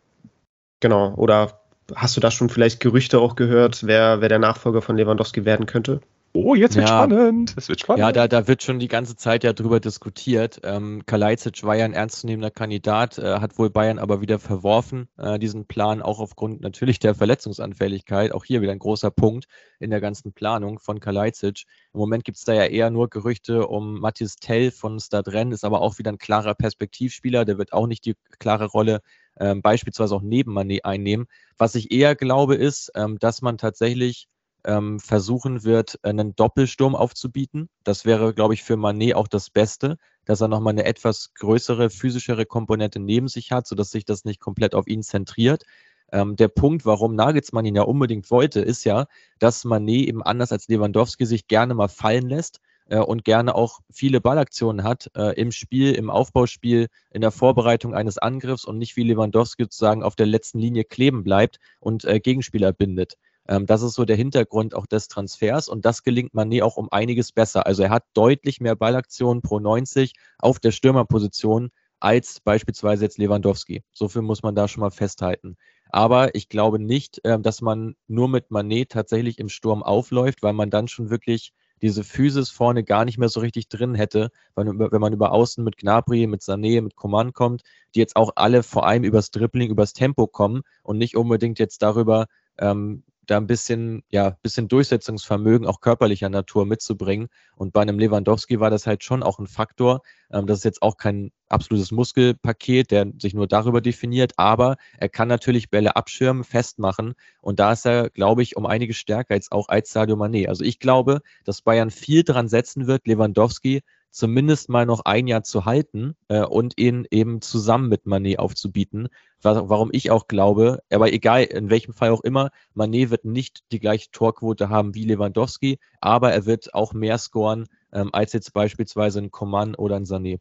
genau, 0.80 1.14
oder 1.14 1.60
hast 1.94 2.16
du 2.16 2.20
da 2.20 2.30
schon 2.30 2.48
vielleicht 2.48 2.80
Gerüchte 2.80 3.20
auch 3.20 3.36
gehört, 3.36 3.86
wer, 3.86 4.20
wer 4.20 4.28
der 4.28 4.38
Nachfolger 4.38 4.82
von 4.82 4.96
Lewandowski 4.96 5.44
werden 5.44 5.66
könnte? 5.66 6.00
Oh, 6.38 6.54
jetzt 6.54 6.76
wird 6.76 6.86
Ja. 6.86 6.98
spannend. 7.04 7.54
Es 7.56 7.70
wird 7.70 7.80
spannend. 7.80 8.00
Ja, 8.00 8.12
da, 8.12 8.28
da 8.28 8.46
wird 8.46 8.62
schon 8.62 8.78
die 8.78 8.88
ganze 8.88 9.16
Zeit 9.16 9.42
ja 9.42 9.54
drüber 9.54 9.80
diskutiert. 9.80 10.60
Ähm, 10.64 11.02
Kalajdzic 11.06 11.64
war 11.64 11.76
ja 11.76 11.86
ein 11.86 11.94
ernstzunehmender 11.94 12.50
Kandidat, 12.50 13.16
äh, 13.16 13.40
hat 13.40 13.58
wohl 13.58 13.70
Bayern 13.70 13.98
aber 13.98 14.20
wieder 14.20 14.38
verworfen, 14.38 15.08
äh, 15.16 15.38
diesen 15.38 15.64
Plan, 15.64 16.02
auch 16.02 16.20
aufgrund 16.20 16.60
natürlich 16.60 16.98
der 16.98 17.14
Verletzungsanfälligkeit. 17.14 18.32
Auch 18.32 18.44
hier 18.44 18.60
wieder 18.60 18.72
ein 18.72 18.78
großer 18.78 19.10
Punkt 19.10 19.46
in 19.80 19.88
der 19.88 20.02
ganzen 20.02 20.34
Planung 20.34 20.78
von 20.78 21.00
Kalajdzic. 21.00 21.64
Im 21.94 22.00
Moment 22.00 22.24
gibt 22.24 22.36
es 22.36 22.44
da 22.44 22.52
ja 22.52 22.64
eher 22.64 22.90
nur 22.90 23.08
Gerüchte 23.08 23.66
um 23.66 23.98
Mathis 24.00 24.36
Tell 24.36 24.70
von 24.70 25.00
Stadren, 25.00 25.52
ist 25.52 25.64
aber 25.64 25.80
auch 25.80 25.98
wieder 25.98 26.12
ein 26.12 26.18
klarer 26.18 26.54
Perspektivspieler, 26.54 27.46
der 27.46 27.56
wird 27.56 27.72
auch 27.72 27.86
nicht 27.86 28.04
die 28.04 28.14
klare 28.38 28.66
Rolle 28.66 29.00
ähm, 29.38 29.62
beispielsweise 29.62 30.14
auch 30.14 30.22
neben 30.22 30.56
Mané 30.56 30.82
einnehmen. 30.82 31.26
Was 31.58 31.74
ich 31.74 31.90
eher 31.92 32.14
glaube, 32.14 32.54
ist, 32.54 32.92
ähm, 32.94 33.18
dass 33.18 33.42
man 33.42 33.58
tatsächlich 33.58 34.28
ähm, 34.66 34.98
versuchen 35.00 35.64
wird, 35.64 35.98
einen 36.02 36.34
Doppelsturm 36.34 36.94
aufzubieten. 36.94 37.68
Das 37.84 38.04
wäre, 38.04 38.34
glaube 38.34 38.54
ich, 38.54 38.62
für 38.62 38.76
Manet 38.76 39.14
auch 39.14 39.28
das 39.28 39.48
Beste, 39.48 39.96
dass 40.24 40.40
er 40.40 40.48
nochmal 40.48 40.72
eine 40.72 40.84
etwas 40.84 41.32
größere, 41.34 41.88
physischere 41.88 42.46
Komponente 42.46 42.98
neben 42.98 43.28
sich 43.28 43.52
hat, 43.52 43.66
sodass 43.66 43.90
sich 43.90 44.04
das 44.04 44.24
nicht 44.24 44.40
komplett 44.40 44.74
auf 44.74 44.88
ihn 44.88 45.02
zentriert. 45.02 45.64
Ähm, 46.12 46.36
der 46.36 46.48
Punkt, 46.48 46.84
warum 46.84 47.14
Nagelsmann 47.14 47.64
ihn 47.64 47.76
ja 47.76 47.82
unbedingt 47.82 48.30
wollte, 48.30 48.60
ist 48.60 48.84
ja, 48.84 49.06
dass 49.38 49.64
Manet 49.64 50.08
eben 50.08 50.22
anders 50.22 50.52
als 50.52 50.68
Lewandowski 50.68 51.26
sich 51.26 51.46
gerne 51.46 51.74
mal 51.74 51.88
fallen 51.88 52.28
lässt 52.28 52.60
äh, 52.88 52.98
und 52.98 53.24
gerne 53.24 53.54
auch 53.54 53.80
viele 53.92 54.20
Ballaktionen 54.20 54.84
hat 54.84 55.10
äh, 55.16 55.38
im 55.40 55.52
Spiel, 55.52 55.92
im 55.92 56.10
Aufbauspiel, 56.10 56.88
in 57.10 57.20
der 57.20 57.30
Vorbereitung 57.30 57.94
eines 57.94 58.18
Angriffs 58.18 58.64
und 58.64 58.78
nicht 58.78 58.96
wie 58.96 59.02
Lewandowski 59.02 59.64
sozusagen 59.64 60.02
auf 60.02 60.16
der 60.16 60.26
letzten 60.26 60.58
Linie 60.58 60.84
kleben 60.84 61.24
bleibt 61.24 61.58
und 61.80 62.04
äh, 62.04 62.20
Gegenspieler 62.20 62.72
bindet. 62.72 63.14
Ähm, 63.48 63.66
das 63.66 63.82
ist 63.82 63.94
so 63.94 64.04
der 64.04 64.16
Hintergrund 64.16 64.74
auch 64.74 64.86
des 64.86 65.08
Transfers 65.08 65.68
und 65.68 65.84
das 65.84 66.02
gelingt 66.02 66.34
Mané 66.34 66.62
auch 66.62 66.76
um 66.76 66.90
einiges 66.90 67.32
besser. 67.32 67.66
Also 67.66 67.82
er 67.82 67.90
hat 67.90 68.04
deutlich 68.14 68.60
mehr 68.60 68.76
Ballaktionen 68.76 69.42
pro 69.42 69.60
90 69.60 70.14
auf 70.38 70.58
der 70.58 70.72
Stürmerposition 70.72 71.70
als 72.00 72.40
beispielsweise 72.40 73.04
jetzt 73.04 73.18
Lewandowski. 73.18 73.82
So 73.92 74.08
viel 74.08 74.22
muss 74.22 74.42
man 74.42 74.54
da 74.54 74.68
schon 74.68 74.82
mal 74.82 74.90
festhalten. 74.90 75.56
Aber 75.88 76.34
ich 76.34 76.48
glaube 76.48 76.78
nicht, 76.78 77.20
ähm, 77.24 77.42
dass 77.42 77.62
man 77.62 77.96
nur 78.06 78.28
mit 78.28 78.50
Mané 78.50 78.88
tatsächlich 78.88 79.38
im 79.38 79.48
Sturm 79.48 79.82
aufläuft, 79.82 80.42
weil 80.42 80.52
man 80.52 80.70
dann 80.70 80.88
schon 80.88 81.10
wirklich 81.10 81.52
diese 81.82 82.04
Physis 82.04 82.50
vorne 82.50 82.84
gar 82.84 83.04
nicht 83.04 83.18
mehr 83.18 83.28
so 83.28 83.40
richtig 83.40 83.68
drin 83.68 83.94
hätte, 83.94 84.30
wenn, 84.54 84.78
wenn 84.78 85.00
man 85.00 85.12
über 85.12 85.32
Außen 85.32 85.62
mit 85.62 85.76
Gnabry, 85.76 86.26
mit 86.26 86.42
Sané, 86.42 86.80
mit 86.80 86.96
Coman 86.96 87.32
kommt, 87.32 87.62
die 87.94 87.98
jetzt 87.98 88.16
auch 88.16 88.32
alle 88.36 88.62
vor 88.62 88.86
allem 88.86 89.04
übers 89.04 89.30
Dribbling, 89.30 89.70
übers 89.70 89.92
Tempo 89.92 90.26
kommen 90.26 90.62
und 90.82 90.98
nicht 90.98 91.16
unbedingt 91.16 91.58
jetzt 91.58 91.82
darüber, 91.82 92.26
ähm, 92.58 93.02
da 93.26 93.36
ein 93.36 93.46
bisschen, 93.46 94.02
ja, 94.10 94.30
bisschen 94.42 94.68
Durchsetzungsvermögen 94.68 95.66
auch 95.66 95.80
körperlicher 95.80 96.28
Natur 96.28 96.66
mitzubringen. 96.66 97.28
Und 97.56 97.72
bei 97.72 97.82
einem 97.82 97.98
Lewandowski 97.98 98.60
war 98.60 98.70
das 98.70 98.86
halt 98.86 99.04
schon 99.04 99.22
auch 99.22 99.38
ein 99.38 99.46
Faktor. 99.46 100.02
Ähm, 100.30 100.46
das 100.46 100.58
ist 100.58 100.64
jetzt 100.64 100.82
auch 100.82 100.96
kein 100.96 101.32
absolutes 101.48 101.92
Muskelpaket, 101.92 102.90
der 102.90 103.06
sich 103.18 103.34
nur 103.34 103.46
darüber 103.46 103.80
definiert, 103.80 104.32
aber 104.36 104.76
er 104.98 105.08
kann 105.08 105.28
natürlich 105.28 105.70
Bälle 105.70 105.96
abschirmen, 105.96 106.44
festmachen. 106.44 107.14
Und 107.40 107.60
da 107.60 107.72
ist 107.72 107.86
er, 107.86 108.10
glaube 108.10 108.42
ich, 108.42 108.56
um 108.56 108.66
einige 108.66 108.94
stärker 108.94 109.34
jetzt 109.34 109.52
auch 109.52 109.68
als 109.68 109.92
Sadio 109.92 110.16
Mané. 110.16 110.48
Also 110.48 110.64
ich 110.64 110.78
glaube, 110.78 111.20
dass 111.44 111.62
Bayern 111.62 111.90
viel 111.90 112.24
dran 112.24 112.48
setzen 112.48 112.86
wird, 112.86 113.06
Lewandowski 113.06 113.82
zumindest 114.10 114.68
mal 114.68 114.86
noch 114.86 115.04
ein 115.04 115.26
Jahr 115.26 115.42
zu 115.42 115.64
halten 115.64 116.16
äh, 116.28 116.42
und 116.42 116.78
ihn 116.78 117.06
eben 117.10 117.40
zusammen 117.42 117.88
mit 117.88 118.06
Manet 118.06 118.38
aufzubieten. 118.38 119.08
Wa- 119.42 119.68
Warum 119.68 119.90
ich 119.92 120.10
auch 120.10 120.26
glaube, 120.28 120.80
aber 120.90 121.12
egal 121.12 121.44
in 121.44 121.70
welchem 121.70 121.92
Fall 121.94 122.10
auch 122.10 122.22
immer, 122.22 122.50
Manet 122.74 123.10
wird 123.10 123.24
nicht 123.24 123.60
die 123.72 123.80
gleiche 123.80 124.10
Torquote 124.10 124.68
haben 124.68 124.94
wie 124.94 125.04
Lewandowski, 125.04 125.78
aber 126.00 126.32
er 126.32 126.46
wird 126.46 126.74
auch 126.74 126.92
mehr 126.92 127.18
scoren 127.18 127.66
ähm, 127.92 128.10
als 128.12 128.32
jetzt 128.32 128.52
beispielsweise 128.52 129.20
ein 129.20 129.30
Coman 129.30 129.74
oder 129.74 129.96
ein 129.96 130.04
Sané. 130.04 130.38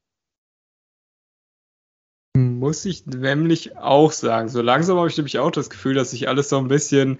Muss 2.38 2.84
ich 2.84 3.06
nämlich 3.06 3.78
auch 3.78 4.12
sagen. 4.12 4.50
So 4.50 4.62
langsam 4.62 4.98
habe 4.98 5.08
ich 5.08 5.16
nämlich 5.16 5.40
auch 5.40 5.52
das 5.52 5.70
Gefühl, 5.70 5.94
dass 5.94 6.12
sich 6.12 6.28
alles 6.28 6.50
so 6.50 6.58
ein 6.58 6.68
bisschen. 6.68 7.20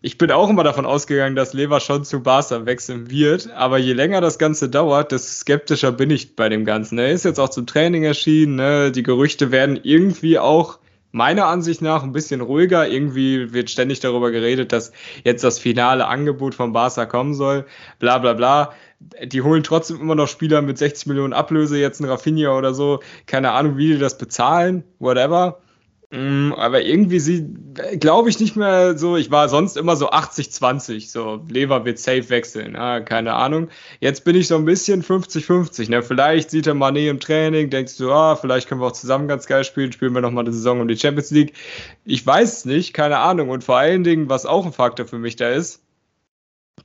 Ich 0.00 0.16
bin 0.16 0.30
auch 0.30 0.48
immer 0.48 0.62
davon 0.62 0.86
ausgegangen, 0.86 1.34
dass 1.34 1.54
Lever 1.54 1.80
schon 1.80 2.04
zu 2.04 2.22
Barca 2.22 2.66
wechseln 2.66 3.10
wird, 3.10 3.50
aber 3.50 3.78
je 3.78 3.94
länger 3.94 4.20
das 4.20 4.38
Ganze 4.38 4.68
dauert, 4.68 5.10
desto 5.10 5.40
skeptischer 5.40 5.90
bin 5.90 6.10
ich 6.10 6.36
bei 6.36 6.48
dem 6.48 6.64
Ganzen. 6.64 6.98
Er 6.98 7.10
ist 7.10 7.24
jetzt 7.24 7.40
auch 7.40 7.48
zum 7.48 7.66
Training 7.66 8.04
erschienen, 8.04 8.54
ne? 8.54 8.92
die 8.92 9.02
Gerüchte 9.02 9.50
werden 9.50 9.80
irgendwie 9.82 10.38
auch 10.38 10.78
meiner 11.10 11.46
Ansicht 11.46 11.82
nach 11.82 12.04
ein 12.04 12.12
bisschen 12.12 12.40
ruhiger. 12.40 12.88
Irgendwie 12.88 13.52
wird 13.52 13.70
ständig 13.70 13.98
darüber 13.98 14.30
geredet, 14.30 14.72
dass 14.72 14.92
jetzt 15.24 15.42
das 15.42 15.58
finale 15.58 16.06
Angebot 16.06 16.54
von 16.54 16.72
Barca 16.72 17.06
kommen 17.06 17.34
soll, 17.34 17.66
bla 17.98 18.18
bla 18.18 18.34
bla. 18.34 18.72
Die 19.24 19.42
holen 19.42 19.64
trotzdem 19.64 20.00
immer 20.00 20.14
noch 20.14 20.28
Spieler 20.28 20.62
mit 20.62 20.78
60 20.78 21.06
Millionen 21.06 21.32
Ablöse, 21.32 21.78
jetzt 21.78 22.00
ein 22.00 22.08
Rafinha 22.08 22.56
oder 22.56 22.74
so. 22.74 23.00
Keine 23.26 23.52
Ahnung, 23.52 23.76
wie 23.76 23.94
die 23.94 23.98
das 23.98 24.18
bezahlen, 24.18 24.84
whatever. 24.98 25.60
Mm, 26.10 26.54
Aber 26.56 26.82
irgendwie 26.82 27.20
sie, 27.20 27.46
glaube 28.00 28.30
ich 28.30 28.40
nicht 28.40 28.56
mehr 28.56 28.96
so, 28.96 29.16
ich 29.18 29.30
war 29.30 29.50
sonst 29.50 29.76
immer 29.76 29.94
so 29.94 30.10
80-20, 30.10 31.10
so 31.10 31.44
Lever 31.50 31.84
wird 31.84 31.98
safe 31.98 32.30
wechseln, 32.30 32.76
ah, 32.76 33.00
keine 33.00 33.34
Ahnung. 33.34 33.68
Jetzt 34.00 34.24
bin 34.24 34.34
ich 34.34 34.48
so 34.48 34.56
ein 34.56 34.64
bisschen 34.64 35.02
50-50, 35.02 35.90
ne? 35.90 36.02
Vielleicht 36.02 36.50
sieht 36.50 36.66
er 36.66 36.74
Mané 36.74 37.10
im 37.10 37.20
Training, 37.20 37.68
denkst 37.68 37.98
du, 37.98 38.10
ah, 38.10 38.36
vielleicht 38.36 38.68
können 38.68 38.80
wir 38.80 38.86
auch 38.86 38.92
zusammen 38.92 39.28
ganz 39.28 39.46
geil 39.46 39.64
spielen, 39.64 39.92
spielen 39.92 40.14
wir 40.14 40.22
nochmal 40.22 40.44
eine 40.44 40.54
Saison 40.54 40.80
um 40.80 40.88
die 40.88 40.96
Champions 40.96 41.30
League. 41.30 41.52
Ich 42.06 42.26
weiß 42.26 42.58
es 42.58 42.64
nicht, 42.64 42.94
keine 42.94 43.18
Ahnung. 43.18 43.50
Und 43.50 43.62
vor 43.64 43.76
allen 43.76 44.02
Dingen, 44.02 44.30
was 44.30 44.46
auch 44.46 44.64
ein 44.64 44.72
Faktor 44.72 45.06
für 45.06 45.18
mich 45.18 45.36
da 45.36 45.50
ist, 45.50 45.82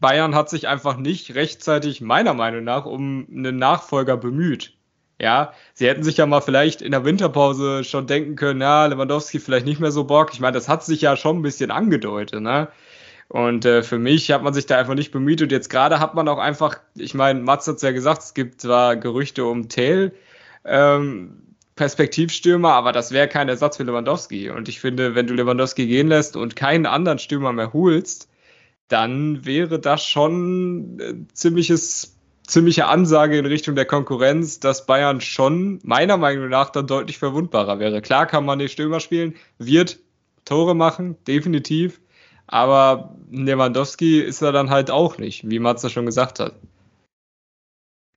Bayern 0.02 0.36
hat 0.36 0.50
sich 0.50 0.68
einfach 0.68 0.98
nicht 0.98 1.36
rechtzeitig, 1.36 2.02
meiner 2.02 2.34
Meinung 2.34 2.64
nach, 2.64 2.86
um 2.86 3.26
einen 3.32 3.58
Nachfolger 3.58 4.18
bemüht. 4.18 4.78
Ja, 5.20 5.54
sie 5.74 5.88
hätten 5.88 6.04
sich 6.04 6.18
ja 6.18 6.26
mal 6.26 6.42
vielleicht 6.42 6.82
in 6.82 6.92
der 6.92 7.06
Winterpause 7.06 7.84
schon 7.84 8.08
denken 8.08 8.36
können, 8.36 8.62
ja, 8.62 8.86
Lewandowski 8.88 9.40
vielleicht 9.40 9.66
nicht 9.66 9.80
mehr 9.80 9.92
so 9.92 10.04
Bock. 10.06 10.32
Ich 10.34 10.40
meine, 10.40 10.54
das 10.54 10.68
hat 10.68 10.84
sich 10.84 11.02
ja 11.02 11.16
schon 11.16 11.40
ein 11.40 11.42
bisschen 11.44 11.72
angedeutet, 11.72 12.42
ne? 12.42 12.70
Und 13.30 13.66
äh, 13.66 13.84
für 13.84 13.98
mich 14.00 14.32
hat 14.32 14.44
man 14.44 14.54
sich 14.54 14.66
da 14.66 14.78
einfach 14.78 14.96
nicht 14.96 15.12
bemüht. 15.12 15.42
Und 15.42 15.52
jetzt 15.52 15.70
gerade 15.70 16.00
hat 16.00 16.14
man 16.14 16.28
auch 16.28 16.38
einfach, 16.38 16.78
ich 16.96 17.14
meine, 17.14 17.40
Mats 17.42 17.68
hat 17.68 17.78
es 17.78 17.82
ja 17.82 17.92
gesagt, 17.92 18.22
es 18.22 18.34
gibt 18.34 18.62
zwar 18.62 18.96
Gerüchte 18.96 19.46
um 19.46 19.70
Tell, 19.70 20.14
ähm, 20.66 21.56
Perspektivstürmer, 21.76 22.74
aber 22.74 22.92
das 22.92 23.12
wäre 23.12 23.28
kein 23.28 23.50
Ersatz 23.50 23.78
für 23.78 23.84
Lewandowski. 23.84 24.52
Und 24.52 24.70
ich 24.70 24.80
finde, 24.80 25.16
wenn 25.16 25.26
du 25.28 25.34
Lewandowski 25.34 25.88
gehen 25.88 26.08
lässt 26.08 26.36
und 26.36 26.56
keinen 26.56 26.86
anderen 26.86 27.18
Stürmer 27.18 27.54
mehr 27.54 27.74
holst, 27.74 28.30
dann 28.88 29.46
wäre 29.46 29.80
das 29.80 30.06
schon 30.06 31.00
äh, 31.00 31.14
ziemliches, 31.34 32.13
ziemliche 32.46 32.88
Ansage 32.88 33.38
in 33.38 33.46
Richtung 33.46 33.76
der 33.76 33.86
Konkurrenz, 33.86 34.60
dass 34.60 34.86
Bayern 34.86 35.22
schon 35.22 35.80
meiner 35.84 36.18
Meinung 36.18 36.50
nach 36.50 36.70
dann 36.70 36.88
deutlich 36.88 37.18
verwundbarer 37.18 37.80
wäre. 37.80 38.02
Klar 38.02 38.26
kann 38.26 38.46
man 38.46 38.60
den 38.60 38.70
Stürmer 38.70 39.00
spielen, 39.00 39.36
wird 39.58 40.00
Tore 40.46 40.76
machen, 40.76 41.16
definitiv. 41.26 42.02
Aber 42.48 43.16
Lewandowski 43.32 44.20
ist 44.20 44.42
er 44.42 44.52
dann 44.52 44.70
halt 44.70 44.92
auch 44.92 45.18
nicht, 45.18 45.50
wie 45.50 45.60
Matze 45.60 45.90
schon 45.90 46.06
gesagt 46.06 46.40
hat. 46.40 46.54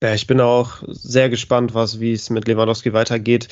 Ja, 0.03 0.13
ich 0.13 0.27
bin 0.27 0.41
auch 0.41 0.83
sehr 0.89 1.31
gespannt, 1.31 1.73
was, 1.75 2.01
wie 2.01 2.13
es 2.13 2.29
mit 2.29 2.47
Lewandowski 2.47 2.93
weitergeht. 2.93 3.49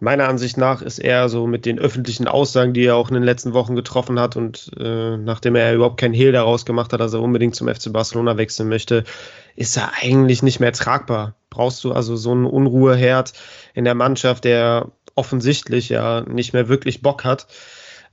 Meiner 0.00 0.28
Ansicht 0.28 0.56
nach 0.58 0.82
ist 0.82 0.98
er 0.98 1.28
so 1.28 1.46
mit 1.46 1.66
den 1.66 1.78
öffentlichen 1.78 2.26
Aussagen, 2.26 2.74
die 2.74 2.84
er 2.84 2.96
auch 2.96 3.08
in 3.08 3.14
den 3.14 3.22
letzten 3.22 3.54
Wochen 3.54 3.76
getroffen 3.76 4.18
hat 4.18 4.36
und 4.36 4.70
äh, 4.78 5.16
nachdem 5.16 5.54
er 5.54 5.74
überhaupt 5.74 6.00
kein 6.00 6.12
Hehl 6.12 6.32
daraus 6.32 6.66
gemacht 6.66 6.92
hat, 6.92 7.00
dass 7.00 7.14
er 7.14 7.22
unbedingt 7.22 7.54
zum 7.54 7.68
FC 7.68 7.92
Barcelona 7.92 8.36
wechseln 8.36 8.68
möchte, 8.68 9.04
ist 9.56 9.76
er 9.76 9.92
eigentlich 10.02 10.42
nicht 10.42 10.60
mehr 10.60 10.72
tragbar. 10.72 11.36
Brauchst 11.48 11.84
du 11.84 11.92
also 11.92 12.16
so 12.16 12.32
einen 12.32 12.44
Unruheherd 12.44 13.32
in 13.72 13.84
der 13.84 13.94
Mannschaft, 13.94 14.44
der 14.44 14.90
offensichtlich 15.14 15.88
ja 15.88 16.22
nicht 16.22 16.52
mehr 16.52 16.68
wirklich 16.68 17.02
Bock 17.02 17.24
hat. 17.24 17.46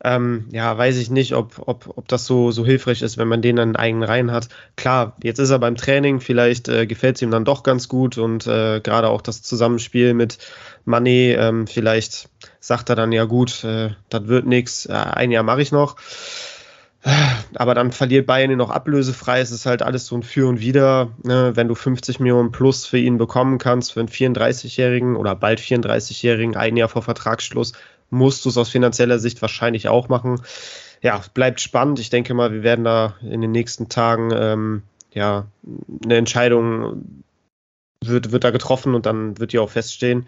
Ähm, 0.04 0.48
ja, 0.52 0.76
weiß 0.76 0.98
ich 0.98 1.12
nicht, 1.12 1.36
ob, 1.36 1.62
ob, 1.68 1.94
ob 1.96 2.08
das 2.08 2.26
so, 2.26 2.50
so 2.52 2.66
hilfreich 2.66 3.04
ist, 3.04 3.20
wenn 3.20 3.28
man 3.28 3.44
den 3.44 3.58
dann 3.58 3.70
in 3.70 3.76
eigenen 3.76 4.04
Reihen 4.04 4.32
hat. 4.32 4.50
Klar, 4.76 5.16
jetzt 5.22 5.38
ist 5.38 5.52
er 5.52 5.60
beim 5.60 5.76
Training, 5.76 6.22
vielleicht 6.22 6.70
äh, 6.70 6.88
gefällt 6.88 7.18
es 7.18 7.22
ihm 7.22 7.30
dann 7.30 7.46
doch 7.46 7.62
ganz 7.62 7.88
gut 7.88 8.18
und 8.18 8.48
äh, 8.48 8.80
gerade 8.80 9.10
auch 9.10 9.22
das 9.22 9.44
Zusammenspiel 9.44 10.16
mit 10.16 10.40
Mané, 10.86 11.36
ähm, 11.38 11.68
vielleicht 11.68 12.30
sagt 12.60 12.90
er 12.90 12.96
dann 12.96 13.12
ja 13.12 13.26
gut, 13.26 13.64
äh, 13.64 13.92
das 14.10 14.28
wird 14.28 14.46
nichts, 14.46 14.86
äh, 14.86 14.94
ein 14.94 15.32
Jahr 15.32 15.44
mache 15.44 15.62
ich 15.62 15.72
noch. 15.72 15.96
Aber 17.56 17.74
dann 17.74 17.92
verliert 17.92 18.28
Bayern 18.28 18.52
ihn 18.52 18.58
noch 18.58 18.70
ablösefrei. 18.70 19.40
Es 19.40 19.52
ist 19.52 19.66
halt 19.66 19.82
alles 19.82 20.06
so 20.06 20.16
ein 20.16 20.24
Für 20.24 20.48
und 20.48 20.60
Wider. 20.60 21.10
Ne? 21.24 21.52
Wenn 21.56 21.68
du 21.68 21.74
50 21.74 22.20
Millionen 22.20 22.52
plus 22.52 22.86
für 22.86 23.00
ihn 23.00 23.18
bekommen 23.18 23.58
kannst, 23.58 23.94
für 23.94 24.02
einen 24.02 24.10
34-Jährigen 24.10 25.16
oder 25.16 25.36
bald 25.36 25.60
34-Jährigen, 25.60 26.56
ein 26.56 26.78
Jahr 26.78 26.90
vor 26.90 27.02
Vertragsschluss, 27.02 27.74
musst 28.12 28.46
du 28.46 28.50
es 28.50 28.58
aus 28.58 28.70
finanzieller 28.70 29.18
Sicht 29.18 29.42
wahrscheinlich 29.42 29.88
auch 29.88 30.10
machen. 30.10 30.42
Ja, 31.02 31.22
bleibt 31.34 31.60
spannend. 31.60 32.00
Ich 32.00 32.12
denke 32.12 32.36
mal, 32.36 32.54
wir 32.54 32.62
werden 32.62 32.86
da 32.86 33.16
in 33.22 33.42
den 33.42 33.52
nächsten 33.52 33.90
Tagen 33.90 34.30
ähm, 34.32 34.84
ja 35.12 35.48
eine 36.04 36.18
Entscheidung 36.18 37.24
wird, 38.04 38.32
wird 38.32 38.44
da 38.44 38.52
getroffen 38.52 38.94
und 38.94 39.06
dann 39.06 39.40
wird 39.40 39.54
die 39.54 39.60
auch 39.60 39.70
feststehen. 39.70 40.28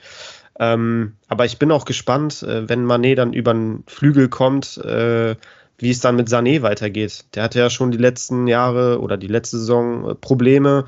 Ähm, 0.60 1.14
aber 1.28 1.46
ich 1.46 1.58
bin 1.58 1.72
auch 1.72 1.86
gespannt, 1.86 2.44
äh, 2.44 2.68
wenn 2.70 2.86
Manet 2.86 3.18
dann 3.18 3.34
über 3.34 3.54
den 3.54 3.84
Flügel 3.88 4.30
kommt, 4.30 4.78
äh, 4.78 5.36
wie 5.78 5.90
es 5.90 6.00
dann 6.00 6.16
mit 6.16 6.30
Sané 6.30 6.62
weitergeht. 6.62 7.26
Der 7.34 7.44
hatte 7.44 7.60
ja 7.60 7.70
schon 7.70 7.92
die 7.92 7.98
letzten 7.98 8.48
Jahre 8.48 9.02
oder 9.02 9.18
die 9.18 9.28
letzte 9.28 9.58
Saison 9.58 10.12
äh, 10.12 10.16
Probleme. 10.16 10.86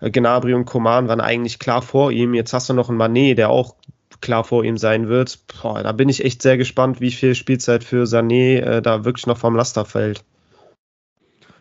Äh, 0.00 0.10
Gnabry 0.10 0.54
und 0.54 0.66
Coman 0.66 1.08
waren 1.08 1.20
eigentlich 1.20 1.58
klar 1.58 1.82
vor 1.82 2.12
ihm. 2.12 2.34
Jetzt 2.34 2.52
hast 2.52 2.68
du 2.68 2.74
noch 2.74 2.88
einen 2.88 2.98
Manet, 2.98 3.38
der 3.38 3.50
auch 3.50 3.74
klar 4.20 4.44
vor 4.44 4.64
ihm 4.64 4.78
sein 4.78 5.08
wird. 5.08 5.38
Boah, 5.46 5.82
da 5.82 5.92
bin 5.92 6.08
ich 6.08 6.24
echt 6.24 6.42
sehr 6.42 6.56
gespannt, 6.56 7.00
wie 7.00 7.10
viel 7.10 7.34
Spielzeit 7.34 7.84
für 7.84 8.04
Sané 8.04 8.60
äh, 8.60 8.82
da 8.82 9.04
wirklich 9.04 9.26
noch 9.26 9.38
vom 9.38 9.56
Laster 9.56 9.84
fällt. 9.84 10.24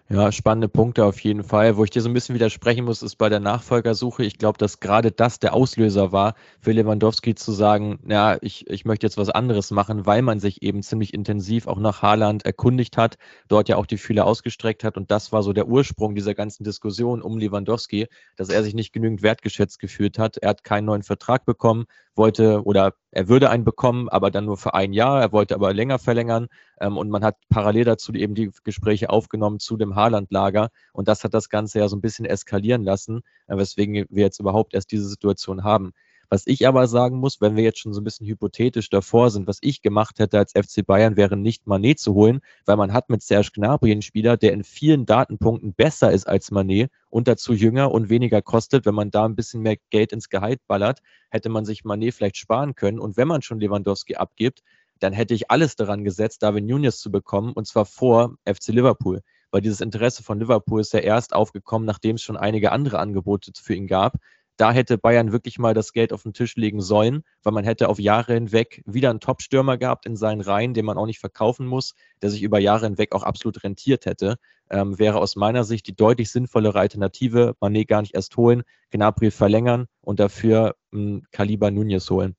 Ja, 0.10 0.32
spannende 0.32 0.70
Punkte 0.70 1.04
auf 1.04 1.20
jeden 1.20 1.44
Fall. 1.44 1.76
Wo 1.76 1.84
ich 1.84 1.90
dir 1.90 2.02
so 2.02 2.08
ein 2.08 2.14
bisschen 2.14 2.34
widersprechen 2.34 2.86
muss, 2.86 3.02
ist 3.04 3.18
bei 3.18 3.28
der 3.28 3.42
Nachfolgersuche. 3.42 4.24
Ich 4.24 4.38
glaube, 4.38 4.58
dass 4.58 4.80
gerade 4.80 5.12
das 5.12 5.40
der 5.40 5.54
Auslöser 5.54 6.14
war, 6.14 6.36
für 6.62 6.72
Lewandowski 6.72 7.36
zu 7.36 7.52
sagen, 7.52 8.00
ja, 8.08 8.38
ich, 8.40 8.70
ich 8.70 8.86
möchte 8.86 9.06
jetzt 9.06 9.18
was 9.18 9.30
anderes 9.30 9.70
machen, 9.72 10.06
weil 10.06 10.22
man 10.22 10.40
sich 10.40 10.62
eben 10.62 10.82
ziemlich 10.82 11.14
intensiv 11.14 11.68
auch 11.68 11.78
nach 11.78 12.04
Haaland 12.04 12.46
erkundigt 12.46 12.96
hat, 12.96 13.18
dort 13.50 13.68
ja 13.68 13.76
auch 13.76 13.86
die 13.86 13.98
Fühler 13.98 14.26
ausgestreckt 14.26 14.86
hat. 14.86 14.96
Und 14.96 15.12
das 15.12 15.34
war 15.34 15.44
so 15.44 15.52
der 15.52 15.68
Ursprung 15.68 16.16
dieser 16.16 16.36
ganzen 16.36 16.64
Diskussion 16.64 17.22
um 17.22 17.38
Lewandowski, 17.38 18.08
dass 18.38 18.48
er 18.48 18.64
sich 18.64 18.76
nicht 18.76 18.94
genügend 18.94 19.24
wertgeschätzt 19.24 19.78
gefühlt 19.78 20.18
hat. 20.20 20.38
Er 20.38 20.52
hat 20.52 20.64
keinen 20.64 20.86
neuen 20.86 21.04
Vertrag 21.04 21.44
bekommen, 21.44 21.84
wollte 22.16 22.64
oder 22.64 22.94
er 23.18 23.28
würde 23.28 23.50
einen 23.50 23.64
bekommen, 23.64 24.10
aber 24.10 24.30
dann 24.30 24.46
nur 24.46 24.58
für 24.58 24.76
ein 24.76 24.94
Jahr. 24.94 25.20
Er 25.20 25.32
wollte 25.32 25.56
aber 25.56 25.74
länger 25.74 25.98
verlängern. 25.98 26.50
Ähm, 26.80 26.98
und 26.98 27.10
man 27.10 27.24
hat 27.24 27.36
parallel 27.50 27.84
dazu 27.84 28.14
eben 28.14 28.36
die 28.36 28.52
Gespräche 28.64 29.10
aufgenommen 29.10 29.58
zu 29.60 29.76
dem 29.76 29.96
Haaland-Lager. 29.96 30.70
Und 30.94 31.08
das 31.08 31.24
hat 31.24 31.34
das 31.34 31.50
Ganze 31.50 31.80
ja 31.80 31.88
so 31.88 31.96
ein 31.96 32.02
bisschen 32.02 32.26
eskalieren 32.26 32.84
lassen, 32.84 33.24
äh, 33.48 33.58
weswegen 33.58 34.06
wir 34.12 34.24
jetzt 34.24 34.40
überhaupt 34.40 34.76
erst 34.76 34.92
diese 34.92 35.08
Situation 35.08 35.64
haben. 35.64 35.94
Was 36.30 36.46
ich 36.46 36.68
aber 36.68 36.88
sagen 36.88 37.20
muss, 37.20 37.40
wenn 37.40 37.56
wir 37.56 37.64
jetzt 37.64 37.80
schon 37.80 37.94
so 37.94 38.02
ein 38.02 38.04
bisschen 38.04 38.28
hypothetisch 38.28 38.90
davor 38.90 39.32
sind, 39.32 39.48
was 39.48 39.60
ich 39.62 39.82
gemacht 39.82 40.20
hätte 40.20 40.38
als 40.38 40.52
FC 40.52 40.86
Bayern, 40.86 41.16
wäre 41.16 41.38
nicht 41.38 41.68
Manet 41.68 42.00
zu 42.00 42.16
holen, 42.16 42.42
weil 42.66 42.76
man 42.76 42.92
hat 42.92 43.10
mit 43.10 43.22
Serge 43.22 43.52
Gnabry 43.54 43.94
einen 43.94 44.02
Spieler, 44.02 44.36
der 44.36 44.52
in 44.52 44.66
vielen 44.66 45.06
Datenpunkten 45.06 45.74
besser 45.74 46.12
ist 46.12 46.28
als 46.28 46.52
Manet 46.52 46.92
und 47.10 47.30
dazu 47.30 47.54
jünger 47.54 47.92
und 47.92 48.10
weniger 48.10 48.42
kostet. 48.42 48.86
Wenn 48.86 48.96
man 48.96 49.10
da 49.10 49.24
ein 49.24 49.36
bisschen 49.36 49.62
mehr 49.62 49.78
Geld 49.90 50.12
ins 50.12 50.28
Gehalt 50.28 50.60
ballert, 50.68 51.00
hätte 51.30 51.48
man 51.48 51.64
sich 51.64 51.86
Manet 51.86 52.14
vielleicht 52.14 52.36
sparen 52.36 52.76
können. 52.76 53.00
Und 53.00 53.16
wenn 53.16 53.30
man 53.30 53.42
schon 53.42 53.62
Lewandowski 53.62 54.16
abgibt, 54.16 54.64
dann 55.00 55.14
hätte 55.14 55.34
ich 55.34 55.50
alles 55.50 55.78
daran 55.78 56.04
gesetzt, 56.04 56.44
Darwin 56.44 56.66
Nunez 56.66 57.00
zu 57.00 57.10
bekommen, 57.10 57.54
und 57.54 57.68
zwar 57.68 57.86
vor 57.86 58.36
FC 58.44 58.70
Liverpool. 58.70 59.22
Weil 59.52 59.62
dieses 59.62 59.80
Interesse 59.80 60.24
von 60.24 60.40
Liverpool 60.40 60.82
ist 60.82 60.92
ja 60.92 61.00
erst 61.00 61.34
aufgekommen, 61.34 61.86
nachdem 61.86 62.16
es 62.16 62.22
schon 62.22 62.36
einige 62.36 62.74
andere 62.74 63.00
Angebote 63.00 63.52
für 63.56 63.76
ihn 63.76 63.88
gab 63.88 64.18
da 64.58 64.72
hätte 64.72 64.98
Bayern 64.98 65.32
wirklich 65.32 65.60
mal 65.60 65.74
das 65.74 65.94
Geld 65.94 66.12
auf 66.12 66.24
den 66.24 66.34
Tisch 66.34 66.56
legen 66.56 66.82
sollen, 66.82 67.24
weil 67.44 67.54
man 67.54 67.64
hätte 67.64 67.90
auf 67.90 68.00
Jahre 68.00 68.34
hinweg 68.34 68.84
wieder 68.86 69.12
einen 69.12 69.20
Top-Stürmer 69.20 69.78
gehabt 69.78 70.06
in 70.06 70.16
seinen 70.16 70.42
Reihen, 70.42 70.74
den 70.74 70.86
man 70.86 70.98
auch 70.98 71.06
nicht 71.06 71.20
verkaufen 71.20 71.68
muss, 71.68 71.94
der 72.22 72.32
sich 72.32 72.42
über 72.42 72.60
Jahre 72.60 72.88
hinweg 72.88 73.14
auch 73.14 73.24
absolut 73.24 73.64
rentiert 73.64 74.06
hätte. 74.06 74.38
Ähm, 74.70 75.00
wäre 75.00 75.20
aus 75.20 75.36
meiner 75.36 75.64
Sicht 75.64 75.88
die 75.88 75.96
deutlich 75.96 76.32
sinnvollere 76.32 76.80
Alternative, 76.80 77.56
Manet 77.62 77.88
gar 77.88 78.02
nicht 78.02 78.16
erst 78.16 78.36
holen, 78.36 78.64
Gnabry 78.90 79.32
verlängern 79.32 79.86
und 80.02 80.20
dafür 80.20 80.76
einen 80.92 81.28
Kaliber 81.32 81.72
Nunez 81.72 82.10
holen. 82.10 82.36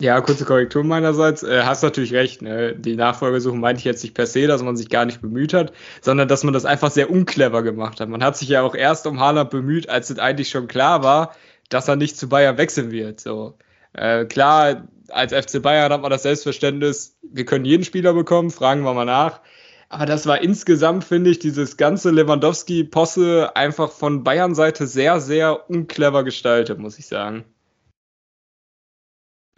Ja, 0.00 0.18
kurze 0.22 0.46
Korrektur 0.46 0.82
meinerseits. 0.82 1.42
Äh, 1.42 1.62
hast 1.64 1.82
natürlich 1.82 2.14
recht. 2.14 2.40
Ne? 2.40 2.74
Die 2.74 2.96
Nachfolgesuche 2.96 3.56
meinte 3.56 3.80
ich 3.80 3.84
jetzt 3.84 4.02
nicht 4.02 4.14
per 4.14 4.26
se, 4.26 4.46
dass 4.46 4.62
man 4.62 4.74
sich 4.74 4.88
gar 4.88 5.04
nicht 5.04 5.20
bemüht 5.20 5.52
hat, 5.52 5.74
sondern 6.00 6.26
dass 6.26 6.42
man 6.42 6.54
das 6.54 6.64
einfach 6.64 6.90
sehr 6.90 7.10
unclever 7.10 7.62
gemacht 7.62 8.00
hat. 8.00 8.08
Man 8.08 8.24
hat 8.24 8.38
sich 8.38 8.48
ja 8.48 8.62
auch 8.62 8.74
erst 8.74 9.06
um 9.06 9.20
Haaland 9.20 9.50
bemüht, 9.50 9.90
als 9.90 10.08
es 10.08 10.18
eigentlich 10.18 10.48
schon 10.48 10.68
klar 10.68 11.02
war, 11.02 11.34
dass 11.68 11.86
er 11.86 11.96
nicht 11.96 12.16
zu 12.16 12.30
Bayern 12.30 12.56
wechseln 12.56 12.90
wird. 12.92 13.20
So 13.20 13.58
äh, 13.92 14.24
klar, 14.24 14.88
als 15.10 15.34
FC 15.34 15.60
Bayern 15.60 15.92
hat 15.92 16.00
man 16.00 16.10
das 16.10 16.22
Selbstverständnis, 16.22 17.18
wir 17.22 17.44
können 17.44 17.66
jeden 17.66 17.84
Spieler 17.84 18.14
bekommen, 18.14 18.50
fragen 18.50 18.82
wir 18.82 18.94
mal 18.94 19.04
nach. 19.04 19.40
Aber 19.90 20.06
das 20.06 20.26
war 20.26 20.40
insgesamt, 20.40 21.04
finde 21.04 21.30
ich, 21.30 21.40
dieses 21.40 21.76
ganze 21.76 22.10
Lewandowski-Posse 22.10 23.54
einfach 23.54 23.90
von 23.90 24.24
Bayern-Seite 24.24 24.86
sehr, 24.86 25.20
sehr 25.20 25.68
unclever 25.68 26.24
gestaltet, 26.24 26.78
muss 26.78 26.98
ich 26.98 27.06
sagen. 27.06 27.44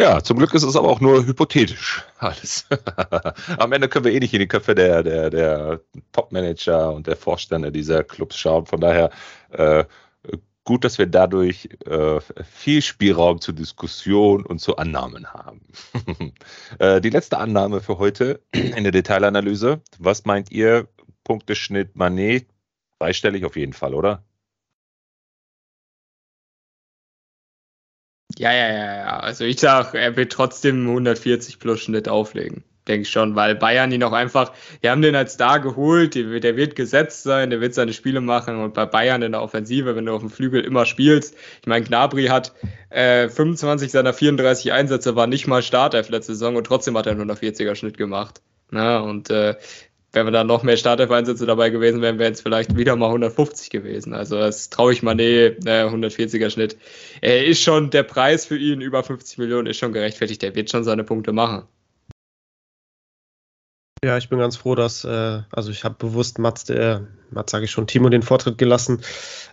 Ja, 0.03 0.21
zum 0.21 0.37
Glück 0.37 0.53
ist 0.53 0.65
es 0.65 0.75
aber 0.75 0.89
auch 0.89 0.99
nur 0.99 1.25
hypothetisch 1.25 2.05
alles. 2.19 2.67
Am 3.59 3.71
Ende 3.71 3.89
können 3.89 4.05
wir 4.05 4.13
eh 4.13 4.19
nicht 4.19 4.35
in 4.35 4.41
die 4.41 4.49
Köpfe 4.49 4.75
der, 4.75 5.05
der, 5.05 5.31
der 5.31 5.81
Top-Manager 6.11 6.93
und 6.93 7.07
der 7.07 7.15
Vorstände 7.15 7.71
dieser 7.71 8.03
Clubs 8.03 8.37
schauen. 8.37 8.67
Von 8.67 8.81
daher 8.81 9.11
äh, 9.51 9.85
gut, 10.65 10.83
dass 10.85 10.99
wir 10.99 11.07
dadurch 11.07 11.69
äh, 11.87 12.19
viel 12.43 12.83
Spielraum 12.83 13.41
zur 13.41 13.55
Diskussion 13.55 14.45
und 14.45 14.59
zu 14.59 14.77
Annahmen 14.77 15.33
haben. 15.33 15.61
äh, 16.81 17.01
die 17.01 17.11
letzte 17.11 17.39
Annahme 17.39 17.81
für 17.81 17.99
heute 17.99 18.41
in 18.53 18.83
der 18.83 18.91
Detailanalyse. 18.91 19.83
Was 20.01 20.25
meint 20.25 20.51
ihr? 20.51 20.89
Punkteschnitt 21.23 21.95
Manet? 21.95 22.49
Dreistellig 22.99 23.45
auf 23.45 23.55
jeden 23.55 23.73
Fall, 23.73 23.95
oder? 23.95 24.25
Ja, 28.43 28.53
ja, 28.53 28.69
ja, 28.73 28.97
ja. 28.97 29.21
Also 29.21 29.45
ich 29.45 29.61
sag, 29.61 29.95
er 29.95 30.17
wird 30.17 30.33
trotzdem 30.33 30.89
140 30.89 31.61
plus 31.61 31.79
Schnitt 31.79 32.09
auflegen. 32.09 32.65
Denke 32.89 33.03
ich 33.03 33.11
schon, 33.11 33.37
weil 33.37 33.55
Bayern 33.55 33.93
ihn 33.93 34.03
auch 34.03 34.13
einfach, 34.13 34.51
die 34.83 34.91
haben 34.91 35.01
den 35.01 35.15
als 35.15 35.35
Star 35.35 35.61
geholt, 35.61 36.17
der 36.17 36.57
wird 36.57 36.75
gesetzt 36.75 37.23
sein, 37.23 37.51
der 37.51 37.61
wird 37.61 37.75
seine 37.75 37.93
Spiele 37.93 38.21
machen 38.21 38.61
und 38.61 38.75
bei 38.75 38.85
Bayern 38.85 39.23
in 39.23 39.31
der 39.31 39.43
Offensive, 39.43 39.95
wenn 39.95 40.07
du 40.07 40.13
auf 40.13 40.23
dem 40.23 40.31
Flügel 40.31 40.65
immer 40.65 40.87
spielst, 40.87 41.37
ich 41.61 41.69
meine, 41.69 41.85
Gnabry 41.85 42.27
hat 42.27 42.53
äh, 42.91 43.29
25 43.29 43.93
seiner 43.93 44.13
34 44.13 44.73
Einsätze, 44.73 45.15
war 45.15 45.29
nicht 45.29 45.47
mal 45.47 45.63
Startelf 45.63 46.09
letzte 46.09 46.33
Saison 46.33 46.57
und 46.57 46.67
trotzdem 46.67 46.99
hat 46.99 47.07
er 47.07 47.15
nur 47.15 47.27
140er 47.27 47.77
Schnitt 47.77 47.97
gemacht. 47.97 48.43
Na, 48.73 48.99
und 48.99 49.31
äh, 49.31 49.55
wenn 50.13 50.27
wir 50.27 50.31
dann 50.31 50.47
noch 50.47 50.63
mehr 50.63 50.77
Startelf-Einsätze 50.77 51.47
dabei 51.47 51.71
gewesen 51.71 52.03
wären, 52.03 52.19
wären 52.19 52.33
es 52.33 52.41
vielleicht 52.41 52.77
wieder 52.77 52.97
mal 52.97 53.07
150 53.07 53.71
gewesen. 53.71 54.13
Also 54.13 54.37
das 54.37 54.71
traue 54.71 54.93
ich 54.93 55.01
Mané, 55.01 55.57
äh, 55.67 55.89
140er 55.89 56.51
Schnitt. 56.51 56.77
Er 57.21 57.47
ist 57.47 57.63
schon, 57.63 57.91
der 57.91 58.03
Preis 58.03 58.47
für 58.47 58.59
ihn 58.59 58.81
über 58.81 59.03
50 59.03 59.39
Millionen 59.39 59.67
ist 59.67 59.79
schon 59.79 59.93
gerechtfertigt. 59.93 60.43
Der 60.43 60.55
wird 60.55 60.71
schon 60.71 60.85
seine 60.85 61.05
Punkte 61.05 61.33
machen. 61.33 61.65
Ja, 64.05 64.19
ich 64.19 64.29
bin 64.29 64.41
ganz 64.41 64.57
froh, 64.57 64.75
dass, 64.75 65.05
äh, 65.05 65.43
also 65.53 65.71
ich 65.71 65.85
habe 65.85 65.95
bewusst 65.97 66.41
Mats, 66.41 66.65
der, 66.65 67.07
Mats 67.31 67.53
sage 67.53 67.67
ich 67.67 67.71
schon, 67.71 67.87
Timo 67.87 68.09
den 68.09 68.23
Vortritt 68.23 68.59
gelassen. 68.59 69.01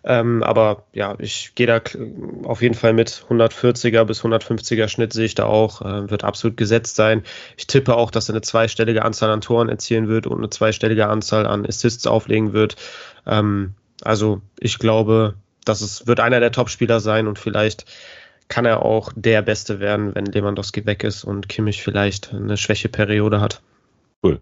Ähm, 0.04 0.42
aber 0.42 0.86
ja, 0.92 1.16
ich 1.20 1.54
gehe 1.54 1.68
da 1.68 1.80
auf 2.46 2.64
jeden 2.64 2.74
Fall 2.74 2.94
mit 2.94 3.26
140er 3.30 4.06
bis 4.06 4.24
150er 4.24 4.88
Schnitt 4.88 5.14
sehe 5.14 5.26
ich 5.26 5.36
da 5.36 5.46
auch. 5.46 5.82
Äh, 5.84 6.10
wird 6.10 6.24
absolut 6.24 6.58
gesetzt 6.58 6.96
sein. 6.96 7.22
Ich 7.58 7.68
tippe 7.68 7.96
auch, 7.96 8.10
dass 8.10 8.28
er 8.28 8.34
eine 8.34 8.42
zweistellige 8.42 9.06
Anzahl 9.06 9.30
an 9.30 9.42
Toren 9.42 9.70
erzielen 9.70 10.08
wird 10.08 10.26
und 10.26 10.40
eine 10.40 10.50
zweistellige 10.50 11.06
Anzahl 11.08 11.46
an 11.46 11.64
Assists 11.64 12.08
auflegen 12.08 12.52
wird. 12.52 12.76
Ähm, 13.28 13.76
also 14.02 14.42
ich 14.60 14.80
glaube, 14.80 15.36
dass 15.64 15.82
es 15.82 16.08
wird 16.08 16.20
einer 16.20 16.40
der 16.40 16.52
Topspieler 16.52 17.00
sein 17.02 17.28
und 17.28 17.38
vielleicht 17.38 17.86
kann 18.48 18.66
er 18.66 18.84
auch 18.84 19.12
der 19.16 19.44
Beste 19.44 19.80
werden, 19.80 20.16
wenn 20.16 20.26
Lewandowski 20.26 20.88
weg 20.88 21.04
ist 21.04 21.24
und 21.24 21.50
Kimmich 21.50 21.84
vielleicht 21.84 22.34
eine 22.34 22.58
Schwächeperiode 22.58 23.42
hat. 23.42 23.62
Cool. 24.24 24.42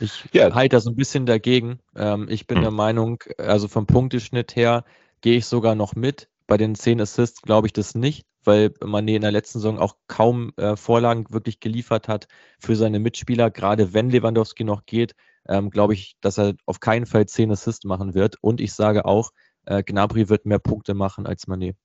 Ich 0.00 0.28
ja. 0.32 0.52
halte 0.54 0.76
da 0.76 0.80
so 0.80 0.90
ein 0.90 0.96
bisschen 0.96 1.26
dagegen. 1.26 1.80
Ähm, 1.94 2.26
ich 2.28 2.46
bin 2.46 2.58
hm. 2.58 2.62
der 2.62 2.70
Meinung, 2.72 3.22
also 3.38 3.68
vom 3.68 3.86
Punkteschnitt 3.86 4.56
her 4.56 4.84
gehe 5.20 5.38
ich 5.38 5.46
sogar 5.46 5.74
noch 5.74 5.94
mit. 5.94 6.28
Bei 6.46 6.56
den 6.56 6.74
10 6.74 7.00
Assists 7.00 7.42
glaube 7.42 7.68
ich 7.68 7.72
das 7.72 7.94
nicht, 7.94 8.26
weil 8.42 8.74
man 8.84 9.08
in 9.08 9.22
der 9.22 9.32
letzten 9.32 9.60
Saison 9.60 9.78
auch 9.78 9.96
kaum 10.08 10.52
äh, 10.56 10.76
Vorlagen 10.76 11.26
wirklich 11.30 11.60
geliefert 11.60 12.08
hat 12.08 12.28
für 12.58 12.76
seine 12.76 12.98
Mitspieler. 12.98 13.50
Gerade 13.50 13.94
wenn 13.94 14.10
Lewandowski 14.10 14.64
noch 14.64 14.84
geht, 14.84 15.14
ähm, 15.48 15.70
glaube 15.70 15.94
ich, 15.94 16.16
dass 16.20 16.38
er 16.38 16.54
auf 16.66 16.80
keinen 16.80 17.06
Fall 17.06 17.26
10 17.26 17.52
Assists 17.52 17.84
machen 17.84 18.14
wird. 18.14 18.36
Und 18.42 18.60
ich 18.60 18.74
sage 18.74 19.04
auch, 19.06 19.30
äh, 19.64 19.82
Gnabry 19.82 20.28
wird 20.28 20.44
mehr 20.44 20.58
Punkte 20.58 20.94
machen 20.94 21.26
als 21.26 21.46
Manet. 21.46 21.76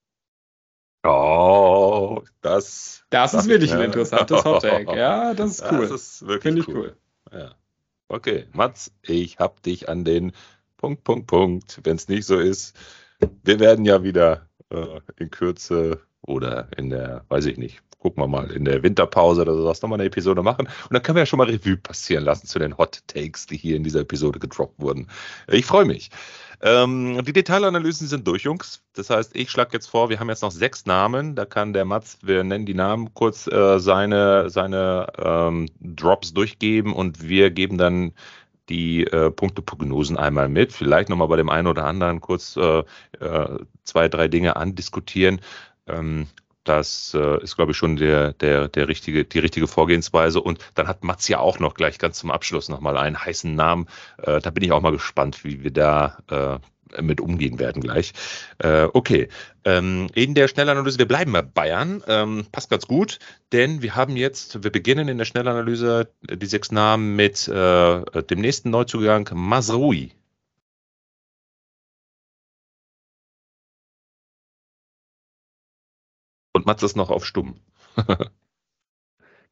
Oh, 1.03 2.23
das. 2.41 3.05
Das 3.09 3.33
ist 3.33 3.47
wirklich 3.47 3.73
ein 3.73 3.81
interessantes 3.81 4.43
Hot 4.43 4.61
Take. 4.61 4.91
Ja, 4.95 5.33
das 5.33 5.51
ist 5.51 5.71
cool. 5.71 5.87
Das 5.87 5.91
ist 5.91 6.27
wirklich 6.27 6.41
Finde 6.41 6.61
ich 6.61 6.67
cool. 6.67 6.95
cool. 7.31 7.39
Ja. 7.39 7.55
Okay, 8.09 8.47
Mats, 8.53 8.91
ich 9.03 9.37
hab 9.37 9.61
dich 9.61 9.87
an 9.87 10.03
den 10.03 10.33
Punkt, 10.77 11.03
Punkt, 11.03 11.27
Punkt. 11.27 11.79
Wenn 11.83 11.95
es 11.95 12.07
nicht 12.07 12.25
so 12.25 12.39
ist, 12.39 12.75
wir 13.43 13.59
werden 13.59 13.85
ja 13.85 14.03
wieder 14.03 14.48
äh, 14.69 14.99
in 15.17 15.29
Kürze 15.31 15.99
oder 16.21 16.67
in 16.77 16.89
der, 16.89 17.23
weiß 17.29 17.45
ich 17.45 17.57
nicht, 17.57 17.81
gucken 17.99 18.23
wir 18.23 18.27
mal, 18.27 18.49
in 18.51 18.65
der 18.65 18.81
Winterpause 18.81 19.41
oder 19.41 19.55
sowas 19.55 19.81
nochmal 19.81 19.99
eine 19.99 20.07
Episode 20.07 20.41
machen. 20.41 20.67
Und 20.67 20.93
dann 20.93 21.03
können 21.03 21.17
wir 21.17 21.23
ja 21.23 21.25
schon 21.25 21.37
mal 21.37 21.49
Revue 21.49 21.77
passieren 21.77 22.23
lassen 22.23 22.47
zu 22.47 22.59
den 22.59 22.77
Hot 22.77 23.01
Takes, 23.07 23.45
die 23.45 23.57
hier 23.57 23.75
in 23.75 23.83
dieser 23.83 24.01
Episode 24.01 24.39
gedroppt 24.39 24.79
wurden. 24.79 25.07
Ich 25.47 25.65
freue 25.65 25.85
mich. 25.85 26.09
Ähm, 26.61 27.23
die 27.23 27.31
Detailanalysen 27.31 28.07
sind 28.07 28.27
durch, 28.27 28.43
Jungs. 28.43 28.81
Das 28.93 29.09
heißt, 29.09 29.33
ich 29.35 29.49
schlage 29.49 29.71
jetzt 29.73 29.87
vor, 29.87 30.09
wir 30.09 30.19
haben 30.19 30.29
jetzt 30.29 30.41
noch 30.41 30.51
sechs 30.51 30.85
Namen. 30.85 31.35
Da 31.35 31.45
kann 31.45 31.71
der 31.71 31.85
Mats, 31.85 32.17
wir 32.21 32.43
nennen 32.43 32.65
die 32.65 32.73
Namen 32.73 33.13
kurz, 33.13 33.47
äh, 33.47 33.79
seine, 33.79 34.49
seine 34.49 35.07
ähm, 35.17 35.69
Drops 35.79 36.33
durchgeben 36.33 36.93
und 36.93 37.27
wir 37.27 37.51
geben 37.51 37.77
dann 37.77 38.13
die 38.69 39.03
äh, 39.05 39.31
Punkteprognosen 39.31 40.17
einmal 40.17 40.49
mit. 40.49 40.71
Vielleicht 40.73 41.09
nochmal 41.09 41.27
bei 41.27 41.37
dem 41.37 41.49
einen 41.49 41.67
oder 41.67 41.85
anderen 41.85 42.21
kurz 42.21 42.55
äh, 42.55 42.83
äh, 43.19 43.59
zwei, 43.83 44.07
drei 44.07 44.27
Dinge 44.27 44.55
andiskutieren. 44.55 45.41
Ähm, 45.87 46.27
das 46.63 47.15
äh, 47.15 47.41
ist, 47.41 47.55
glaube 47.55 47.71
ich, 47.71 47.77
schon 47.77 47.95
der, 47.95 48.33
der, 48.33 48.67
der 48.67 48.87
richtige, 48.87 49.25
die 49.25 49.39
richtige 49.39 49.67
Vorgehensweise. 49.67 50.41
Und 50.41 50.59
dann 50.75 50.87
hat 50.87 51.03
Mats 51.03 51.27
ja 51.27 51.39
auch 51.39 51.59
noch 51.59 51.73
gleich 51.73 51.97
ganz 51.97 52.19
zum 52.19 52.31
Abschluss 52.31 52.69
nochmal 52.69 52.97
einen 52.97 53.17
heißen 53.17 53.55
Namen. 53.55 53.87
Äh, 54.17 54.39
da 54.39 54.51
bin 54.51 54.63
ich 54.63 54.71
auch 54.71 54.81
mal 54.81 54.91
gespannt, 54.91 55.43
wie 55.43 55.63
wir 55.63 55.71
da 55.71 56.17
äh, 56.29 56.59
mit 57.01 57.21
umgehen 57.21 57.59
werden 57.59 57.81
gleich. 57.81 58.13
Äh, 58.59 58.87
okay, 58.93 59.29
ähm, 59.65 60.07
in 60.13 60.35
der 60.35 60.47
Schnellanalyse, 60.47 60.97
wir 60.99 61.07
bleiben 61.07 61.31
bei 61.31 61.41
Bayern, 61.41 62.03
ähm, 62.07 62.45
passt 62.51 62.69
ganz 62.69 62.87
gut, 62.87 63.19
denn 63.51 63.81
wir 63.81 63.95
haben 63.95 64.15
jetzt, 64.15 64.63
wir 64.63 64.71
beginnen 64.71 65.07
in 65.07 65.17
der 65.17 65.25
Schnellanalyse 65.25 66.09
die 66.21 66.45
sechs 66.45 66.71
Namen 66.71 67.15
mit 67.15 67.47
äh, 67.47 68.23
dem 68.23 68.41
nächsten 68.41 68.69
Neuzugang 68.69 69.29
Masrui. 69.33 70.11
Und 76.53 76.65
Mats 76.65 76.83
ist 76.83 76.95
noch 76.95 77.09
auf 77.09 77.25
Stumm. 77.25 77.59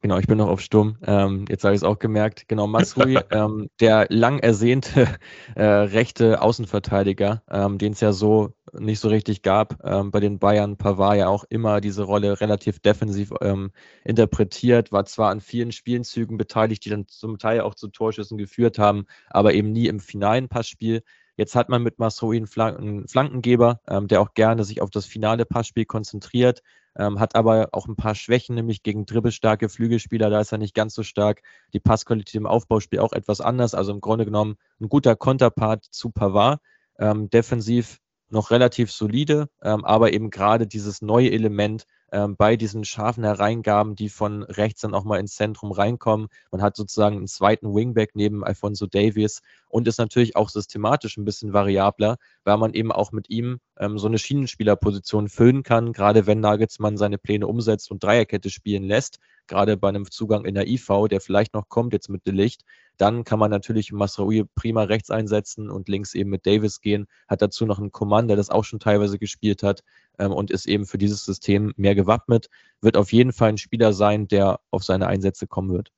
Genau, 0.00 0.18
ich 0.18 0.28
bin 0.28 0.38
noch 0.38 0.48
auf 0.48 0.60
Stumm. 0.60 0.96
Ähm, 1.04 1.44
jetzt 1.48 1.64
habe 1.64 1.74
ich 1.74 1.80
es 1.80 1.84
auch 1.84 1.98
gemerkt. 1.98 2.46
Genau, 2.46 2.68
Masrui, 2.68 3.18
ähm, 3.32 3.68
der 3.80 4.06
lang 4.10 4.38
ersehnte 4.38 5.08
äh, 5.56 5.64
rechte 5.64 6.40
Außenverteidiger, 6.40 7.42
ähm, 7.50 7.78
den 7.78 7.94
es 7.94 8.00
ja 8.00 8.12
so 8.12 8.52
nicht 8.72 9.00
so 9.00 9.08
richtig 9.08 9.42
gab. 9.42 9.84
Ähm, 9.84 10.12
bei 10.12 10.20
den 10.20 10.38
Bayern 10.38 10.76
Pavard 10.76 11.16
ja 11.16 11.26
auch 11.26 11.42
immer 11.48 11.80
diese 11.80 12.04
Rolle 12.04 12.40
relativ 12.40 12.78
defensiv 12.78 13.32
ähm, 13.40 13.72
interpretiert, 14.04 14.92
war 14.92 15.04
zwar 15.04 15.30
an 15.30 15.40
vielen 15.40 15.72
Spielenzügen 15.72 16.38
beteiligt, 16.38 16.84
die 16.84 16.90
dann 16.90 17.08
zum 17.08 17.38
Teil 17.38 17.62
auch 17.62 17.74
zu 17.74 17.88
Torschüssen 17.88 18.38
geführt 18.38 18.78
haben, 18.78 19.06
aber 19.30 19.54
eben 19.54 19.72
nie 19.72 19.88
im 19.88 19.98
finalen 19.98 20.48
Passspiel. 20.48 21.02
Jetzt 21.38 21.54
hat 21.54 21.68
man 21.68 21.84
mit 21.84 21.94
Flank 21.96 22.78
einen 22.80 23.06
Flankengeber, 23.06 23.80
ähm, 23.86 24.08
der 24.08 24.20
auch 24.20 24.34
gerne 24.34 24.64
sich 24.64 24.82
auf 24.82 24.90
das 24.90 25.06
finale 25.06 25.46
Passspiel 25.46 25.84
konzentriert, 25.84 26.64
ähm, 26.96 27.20
hat 27.20 27.36
aber 27.36 27.68
auch 27.70 27.86
ein 27.86 27.94
paar 27.94 28.16
Schwächen, 28.16 28.56
nämlich 28.56 28.82
gegen 28.82 29.06
dribbelstarke 29.06 29.68
Flügelspieler, 29.68 30.30
da 30.30 30.40
ist 30.40 30.50
er 30.50 30.58
nicht 30.58 30.74
ganz 30.74 30.94
so 30.94 31.04
stark. 31.04 31.42
Die 31.72 31.78
Passqualität 31.78 32.34
im 32.34 32.46
Aufbauspiel 32.46 32.98
auch 32.98 33.12
etwas 33.12 33.40
anders, 33.40 33.74
also 33.74 33.92
im 33.92 34.00
Grunde 34.00 34.24
genommen 34.24 34.56
ein 34.80 34.88
guter 34.88 35.14
Konterpart 35.14 35.84
zu 35.84 36.10
Pavard. 36.10 36.60
Ähm, 36.98 37.30
defensiv 37.30 38.00
noch 38.30 38.50
relativ 38.50 38.90
solide, 38.90 39.48
ähm, 39.62 39.84
aber 39.84 40.12
eben 40.12 40.30
gerade 40.30 40.66
dieses 40.66 41.02
neue 41.02 41.30
Element, 41.30 41.86
ähm, 42.12 42.36
bei 42.36 42.56
diesen 42.56 42.84
scharfen 42.84 43.24
Hereingaben, 43.24 43.94
die 43.94 44.08
von 44.08 44.42
rechts 44.42 44.80
dann 44.80 44.94
auch 44.94 45.04
mal 45.04 45.18
ins 45.18 45.34
Zentrum 45.34 45.72
reinkommen. 45.72 46.28
Man 46.50 46.62
hat 46.62 46.76
sozusagen 46.76 47.16
einen 47.16 47.26
zweiten 47.26 47.74
Wingback 47.74 48.10
neben 48.14 48.44
Alfonso 48.44 48.86
Davies 48.86 49.42
und 49.68 49.86
ist 49.88 49.98
natürlich 49.98 50.36
auch 50.36 50.48
systematisch 50.48 51.16
ein 51.16 51.24
bisschen 51.24 51.52
variabler, 51.52 52.16
weil 52.44 52.56
man 52.56 52.72
eben 52.72 52.92
auch 52.92 53.12
mit 53.12 53.28
ihm 53.28 53.60
ähm, 53.78 53.98
so 53.98 54.06
eine 54.06 54.18
Schienenspielerposition 54.18 55.28
füllen 55.28 55.62
kann, 55.62 55.92
gerade 55.92 56.26
wenn 56.26 56.40
Nagelsmann 56.40 56.96
seine 56.96 57.18
Pläne 57.18 57.46
umsetzt 57.46 57.90
und 57.90 58.02
Dreierkette 58.02 58.50
spielen 58.50 58.84
lässt, 58.84 59.18
gerade 59.46 59.76
bei 59.76 59.88
einem 59.88 60.10
Zugang 60.10 60.44
in 60.44 60.54
der 60.54 60.68
IV, 60.68 61.08
der 61.10 61.20
vielleicht 61.20 61.54
noch 61.54 61.68
kommt 61.68 61.92
jetzt 61.92 62.08
mit 62.08 62.26
Delicht, 62.26 62.64
dann 62.98 63.22
kann 63.24 63.38
man 63.38 63.50
natürlich 63.50 63.92
Masraoui 63.92 64.44
prima 64.54 64.82
rechts 64.82 65.10
einsetzen 65.10 65.70
und 65.70 65.88
links 65.88 66.14
eben 66.14 66.30
mit 66.30 66.46
Davis 66.46 66.80
gehen, 66.80 67.06
hat 67.28 67.42
dazu 67.42 67.64
noch 67.64 67.78
einen 67.78 67.92
Commander, 67.92 68.28
der 68.28 68.36
das 68.36 68.50
auch 68.50 68.64
schon 68.64 68.80
teilweise 68.80 69.18
gespielt 69.18 69.62
hat 69.62 69.84
ähm, 70.18 70.32
und 70.32 70.50
ist 70.50 70.66
eben 70.66 70.86
für 70.86 70.98
dieses 70.98 71.24
System 71.24 71.72
mehr 71.76 71.94
gewappnet, 71.94 72.48
wird 72.80 72.96
auf 72.96 73.12
jeden 73.12 73.32
Fall 73.32 73.50
ein 73.50 73.58
Spieler 73.58 73.92
sein, 73.92 74.28
der 74.28 74.60
auf 74.70 74.84
seine 74.84 75.06
Einsätze 75.06 75.46
kommen 75.46 75.72
wird. 75.72 75.92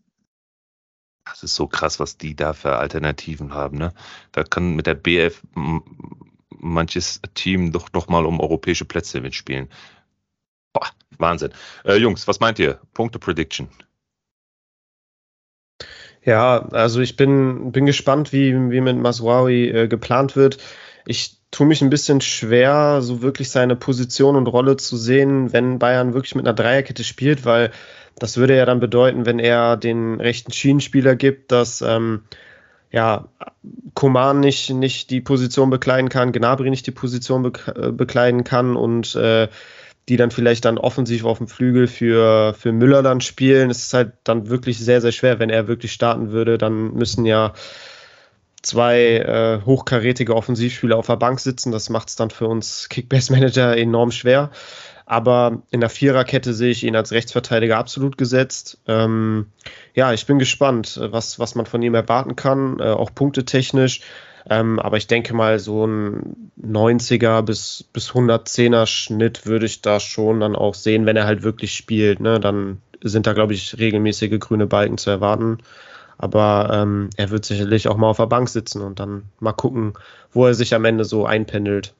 Das 1.24 1.42
ist 1.42 1.55
so 1.55 1.66
krass, 1.66 2.01
was 2.01 2.16
die 2.16 2.34
da 2.34 2.52
für 2.52 2.76
Alternativen 2.76 3.55
haben. 3.55 3.78
Ne? 3.78 3.92
Da 4.32 4.42
kann 4.42 4.74
mit 4.74 4.86
der 4.86 4.94
BF 4.94 5.42
manches 6.48 7.20
Team 7.34 7.72
doch 7.72 7.92
noch 7.92 8.09
mal 8.09 8.26
um 8.26 8.40
europäische 8.40 8.84
Plätze 8.84 9.20
mitspielen. 9.20 9.68
Boah, 10.72 10.88
Wahnsinn. 11.18 11.52
Äh, 11.84 11.97
Jungs, 11.97 12.26
was 12.26 12.40
meint 12.40 12.59
ihr? 12.59 12.80
Punkte 12.94 13.18
Prediction. 13.18 13.68
Ja, 16.22 16.68
also 16.72 17.01
ich 17.01 17.16
bin, 17.16 17.72
bin 17.72 17.86
gespannt, 17.86 18.32
wie, 18.32 18.52
wie 18.70 18.80
mit 18.80 18.97
Maswawi 18.98 19.68
äh, 19.68 19.88
geplant 19.88 20.36
wird. 20.36 20.59
Ich 21.06 21.40
tue 21.51 21.66
mich 21.66 21.82
ein 21.82 21.90
bisschen 21.90 22.20
schwer, 22.20 23.02
so 23.02 23.22
wirklich 23.22 23.51
seine 23.51 23.77
Position 23.77 24.36
und 24.36 24.47
Rolle 24.47 24.77
zu 24.77 24.97
sehen, 24.97 25.52
wenn 25.52 25.78
Bayern 25.78 26.14
wirklich 26.14 26.35
mit 26.35 26.47
einer 26.47 26.55
Dreierkette 26.55 27.05
spielt, 27.05 27.44
weil 27.44 27.70
das 28.18 28.36
würde 28.36 28.56
ja 28.56 28.66
dann 28.66 28.81
bedeuten, 28.81 29.27
wenn 29.27 29.39
er 29.39 29.77
den 29.77 30.20
rechten 30.20 30.52
Schienenspieler 30.52 31.16
gibt, 31.16 31.52
dass 31.52 31.82
ähm, 31.82 32.22
ja, 32.93 33.28
Koman 33.94 34.40
nicht, 34.40 34.70
nicht 34.70 35.10
die 35.10 35.20
Position 35.20 35.70
bekleiden 35.70 36.09
kann, 36.09 36.32
Gnabry 36.32 36.70
nicht 36.70 36.86
die 36.86 36.93
Position 36.93 37.43
be 37.43 37.52
äh, 37.74 37.93
bekleiden 37.93 38.44
kann 38.44 38.77
und 38.77 39.14
äh, 39.14 39.48
die 40.09 40.16
dann 40.16 40.32
vielleicht 40.32 40.64
dann 40.64 40.78
offensiv 40.78 41.24
auf 41.24 41.39
dem 41.39 41.47
Flügel 41.47 41.86
für, 41.86 42.55
für 42.55 42.72
Müller 42.72 43.02
dann 43.02 43.20
spielen. 43.20 43.70
Es 43.70 43.85
ist 43.85 43.94
halt 43.94 44.12
dann 44.24 44.48
wirklich 44.48 44.78
sehr, 44.78 45.01
sehr 45.01 45.12
schwer, 45.12 45.39
wenn 45.39 45.51
er 45.51 45.68
wirklich 45.68 45.93
starten 45.93 46.32
würde. 46.32 46.59
Dann 46.59 46.94
müssen 46.94 47.27
ja 47.27 47.52
zwei 48.62 49.16
äh, 49.16 49.65
hochkarätige 49.65 50.35
Offensivspieler 50.37 50.97
auf 50.97 51.07
der 51.07 51.16
Bank 51.16 51.41
sitzen. 51.41 51.73
Das 51.73 51.89
macht 51.91 52.09
es 52.09 52.16
dann 52.16 52.31
für 52.31 52.47
uns 52.47 52.89
Kickbase-Manager 52.89 53.77
enorm 53.77 54.11
schwer. 54.11 54.51
Aber 55.07 55.62
in 55.70 55.81
der 55.81 55.91
Viererkette 55.91 56.55
sehe 56.55 56.70
ich 56.70 56.85
ihn 56.85 56.95
als 56.95 57.11
Rechtsverteidiger 57.11 57.78
absolut 57.78 58.16
gesetzt. 58.16 58.78
Ähm, 58.87 59.47
ja, 59.95 60.12
ich 60.12 60.24
bin 60.27 60.39
gespannt, 60.39 61.01
was, 61.03 61.41
was 61.41 61.57
man 61.57 61.66
von 61.66 61.82
ihm 61.82 61.95
erwarten 61.95 62.37
kann, 62.37 62.78
äh, 62.78 62.85
auch 62.85 63.12
punktetechnisch. 63.12 64.03
Ähm, 64.49 64.78
aber 64.78 64.99
ich 64.99 65.09
denke 65.09 65.35
mal, 65.35 65.59
so 65.59 65.85
ein 65.87 66.53
90er 66.62 67.43
bis, 67.43 67.85
bis 67.93 68.11
110er 68.12 68.87
Schnitt 68.87 69.47
würde 69.47 69.66
ich 69.66 69.82
da 69.82 70.01
schon 70.01 70.41
dann 70.41 70.55
auch 70.55 70.74
sehen, 70.74 71.07
wenn 71.07 71.16
er 71.16 71.27
halt 71.27 71.43
wirklich 71.43 71.74
spielt. 71.74 72.20
Ne? 72.20 72.39
Dann 72.39 72.81
sind 73.03 73.27
da, 73.27 73.32
glaube 73.32 73.55
ich, 73.55 73.78
regelmäßige 73.78 74.39
grüne 74.39 74.66
Balken 74.66 74.97
zu 74.97 75.11
erwarten. 75.11 75.59
Aber 76.22 76.68
ähm, 76.70 77.09
er 77.16 77.30
wird 77.30 77.47
sicherlich 77.47 77.88
auch 77.88 77.97
mal 77.97 78.09
auf 78.09 78.18
der 78.18 78.26
Bank 78.26 78.51
sitzen 78.51 78.82
und 78.82 79.01
dann 79.01 79.22
mal 79.38 79.55
gucken, 79.55 79.94
wo 80.32 80.47
er 80.47 80.52
sich 80.52 80.74
am 80.74 80.84
Ende 80.84 81.06
so 81.06 81.24
einpendelt. 81.24 81.94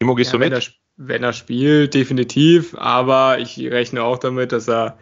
Timo, 0.00 0.14
gehst 0.14 0.32
ja, 0.32 0.38
du 0.38 0.44
mit? 0.44 0.52
Wenn 0.52 0.60
er, 0.60 0.66
wenn 0.96 1.22
er 1.24 1.32
spielt, 1.32 1.94
definitiv. 1.94 2.76
Aber 2.78 3.40
ich 3.40 3.58
rechne 3.58 4.04
auch 4.04 4.18
damit, 4.18 4.52
dass 4.52 4.68
er 4.68 4.98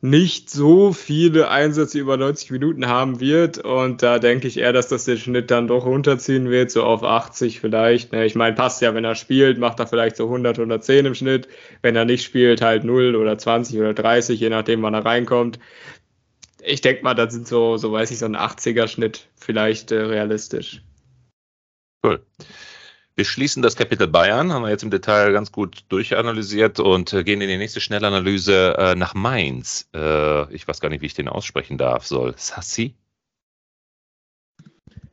nicht 0.00 0.48
so 0.48 0.92
viele 0.92 1.50
Einsätze 1.50 1.98
über 1.98 2.16
90 2.16 2.52
Minuten 2.52 2.86
haben 2.86 3.18
wird. 3.18 3.58
Und 3.58 4.04
da 4.04 4.20
denke 4.20 4.46
ich 4.46 4.56
eher, 4.56 4.72
dass 4.72 4.86
das 4.86 5.04
den 5.04 5.18
Schnitt 5.18 5.50
dann 5.50 5.66
doch 5.66 5.86
runterziehen 5.86 6.50
wird, 6.50 6.70
so 6.70 6.84
auf 6.84 7.02
80 7.02 7.58
vielleicht. 7.58 8.12
Ne? 8.12 8.26
Ich 8.26 8.36
meine, 8.36 8.54
passt 8.54 8.80
ja, 8.80 8.94
wenn 8.94 9.04
er 9.04 9.16
spielt, 9.16 9.58
macht 9.58 9.80
er 9.80 9.88
vielleicht 9.88 10.14
so 10.14 10.26
100, 10.26 10.56
110 10.56 11.04
im 11.04 11.16
Schnitt. 11.16 11.48
Wenn 11.82 11.96
er 11.96 12.04
nicht 12.04 12.22
spielt, 12.22 12.62
halt 12.62 12.84
0 12.84 13.16
oder 13.16 13.36
20 13.36 13.80
oder 13.80 13.92
30, 13.92 14.38
je 14.38 14.50
nachdem, 14.50 14.82
wann 14.82 14.94
er 14.94 15.04
reinkommt 15.04 15.58
ich 16.64 16.80
denke 16.80 17.02
mal, 17.02 17.14
da 17.14 17.30
sind 17.30 17.46
so, 17.48 17.76
so 17.76 17.92
weiß 17.92 18.10
ich, 18.10 18.18
so 18.18 18.26
ein 18.26 18.36
80er-Schnitt 18.36 19.28
vielleicht 19.36 19.92
äh, 19.92 20.00
realistisch. 20.00 20.82
Cool. 22.04 22.24
Wir 23.16 23.24
schließen 23.24 23.62
das 23.62 23.76
Kapitel 23.76 24.06
Bayern, 24.08 24.52
haben 24.52 24.62
wir 24.62 24.70
jetzt 24.70 24.82
im 24.82 24.90
Detail 24.90 25.32
ganz 25.32 25.52
gut 25.52 25.84
durchanalysiert 25.88 26.80
und 26.80 27.12
äh, 27.12 27.22
gehen 27.22 27.40
in 27.40 27.48
die 27.48 27.58
nächste 27.58 27.80
Schnellanalyse 27.80 28.76
äh, 28.78 28.94
nach 28.94 29.14
Mainz. 29.14 29.88
Äh, 29.94 30.52
ich 30.54 30.66
weiß 30.66 30.80
gar 30.80 30.88
nicht, 30.88 31.02
wie 31.02 31.06
ich 31.06 31.14
den 31.14 31.28
aussprechen 31.28 31.76
darf, 31.76 32.06
soll. 32.06 32.34
Sassi? 32.38 32.94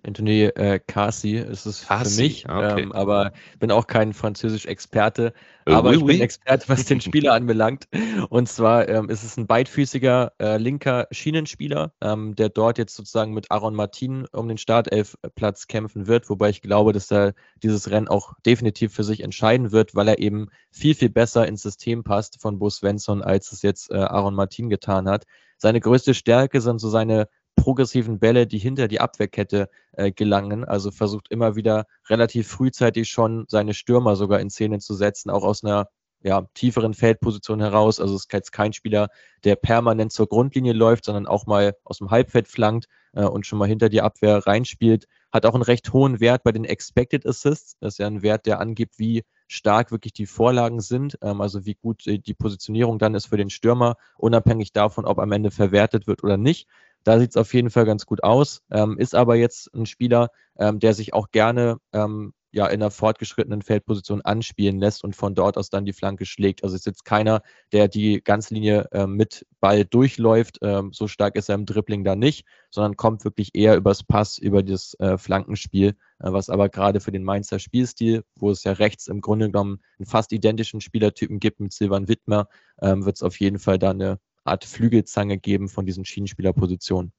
Anthony 0.08 0.44
äh, 0.44 0.80
Cassi 0.80 1.36
ist 1.36 1.66
es 1.66 1.86
Cassi, 1.86 2.16
für 2.16 2.22
mich, 2.22 2.50
okay. 2.50 2.82
ähm, 2.82 2.92
aber 2.94 3.34
ich 3.54 3.60
bin 3.60 3.72
auch 3.72 3.88
kein 3.88 4.14
Französisch-Experte, 4.14 5.34
äh, 5.66 5.74
aber 5.74 5.90
oui, 5.90 5.96
ich 5.96 6.06
bin 6.06 6.16
oui. 6.16 6.22
Experte, 6.22 6.70
was 6.70 6.86
den 6.86 7.02
Spieler 7.02 7.34
anbelangt. 7.34 7.90
Und 8.30 8.48
zwar 8.48 8.88
ähm, 8.88 9.10
ist 9.10 9.24
es 9.24 9.36
ein 9.36 9.48
beidfüßiger 9.48 10.32
äh, 10.40 10.58
linker 10.58 11.08
Schienenspieler, 11.12 11.92
ähm, 12.02 12.36
der 12.36 12.48
dort 12.48 12.78
jetzt 12.78 12.96
sozusagen 12.96 13.34
mit 13.34 13.52
Aaron 13.52 13.76
Martin 13.76 14.26
um 14.32 14.48
den 14.48 14.58
Startelfplatz 14.58 15.68
kämpfen 15.68 16.08
wird, 16.08 16.30
wobei 16.30 16.50
ich 16.50 16.62
glaube, 16.62 16.94
dass 16.94 17.12
er 17.12 17.34
dieses 17.62 17.92
Rennen 17.92 18.08
auch 18.08 18.34
definitiv 18.46 18.94
für 18.94 19.04
sich 19.04 19.22
entscheiden 19.22 19.74
wird, 19.74 19.94
weil 19.94 20.08
er 20.08 20.20
eben 20.20 20.48
viel, 20.72 20.96
viel 20.96 21.10
besser 21.10 21.48
ins 21.48 21.62
System 21.62 22.06
passt 22.06 22.42
von 22.42 22.60
Bo 22.60 22.70
Svensson, 22.70 23.22
als 23.22 23.52
es 23.52 23.62
jetzt 23.62 23.92
äh, 23.92 23.96
Aaron 23.96 24.36
Martin 24.36 24.70
getan 24.70 25.10
hat. 25.10 25.26
Seine 25.58 25.82
größte 25.82 26.14
Stärke 26.14 26.62
sind 26.62 26.80
so 26.80 26.90
seine 26.90 27.28
progressiven 27.58 28.20
Bälle, 28.20 28.48
die 28.48 28.60
hinter 28.60 28.88
die 28.88 29.02
Abwehrkette 29.02 29.70
äh, 29.92 30.12
gelangen. 30.14 30.64
Also 30.64 30.92
versucht 30.92 31.30
immer 31.30 31.58
wieder 31.58 31.86
relativ 32.10 32.48
frühzeitig 32.48 33.10
schon 33.10 33.46
seine 33.50 33.74
Stürmer 33.74 34.16
sogar 34.16 34.40
in 34.40 34.50
Szene 34.50 34.80
zu 34.80 34.94
setzen, 34.94 35.30
auch 35.30 35.44
aus 35.44 35.66
einer 35.66 35.90
ja, 36.24 36.48
tieferen 36.54 36.94
Feldposition 36.94 37.60
heraus. 37.60 38.00
Also 38.00 38.16
es 38.16 38.22
ist 38.22 38.34
jetzt 38.34 38.52
kein 38.52 38.74
Spieler, 38.74 39.10
der 39.44 39.56
permanent 39.56 40.12
zur 40.12 40.28
Grundlinie 40.28 40.74
läuft, 40.74 41.06
sondern 41.06 41.28
auch 41.28 41.46
mal 41.46 41.76
aus 41.84 41.98
dem 41.98 42.10
Halbfeld 42.10 42.48
flankt 42.48 42.88
äh, 43.14 43.24
und 43.24 43.46
schon 43.46 43.60
mal 43.60 43.68
hinter 43.68 43.90
die 43.90 44.02
Abwehr 44.02 44.38
reinspielt. 44.48 45.08
Hat 45.32 45.46
auch 45.46 45.54
einen 45.54 45.64
recht 45.64 45.92
hohen 45.94 46.20
Wert 46.20 46.44
bei 46.44 46.52
den 46.52 46.64
Expected 46.64 47.26
Assists. 47.26 47.76
Das 47.80 47.96
ist 47.96 47.98
ja 48.00 48.08
ein 48.08 48.22
Wert, 48.22 48.46
der 48.46 48.60
angibt, 48.60 48.98
wie 48.98 49.24
stark 49.48 49.92
wirklich 49.92 50.14
die 50.14 50.26
Vorlagen 50.26 50.82
sind, 50.82 51.18
ähm, 51.22 51.42
also 51.42 51.66
wie 51.66 51.76
gut 51.76 52.04
die 52.06 52.34
Positionierung 52.34 53.00
dann 53.00 53.16
ist 53.16 53.28
für 53.28 53.38
den 53.38 53.50
Stürmer, 53.50 53.96
unabhängig 54.18 54.74
davon, 54.74 55.06
ob 55.06 55.20
am 55.20 55.32
Ende 55.32 55.52
verwertet 55.52 56.08
wird 56.08 56.24
oder 56.24 56.38
nicht. 56.38 56.68
Da 57.08 57.18
sieht 57.20 57.30
es 57.30 57.38
auf 57.38 57.54
jeden 57.54 57.70
Fall 57.70 57.86
ganz 57.86 58.06
gut 58.06 58.22
aus, 58.22 58.64
ähm, 58.70 58.98
ist 58.98 59.16
aber 59.16 59.38
jetzt 59.38 59.74
ein 59.74 59.86
Spieler, 59.86 60.28
ähm, 60.60 60.80
der 60.80 60.94
sich 60.94 61.14
auch 61.14 61.32
gerne 61.32 61.78
ähm, 61.94 62.34
ja 62.52 62.68
in 62.68 62.82
einer 62.82 62.92
fortgeschrittenen 62.92 63.62
Feldposition 63.62 64.20
anspielen 64.20 64.78
lässt 64.78 65.06
und 65.06 65.16
von 65.16 65.34
dort 65.34 65.58
aus 65.58 65.70
dann 65.70 65.86
die 65.86 65.94
Flanke 65.94 66.26
schlägt. 66.26 66.66
Also 66.66 66.76
ist 66.76 66.86
jetzt 66.86 67.06
keiner, 67.06 67.44
der 67.72 67.88
die 67.88 68.22
ganze 68.22 68.56
Linie 68.56 68.90
äh, 68.92 69.08
mit 69.08 69.46
Ball 69.62 69.86
durchläuft. 69.86 70.58
Ähm, 70.62 70.92
so 70.92 71.08
stark 71.08 71.38
ist 71.38 71.48
er 71.48 71.56
im 71.56 71.66
Dribbling 71.66 72.04
da 72.04 72.18
nicht, 72.18 72.46
sondern 72.72 72.98
kommt 72.98 73.24
wirklich 73.24 73.52
eher 73.56 73.78
übers 73.78 74.04
Pass, 74.04 74.38
über 74.38 74.62
das 74.62 74.94
äh, 75.00 75.18
Flankenspiel, 75.18 75.92
äh, 76.20 76.32
was 76.34 76.50
aber 76.50 76.68
gerade 76.68 77.00
für 77.00 77.14
den 77.14 77.24
Mainzer 77.24 77.60
Spielstil, 77.60 78.26
wo 78.36 78.52
es 78.52 78.66
ja 78.66 78.74
rechts 78.74 79.08
im 79.08 79.22
Grunde 79.22 79.46
genommen 79.46 79.80
einen 79.98 80.08
fast 80.08 80.34
identischen 80.34 80.82
Spielertypen 80.82 81.40
gibt 81.40 81.62
mit 81.62 81.72
Silvan 81.72 82.10
Wittmer, 82.10 82.50
ähm, 82.82 83.06
wird 83.06 83.16
es 83.16 83.24
auf 83.24 83.40
jeden 83.40 83.60
Fall 83.60 83.80
da 83.80 83.92
eine 83.92 84.20
Art 84.48 84.66
Flügelzange 84.66 85.38
geben 85.38 85.70
von 85.70 85.86
diesen 85.86 86.06
Schienenspielerpositionen 86.06 87.12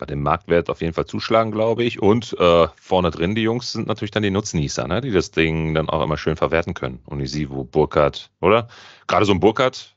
bei 0.00 0.06
dem 0.06 0.22
Marktwert 0.22 0.70
auf 0.70 0.80
jeden 0.80 0.94
Fall 0.94 1.06
zuschlagen, 1.06 1.52
glaube 1.52 1.84
ich. 1.84 2.00
Und 2.02 2.34
äh, 2.40 2.68
vorne 2.74 3.10
drin, 3.10 3.34
die 3.34 3.42
Jungs 3.42 3.70
sind 3.72 3.86
natürlich 3.86 4.10
dann 4.10 4.22
die 4.22 4.30
Nutznießer, 4.30 4.88
ne? 4.88 5.00
die 5.02 5.12
das 5.12 5.30
Ding 5.30 5.74
dann 5.74 5.88
auch 5.90 6.02
immer 6.02 6.16
schön 6.16 6.36
verwerten 6.36 6.74
können. 6.74 7.00
Unisivo, 7.04 7.64
Burkhardt, 7.64 8.32
oder? 8.40 8.68
Gerade 9.06 9.26
so 9.26 9.32
ein 9.32 9.40
Burkhardt, 9.40 9.96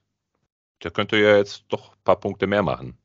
der 0.84 0.91
könnte 0.91 1.18
ja 1.18 1.38
jetzt 1.38 1.64
doch 1.70 1.94
ein 1.94 2.04
paar 2.04 2.20
Punkte 2.20 2.45
mehr 2.45 2.62
machen. 2.62 2.98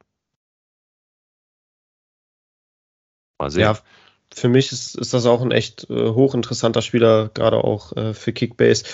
Mal 3.39 3.51
sehen. 3.51 3.63
Ja, 3.63 3.79
für 4.35 4.49
mich 4.49 4.73
ist, 4.73 4.95
ist 4.97 5.15
das 5.15 5.27
auch 5.27 5.43
ein 5.43 5.51
echt 5.51 5.89
äh, 5.91 6.11
hochinteressanter 6.11 6.83
Spieler, 6.83 7.31
gerade 7.35 7.59
auch 7.59 7.97
äh, 7.97 8.15
für 8.15 8.33
Kickbase. 8.33 8.85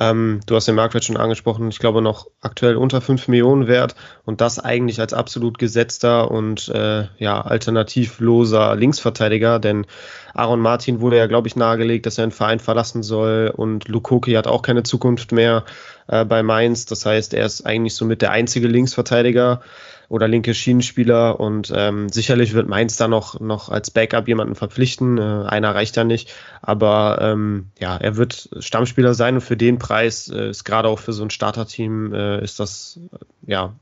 Ähm, 0.00 0.40
du 0.46 0.54
hast 0.54 0.66
den 0.66 0.74
Marktwert 0.74 1.04
schon 1.04 1.16
angesprochen, 1.16 1.68
ich 1.68 1.78
glaube 1.78 2.02
noch 2.02 2.28
aktuell 2.40 2.76
unter 2.76 3.00
5 3.00 3.28
Millionen 3.28 3.66
wert 3.66 3.94
und 4.24 4.40
das 4.40 4.58
eigentlich 4.58 5.00
als 5.00 5.12
absolut 5.12 5.58
gesetzter 5.58 6.30
und 6.30 6.68
äh, 6.68 7.06
ja, 7.18 7.40
alternativloser 7.40 8.76
Linksverteidiger, 8.76 9.58
denn 9.58 9.86
Aaron 10.34 10.60
Martin 10.60 11.00
wurde 11.00 11.18
ja, 11.18 11.26
glaube 11.26 11.48
ich, 11.48 11.56
nahegelegt, 11.56 12.06
dass 12.06 12.18
er 12.18 12.26
den 12.26 12.32
Verein 12.32 12.60
verlassen 12.60 13.02
soll 13.02 13.52
und 13.54 13.88
Lukoki 13.88 14.32
hat 14.32 14.46
auch 14.46 14.62
keine 14.62 14.84
Zukunft 14.84 15.32
mehr 15.32 15.64
äh, 16.06 16.24
bei 16.24 16.42
Mainz. 16.42 16.86
Das 16.86 17.04
heißt, 17.04 17.34
er 17.34 17.46
ist 17.46 17.66
eigentlich 17.66 17.94
somit 17.94 18.22
der 18.22 18.30
einzige 18.30 18.68
Linksverteidiger 18.68 19.60
oder 20.08 20.26
linke 20.26 20.54
Schienenspieler 20.54 21.38
und 21.38 21.72
ähm, 21.74 22.08
sicherlich 22.08 22.54
wird 22.54 22.68
Mainz 22.68 22.96
da 22.96 23.08
noch, 23.08 23.40
noch 23.40 23.68
als 23.68 23.90
Backup 23.90 24.26
jemanden 24.26 24.54
verpflichten. 24.54 25.18
Äh, 25.18 25.44
einer 25.46 25.74
reicht 25.74 25.96
ja 25.96 26.04
nicht, 26.04 26.32
aber 26.62 27.18
ähm, 27.20 27.66
ja, 27.78 27.96
er 27.96 28.16
wird 28.16 28.48
Stammspieler 28.58 29.14
sein 29.14 29.34
und 29.34 29.40
für 29.42 29.56
den 29.56 29.78
Preis 29.78 30.28
äh, 30.28 30.48
ist 30.48 30.64
gerade 30.64 30.88
auch 30.88 30.98
für 30.98 31.12
so 31.12 31.22
ein 31.22 31.30
Starterteam 31.30 32.14
äh, 32.14 32.42
ist 32.42 32.58
das 32.58 32.98
äh, 33.12 33.52
ja 33.52 33.74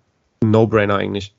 ein 0.42 0.50
No-Brainer 0.50 0.96
eigentlich. 0.96 1.32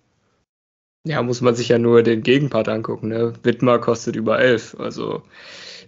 Ja, 1.06 1.22
muss 1.22 1.42
man 1.42 1.56
sich 1.56 1.70
ja 1.70 1.78
nur 1.78 2.04
den 2.04 2.24
Gegenpart 2.24 2.70
angucken. 2.70 3.10
Ne? 3.10 3.34
Wittmer 3.44 3.80
kostet 3.80 4.16
über 4.16 4.40
11, 4.40 4.78
also 4.80 5.24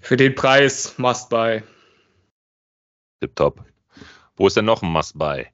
für 0.02 0.18
den 0.18 0.36
Preis 0.36 0.98
must 0.98 1.30
buy. 1.30 1.62
Tipptopp. 3.22 3.66
Wo 4.36 4.48
ist 4.48 4.56
denn 4.56 4.66
noch 4.66 4.82
ein 4.82 4.92
must 4.92 5.18
buy? 5.18 5.48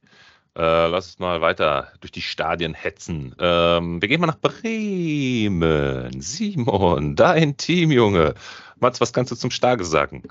Äh, 0.58 0.88
lass 0.88 1.08
uns 1.08 1.20
mal 1.20 1.42
weiter 1.42 1.92
durch 2.00 2.12
die 2.12 2.22
Stadien 2.22 2.74
hetzen. 2.74 3.36
Ähm, 3.40 4.02
wir 4.02 4.08
gehen 4.08 4.22
mal 4.22 4.28
nach 4.28 4.40
Bremen. 4.40 6.22
Simon, 6.22 7.16
dein 7.16 7.58
Team, 7.58 7.92
Junge. 7.92 8.36
Mats, 8.80 9.02
was 9.02 9.12
kannst 9.12 9.32
du 9.32 9.36
zum 9.36 9.52
Starke 9.52 9.84
sagen? 9.84 10.24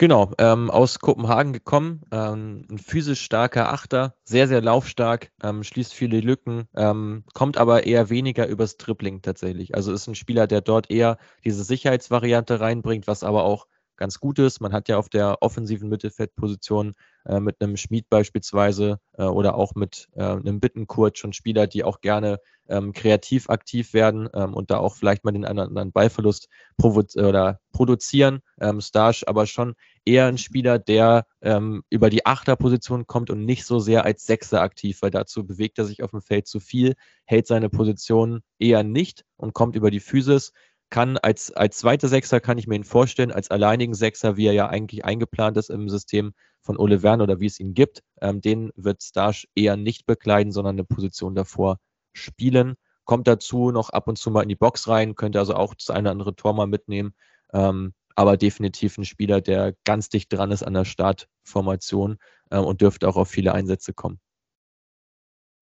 Genau, 0.00 0.30
ähm, 0.38 0.70
aus 0.70 1.00
Kopenhagen 1.00 1.52
gekommen, 1.52 2.02
ähm, 2.12 2.64
ein 2.70 2.78
physisch 2.78 3.20
starker 3.20 3.72
Achter, 3.72 4.14
sehr, 4.22 4.46
sehr 4.46 4.60
laufstark, 4.62 5.32
ähm, 5.42 5.64
schließt 5.64 5.92
viele 5.92 6.20
Lücken, 6.20 6.68
ähm, 6.76 7.24
kommt 7.34 7.58
aber 7.58 7.84
eher 7.84 8.08
weniger 8.08 8.46
übers 8.46 8.76
Dribbling 8.76 9.22
tatsächlich. 9.22 9.74
Also 9.74 9.92
ist 9.92 10.06
ein 10.06 10.14
Spieler, 10.14 10.46
der 10.46 10.60
dort 10.60 10.88
eher 10.88 11.18
diese 11.44 11.64
Sicherheitsvariante 11.64 12.60
reinbringt, 12.60 13.08
was 13.08 13.24
aber 13.24 13.42
auch 13.42 13.66
ganz 13.98 14.18
gut 14.18 14.38
ist. 14.38 14.60
Man 14.60 14.72
hat 14.72 14.88
ja 14.88 14.96
auf 14.96 15.10
der 15.10 15.42
offensiven 15.42 15.90
Mittelfeldposition 15.90 16.94
äh, 17.26 17.40
mit 17.40 17.60
einem 17.60 17.76
Schmied 17.76 18.08
beispielsweise 18.08 18.98
äh, 19.18 19.24
oder 19.24 19.56
auch 19.56 19.74
mit 19.74 20.08
äh, 20.14 20.22
einem 20.22 20.60
Bittenkurt 20.60 21.18
schon 21.18 21.34
Spieler, 21.34 21.66
die 21.66 21.84
auch 21.84 22.00
gerne 22.00 22.40
ähm, 22.68 22.92
kreativ 22.92 23.48
aktiv 23.50 23.92
werden 23.92 24.28
ähm, 24.34 24.54
und 24.54 24.70
da 24.70 24.78
auch 24.78 24.94
vielleicht 24.94 25.24
mal 25.24 25.32
den 25.32 25.44
einen 25.44 25.58
oder 25.58 25.68
anderen 25.68 25.92
Ballverlust 25.92 26.48
oder 26.80 27.60
produzieren. 27.72 28.40
Ähm, 28.60 28.80
Starsch 28.80 29.24
aber 29.26 29.46
schon 29.46 29.74
eher 30.04 30.26
ein 30.26 30.38
Spieler, 30.38 30.78
der 30.78 31.26
ähm, 31.42 31.82
über 31.90 32.10
die 32.10 32.24
Achterposition 32.24 33.06
kommt 33.06 33.30
und 33.30 33.44
nicht 33.44 33.64
so 33.64 33.78
sehr 33.78 34.04
als 34.04 34.24
Sechser 34.24 34.62
aktiv, 34.62 35.02
weil 35.02 35.10
dazu 35.10 35.46
bewegt 35.46 35.78
er 35.78 35.84
sich 35.84 36.02
auf 36.02 36.10
dem 36.12 36.22
Feld 36.22 36.46
zu 36.46 36.60
viel, 36.60 36.94
hält 37.24 37.46
seine 37.46 37.68
Position 37.68 38.40
eher 38.58 38.82
nicht 38.84 39.24
und 39.36 39.54
kommt 39.54 39.76
über 39.76 39.90
die 39.90 40.00
Physis 40.00 40.52
kann 40.90 41.18
als, 41.18 41.52
als 41.52 41.78
zweiter 41.78 42.08
Sechser 42.08 42.40
kann 42.40 42.58
ich 42.58 42.66
mir 42.66 42.76
ihn 42.76 42.84
vorstellen, 42.84 43.32
als 43.32 43.50
alleinigen 43.50 43.94
Sechser, 43.94 44.36
wie 44.36 44.46
er 44.46 44.52
ja 44.52 44.68
eigentlich 44.68 45.04
eingeplant 45.04 45.56
ist 45.56 45.70
im 45.70 45.88
System 45.88 46.32
von 46.60 46.78
Ole 46.78 47.02
Werner 47.02 47.24
oder 47.24 47.40
wie 47.40 47.46
es 47.46 47.60
ihn 47.60 47.74
gibt. 47.74 48.02
Ähm, 48.20 48.40
den 48.40 48.70
wird 48.76 49.02
Starsch 49.02 49.46
eher 49.54 49.76
nicht 49.76 50.06
bekleiden, 50.06 50.52
sondern 50.52 50.76
eine 50.76 50.84
Position 50.84 51.34
davor 51.34 51.78
spielen. 52.12 52.74
Kommt 53.04 53.28
dazu 53.28 53.70
noch 53.70 53.90
ab 53.90 54.08
und 54.08 54.16
zu 54.18 54.30
mal 54.30 54.42
in 54.42 54.48
die 54.48 54.56
Box 54.56 54.88
rein, 54.88 55.14
könnte 55.14 55.38
also 55.38 55.54
auch 55.54 55.74
das 55.74 55.90
eine 55.90 56.02
oder 56.02 56.10
andere 56.12 56.36
Tor 56.36 56.54
mal 56.54 56.66
mitnehmen. 56.66 57.14
Ähm, 57.52 57.94
aber 58.16 58.36
definitiv 58.36 58.98
ein 58.98 59.04
Spieler, 59.04 59.40
der 59.40 59.74
ganz 59.84 60.08
dicht 60.08 60.32
dran 60.32 60.50
ist 60.50 60.62
an 60.62 60.74
der 60.74 60.84
Startformation 60.84 62.18
äh, 62.50 62.58
und 62.58 62.80
dürfte 62.80 63.08
auch 63.08 63.16
auf 63.16 63.28
viele 63.28 63.54
Einsätze 63.54 63.92
kommen 63.94 64.20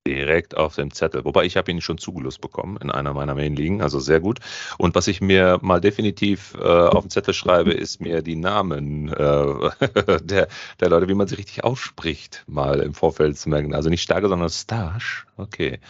direkt 0.07 0.57
auf 0.57 0.77
dem 0.77 0.93
Zettel. 0.93 1.25
Wobei 1.25 1.45
ich 1.45 1.57
habe 1.57 1.71
ihn 1.71 1.81
schon 1.81 1.99
zugelost 1.99 2.41
bekommen 2.41 2.79
in 2.81 2.91
einer 2.91 3.13
meiner 3.13 3.35
Main-Ligen, 3.35 3.83
also 3.83 3.99
sehr 3.99 4.21
gut. 4.21 4.39
Und 4.79 4.95
was 4.95 5.09
ich 5.09 5.21
mir 5.21 5.59
mal 5.63 5.81
definitiv 5.81 6.55
äh, 6.59 6.65
auf 6.65 7.05
den 7.05 7.11
Zettel 7.11 7.35
schreibe, 7.35 7.73
ist 7.73 8.01
mir 8.01 8.23
die 8.23 8.37
Namen 8.37 9.09
äh, 9.09 9.71
der, 10.23 10.49
der 10.81 10.89
Leute, 10.89 11.09
wie 11.09 11.15
man 11.15 11.27
sie 11.27 11.35
richtig 11.35 11.65
ausspricht, 11.65 12.45
mal 12.47 12.81
im 12.81 12.95
Vorfeld 12.95 13.37
zu 13.39 13.49
merken. 13.49 13.75
Also 13.75 13.91
nicht 13.91 14.03
Starke, 14.03 14.29
sondern 14.29 14.49
Starsch. 14.49 15.27
Okay. 15.37 15.81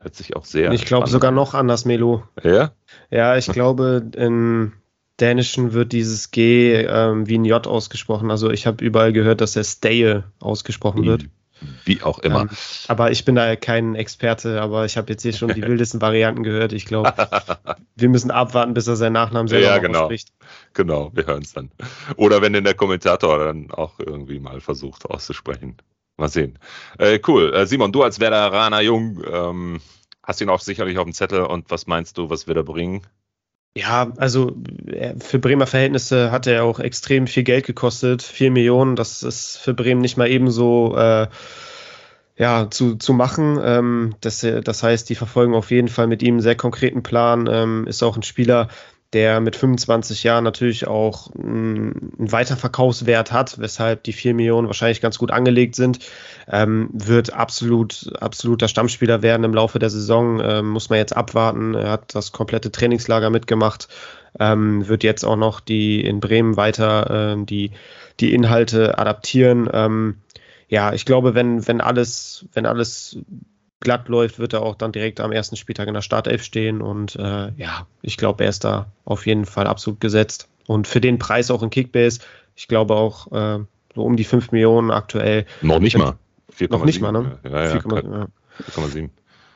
Hört 0.00 0.14
sich 0.14 0.36
auch 0.36 0.44
sehr. 0.44 0.72
Ich 0.72 0.84
glaube 0.84 1.08
sogar 1.08 1.32
noch 1.32 1.54
anders, 1.54 1.84
Melo. 1.84 2.22
Ja? 2.42 2.72
Ja, 3.10 3.36
ich 3.36 3.46
glaube, 3.46 4.08
in 4.14 4.72
Dänischen 5.18 5.72
wird 5.72 5.92
dieses 5.92 6.30
G 6.30 6.74
ähm, 6.74 7.26
wie 7.26 7.36
ein 7.36 7.44
J 7.44 7.66
ausgesprochen. 7.66 8.30
Also 8.30 8.50
ich 8.50 8.66
habe 8.66 8.84
überall 8.84 9.12
gehört, 9.12 9.40
dass 9.40 9.52
der 9.52 9.64
Staye 9.64 10.22
ausgesprochen 10.38 11.04
wird. 11.04 11.24
Wie 11.84 12.02
auch 12.02 12.18
immer. 12.20 12.42
Ähm, 12.42 12.50
aber 12.88 13.10
ich 13.10 13.24
bin 13.24 13.34
da 13.34 13.56
kein 13.56 13.94
Experte, 13.94 14.60
aber 14.60 14.84
ich 14.84 14.96
habe 14.96 15.12
jetzt 15.12 15.22
hier 15.22 15.32
schon 15.32 15.54
die 15.54 15.62
wildesten 15.66 16.00
Varianten 16.00 16.42
gehört. 16.42 16.72
Ich 16.72 16.86
glaube, 16.86 17.12
wir 17.96 18.08
müssen 18.08 18.30
abwarten, 18.30 18.74
bis 18.74 18.86
er 18.86 18.96
seinen 18.96 19.14
Nachnamen 19.14 19.48
selber 19.48 19.66
ja, 19.66 19.78
genau. 19.78 20.02
ausspricht. 20.02 20.28
Genau, 20.74 21.10
wir 21.14 21.26
hören 21.26 21.42
es 21.42 21.52
dann. 21.52 21.70
Oder 22.16 22.42
wenn 22.42 22.52
denn 22.52 22.64
der 22.64 22.74
Kommentator 22.74 23.38
dann 23.38 23.70
auch 23.70 23.98
irgendwie 23.98 24.38
mal 24.38 24.60
versucht 24.60 25.06
auszusprechen. 25.06 25.76
Mal 26.16 26.28
sehen. 26.28 26.58
Äh, 26.98 27.20
cool. 27.28 27.54
Äh, 27.54 27.66
Simon, 27.66 27.92
du 27.92 28.02
als 28.02 28.18
Werderaner 28.18 28.80
Jung 28.80 29.22
ähm, 29.30 29.80
hast 30.22 30.40
ihn 30.40 30.48
auch 30.48 30.60
sicherlich 30.60 30.98
auf 30.98 31.04
dem 31.04 31.12
Zettel. 31.12 31.42
Und 31.42 31.70
was 31.70 31.86
meinst 31.86 32.18
du, 32.18 32.28
was 32.28 32.46
wir 32.46 32.54
da 32.54 32.62
bringen? 32.62 33.02
Ja, 33.76 34.12
also 34.16 34.56
äh, 34.86 35.14
für 35.20 35.38
Bremer 35.38 35.66
Verhältnisse 35.66 36.30
hat 36.32 36.46
er 36.46 36.64
auch 36.64 36.80
extrem 36.80 37.26
viel 37.26 37.44
Geld 37.44 37.66
gekostet. 37.66 38.22
Vier 38.22 38.50
Millionen, 38.50 38.96
das 38.96 39.22
ist 39.22 39.58
für 39.58 39.74
Bremen 39.74 40.00
nicht 40.00 40.16
mal 40.16 40.28
ebenso 40.28 40.96
äh, 40.96 41.28
ja, 42.36 42.70
zu, 42.70 42.96
zu 42.96 43.12
machen. 43.12 43.58
Ähm, 43.62 44.14
das, 44.20 44.40
das 44.40 44.82
heißt, 44.82 45.08
die 45.08 45.14
verfolgen 45.14 45.54
auf 45.54 45.70
jeden 45.70 45.88
Fall 45.88 46.06
mit 46.06 46.22
ihm 46.22 46.34
einen 46.34 46.40
sehr 46.40 46.56
konkreten 46.56 47.02
Plan. 47.02 47.48
Ähm, 47.50 47.86
ist 47.86 48.02
auch 48.02 48.16
ein 48.16 48.22
Spieler, 48.22 48.68
der 49.14 49.40
mit 49.40 49.56
25 49.56 50.22
Jahren 50.22 50.44
natürlich 50.44 50.86
auch 50.86 51.34
einen 51.34 52.12
Weiterverkaufswert 52.18 53.32
hat, 53.32 53.58
weshalb 53.58 54.02
die 54.02 54.12
4 54.12 54.34
Millionen 54.34 54.66
wahrscheinlich 54.66 55.00
ganz 55.00 55.18
gut 55.18 55.30
angelegt 55.30 55.76
sind, 55.76 56.00
ähm, 56.46 56.90
wird 56.92 57.32
absolut, 57.32 58.12
absoluter 58.20 58.68
Stammspieler 58.68 59.22
werden 59.22 59.44
im 59.44 59.54
Laufe 59.54 59.78
der 59.78 59.88
Saison, 59.88 60.40
ähm, 60.42 60.68
muss 60.68 60.90
man 60.90 60.98
jetzt 60.98 61.16
abwarten. 61.16 61.74
Er 61.74 61.90
hat 61.90 62.14
das 62.14 62.32
komplette 62.32 62.70
Trainingslager 62.70 63.30
mitgemacht, 63.30 63.88
ähm, 64.38 64.86
wird 64.88 65.02
jetzt 65.04 65.24
auch 65.24 65.36
noch 65.36 65.60
die 65.60 66.04
in 66.04 66.20
Bremen 66.20 66.58
weiter 66.58 67.32
äh, 67.32 67.44
die, 67.44 67.70
die 68.20 68.34
Inhalte 68.34 68.98
adaptieren. 68.98 69.70
Ähm, 69.72 70.16
ja, 70.68 70.92
ich 70.92 71.06
glaube, 71.06 71.34
wenn, 71.34 71.66
wenn 71.66 71.80
alles, 71.80 72.44
wenn 72.52 72.66
alles 72.66 73.18
glatt 73.80 74.08
läuft, 74.08 74.38
wird 74.38 74.52
er 74.52 74.62
auch 74.62 74.74
dann 74.74 74.92
direkt 74.92 75.20
am 75.20 75.32
ersten 75.32 75.56
Spieltag 75.56 75.88
in 75.88 75.94
der 75.94 76.02
Startelf 76.02 76.42
stehen. 76.42 76.80
Und 76.80 77.16
äh, 77.16 77.52
ja, 77.56 77.86
ich 78.02 78.16
glaube, 78.16 78.44
er 78.44 78.50
ist 78.50 78.64
da 78.64 78.86
auf 79.04 79.26
jeden 79.26 79.44
Fall 79.44 79.66
absolut 79.66 80.00
gesetzt. 80.00 80.48
Und 80.66 80.86
für 80.86 81.00
den 81.00 81.18
Preis 81.18 81.50
auch 81.50 81.62
in 81.62 81.70
Kickbase, 81.70 82.20
ich 82.56 82.68
glaube 82.68 82.94
auch 82.94 83.30
äh, 83.32 83.64
so 83.94 84.02
um 84.02 84.16
die 84.16 84.24
5 84.24 84.52
Millionen 84.52 84.90
aktuell. 84.90 85.46
Noch 85.62 85.80
nicht 85.80 85.96
mal. 85.96 86.14
4, 86.50 86.70
noch 86.70 86.84
nicht 86.84 87.00
mal, 87.00 87.12
ne? 87.12 87.38
Ja, 87.44 87.64
ja, 87.64 87.76
4,7. 87.76 89.10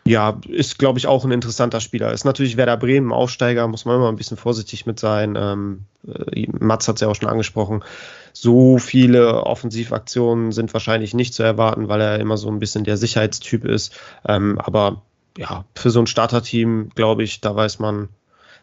Ja, 0.05 0.41
ist, 0.49 0.79
glaube 0.79 0.99
ich, 0.99 1.07
auch 1.07 1.25
ein 1.25 1.31
interessanter 1.31 1.81
Spieler. 1.81 2.13
Ist 2.13 2.25
natürlich 2.25 2.57
Werder 2.57 2.77
Bremen, 2.77 3.13
Aufsteiger, 3.13 3.69
muss 3.69 3.85
man 3.85 3.97
immer 3.97 4.09
ein 4.09 4.17
bisschen 4.17 4.37
vorsichtig 4.37 4.85
mit 4.85 4.99
sein. 4.99 5.37
Ähm, 5.37 5.85
äh, 6.07 6.49
Mats 6.59 6.89
hat 6.89 6.97
es 6.97 7.03
ja 7.03 7.09
auch 7.09 7.15
schon 7.15 7.29
angesprochen. 7.29 7.85
So 8.33 8.79
viele 8.79 9.45
Offensivaktionen 9.45 10.51
sind 10.51 10.73
wahrscheinlich 10.73 11.15
nicht 11.15 11.35
zu 11.35 11.45
erwarten, 11.45 11.89
weil 11.89 12.01
er 12.01 12.19
immer 12.19 12.37
so 12.37 12.49
ein 12.49 12.59
bisschen 12.59 12.83
der 12.83 12.97
Sicherheitstyp 12.97 13.65
ist. 13.65 13.95
Ähm, 14.27 14.59
aber 14.59 15.03
ja, 15.39 15.65
für 15.75 15.91
so 15.91 16.01
ein 16.01 16.09
Starterteam, 16.09 16.91
glaube 16.95 17.23
ich, 17.23 17.41
da 17.41 17.55
weiß 17.55 17.79
man, 17.79 18.09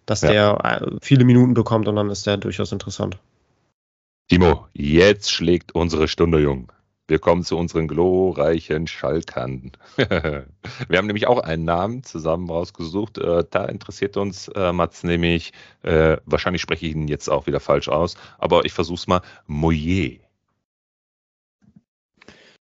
dass 0.05 0.21
ja. 0.21 0.31
der 0.31 0.81
äh, 0.81 0.97
viele 1.01 1.23
Minuten 1.23 1.53
bekommt 1.53 1.87
und 1.87 1.95
dann 1.95 2.09
ist 2.09 2.27
der 2.27 2.37
durchaus 2.37 2.71
interessant. 2.71 3.17
Timo, 4.27 4.67
jetzt 4.73 5.31
schlägt 5.31 5.73
unsere 5.73 6.07
Stunde, 6.07 6.39
Jung. 6.39 6.71
Wir 7.09 7.17
kommen 7.17 7.43
zu 7.43 7.57
unseren 7.57 7.87
glorreichen 7.87 8.85
Schalkern. 8.85 9.71
Wir 9.97 10.97
haben 10.97 11.07
nämlich 11.07 11.25
auch 11.25 11.39
einen 11.39 11.65
Namen 11.65 12.03
zusammen 12.03 12.47
rausgesucht. 12.47 13.17
Äh, 13.17 13.45
da 13.49 13.65
interessiert 13.65 14.15
uns 14.15 14.47
äh, 14.49 14.71
Mats 14.71 15.03
nämlich, 15.03 15.51
äh, 15.81 16.17
wahrscheinlich 16.25 16.61
spreche 16.61 16.85
ich 16.85 16.93
ihn 16.93 17.07
jetzt 17.07 17.27
auch 17.27 17.47
wieder 17.47 17.59
falsch 17.59 17.89
aus, 17.89 18.15
aber 18.37 18.63
ich 18.65 18.73
versuche 18.73 18.99
es 18.99 19.07
mal, 19.07 19.21
Moyer. 19.47 20.19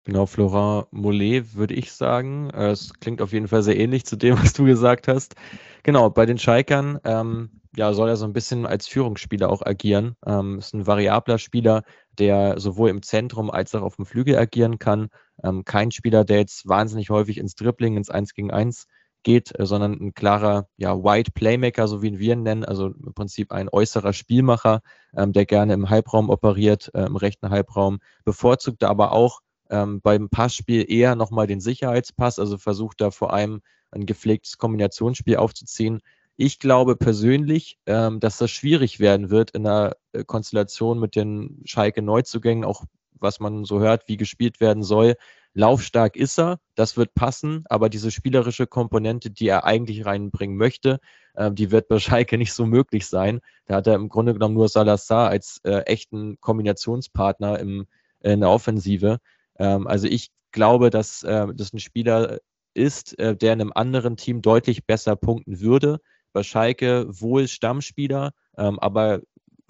Genau, 0.05 0.25
Florent 0.25 0.91
Mollet 0.91 1.55
würde 1.55 1.75
ich 1.75 1.93
sagen. 1.93 2.49
Es 2.51 2.95
klingt 2.95 3.21
auf 3.21 3.35
jeden 3.35 3.49
Fall 3.49 3.63
sehr 3.63 3.79
ähnlich 3.79 4.07
zu 4.07 4.17
dem, 4.17 4.43
was 4.43 4.55
du 4.55 4.65
gesagt 4.65 5.07
hast. 5.07 5.35
Genau, 5.83 6.11
bei 6.11 6.27
den 6.27 6.39
Schalkern 6.39 6.99
ähm, 7.05 7.61
ja, 7.77 7.93
soll 7.93 8.09
er 8.09 8.17
so 8.17 8.25
ein 8.25 8.33
bisschen 8.33 8.67
als 8.67 8.87
Führungsspieler 8.89 9.51
auch 9.51 9.63
agieren. 9.65 10.17
Ähm, 10.27 10.59
ist 10.59 10.75
ein 10.75 10.87
variabler 10.87 11.39
Spieler, 11.39 11.83
der 12.19 12.59
sowohl 12.59 12.91
im 12.91 13.03
Zentrum 13.03 13.51
als 13.51 13.75
auch 13.75 13.83
auf 13.83 13.97
dem 13.97 14.07
Flügel 14.07 14.37
agieren 14.37 14.79
kann. 14.79 15.09
Ähm, 15.43 15.65
kein 15.65 15.91
Spieler, 15.91 16.25
der 16.25 16.39
jetzt 16.39 16.69
wahnsinnig 16.69 17.11
häufig 17.11 17.39
ins 17.39 17.55
Dribbling, 17.55 17.97
ins 17.97 18.11
1 18.11 18.35
gegen 18.35 18.51
1 18.51 18.87
geht, 19.23 19.59
äh, 19.59 19.67
sondern 19.67 19.93
ein 19.93 20.15
klarer 20.15 20.69
ja, 20.77 20.97
Wide 20.97 21.31
Playmaker, 21.33 21.87
so 21.89 22.03
wie 22.03 22.19
wir 22.19 22.35
ihn 22.35 22.43
nennen, 22.43 22.65
also 22.65 22.87
im 22.89 23.15
Prinzip 23.15 23.53
ein 23.53 23.69
äußerer 23.71 24.13
Spielmacher, 24.13 24.81
ähm, 25.17 25.33
der 25.33 25.47
gerne 25.47 25.75
im 25.75 25.89
Halbraum 25.91 26.29
operiert, 26.31 26.91
äh, 26.95 27.05
im 27.07 27.17
rechten 27.17 27.51
Halbraum, 27.51 28.01
bevorzugt 28.25 28.83
aber 28.83 29.13
auch 29.13 29.41
ähm, 29.71 30.01
beim 30.01 30.29
Passspiel 30.29 30.85
eher 30.91 31.15
nochmal 31.15 31.47
den 31.47 31.61
Sicherheitspass, 31.61 32.39
also 32.39 32.59
versucht 32.59 33.01
da 33.01 33.11
vor 33.11 33.33
allem 33.33 33.61
ein 33.91 34.07
gepflegtes 34.07 34.59
Kombinationsspiel 34.59 35.37
aufzuziehen, 35.37 36.01
ich 36.43 36.59
glaube 36.59 36.97
persönlich, 36.97 37.79
ähm, 37.85 38.19
dass 38.19 38.39
das 38.39 38.51
schwierig 38.51 38.99
werden 38.99 39.29
wird 39.29 39.51
in 39.51 39.67
einer 39.67 39.97
äh, 40.13 40.25
Konstellation 40.25 40.99
mit 40.99 41.15
den 41.15 41.61
Schalke 41.67 42.01
Neuzugängen, 42.01 42.65
auch 42.65 42.85
was 43.13 43.41
man 43.41 43.67
so 43.67 43.79
hört, 43.79 44.09
wie 44.09 44.17
gespielt 44.17 44.59
werden 44.59 44.83
soll. 44.83 45.17
Laufstark 45.53 46.17
ist 46.17 46.39
er, 46.39 46.59
das 46.77 46.97
wird 46.97 47.15
passen, 47.15 47.65
aber 47.69 47.91
diese 47.91 48.11
spielerische 48.11 48.67
Komponente, 48.67 49.31
die 49.31 49.49
er 49.49 49.65
eigentlich 49.65 50.07
reinbringen 50.07 50.57
möchte, 50.57 51.01
äh, 51.35 51.53
die 51.53 51.71
wird 51.71 51.89
bei 51.89 51.99
Schalke 51.99 52.39
nicht 52.39 52.55
so 52.55 52.65
möglich 52.65 53.07
sein. 53.07 53.41
Da 53.67 53.77
hat 53.77 53.87
er 53.87 53.95
im 53.97 54.09
Grunde 54.09 54.33
genommen 54.33 54.55
nur 54.55 54.71
Salazar 54.71 55.29
als 55.29 55.61
äh, 55.65 55.81
echten 55.81 56.41
Kombinationspartner 56.41 57.59
im, 57.59 57.87
in 58.21 58.41
der 58.41 58.49
Offensive. 58.49 59.19
Ähm, 59.59 59.87
also 59.87 60.07
ich 60.07 60.31
glaube, 60.53 60.89
dass 60.89 61.23
äh, 61.23 61.49
das 61.55 61.75
ein 61.75 61.81
Spieler 61.81 62.39
ist, 62.81 63.19
äh, 63.19 63.37
der 63.37 63.53
in 63.53 63.61
einem 63.61 63.73
anderen 63.75 64.17
Team 64.17 64.43
deutlich 64.43 64.87
besser 64.87 65.17
punkten 65.17 65.61
würde 65.61 66.01
bei 66.33 66.43
Schalke 66.43 67.07
wohl 67.09 67.49
Stammspieler, 67.49 68.33
ähm, 68.57 68.79
aber 68.79 69.21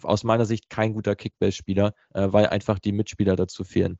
aus 0.02 0.24
meiner 0.24 0.46
Sicht 0.46 0.70
kein 0.70 0.94
guter 0.94 1.16
Kickbase-Spieler, 1.16 1.94
äh, 2.14 2.28
weil 2.30 2.46
einfach 2.46 2.78
die 2.78 2.92
Mitspieler 2.92 3.36
dazu 3.36 3.64
fehlen. 3.64 3.98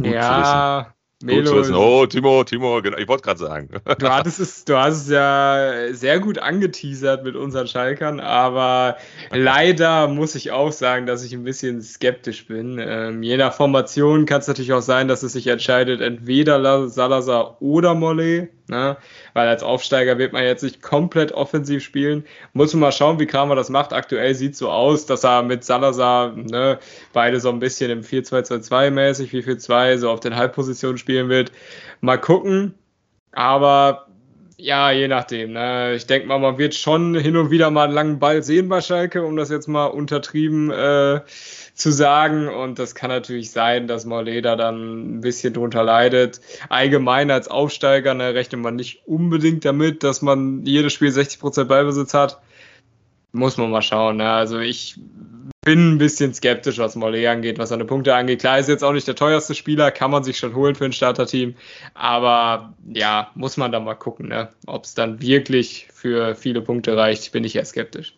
ja, 0.00 0.94
Melo. 1.20 1.64
Oh, 1.74 2.06
Timo, 2.06 2.44
Timo, 2.44 2.80
genau, 2.80 2.96
ich 2.96 3.08
wollte 3.08 3.24
gerade 3.24 3.40
sagen. 3.40 3.68
Du 3.98 4.08
hattest, 4.08 4.38
es, 4.38 4.64
du 4.64 4.76
hast 4.76 5.02
es 5.02 5.08
ja 5.08 5.92
sehr 5.92 6.20
gut 6.20 6.38
angeteasert 6.38 7.24
mit 7.24 7.34
unseren 7.34 7.66
Schalkern, 7.66 8.20
aber 8.20 8.98
leider 9.30 10.06
muss 10.06 10.36
ich 10.36 10.52
auch 10.52 10.70
sagen, 10.70 11.06
dass 11.06 11.24
ich 11.24 11.32
ein 11.32 11.42
bisschen 11.42 11.82
skeptisch 11.82 12.46
bin. 12.46 12.78
Ähm, 12.80 13.24
je 13.24 13.36
nach 13.36 13.52
Formation 13.52 14.26
kann 14.26 14.40
es 14.40 14.46
natürlich 14.46 14.72
auch 14.72 14.82
sein, 14.82 15.08
dass 15.08 15.24
es 15.24 15.32
sich 15.32 15.48
entscheidet, 15.48 16.00
entweder 16.00 16.88
Salazar 16.88 17.60
oder 17.60 17.94
Mollet. 17.94 18.50
Ne? 18.68 18.96
Weil 19.32 19.48
als 19.48 19.62
Aufsteiger 19.62 20.18
wird 20.18 20.32
man 20.32 20.44
jetzt 20.44 20.62
nicht 20.62 20.82
komplett 20.82 21.32
offensiv 21.32 21.82
spielen. 21.82 22.24
Muss 22.52 22.74
man 22.74 22.80
mal 22.80 22.92
schauen, 22.92 23.18
wie 23.18 23.26
Kramer 23.26 23.54
das 23.54 23.70
macht. 23.70 23.92
Aktuell 23.92 24.34
sieht 24.34 24.56
so 24.56 24.70
aus, 24.70 25.06
dass 25.06 25.24
er 25.24 25.42
mit 25.42 25.64
Salazar 25.64 26.32
ne, 26.32 26.78
beide 27.12 27.40
so 27.40 27.48
ein 27.48 27.60
bisschen 27.60 27.90
im 27.90 28.02
4-2-2-2 28.02 28.90
mäßig, 28.90 29.32
4-4-2, 29.32 29.98
so 29.98 30.10
auf 30.10 30.20
den 30.20 30.36
Halbpositionen 30.36 30.98
spielen 30.98 31.28
wird. 31.28 31.52
Mal 32.00 32.18
gucken. 32.18 32.74
Aber 33.32 34.07
ja, 34.60 34.90
je 34.90 35.06
nachdem. 35.06 35.52
Ne? 35.52 35.94
Ich 35.94 36.06
denke 36.06 36.26
mal, 36.26 36.40
man 36.40 36.58
wird 36.58 36.74
schon 36.74 37.14
hin 37.14 37.36
und 37.36 37.52
wieder 37.52 37.70
mal 37.70 37.84
einen 37.84 37.94
langen 37.94 38.18
Ball 38.18 38.42
sehen 38.42 38.68
bei 38.68 38.80
Schalke, 38.80 39.24
um 39.24 39.36
das 39.36 39.50
jetzt 39.50 39.68
mal 39.68 39.86
untertrieben 39.86 40.72
äh, 40.72 41.20
zu 41.74 41.92
sagen. 41.92 42.48
Und 42.48 42.80
das 42.80 42.96
kann 42.96 43.08
natürlich 43.08 43.52
sein, 43.52 43.86
dass 43.86 44.04
Mauleda 44.04 44.56
dann 44.56 45.18
ein 45.18 45.20
bisschen 45.20 45.54
drunter 45.54 45.84
leidet. 45.84 46.40
Allgemein 46.70 47.30
als 47.30 47.46
Aufsteiger 47.46 48.14
ne, 48.14 48.34
rechnet 48.34 48.60
man 48.60 48.74
nicht 48.74 49.06
unbedingt 49.06 49.64
damit, 49.64 50.02
dass 50.02 50.22
man 50.22 50.64
jedes 50.64 50.92
Spiel 50.92 51.10
60% 51.10 51.64
Ballbesitz 51.64 52.12
hat. 52.12 52.40
Muss 53.32 53.56
man 53.56 53.70
mal 53.70 53.82
schauen. 53.82 54.16
Ne? 54.16 54.30
Also 54.30 54.58
ich 54.58 54.98
bin 55.62 55.94
ein 55.94 55.98
bisschen 55.98 56.32
skeptisch, 56.32 56.78
was 56.78 56.96
Mollet 56.96 57.26
angeht, 57.26 57.58
was 57.58 57.68
seine 57.68 57.84
Punkte 57.84 58.14
angeht. 58.14 58.40
Klar 58.40 58.58
ist 58.58 58.68
jetzt 58.68 58.82
auch 58.82 58.92
nicht 58.92 59.06
der 59.06 59.16
teuerste 59.16 59.54
Spieler, 59.54 59.90
kann 59.90 60.10
man 60.10 60.24
sich 60.24 60.38
schon 60.38 60.54
holen 60.54 60.74
für 60.74 60.86
ein 60.86 60.92
Starterteam. 60.92 61.54
Aber 61.92 62.72
ja, 62.92 63.30
muss 63.34 63.56
man 63.56 63.70
da 63.70 63.78
mal 63.80 63.94
gucken, 63.94 64.28
ne? 64.28 64.48
ob 64.66 64.84
es 64.84 64.94
dann 64.94 65.20
wirklich 65.20 65.88
für 65.92 66.34
viele 66.34 66.62
Punkte 66.62 66.96
reicht, 66.96 67.32
bin 67.32 67.44
ich 67.44 67.56
eher 67.56 67.66
skeptisch. 67.66 68.14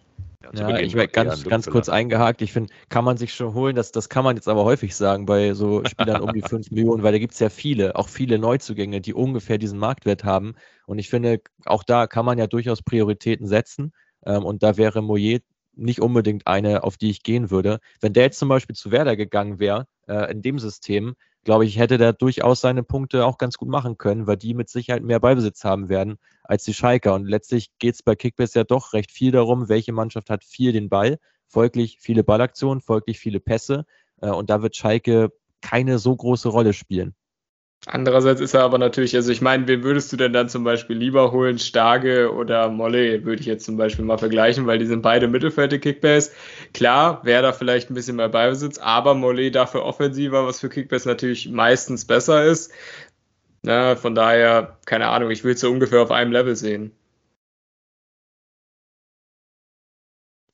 Ja, 0.54 0.78
ich 0.78 0.94
werde 0.94 1.12
ganz, 1.12 1.44
ganz 1.44 1.66
kurz 1.66 1.88
eingehakt. 1.88 2.40
Ich 2.40 2.52
finde, 2.52 2.72
kann 2.88 3.04
man 3.04 3.16
sich 3.16 3.34
schon 3.34 3.52
holen, 3.52 3.76
das, 3.76 3.92
das 3.92 4.08
kann 4.08 4.24
man 4.24 4.36
jetzt 4.36 4.48
aber 4.48 4.64
häufig 4.64 4.96
sagen 4.96 5.26
bei 5.26 5.52
so 5.52 5.84
Spielern 5.84 6.22
um 6.22 6.32
die 6.32 6.42
5 6.48 6.70
Millionen, 6.70 7.02
weil 7.02 7.12
da 7.12 7.18
gibt 7.18 7.34
es 7.34 7.40
ja 7.40 7.50
viele, 7.50 7.94
auch 7.94 8.08
viele 8.08 8.38
Neuzugänge, 8.38 9.00
die 9.00 9.12
ungefähr 9.12 9.58
diesen 9.58 9.78
Marktwert 9.78 10.24
haben. 10.24 10.54
Und 10.86 10.98
ich 10.98 11.10
finde, 11.10 11.40
auch 11.66 11.84
da 11.84 12.06
kann 12.06 12.24
man 12.24 12.38
ja 12.38 12.46
durchaus 12.46 12.82
Prioritäten 12.82 13.46
setzen. 13.46 13.92
Ähm, 14.24 14.44
und 14.44 14.62
da 14.62 14.76
wäre 14.76 15.02
Moyer 15.02 15.38
nicht 15.74 16.00
unbedingt 16.00 16.46
eine, 16.46 16.84
auf 16.84 16.96
die 16.96 17.10
ich 17.10 17.22
gehen 17.22 17.50
würde. 17.50 17.80
Wenn 18.00 18.12
der 18.12 18.24
jetzt 18.24 18.38
zum 18.38 18.48
Beispiel 18.48 18.76
zu 18.76 18.90
Werder 18.90 19.16
gegangen 19.16 19.58
wäre, 19.58 19.86
äh, 20.08 20.30
in 20.30 20.42
dem 20.42 20.58
System, 20.58 21.14
glaube 21.44 21.64
ich, 21.64 21.78
hätte 21.78 21.96
der 21.96 22.12
durchaus 22.12 22.60
seine 22.60 22.82
Punkte 22.82 23.24
auch 23.24 23.38
ganz 23.38 23.56
gut 23.56 23.68
machen 23.68 23.96
können, 23.96 24.26
weil 24.26 24.36
die 24.36 24.54
mit 24.54 24.68
Sicherheit 24.68 25.02
mehr 25.02 25.20
Ballbesitz 25.20 25.64
haben 25.64 25.88
werden 25.88 26.18
als 26.42 26.64
die 26.64 26.74
Schalker. 26.74 27.14
Und 27.14 27.26
letztlich 27.26 27.70
geht 27.78 27.94
es 27.94 28.02
bei 28.02 28.14
Kickbase 28.14 28.58
ja 28.58 28.64
doch 28.64 28.92
recht 28.92 29.10
viel 29.10 29.32
darum, 29.32 29.68
welche 29.68 29.92
Mannschaft 29.92 30.28
hat 30.30 30.44
viel 30.44 30.72
den 30.72 30.88
Ball, 30.88 31.18
folglich 31.46 31.98
viele 32.00 32.24
Ballaktionen, 32.24 32.80
folglich 32.80 33.18
viele 33.18 33.40
Pässe. 33.40 33.86
Äh, 34.20 34.30
und 34.30 34.50
da 34.50 34.62
wird 34.62 34.76
Schalke 34.76 35.32
keine 35.62 35.98
so 35.98 36.14
große 36.14 36.48
Rolle 36.48 36.72
spielen. 36.72 37.14
Andererseits 37.86 38.42
ist 38.42 38.52
er 38.52 38.62
aber 38.62 38.76
natürlich, 38.76 39.16
also 39.16 39.32
ich 39.32 39.40
meine, 39.40 39.66
wen 39.66 39.82
würdest 39.82 40.12
du 40.12 40.16
denn 40.18 40.34
dann 40.34 40.50
zum 40.50 40.64
Beispiel 40.64 40.96
lieber 40.96 41.32
holen? 41.32 41.58
Starke 41.58 42.30
oder 42.32 42.68
Molle 42.68 43.24
würde 43.24 43.40
ich 43.40 43.46
jetzt 43.46 43.64
zum 43.64 43.78
Beispiel 43.78 44.04
mal 44.04 44.18
vergleichen, 44.18 44.66
weil 44.66 44.78
die 44.78 44.84
sind 44.86 45.00
beide 45.00 45.28
Mittelfeld 45.28 45.80
Kickbase. 45.80 46.32
Klar, 46.74 47.24
wäre 47.24 47.42
da 47.42 47.52
vielleicht 47.54 47.90
ein 47.90 47.94
bisschen 47.94 48.16
mehr 48.16 48.28
Beibesitz, 48.28 48.78
aber 48.78 49.14
Molle 49.14 49.50
dafür 49.50 49.84
offensiver, 49.84 50.46
was 50.46 50.60
für 50.60 50.68
Kickbase 50.68 51.08
natürlich 51.08 51.48
meistens 51.48 52.04
besser 52.04 52.44
ist. 52.44 52.70
Na, 53.62 53.96
von 53.96 54.14
daher, 54.14 54.78
keine 54.86 55.08
Ahnung, 55.08 55.30
ich 55.30 55.44
will 55.44 55.54
es 55.54 55.60
so 55.60 55.70
ungefähr 55.70 56.02
auf 56.02 56.10
einem 56.10 56.32
Level 56.32 56.56
sehen. 56.56 56.92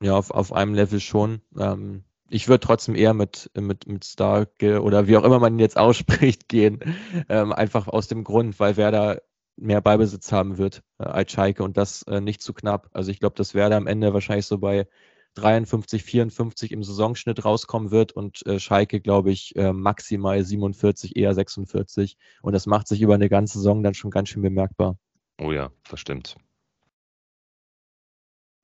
Ja, 0.01 0.15
auf, 0.17 0.31
auf 0.31 0.53
einem 0.55 0.75
Level 0.75 1.01
schon. 1.01 1.41
Ähm, 1.59 2.05
ich 2.29 2.49
würde 2.49 2.61
trotzdem 2.61 2.95
eher 2.95 3.15
mit, 3.15 3.51
mit, 3.55 3.87
mit 3.87 4.05
Stark 4.05 4.51
oder 4.63 5.07
wie 5.07 5.17
auch 5.17 5.25
immer 5.25 5.39
man 5.39 5.55
ihn 5.55 5.61
jetzt 5.61 5.77
ausspricht 5.79 6.49
gehen. 6.49 6.81
Ähm, 7.29 7.53
einfach 7.53 7.89
aus 7.89 8.09
dem 8.09 8.25
Grund, 8.25 8.59
weil 8.61 8.77
Werder 8.77 9.21
mehr 9.57 9.81
Beibesitz 9.81 10.33
haben 10.33 10.59
wird 10.59 10.83
äh, 10.99 11.05
als 11.05 11.33
Schalke 11.33 11.63
und 11.65 11.77
das 11.77 12.03
äh, 12.03 12.21
nicht 12.21 12.43
zu 12.43 12.53
knapp. 12.53 12.89
Also 12.93 13.11
ich 13.11 13.21
glaube, 13.21 13.37
dass 13.37 13.55
Werder 13.55 13.77
am 13.77 13.87
Ende 13.87 14.13
wahrscheinlich 14.13 14.47
so 14.47 14.59
bei 14.59 14.87
53, 15.35 16.03
54 16.03 16.73
im 16.73 16.83
Saisonschnitt 16.83 17.45
rauskommen 17.45 17.91
wird 17.91 18.13
und 18.13 18.45
äh, 18.47 18.59
Schalke, 18.59 19.01
glaube 19.01 19.31
ich, 19.31 19.55
äh, 19.57 19.73
maximal 19.73 20.43
47, 20.43 21.17
eher 21.17 21.35
46. 21.35 22.17
Und 22.43 22.53
das 22.55 22.67
macht 22.67 22.89
sich 22.89 23.03
über 23.03 23.15
eine 23.15 23.29
ganze 23.29 23.59
Saison 23.59 23.83
dann 23.83 23.95
schon 23.95 24.11
ganz 24.11 24.31
schön 24.31 24.43
bemerkbar. 24.43 24.99
Oh 25.39 25.53
ja, 25.53 25.71
das 25.91 26.01
stimmt. 26.01 26.37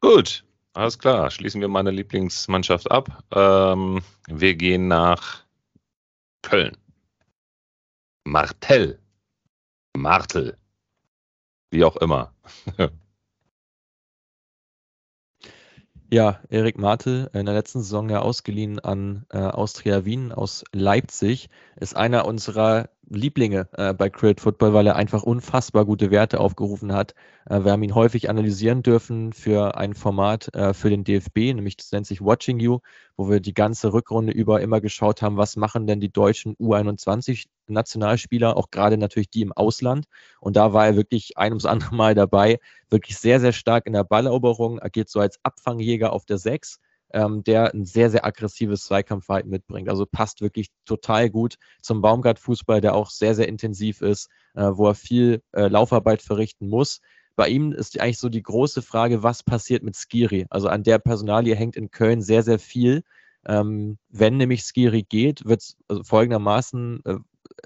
Gut, 0.00 0.44
alles 0.74 0.98
klar, 0.98 1.30
schließen 1.30 1.60
wir 1.60 1.68
meine 1.68 1.90
Lieblingsmannschaft 1.90 2.90
ab. 2.90 3.24
Ähm, 3.32 4.02
wir 4.28 4.54
gehen 4.54 4.88
nach 4.88 5.44
Köln. 6.42 6.76
Martell 8.24 8.98
Martel. 9.96 10.56
Wie 11.70 11.84
auch 11.84 11.96
immer. 11.96 12.34
Ja, 16.12 16.42
Erik 16.50 16.76
Martel, 16.76 17.30
in 17.32 17.46
der 17.46 17.54
letzten 17.54 17.80
Saison 17.80 18.10
ja 18.10 18.20
ausgeliehen 18.20 18.78
an 18.78 19.24
äh, 19.30 19.38
Austria 19.38 20.04
Wien 20.04 20.30
aus 20.30 20.62
Leipzig, 20.72 21.48
ist 21.76 21.96
einer 21.96 22.26
unserer 22.26 22.90
Lieblinge 23.08 23.68
äh, 23.72 23.92
bei 23.94 24.08
Credit 24.10 24.40
Football, 24.40 24.74
weil 24.74 24.86
er 24.86 24.96
einfach 24.96 25.22
unfassbar 25.22 25.84
gute 25.84 26.10
Werte 26.10 26.40
aufgerufen 26.40 26.92
hat. 26.92 27.14
Äh, 27.48 27.64
wir 27.64 27.72
haben 27.72 27.82
ihn 27.82 27.94
häufig 27.94 28.30
analysieren 28.30 28.82
dürfen 28.82 29.32
für 29.32 29.76
ein 29.76 29.94
Format 29.94 30.54
äh, 30.54 30.72
für 30.74 30.90
den 30.90 31.04
DFB, 31.04 31.54
nämlich 31.54 31.76
das 31.76 31.92
nennt 31.92 32.06
sich 32.06 32.20
Watching 32.20 32.60
You, 32.60 32.78
wo 33.16 33.28
wir 33.28 33.40
die 33.40 33.54
ganze 33.54 33.92
Rückrunde 33.92 34.32
über 34.32 34.60
immer 34.60 34.80
geschaut 34.80 35.22
haben, 35.22 35.36
was 35.36 35.56
machen 35.56 35.86
denn 35.86 36.00
die 36.00 36.12
deutschen 36.12 36.56
U21 36.56 37.46
Nationalspieler, 37.66 38.56
auch 38.56 38.70
gerade 38.70 38.96
natürlich 38.96 39.30
die 39.30 39.42
im 39.42 39.52
Ausland. 39.52 40.06
Und 40.40 40.56
da 40.56 40.72
war 40.72 40.86
er 40.86 40.96
wirklich 40.96 41.36
ein 41.38 41.52
ums 41.52 41.66
andere 41.66 41.94
Mal 41.94 42.14
dabei, 42.14 42.58
wirklich 42.88 43.18
sehr, 43.18 43.40
sehr 43.40 43.52
stark 43.52 43.86
in 43.86 43.92
der 43.92 44.04
Balleroberung, 44.04 44.80
agiert 44.80 45.08
so 45.08 45.20
als 45.20 45.38
Abfangjäger 45.42 46.12
auf 46.12 46.24
der 46.24 46.38
6 46.38 46.80
ähm, 47.12 47.44
der 47.44 47.72
ein 47.74 47.84
sehr, 47.84 48.10
sehr 48.10 48.24
aggressives 48.24 48.84
Zweikampfverhalten 48.84 49.50
mitbringt. 49.50 49.88
Also 49.88 50.06
passt 50.06 50.40
wirklich 50.40 50.68
total 50.84 51.30
gut 51.30 51.56
zum 51.80 52.00
Baumgart-Fußball, 52.00 52.80
der 52.80 52.94
auch 52.94 53.10
sehr, 53.10 53.34
sehr 53.34 53.48
intensiv 53.48 54.00
ist, 54.00 54.28
äh, 54.54 54.70
wo 54.72 54.88
er 54.88 54.94
viel 54.94 55.42
äh, 55.52 55.68
Laufarbeit 55.68 56.22
verrichten 56.22 56.68
muss. 56.68 57.00
Bei 57.36 57.48
ihm 57.48 57.72
ist 57.72 57.98
eigentlich 58.00 58.18
so 58.18 58.28
die 58.28 58.42
große 58.42 58.82
Frage, 58.82 59.22
was 59.22 59.42
passiert 59.42 59.82
mit 59.82 59.96
Skiri? 59.96 60.46
Also 60.50 60.68
an 60.68 60.82
der 60.82 60.98
Personalie 60.98 61.56
hängt 61.56 61.76
in 61.76 61.90
Köln 61.90 62.20
sehr, 62.20 62.42
sehr 62.42 62.58
viel. 62.58 63.02
Ähm, 63.46 63.98
wenn 64.08 64.36
nämlich 64.36 64.62
Skiri 64.62 65.02
geht, 65.02 65.44
wird 65.46 65.62
es 65.62 65.76
also 65.88 66.04
folgendermaßen 66.04 67.00
äh, 67.04 67.16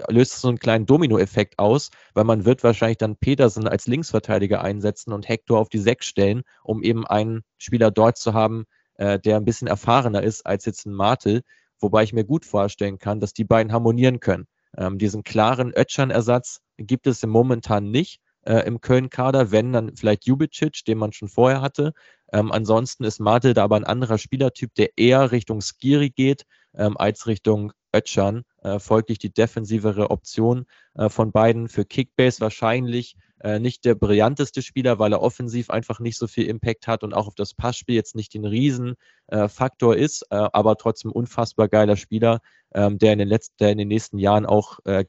löst 0.08 0.40
so 0.40 0.48
einen 0.48 0.58
kleinen 0.58 0.86
Dominoeffekt 0.86 1.58
aus, 1.58 1.90
weil 2.14 2.24
man 2.24 2.44
wird 2.44 2.64
wahrscheinlich 2.64 2.98
dann 2.98 3.16
Petersen 3.16 3.68
als 3.68 3.86
Linksverteidiger 3.86 4.62
einsetzen 4.62 5.12
und 5.12 5.28
Hector 5.28 5.58
auf 5.58 5.68
die 5.68 5.78
Sechs 5.78 6.06
stellen, 6.06 6.42
um 6.62 6.82
eben 6.82 7.06
einen 7.06 7.42
Spieler 7.58 7.90
dort 7.90 8.16
zu 8.16 8.34
haben, 8.34 8.66
äh, 8.98 9.18
der 9.18 9.36
ein 9.36 9.44
bisschen 9.44 9.68
erfahrener 9.68 10.22
ist 10.22 10.46
als 10.46 10.64
jetzt 10.64 10.86
ein 10.86 10.94
Martel, 10.94 11.42
wobei 11.80 12.02
ich 12.02 12.12
mir 12.12 12.24
gut 12.24 12.44
vorstellen 12.44 12.98
kann, 12.98 13.20
dass 13.20 13.32
die 13.32 13.44
beiden 13.44 13.72
harmonieren 13.72 14.20
können. 14.20 14.46
Ähm, 14.76 14.98
diesen 14.98 15.22
klaren 15.22 15.72
Ötschern-Ersatz 15.72 16.60
gibt 16.76 17.06
es 17.06 17.24
momentan 17.24 17.90
nicht 17.90 18.20
äh, 18.42 18.60
im 18.66 18.80
Köln-Kader, 18.80 19.50
wenn 19.50 19.72
dann 19.72 19.96
vielleicht 19.96 20.26
Jubicic, 20.26 20.84
den 20.84 20.98
man 20.98 21.12
schon 21.12 21.28
vorher 21.28 21.60
hatte. 21.60 21.92
Ähm, 22.32 22.52
ansonsten 22.52 23.04
ist 23.04 23.20
Martel 23.20 23.54
da 23.54 23.64
aber 23.64 23.76
ein 23.76 23.84
anderer 23.84 24.18
Spielertyp, 24.18 24.74
der 24.74 24.90
eher 24.96 25.32
Richtung 25.32 25.60
Skiri 25.60 26.10
geht 26.10 26.44
ähm, 26.74 26.96
als 26.96 27.26
Richtung 27.26 27.72
Ötschern. 27.94 28.42
Äh, 28.62 28.78
folglich 28.78 29.18
die 29.18 29.32
defensivere 29.32 30.10
Option 30.10 30.66
äh, 30.94 31.08
von 31.08 31.32
beiden 31.32 31.68
für 31.68 31.84
Kickbase 31.84 32.40
wahrscheinlich 32.40 33.16
äh, 33.40 33.58
nicht 33.58 33.84
der 33.84 33.94
brillanteste 33.94 34.62
Spieler, 34.62 34.98
weil 34.98 35.12
er 35.12 35.20
offensiv 35.20 35.70
einfach 35.70 36.00
nicht 36.00 36.16
so 36.16 36.26
viel 36.26 36.46
Impact 36.46 36.86
hat 36.86 37.04
und 37.04 37.12
auch 37.12 37.26
auf 37.26 37.34
das 37.34 37.54
Passspiel 37.54 37.94
jetzt 37.94 38.14
nicht 38.14 38.32
den 38.34 38.46
Riesenfaktor 38.46 39.96
äh, 39.96 40.00
ist, 40.00 40.22
äh, 40.30 40.36
aber 40.52 40.76
trotzdem 40.76 41.12
unfassbar 41.12 41.68
geiler 41.68 41.96
Spieler, 41.96 42.40
ähm, 42.72 42.98
der, 42.98 43.12
in 43.12 43.18
den 43.18 43.28
letzten, 43.28 43.56
der 43.60 43.72
in 43.72 43.78
den 43.78 43.88
nächsten 43.88 44.18
Jahren 44.18 44.46
auch, 44.46 44.78
äh, 44.84 45.04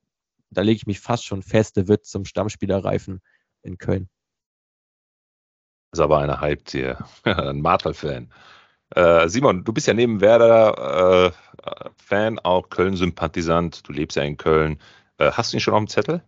da 0.49 0.61
lege 0.61 0.77
ich 0.77 0.87
mich 0.87 0.99
fast 0.99 1.25
schon 1.25 1.41
fest, 1.41 1.77
der 1.77 1.87
wird 1.87 2.05
zum 2.05 2.25
Stammspieler 2.25 2.83
reifen 2.83 3.21
in 3.63 3.77
Köln. 3.77 4.09
Das 5.91 5.99
ist 5.99 6.03
aber 6.03 6.19
eine 6.19 6.41
Hype 6.41 6.69
hier, 6.69 7.05
ein 7.23 7.61
Martel-Fan. 7.61 8.33
Äh, 8.89 9.29
Simon, 9.29 9.63
du 9.63 9.73
bist 9.73 9.87
ja 9.87 9.93
neben 9.93 10.21
Werder 10.21 11.33
Fan, 11.97 12.39
auch 12.39 12.69
Köln-Sympathisant. 12.69 13.87
Du 13.87 13.91
lebst 13.91 14.15
ja 14.15 14.23
in 14.23 14.37
Köln. 14.37 14.79
Hast 15.19 15.51
du 15.51 15.57
ihn 15.57 15.59
schon 15.59 15.73
auf 15.73 15.79
dem 15.81 15.87
Zettel? 15.89 16.23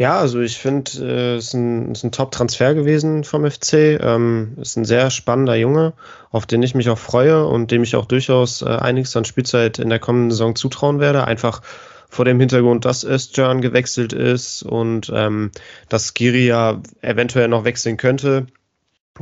Ja, 0.00 0.18
also 0.18 0.40
ich 0.40 0.56
finde, 0.56 0.92
äh, 1.02 1.36
es 1.36 1.48
ist 1.48 1.52
ein, 1.52 1.92
ein 1.92 2.10
Top-Transfer 2.10 2.72
gewesen 2.72 3.22
vom 3.22 3.44
FC. 3.44 4.00
Ähm, 4.00 4.56
ist 4.58 4.76
ein 4.76 4.86
sehr 4.86 5.10
spannender 5.10 5.56
Junge, 5.56 5.92
auf 6.30 6.46
den 6.46 6.62
ich 6.62 6.74
mich 6.74 6.88
auch 6.88 6.98
freue 6.98 7.44
und 7.46 7.70
dem 7.70 7.82
ich 7.82 7.96
auch 7.96 8.06
durchaus 8.06 8.62
äh, 8.62 8.68
einiges 8.68 9.14
an 9.14 9.26
Spielzeit 9.26 9.78
in 9.78 9.90
der 9.90 9.98
kommenden 9.98 10.30
Saison 10.30 10.56
zutrauen 10.56 11.00
werde. 11.00 11.26
Einfach 11.26 11.60
vor 12.08 12.24
dem 12.24 12.40
Hintergrund, 12.40 12.86
dass 12.86 13.04
Özcan 13.04 13.60
gewechselt 13.60 14.14
ist 14.14 14.62
und 14.62 15.12
ähm, 15.14 15.50
dass 15.90 16.14
Giri 16.14 16.46
ja 16.46 16.80
eventuell 17.02 17.48
noch 17.48 17.64
wechseln 17.64 17.98
könnte. 17.98 18.46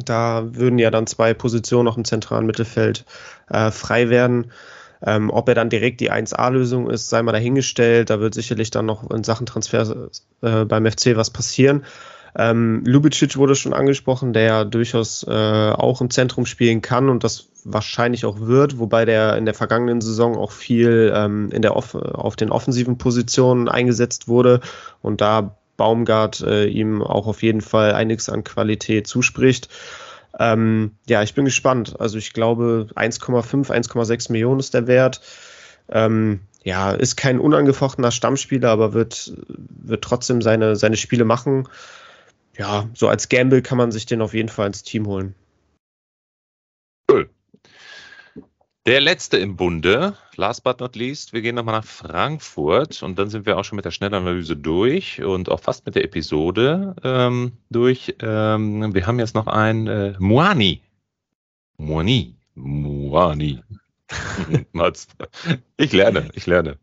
Da 0.05 0.45
würden 0.55 0.79
ja 0.79 0.93
dann 0.93 1.09
zwei 1.09 1.35
Positionen 1.35 1.87
noch 1.87 1.97
im 1.97 2.05
zentralen 2.05 2.47
Mittelfeld 2.47 3.05
äh, 3.51 3.73
frei 3.73 4.11
werden. 4.11 4.53
Ähm, 5.05 5.31
ob 5.31 5.49
er 5.49 5.55
dann 5.55 5.71
direkt 5.71 6.01
die 6.01 6.11
1A-Lösung 6.11 6.91
ist, 6.91 7.09
sei 7.09 7.23
mal 7.23 7.33
dahingestellt. 7.33 8.11
Da 8.11 8.21
wird 8.21 8.35
sicherlich 8.35 8.71
dann 8.71 8.87
noch 8.87 9.09
in 9.11 9.25
Sachen 9.25 9.47
Transfer 9.47 10.09
äh, 10.43 10.65
beim 10.65 10.87
FC 10.87 11.17
was 11.17 11.31
passieren. 11.31 11.85
Ähm, 12.37 12.83
Lubicic 12.85 13.37
wurde 13.37 13.55
schon 13.55 13.73
angesprochen, 13.73 14.33
der 14.33 14.43
ja 14.43 14.65
durchaus 14.65 15.25
äh, 15.27 15.31
auch 15.31 16.01
im 16.01 16.11
Zentrum 16.11 16.47
spielen 16.47 16.83
kann 16.83 17.09
und 17.09 17.25
das 17.25 17.49
wahrscheinlich 17.65 18.25
auch 18.25 18.41
wird, 18.41 18.79
wobei 18.79 19.05
der 19.05 19.37
in 19.37 19.45
der 19.45 19.55
vergangenen 19.55 20.01
Saison 20.01 20.37
auch 20.37 20.53
viel 20.53 21.13
ähm, 21.15 21.51
in 21.53 21.63
der 21.63 21.75
Off 21.77 21.95
auf 21.95 22.37
den 22.37 22.51
offensiven 22.51 22.99
Positionen 22.99 23.69
eingesetzt 23.69 24.29
wurde 24.29 24.61
und 25.03 25.21
da 25.21 25.57
Baumgart 25.77 26.41
äh, 26.41 26.67
ihm 26.67 27.03
auch 27.03 27.27
auf 27.27 27.43
jeden 27.43 27.61
Fall 27.61 27.93
einiges 27.93 28.29
an 28.29 28.45
Qualität 28.45 29.07
zuspricht. 29.07 29.69
Ähm, 30.39 30.93
ja, 31.07 31.23
ich 31.23 31.35
bin 31.35 31.45
gespannt. 31.45 32.01
Also 32.01 32.19
ich 32.19 32.33
glaube 32.33 32.89
1,5, 32.95 33.71
1,6 33.71 34.33
Millionen 34.33 34.61
ist 34.61 34.75
der 34.75 34.87
Wert. 34.87 35.21
Ähm, 35.89 36.41
ja, 36.65 36.93
ist 36.93 37.17
kein 37.17 37.41
unangefochtener 37.41 38.11
Stammspieler, 38.11 38.71
aber 38.71 38.93
wird, 38.93 39.33
wird 39.47 40.05
trotzdem 40.05 40.43
seine, 40.43 40.77
seine 40.77 40.97
Spiele 40.97 41.25
machen. 41.25 41.69
Ja, 42.57 42.89
so 42.95 43.09
als 43.09 43.29
Gamble 43.29 43.63
kann 43.63 43.79
man 43.79 43.93
sich 43.93 44.07
den 44.07 44.21
auf 44.21 44.35
jeden 44.35 44.49
Fall 44.49 44.67
ins 44.67 44.83
Team 44.83 45.07
holen. 45.07 45.35
Cool. 47.11 47.31
Der 48.89 49.03
letzte 49.03 49.37
im 49.37 49.55
Bunde, 49.55 50.17
last 50.37 50.65
but 50.65 50.81
not 50.81 50.97
least, 50.97 51.35
wir 51.35 51.43
gehen 51.43 51.57
nochmal 51.57 51.75
nach 51.75 51.85
Frankfurt 51.85 53.03
und 53.03 53.19
dann 53.19 53.29
sind 53.29 53.45
wir 53.45 53.59
auch 53.59 53.65
schon 53.65 53.77
mit 53.77 53.85
der 53.85 53.91
Schnellanalyse 53.91 54.57
durch 54.57 55.23
und 55.23 55.51
auch 55.51 55.61
fast 55.61 55.85
mit 55.85 55.95
der 55.95 56.05
Episode 56.05 56.97
ähm, 57.05 57.53
durch. 57.69 58.15
Ähm, 58.23 58.95
wir 58.95 59.07
haben 59.07 59.19
jetzt 59.19 59.35
noch 59.35 59.47
ein 59.47 59.89
äh, 59.89 60.15
Moani. 60.19 60.81
Moani. 61.77 62.35
Moani. 62.55 63.63
ich 65.77 65.93
lerne, 65.93 66.31
ich 66.33 66.47
lerne 66.47 66.79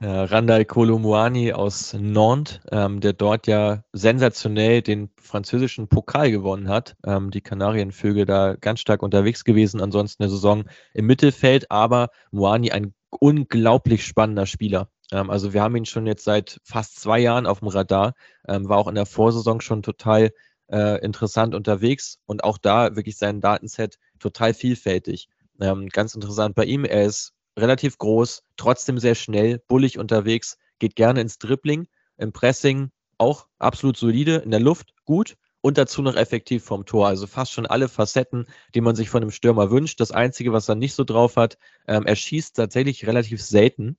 äh, 0.00 0.06
Randall 0.06 0.64
Kolomuani 0.64 1.52
aus 1.52 1.92
Nantes, 1.92 2.60
ähm, 2.72 3.00
der 3.00 3.12
dort 3.12 3.46
ja 3.46 3.84
sensationell 3.92 4.82
den 4.82 5.10
französischen 5.20 5.88
Pokal 5.88 6.30
gewonnen 6.30 6.68
hat. 6.68 6.96
Ähm, 7.04 7.30
die 7.30 7.42
Kanarienvögel 7.42 8.24
da 8.24 8.54
ganz 8.54 8.80
stark 8.80 9.02
unterwegs 9.02 9.44
gewesen, 9.44 9.80
ansonsten 9.80 10.22
eine 10.22 10.30
Saison 10.30 10.64
im 10.94 11.06
Mittelfeld, 11.06 11.70
aber 11.70 12.08
Moani 12.30 12.70
ein 12.70 12.94
unglaublich 13.10 14.06
spannender 14.06 14.46
Spieler. 14.46 14.88
Ähm, 15.12 15.28
also 15.28 15.52
wir 15.52 15.62
haben 15.62 15.76
ihn 15.76 15.86
schon 15.86 16.06
jetzt 16.06 16.24
seit 16.24 16.60
fast 16.64 16.98
zwei 17.00 17.18
Jahren 17.18 17.46
auf 17.46 17.60
dem 17.60 17.68
Radar, 17.68 18.14
ähm, 18.48 18.68
war 18.68 18.78
auch 18.78 18.88
in 18.88 18.94
der 18.94 19.06
Vorsaison 19.06 19.60
schon 19.60 19.82
total 19.82 20.30
äh, 20.70 21.04
interessant 21.04 21.54
unterwegs 21.54 22.18
und 22.26 22.44
auch 22.44 22.56
da 22.56 22.96
wirklich 22.96 23.18
sein 23.18 23.40
Datenset 23.40 23.98
total 24.18 24.54
vielfältig. 24.54 25.28
Ähm, 25.60 25.88
ganz 25.88 26.14
interessant 26.14 26.54
bei 26.54 26.64
ihm, 26.64 26.84
er 26.84 27.04
ist 27.04 27.34
relativ 27.56 27.98
groß, 27.98 28.42
trotzdem 28.56 28.98
sehr 28.98 29.14
schnell, 29.14 29.62
bullig 29.68 29.98
unterwegs, 29.98 30.58
geht 30.78 30.96
gerne 30.96 31.20
ins 31.20 31.38
Dribbling, 31.38 31.88
im 32.16 32.32
Pressing 32.32 32.90
auch 33.18 33.46
absolut 33.58 33.96
solide, 33.96 34.36
in 34.36 34.50
der 34.50 34.60
Luft 34.60 34.94
gut 35.04 35.36
und 35.60 35.78
dazu 35.78 36.02
noch 36.02 36.16
effektiv 36.16 36.64
vom 36.64 36.86
Tor. 36.86 37.08
Also 37.08 37.26
fast 37.26 37.52
schon 37.52 37.66
alle 37.66 37.88
Facetten, 37.88 38.46
die 38.74 38.80
man 38.80 38.96
sich 38.96 39.10
von 39.10 39.22
einem 39.22 39.30
Stürmer 39.30 39.70
wünscht. 39.70 40.00
Das 40.00 40.10
Einzige, 40.10 40.52
was 40.52 40.68
er 40.68 40.74
nicht 40.74 40.94
so 40.94 41.04
drauf 41.04 41.36
hat, 41.36 41.58
ähm, 41.86 42.06
er 42.06 42.16
schießt 42.16 42.56
tatsächlich 42.56 43.06
relativ 43.06 43.42
selten, 43.42 43.98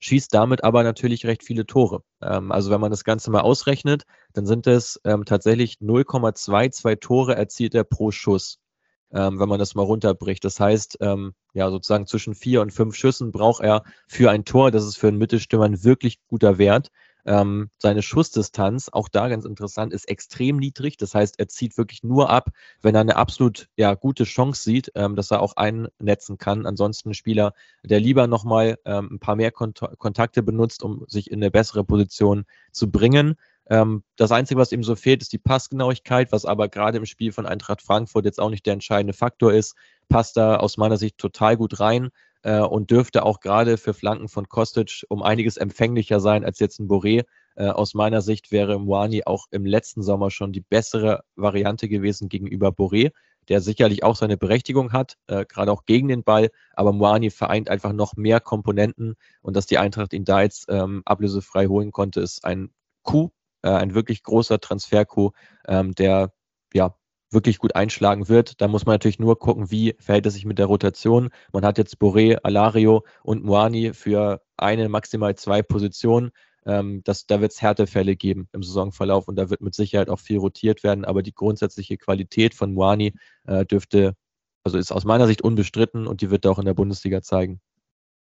schießt 0.00 0.32
damit 0.32 0.62
aber 0.62 0.82
natürlich 0.82 1.26
recht 1.26 1.42
viele 1.42 1.66
Tore. 1.66 2.02
Ähm, 2.22 2.52
also 2.52 2.70
wenn 2.70 2.80
man 2.80 2.90
das 2.90 3.04
Ganze 3.04 3.30
mal 3.30 3.40
ausrechnet, 3.40 4.04
dann 4.32 4.46
sind 4.46 4.66
es 4.66 5.00
ähm, 5.04 5.24
tatsächlich 5.24 5.78
0,22 5.80 7.00
Tore 7.00 7.34
erzielt 7.34 7.74
er 7.74 7.84
pro 7.84 8.12
Schuss 8.12 8.60
ähm, 9.12 9.40
wenn 9.40 9.48
man 9.48 9.58
das 9.58 9.74
mal 9.74 9.82
runterbricht. 9.82 10.44
Das 10.44 10.60
heißt, 10.60 10.98
ähm, 11.00 11.34
ja, 11.52 11.70
sozusagen 11.70 12.06
zwischen 12.06 12.34
vier 12.34 12.62
und 12.62 12.72
fünf 12.72 12.94
Schüssen 12.94 13.32
braucht 13.32 13.62
er 13.62 13.82
für 14.06 14.30
ein 14.30 14.44
Tor. 14.44 14.70
Das 14.70 14.84
ist 14.84 14.96
für 14.96 15.08
einen 15.08 15.18
Mittelstürmer 15.18 15.64
ein 15.64 15.84
wirklich 15.84 16.20
guter 16.28 16.58
Wert. 16.58 16.90
Ähm, 17.26 17.68
seine 17.78 18.02
Schussdistanz, 18.02 18.88
auch 18.90 19.08
da 19.08 19.28
ganz 19.28 19.44
interessant, 19.44 19.92
ist 19.92 20.08
extrem 20.08 20.56
niedrig. 20.56 20.96
Das 20.96 21.14
heißt, 21.14 21.38
er 21.38 21.48
zieht 21.48 21.76
wirklich 21.76 22.02
nur 22.02 22.30
ab, 22.30 22.50
wenn 22.82 22.94
er 22.94 23.02
eine 23.02 23.16
absolut 23.16 23.68
ja, 23.76 23.94
gute 23.94 24.24
Chance 24.24 24.62
sieht, 24.62 24.92
ähm, 24.94 25.16
dass 25.16 25.30
er 25.30 25.42
auch 25.42 25.56
einnetzen 25.56 26.38
kann. 26.38 26.66
Ansonsten 26.66 27.10
ein 27.10 27.14
Spieler, 27.14 27.52
der 27.82 28.00
lieber 28.00 28.26
nochmal 28.26 28.78
ähm, 28.84 29.10
ein 29.12 29.18
paar 29.18 29.36
mehr 29.36 29.50
Kont 29.50 29.80
Kontakte 29.98 30.42
benutzt, 30.42 30.82
um 30.82 31.04
sich 31.08 31.30
in 31.30 31.40
eine 31.40 31.50
bessere 31.50 31.84
Position 31.84 32.44
zu 32.72 32.90
bringen. 32.90 33.36
Ähm, 33.70 34.02
das 34.16 34.32
Einzige, 34.32 34.60
was 34.60 34.72
ihm 34.72 34.82
so 34.82 34.96
fehlt, 34.96 35.22
ist 35.22 35.32
die 35.32 35.38
Passgenauigkeit, 35.38 36.32
was 36.32 36.44
aber 36.44 36.68
gerade 36.68 36.98
im 36.98 37.06
Spiel 37.06 37.32
von 37.32 37.46
Eintracht 37.46 37.82
Frankfurt 37.82 38.24
jetzt 38.26 38.40
auch 38.40 38.50
nicht 38.50 38.66
der 38.66 38.74
entscheidende 38.74 39.14
Faktor 39.14 39.52
ist. 39.52 39.76
Passt 40.08 40.36
da 40.36 40.56
aus 40.56 40.76
meiner 40.76 40.96
Sicht 40.96 41.18
total 41.18 41.56
gut 41.56 41.80
rein 41.80 42.10
äh, 42.42 42.60
und 42.60 42.90
dürfte 42.90 43.24
auch 43.24 43.40
gerade 43.40 43.78
für 43.78 43.94
Flanken 43.94 44.28
von 44.28 44.48
Kostic 44.48 45.04
um 45.08 45.22
einiges 45.22 45.56
empfänglicher 45.56 46.20
sein 46.20 46.44
als 46.44 46.58
jetzt 46.58 46.80
ein 46.80 46.88
Boré, 46.88 47.24
Äh, 47.56 47.68
aus 47.68 47.94
meiner 47.94 48.22
Sicht 48.22 48.52
wäre 48.52 48.78
Moani 48.78 49.24
auch 49.26 49.46
im 49.50 49.66
letzten 49.66 50.02
Sommer 50.02 50.30
schon 50.30 50.52
die 50.52 50.60
bessere 50.62 51.24
Variante 51.36 51.88
gewesen 51.88 52.28
gegenüber 52.28 52.68
Boré, 52.70 53.12
der 53.48 53.60
sicherlich 53.60 54.02
auch 54.02 54.16
seine 54.16 54.36
Berechtigung 54.36 54.92
hat, 54.92 55.16
äh, 55.26 55.44
gerade 55.44 55.72
auch 55.72 55.84
gegen 55.84 56.08
den 56.08 56.22
Ball. 56.22 56.50
Aber 56.74 56.92
Moani 56.92 57.30
vereint 57.30 57.68
einfach 57.68 57.92
noch 57.92 58.16
mehr 58.16 58.40
Komponenten 58.40 59.16
und 59.42 59.56
dass 59.56 59.66
die 59.66 59.78
Eintracht 59.78 60.12
ihn 60.12 60.24
da 60.24 60.42
jetzt 60.42 60.66
ähm, 60.68 61.02
ablösefrei 61.04 61.66
holen 61.66 61.90
konnte, 61.92 62.20
ist 62.20 62.44
ein 62.44 62.70
Coup, 63.02 63.32
äh, 63.62 63.70
ein 63.70 63.94
wirklich 63.94 64.22
großer 64.22 64.60
Transfer-Coup, 64.60 65.34
ähm, 65.66 65.94
der 65.94 66.32
ja 66.72 66.94
wirklich 67.30 67.58
gut 67.58 67.76
einschlagen 67.76 68.28
wird. 68.28 68.60
Da 68.60 68.68
muss 68.68 68.86
man 68.86 68.94
natürlich 68.94 69.18
nur 69.18 69.38
gucken, 69.38 69.70
wie 69.70 69.94
verhält 69.98 70.26
es 70.26 70.34
sich 70.34 70.44
mit 70.44 70.58
der 70.58 70.66
Rotation. 70.66 71.30
Man 71.52 71.64
hat 71.64 71.78
jetzt 71.78 72.00
Boré, 72.00 72.38
Alario 72.42 73.04
und 73.22 73.44
Moani 73.44 73.92
für 73.94 74.42
eine, 74.56 74.88
maximal 74.88 75.36
zwei 75.36 75.62
Positionen. 75.62 76.30
Ähm, 76.66 77.02
das, 77.04 77.26
da 77.26 77.40
wird 77.40 77.52
es 77.52 77.62
Härtefälle 77.62 78.16
geben 78.16 78.48
im 78.52 78.62
Saisonverlauf 78.62 79.28
und 79.28 79.36
da 79.36 79.48
wird 79.48 79.60
mit 79.60 79.74
Sicherheit 79.74 80.10
auch 80.10 80.18
viel 80.18 80.38
rotiert 80.38 80.82
werden. 80.82 81.04
Aber 81.04 81.22
die 81.22 81.34
grundsätzliche 81.34 81.96
Qualität 81.96 82.54
von 82.54 82.74
Moani 82.74 83.14
äh, 83.46 83.64
dürfte, 83.64 84.14
also 84.64 84.76
ist 84.76 84.92
aus 84.92 85.04
meiner 85.04 85.26
Sicht 85.26 85.42
unbestritten 85.42 86.06
und 86.06 86.20
die 86.20 86.30
wird 86.30 86.44
er 86.44 86.50
auch 86.50 86.58
in 86.58 86.66
der 86.66 86.74
Bundesliga 86.74 87.22
zeigen. 87.22 87.60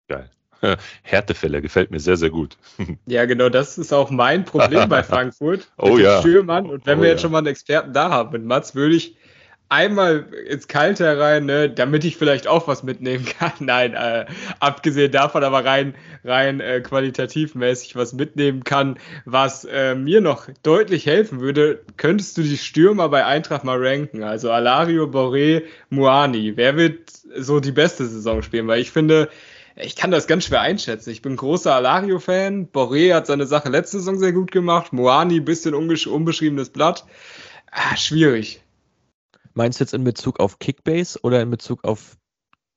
Geil. 0.07 0.31
Härtefälle 1.03 1.61
gefällt 1.61 1.91
mir 1.91 1.99
sehr, 1.99 2.17
sehr 2.17 2.29
gut. 2.29 2.57
Ja, 3.05 3.25
genau, 3.25 3.49
das 3.49 3.77
ist 3.77 3.93
auch 3.93 4.09
mein 4.09 4.45
Problem 4.45 4.87
bei 4.89 5.03
Frankfurt. 5.03 5.67
oh 5.77 5.97
ja. 5.97 6.19
Stürmann. 6.19 6.69
Und 6.69 6.85
wenn 6.85 6.99
oh 6.99 7.01
wir 7.01 7.09
jetzt 7.09 7.19
ja. 7.19 7.23
schon 7.23 7.31
mal 7.31 7.39
einen 7.39 7.47
Experten 7.47 7.93
da 7.93 8.09
haben 8.09 8.31
mit 8.31 8.45
Mats, 8.45 8.75
würde 8.75 8.95
ich 8.95 9.15
einmal 9.69 10.27
ins 10.47 10.67
Kalte 10.67 11.05
herein, 11.05 11.45
ne, 11.45 11.69
damit 11.69 12.05
ich 12.05 12.17
vielleicht 12.17 12.47
auch 12.47 12.67
was 12.67 12.83
mitnehmen 12.83 13.25
kann. 13.25 13.51
Nein, 13.59 13.93
äh, 13.93 14.25
abgesehen 14.59 15.11
davon, 15.11 15.43
aber 15.43 15.65
rein, 15.65 15.95
rein 16.23 16.59
äh, 16.59 16.81
qualitativmäßig 16.81 17.95
was 17.95 18.13
mitnehmen 18.13 18.63
kann, 18.63 18.99
was 19.25 19.65
äh, 19.65 19.95
mir 19.95 20.21
noch 20.21 20.47
deutlich 20.61 21.05
helfen 21.07 21.41
würde, 21.41 21.81
könntest 21.97 22.37
du 22.37 22.43
die 22.43 22.57
Stürmer 22.57 23.09
bei 23.09 23.25
Eintracht 23.25 23.63
mal 23.63 23.83
ranken. 23.83 24.23
Also 24.23 24.51
Alario, 24.51 25.05
Boré, 25.05 25.63
Muani. 25.89 26.55
Wer 26.55 26.77
wird 26.77 27.11
so 27.35 27.59
die 27.59 27.71
beste 27.71 28.05
Saison 28.05 28.43
spielen? 28.43 28.67
Weil 28.67 28.81
ich 28.81 28.91
finde, 28.91 29.29
ich 29.75 29.95
kann 29.95 30.11
das 30.11 30.27
ganz 30.27 30.45
schwer 30.45 30.61
einschätzen. 30.61 31.09
Ich 31.09 31.21
bin 31.21 31.35
großer 31.35 31.73
Alario-Fan. 31.73 32.69
Boré 32.71 33.13
hat 33.13 33.27
seine 33.27 33.45
Sache 33.45 33.69
letzte 33.69 33.99
Saison 33.99 34.19
sehr 34.19 34.33
gut 34.33 34.51
gemacht. 34.51 34.93
Moani, 34.93 35.39
bisschen 35.39 35.73
unbeschriebenes 35.73 36.69
Blatt. 36.69 37.05
Ah, 37.71 37.95
schwierig. 37.95 38.61
Meinst 39.53 39.79
du 39.79 39.83
jetzt 39.83 39.93
in 39.93 40.03
Bezug 40.03 40.39
auf 40.39 40.59
Kickbase 40.59 41.19
oder 41.21 41.41
in 41.41 41.49
Bezug 41.49 41.83
auf 41.83 42.17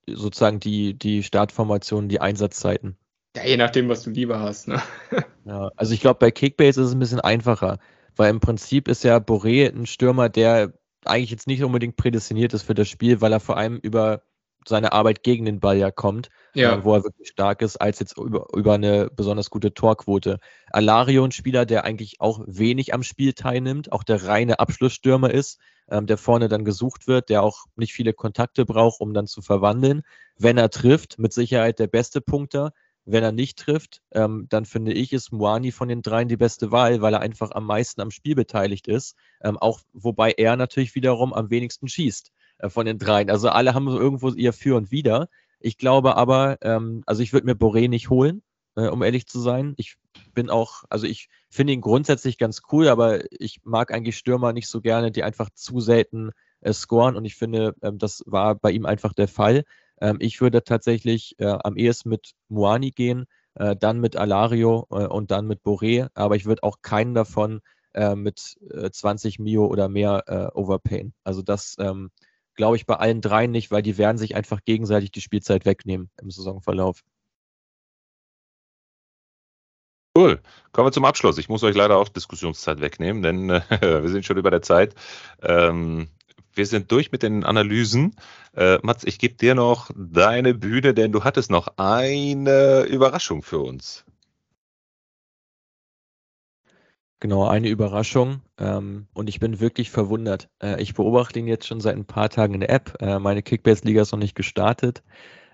sozusagen 0.09 0.61
die, 0.61 0.95
die 0.95 1.23
Startformationen, 1.23 2.09
die 2.09 2.21
Einsatzzeiten? 2.21 2.97
Ja, 3.37 3.45
je 3.45 3.57
nachdem, 3.57 3.89
was 3.89 4.03
du 4.03 4.11
lieber 4.11 4.41
hast. 4.41 4.69
Ne? 4.69 4.83
Ja, 5.45 5.71
also 5.77 5.95
ich 5.95 6.01
glaube, 6.01 6.19
bei 6.19 6.33
Kickbase 6.33 6.81
ist 6.81 6.89
es 6.89 6.93
ein 6.93 6.99
bisschen 6.99 7.21
einfacher, 7.21 7.79
weil 8.17 8.31
im 8.31 8.41
Prinzip 8.41 8.89
ist 8.89 9.05
ja 9.05 9.19
Boré 9.19 9.73
ein 9.73 9.87
Stürmer, 9.87 10.29
der 10.29 10.73
eigentlich 11.05 11.31
jetzt 11.31 11.47
nicht 11.47 11.63
unbedingt 11.63 11.97
prädestiniert 11.97 12.53
ist 12.53 12.65
für 12.65 12.75
das 12.75 12.89
Spiel, 12.89 13.21
weil 13.21 13.33
er 13.33 13.39
vor 13.39 13.57
allem 13.57 13.77
über 13.77 14.23
seine 14.69 14.93
Arbeit 14.93 15.23
gegen 15.23 15.45
den 15.45 15.61
Ball 15.61 15.77
ja 15.77 15.91
kommt, 15.91 16.29
ja. 16.55 16.75
äh, 16.75 16.85
wo 16.85 16.95
er 16.95 17.05
wirklich 17.05 17.29
stark 17.29 17.63
ist, 17.63 17.77
als 17.77 18.01
jetzt 18.01 18.17
über, 18.19 18.47
über 18.55 18.75
eine 18.75 19.11
besonders 19.15 19.51
gute 19.51 19.75
Torquote. 19.75 20.39
Alario, 20.71 21.25
ein 21.25 21.33
Spieler, 21.33 21.67
der 21.67 21.85
eigentlich 21.85 22.21
auch 22.21 22.41
wenig 22.47 22.95
am 22.95 23.03
Spiel 23.03 23.33
teilnimmt, 23.33 23.93
auch 23.93 24.03
der 24.03 24.25
reine 24.25 24.59
Abschlussstürmer 24.59 25.31
ist, 25.31 25.59
ähm, 25.89 26.07
der 26.07 26.19
vorne 26.19 26.49
dann 26.49 26.65
gesucht 26.65 27.07
wird, 27.07 27.29
der 27.29 27.43
auch 27.43 27.67
nicht 27.77 27.93
viele 27.93 28.13
Kontakte 28.13 28.65
braucht, 28.65 29.01
um 29.01 29.15
dann 29.15 29.27
zu 29.27 29.43
verwandeln. 29.43 30.03
Wenn 30.39 30.59
er 30.59 30.71
trifft, 30.71 31.19
mit 31.19 31.33
Sicherheit 31.33 31.79
der 31.79 31.89
beste 31.89 32.21
Punkter. 32.21 32.73
Wenn 33.09 33.23
er 33.23 33.31
nicht 33.31 33.61
trifft, 33.61 34.03
ähm, 34.11 34.47
dann 34.49 34.65
finde 34.65 34.93
ich, 34.93 35.13
ist 35.13 35.31
Moani 35.31 35.71
von 35.71 35.87
den 35.87 36.03
dreien 36.03 36.27
die 36.27 36.37
beste 36.37 36.73
Wahl, 36.73 37.03
weil 37.03 37.15
er 37.15 37.21
einfach 37.21 37.53
am 37.53 37.65
meisten 37.65 38.01
am 38.01 38.11
Spiel 38.11 38.35
beteiligt 38.35 38.89
ist. 38.89 39.15
Ähm, 39.41 39.57
auch 39.59 39.79
wobei 39.93 40.33
er 40.33 40.57
natürlich 40.57 40.97
wiederum 40.97 41.33
am 41.33 41.49
wenigsten 41.49 41.87
schießt 41.87 42.33
von 42.69 42.87
den 42.87 42.99
dreien. 42.99 43.31
Also 43.31 43.49
alle 43.49 43.75
haben 43.75 43.91
so 43.91 43.99
irgendwo 43.99 44.31
ihr 44.31 44.53
Für 44.53 44.77
und 44.77 44.91
Wider. 44.91 45.29
Ich 45.61 45.79
glaube 45.79 46.17
aber, 46.17 46.59
ähm, 46.63 47.03
also 47.07 47.23
ich 47.23 47.33
würde 47.33 47.47
mir 47.47 47.55
Boré 47.55 47.89
nicht 47.89 48.11
holen, 48.11 48.43
äh, 48.77 48.89
um 48.89 49.03
ehrlich 49.03 49.27
zu 49.27 49.41
sein. 49.41 49.75
Ich 49.77 49.97
bin 50.35 50.51
auch, 50.51 50.85
also 50.91 51.07
ich 51.07 51.29
finde 51.51 51.73
ihn 51.73 51.81
grundsätzlich 51.81 52.39
ganz 52.39 52.63
cool, 52.73 52.89
aber 52.89 53.21
ich 53.33 53.61
mag 53.65 53.93
eigentlich 53.93 54.17
Stürmer 54.17 54.53
nicht 54.53 54.69
so 54.69 54.81
gerne, 54.81 55.11
die 55.11 55.23
einfach 55.23 55.51
zu 55.55 55.81
selten 55.81 56.31
äh, 56.61 56.73
scoren 56.73 57.17
und 57.17 57.25
ich 57.25 57.37
finde, 57.37 57.75
ähm, 57.83 57.99
das 57.99 58.23
war 58.27 58.55
bei 58.55 58.71
ihm 58.71 58.87
einfach 58.87 59.13
der 59.15 59.29
Fall. 59.29 59.65
Ähm, 60.01 60.19
ich 60.21 60.41
würde 60.41 60.63
tatsächlich 60.65 61.35
äh, 61.39 61.47
am 61.47 61.77
ehesten 61.77 62.11
mit 62.11 62.33
Moani 62.49 62.91
gehen, 62.91 63.27
äh, 63.55 63.77
dann 63.77 64.01
mit 64.01 64.17
Alario 64.17 64.87
äh, 64.91 65.07
und 65.07 65.31
dann 65.31 65.47
mit 65.47 65.63
Boré, 65.63 66.09
aber 66.15 66.37
ich 66.37 66.47
würde 66.47 66.63
auch 66.63 66.83
keinen 66.83 67.15
davon 67.15 67.61
äh, 67.95 68.15
mit 68.15 68.57
20 68.93 69.39
Mio 69.39 69.67
oder 69.67 69.89
mehr 69.89 70.53
overpayen. 70.55 71.15
Also 71.25 71.41
das 71.43 71.77
ähm, 71.79 72.11
glaube 72.57 72.77
ich 72.77 72.87
bei 72.87 72.97
allen 72.97 73.21
dreien 73.21 73.51
nicht, 73.51 73.71
weil 73.71 73.83
die 73.83 73.99
werden 73.99 74.19
sich 74.19 74.35
einfach 74.35 74.65
gegenseitig 74.65 75.13
die 75.13 75.21
Spielzeit 75.21 75.65
wegnehmen 75.65 76.11
im 76.21 76.31
Saisonverlauf. 76.31 77.03
Cool. 80.17 80.41
Kommen 80.73 80.87
wir 80.87 80.93
zum 80.93 81.05
Abschluss. 81.05 81.37
Ich 81.37 81.51
muss 81.51 81.63
euch 81.63 81.77
leider 81.77 81.99
auch 81.99 82.09
Diskussionszeit 82.09 82.81
wegnehmen, 82.81 83.23
denn 83.23 83.51
äh, 83.51 83.61
wir 84.03 84.09
sind 84.09 84.25
schon 84.25 84.39
über 84.39 84.51
der 84.51 84.63
Zeit. 84.63 84.95
Ähm, 85.43 86.09
wir 86.55 86.65
sind 86.65 86.91
durch 86.91 87.13
mit 87.13 87.23
den 87.23 87.45
Analysen. 87.45 88.17
Äh, 88.55 88.79
Mats, 88.83 89.05
ich 89.05 89.19
gebe 89.19 89.35
dir 89.35 89.55
noch 89.55 89.91
deine 89.95 90.55
Bühne, 90.55 90.95
denn 90.95 91.13
du 91.13 91.23
hattest 91.23 91.51
noch 91.51 91.69
eine 91.77 92.85
Überraschung 92.85 93.43
für 93.43 93.59
uns. 93.59 94.06
Genau, 97.21 97.47
eine 97.47 97.69
Überraschung. 97.69 98.43
Ähm, 98.59 99.09
und 99.15 99.29
ich 99.29 99.41
bin 99.41 99.61
wirklich 99.61 99.91
verwundert. 99.91 100.51
Äh, 100.63 100.83
ich 100.83 100.95
beobachte 100.95 101.39
ihn 101.39 101.47
jetzt 101.47 101.67
schon 101.67 101.81
seit 101.81 101.97
ein 101.97 102.05
paar 102.05 102.29
Tagen 102.29 102.55
in 102.55 102.61
der 102.61 102.71
App. 102.71 102.97
Äh, 103.01 103.19
meine 103.19 103.43
Kickbase-Liga 103.43 104.03
ist 104.03 104.13
noch 104.13 104.19
nicht 104.19 104.35
gestartet. 104.35 105.03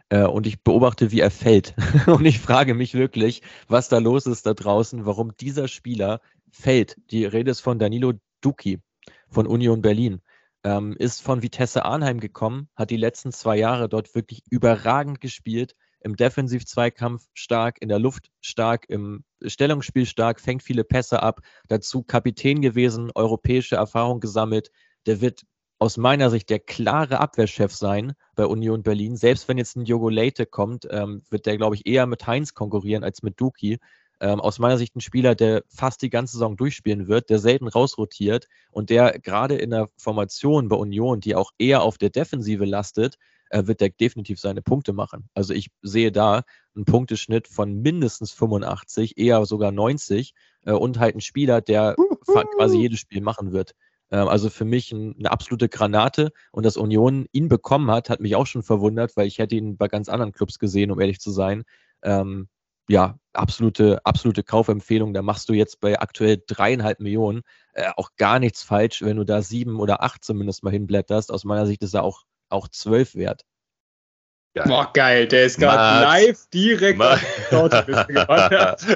Äh, 0.09 0.24
und 0.24 0.47
ich 0.47 0.62
beobachte, 0.62 1.12
wie 1.12 1.20
er 1.20 1.30
fällt. 1.30 1.74
und 2.06 2.24
ich 2.24 2.40
frage 2.40 2.74
mich 2.74 2.94
wirklich, 2.94 3.43
was 3.68 3.89
da 3.89 3.98
los 3.98 4.26
ist 4.26 4.44
da 4.47 4.55
draußen, 4.55 5.06
warum 5.06 5.36
dieser 5.36 5.68
Spieler 5.68 6.20
fällt. 6.51 6.97
Die 7.10 7.24
Rede 7.24 7.52
ist 7.52 7.60
von 7.60 7.78
Danilo 7.78 8.14
Duki 8.40 8.80
von 9.28 9.47
Union 9.47 9.82
Berlin. 9.82 10.20
Ähm, 10.64 10.94
ist 10.98 11.22
von 11.22 11.43
Vitesse 11.43 11.84
Arnheim 11.84 12.20
gekommen, 12.20 12.68
hat 12.76 12.90
die 12.90 12.97
letzten 12.97 13.32
zwei 13.32 13.56
Jahre 13.56 13.89
dort 13.89 14.14
wirklich 14.14 14.43
überragend 14.48 15.20
gespielt, 15.20 15.74
im 16.05 16.16
Defensiv-Zweikampf 16.16 17.27
stark, 17.35 17.81
in 17.81 17.89
der 17.89 17.99
Luft 17.99 18.31
stark, 18.41 18.89
im 18.89 19.24
Stellungsspiel 19.45 20.07
stark, 20.07 20.41
fängt 20.41 20.62
viele 20.62 20.85
Pässe 20.85 21.23
ab, 21.23 21.41
dazu 21.69 22.03
Kapitän 22.03 22.61
gewesen, 22.61 23.11
europäische 23.15 23.77
Erfahrung 23.77 24.20
gesammelt. 24.20 24.70
Der 25.07 25.20
wird 25.20 25.43
aus 25.79 25.97
meiner 25.97 26.31
Sicht 26.31 26.49
der 26.49 26.61
klare 26.61 27.19
Abwehrchef 27.19 27.74
sein 27.74 28.12
bei 28.37 28.47
Union 28.47 28.85
Berlin. 28.85 29.16
Selbst 29.16 29.49
wenn 29.49 29.59
jetzt 29.59 29.77
ein 29.77 29.85
Jogo 29.85 30.09
Leite 30.09 30.47
kommt, 30.47 30.87
ähm, 30.91 31.23
wird 31.29 31.47
der, 31.47 31.57
glaube 31.57 31.74
ich, 31.74 31.87
eher 31.87 32.07
mit 32.07 32.24
Heinz 32.27 32.55
konkurrieren 32.55 33.03
als 33.03 33.23
mit 33.23 33.41
Duki. 33.41 33.79
Ähm, 34.20 34.41
aus 34.41 34.61
meiner 34.61 34.79
Sicht 34.79 34.95
ein 34.95 35.01
Spieler, 35.01 35.35
der 35.35 35.65
fast 35.69 36.01
die 36.03 36.11
ganze 36.11 36.35
Saison 36.35 36.57
durchspielen 36.57 37.09
wird, 37.09 37.31
der 37.31 37.41
selten 37.41 37.66
rausrotiert 37.66 38.47
und 38.70 38.91
der 38.91 39.19
gerade 39.19 39.57
in 39.57 39.70
der 39.70 39.89
Formation 39.97 40.69
bei 40.69 40.77
Union, 40.77 41.19
die 41.19 41.35
auch 41.35 41.51
eher 41.59 41.83
auf 41.83 41.99
der 41.99 42.11
Defensive 42.11 42.65
lastet, 42.65 43.19
äh, 43.53 43.66
wird 43.66 43.81
der 43.81 43.91
definitiv 43.91 44.41
seine 44.41 44.62
Punkte 44.62 44.93
machen. 44.93 45.29
Also 45.35 45.55
ich 45.55 45.69
sehe 45.83 46.11
da 46.11 46.43
einen 46.74 46.85
Punkteschnitt 46.85 47.49
von 47.49 47.83
mindestens 47.83 48.33
85, 48.33 49.19
eher 49.19 49.45
sogar 49.45 49.73
90 49.73 50.33
äh, 50.65 50.73
und 50.73 50.99
halt 50.99 51.15
ein 51.15 51.20
Spieler, 51.20 51.61
der 51.61 51.95
quasi 52.57 52.79
jedes 52.79 52.99
Spiel 52.99 53.20
machen 53.20 53.53
wird. 53.53 53.74
Ähm, 54.11 54.29
also 54.29 54.49
für 54.49 54.65
mich 54.65 54.91
ein, 54.93 55.16
eine 55.19 55.31
absolute 55.31 55.69
Granate 55.69 56.33
und 56.51 56.65
dass 56.65 56.77
Union 56.77 57.27
ihn 57.33 57.49
bekommen 57.49 57.91
hat, 57.91 58.09
hat 58.09 58.20
mich 58.20 58.37
auch 58.37 58.47
schon 58.47 58.62
verwundert, 58.62 59.16
weil 59.16 59.27
ich 59.27 59.39
hätte 59.39 59.55
ihn 59.55 59.77
bei 59.77 59.89
ganz 59.89 60.09
anderen 60.09 60.33
Clubs 60.33 60.59
gesehen, 60.59 60.91
um 60.91 61.01
ehrlich 61.01 61.20
zu 61.20 61.31
sein. 61.31 61.65
Ähm, 62.03 62.49
ja, 62.89 63.19
absolute, 63.33 64.05
absolute 64.05 64.43
Kaufempfehlung. 64.43 65.15
Da 65.15 65.23
machst 65.23 65.49
du 65.49 65.53
jetzt 65.53 65.81
bei 65.81 66.01
aktuell 66.01 66.43
dreieinhalb 66.47 67.01
Millionen 67.01 67.43
äh, 67.74 67.91
auch 67.97 68.11
gar 68.16 68.39
nichts 68.39 68.62
falsch, 68.62 69.03
wenn 69.03 69.19
du 69.19 69.24
da 69.24 69.43
sieben 69.43 69.79
oder 69.79 70.03
acht 70.03 70.24
zumindest 70.24 70.65
mal 70.65 70.70
hinblätterst. 70.70 71.31
Aus 71.31 71.45
meiner 71.45 71.66
Sicht 71.66 71.83
ist 71.83 71.95
er 71.95 72.03
auch, 72.03 72.23
auch 72.53 72.69
zwölf 72.69 73.15
wert. 73.15 73.45
Geil. 74.55 74.65
Boah, 74.69 74.91
geil, 74.93 75.29
der 75.29 75.47
ist 75.47 75.59
gerade 75.59 76.05
live 76.05 76.47
direkt 76.53 76.99
Mats. 76.99 77.23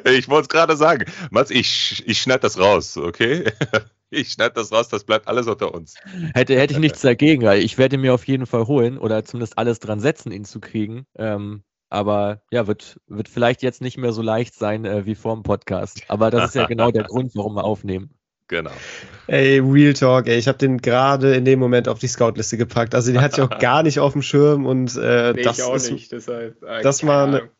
ich 0.04 0.28
wollte 0.28 0.42
es 0.42 0.48
gerade 0.48 0.76
sagen. 0.76 1.10
Mats, 1.30 1.50
ich, 1.50 2.04
ich 2.06 2.20
schneide 2.20 2.40
das 2.40 2.58
raus, 2.58 2.96
okay? 2.96 3.44
Ich 4.08 4.30
schneide 4.30 4.54
das 4.54 4.70
raus, 4.70 4.88
das 4.88 5.02
bleibt 5.02 5.26
alles 5.26 5.48
unter 5.48 5.74
uns. 5.74 5.96
Hätte, 6.32 6.56
hätte 6.56 6.74
ich 6.74 6.78
nichts 6.78 7.00
dagegen, 7.00 7.42
weil 7.42 7.60
ich 7.60 7.76
werde 7.76 7.98
mir 7.98 8.14
auf 8.14 8.26
jeden 8.28 8.46
Fall 8.46 8.68
holen 8.68 8.98
oder 8.98 9.24
zumindest 9.24 9.58
alles 9.58 9.80
dran 9.80 9.98
setzen, 9.98 10.30
ihn 10.30 10.44
zu 10.44 10.60
kriegen. 10.60 11.06
Ähm, 11.16 11.64
aber 11.88 12.40
ja, 12.52 12.68
wird, 12.68 13.00
wird 13.08 13.28
vielleicht 13.28 13.62
jetzt 13.62 13.80
nicht 13.80 13.96
mehr 13.96 14.12
so 14.12 14.22
leicht 14.22 14.54
sein 14.54 14.84
äh, 14.84 15.06
wie 15.06 15.16
vor 15.16 15.34
dem 15.34 15.42
Podcast. 15.42 16.02
Aber 16.06 16.30
das 16.30 16.50
ist 16.50 16.54
ja 16.54 16.66
genau 16.66 16.92
der 16.92 17.02
Grund, 17.08 17.32
warum 17.34 17.54
wir 17.54 17.64
aufnehmen. 17.64 18.16
Genau. 18.48 18.70
Ey, 19.26 19.58
Real 19.58 19.92
Talk, 19.92 20.28
ey, 20.28 20.38
ich 20.38 20.46
habe 20.46 20.58
den 20.58 20.78
gerade 20.78 21.34
in 21.34 21.44
dem 21.44 21.58
Moment 21.58 21.88
auf 21.88 21.98
die 21.98 22.06
Scout-Liste 22.06 22.56
gepackt. 22.56 22.94
Also 22.94 23.10
den 23.12 23.20
hatte 23.20 23.40
ich 23.40 23.48
auch 23.48 23.58
gar 23.58 23.82
nicht 23.82 23.98
auf 23.98 24.12
dem 24.12 24.22
Schirm 24.22 24.66
und 24.66 24.96
äh, 24.96 25.32
Nee, 25.32 25.42
das, 25.42 25.58
ich 25.58 25.64
auch 25.64 25.74
ist, 25.74 25.90
nicht. 25.90 26.12
Deshalb, 26.12 26.62
äh, 26.62 26.82
das 26.82 27.04
war 27.06 27.26
eine- 27.26 27.50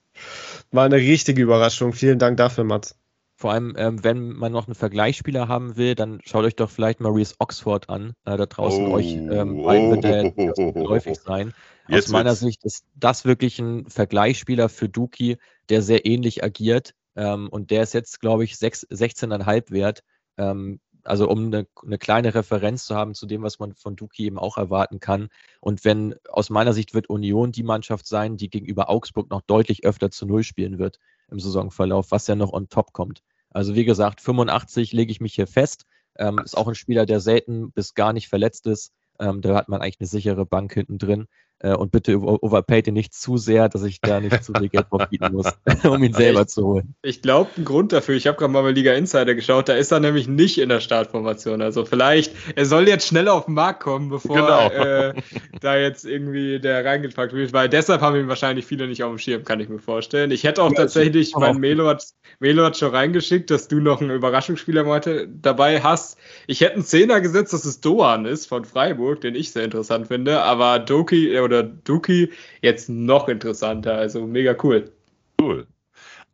war 0.71 0.85
eine 0.85 0.97
richtige 0.97 1.43
Überraschung. 1.43 1.93
Vielen 1.93 2.19
Dank 2.19 2.37
dafür, 2.37 2.65
Mats. 2.65 2.97
Vor 3.39 3.53
allem, 3.53 3.75
ähm, 3.77 4.03
wenn 4.03 4.31
man 4.31 4.51
noch 4.51 4.67
einen 4.67 4.75
Vergleichsspieler 4.75 5.47
haben 5.47 5.77
will, 5.77 5.95
dann 5.95 6.21
schaut 6.25 6.45
euch 6.45 6.57
doch 6.57 6.71
vielleicht 6.71 7.01
Maurice 7.01 7.35
Oxford 7.39 7.91
an. 7.91 8.15
Äh, 8.25 8.37
da 8.37 8.47
draußen 8.47 8.87
oh, 8.87 8.95
euch 8.95 9.13
ähm, 9.13 9.63
beiden 9.63 9.91
wird 9.91 10.05
der 10.05 10.33
häufig 10.89 11.19
sein. 11.19 11.53
Aus 11.91 12.09
meiner 12.09 12.31
wird's. 12.31 12.41
Sicht 12.41 12.65
ist 12.65 12.85
das 12.95 13.27
wirklich 13.27 13.59
ein 13.59 13.89
Vergleichsspieler 13.91 14.69
für 14.69 14.89
Duki, 14.89 15.37
der 15.69 15.83
sehr 15.83 16.07
ähnlich 16.07 16.43
agiert. 16.43 16.95
Ähm, 17.15 17.49
und 17.51 17.71
der 17.71 17.83
ist 17.83 17.93
jetzt, 17.95 18.21
glaube 18.21 18.45
ich, 18.45 18.55
16,5 18.55 19.71
wert. 19.71 20.03
Ähm, 20.39 20.81
also 21.07 21.29
um 21.29 21.47
eine, 21.47 21.67
eine, 21.85 21.99
kleine 21.99 22.35
Referenz 22.35 22.85
zu 22.87 22.97
haben 22.97 23.15
zu 23.15 23.27
dem, 23.27 23.43
was 23.43 23.59
man 23.59 23.75
von 23.75 23.97
Duki 23.97 24.27
eben 24.27 24.39
auch 24.39 24.57
erwarten 24.57 25.01
kann. 25.01 25.29
Und 25.61 25.85
wenn 25.85 26.17
aus 26.29 26.51
meiner 26.51 26.73
Sicht 26.73 26.95
wird 26.95 27.09
Union 27.09 27.53
die 27.53 27.63
Mannschaft 27.63 28.07
sein, 28.07 28.37
die 28.37 28.51
gegenüber 28.51 28.91
Augsburg 28.91 29.31
noch 29.31 29.43
deutlich 29.43 29.85
öfter 29.85 30.11
zu 30.11 30.27
Null 30.27 30.43
spielen 30.43 30.79
wird 30.79 30.99
im 31.31 31.39
Saisonverlauf, 31.39 32.11
was 32.11 32.27
ja 32.27 32.35
noch 32.35 32.53
on 32.53 32.69
top 32.69 32.93
kommt. 32.93 33.23
Also 33.51 33.75
wie 33.75 33.85
gesagt, 33.85 34.21
85 34.21 34.93
lege 34.93 35.13
ich 35.13 35.21
mich 35.21 35.35
hier 35.35 35.47
fest. 35.47 35.87
Ähm, 36.19 36.39
ist 36.39 36.57
auch 36.57 36.69
ein 36.69 36.75
Spieler, 36.75 37.07
der 37.07 37.21
selten 37.21 37.73
bis 37.73 37.95
gar 37.95 38.13
nicht 38.13 38.29
verletzt 38.29 38.67
ist. 38.67 38.93
Ähm, 39.19 39.41
da 39.41 39.55
hat 39.55 39.69
man 39.69 39.81
eigentlich 39.81 40.01
eine 40.01 40.09
sichere 40.09 40.47
Bank 40.47 40.75
hinten 40.75 40.99
drin. 40.99 41.27
Äh, 41.61 41.75
und 41.75 41.91
bitte 41.91 42.19
overpaid 42.19 42.87
ihn 42.87 42.95
nicht 42.95 43.15
zu 43.15 43.39
sehr, 43.39 43.71
dass 43.71 43.83
ich 43.83 44.03
da 44.03 44.21
nicht 44.21 44.45
zu 44.45 44.53
viel 44.53 44.69
Geld 44.69 44.87
drauf 44.91 45.09
bieten 45.09 45.33
muss, 45.33 45.47
um 45.85 46.03
ihn 46.03 46.13
selber 46.13 46.43
ich, 46.43 46.49
zu 46.49 46.67
holen. 46.67 46.95
Ich 47.03 47.23
glaube, 47.23 47.51
ein 47.57 47.65
Grund 47.65 47.93
dafür, 47.93 48.15
ich 48.15 48.27
habe 48.27 48.37
gerade 48.37 48.53
mal 48.53 48.63
bei 48.63 48.73
Liga 48.73 48.93
Insider 48.93 49.35
geschaut, 49.35 49.71
da 49.71 49.75
ist 49.75 49.91
er 49.91 50.01
nämlich 50.01 50.29
nicht 50.29 50.59
in 50.59 50.69
der 50.69 50.81
Startformation. 50.81 51.63
Also 51.63 51.87
vielleicht, 51.87 52.35
er 52.55 52.67
soll 52.67 52.87
jetzt 52.89 53.07
schnell 53.07 53.29
auf 53.29 53.47
den 53.47 53.55
Markt 53.55 53.83
kommen, 53.83 54.11
bevor 54.11 54.37
genau. 54.37 54.69
äh, 54.69 55.15
da 55.61 55.79
jetzt 55.79 56.05
irgendwie 56.05 56.61
der 56.61 56.85
reingepackt 56.85 57.33
wird, 57.33 57.55
weil 57.55 57.71
deshalb 57.71 58.03
haben 58.03 58.17
ihn 58.17 58.29
wahrscheinlich 58.29 58.67
viele 58.67 58.87
nicht 58.87 59.03
auf 59.03 59.13
dem 59.13 59.19
Schirm, 59.19 59.45
kann 59.45 59.59
ich 59.59 59.71
mir 59.71 59.79
vorstellen. 59.79 60.33
Ich 60.33 60.45
hätte 60.45 60.63
auch 60.63 60.71
ja, 60.73 60.77
tatsächlich, 60.77 61.35
mein 61.37 61.57
Melo 61.57 61.87
hat, 61.89 62.05
Melo 62.39 62.65
hat 62.65 62.77
schon 62.77 62.91
reingeschickt, 62.91 63.51
dass 63.51 63.67
du 63.67 63.81
noch 63.81 64.03
einen 64.03 64.11
Überraschungsspieler 64.11 64.85
heute 64.85 65.27
dabei 65.27 65.81
hast. 65.81 66.19
Ich 66.47 66.61
hätte 66.61 66.75
einen 66.75 66.85
Zehner 66.85 67.23
gesetzt, 67.23 67.55
dass 67.55 67.65
es 67.65 67.81
Doan 67.81 68.27
ist 68.27 68.47
von 68.47 68.67
Freiburg, 68.67 69.23
den 69.23 69.35
ich 69.35 69.53
sehr 69.53 69.65
interessant 69.65 70.09
finde, 70.09 70.43
aber 70.43 70.79
Doki, 70.79 71.31
oder 71.47 71.63
Duki 71.63 72.31
jetzt 72.61 72.89
noch 72.89 73.29
interessanter. 73.29 73.95
Also 73.95 74.27
mega 74.27 74.55
cool. 74.63 74.93
Cool. 75.41 75.67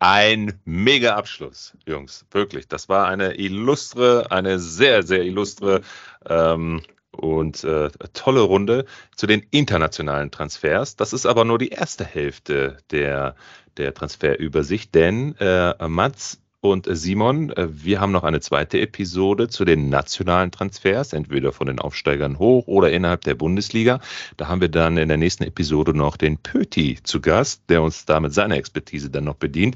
Ein 0.01 0.61
mega 0.65 1.15
Abschluss, 1.15 1.77
Jungs. 1.87 2.27
Wirklich. 2.33 2.67
Das 2.67 2.89
war 2.89 3.07
eine 3.07 3.39
illustre, 3.39 4.27
eine 4.33 4.59
sehr, 4.59 5.05
sehr 5.05 5.23
illustre 5.23 5.83
ähm, 6.27 6.83
und 7.13 7.63
äh, 7.63 7.89
tolle 8.13 8.41
Runde 8.41 8.85
zu 9.15 9.29
den 9.29 9.47
internationalen 9.53 10.33
Transfers. 10.33 10.97
Das 10.97 11.13
ist 11.13 11.25
aber 11.25 11.45
nur 11.45 11.59
die 11.59 11.69
erste 11.69 12.05
Hälfte 12.05 12.79
der, 12.91 13.37
der 13.77 13.95
Transferübersicht, 13.95 14.93
denn 14.95 15.37
äh, 15.39 15.75
Mats 15.87 16.42
und 16.63 16.87
Simon, 16.89 17.51
äh, 17.51 17.67
wir 17.71 18.01
haben 18.01 18.13
noch 18.13 18.23
eine 18.23 18.39
zweite 18.39 18.81
Episode 18.81 19.49
zu 19.49 19.65
den 19.65 19.89
nationalen 19.89 20.53
Transfers, 20.53 21.13
entweder 21.13 21.51
von 21.51 21.67
den 21.67 21.81
Aufsteigern 21.81 22.39
hoch 22.39 22.69
oder 22.69 22.93
innerhalb 22.93 23.23
der 23.23 23.35
Bundesliga. 23.35 24.01
Da 24.37 24.47
haben 24.47 24.61
wir 24.61 24.69
dann 24.69 24.97
in 24.97 25.09
der 25.09 25.17
nächsten 25.17 25.43
Episode 25.43 25.93
noch 25.93 26.17
den 26.17 26.39
Pöti 26.39 27.01
zu 27.03 27.21
Gast, 27.21 27.65
der 27.69 27.83
uns 27.83 28.05
da 28.05 28.21
mit 28.21 28.33
seiner 28.33 28.57
Expertise 28.57 29.11
dann 29.11 29.25
noch 29.25 29.35
bedient. 29.35 29.75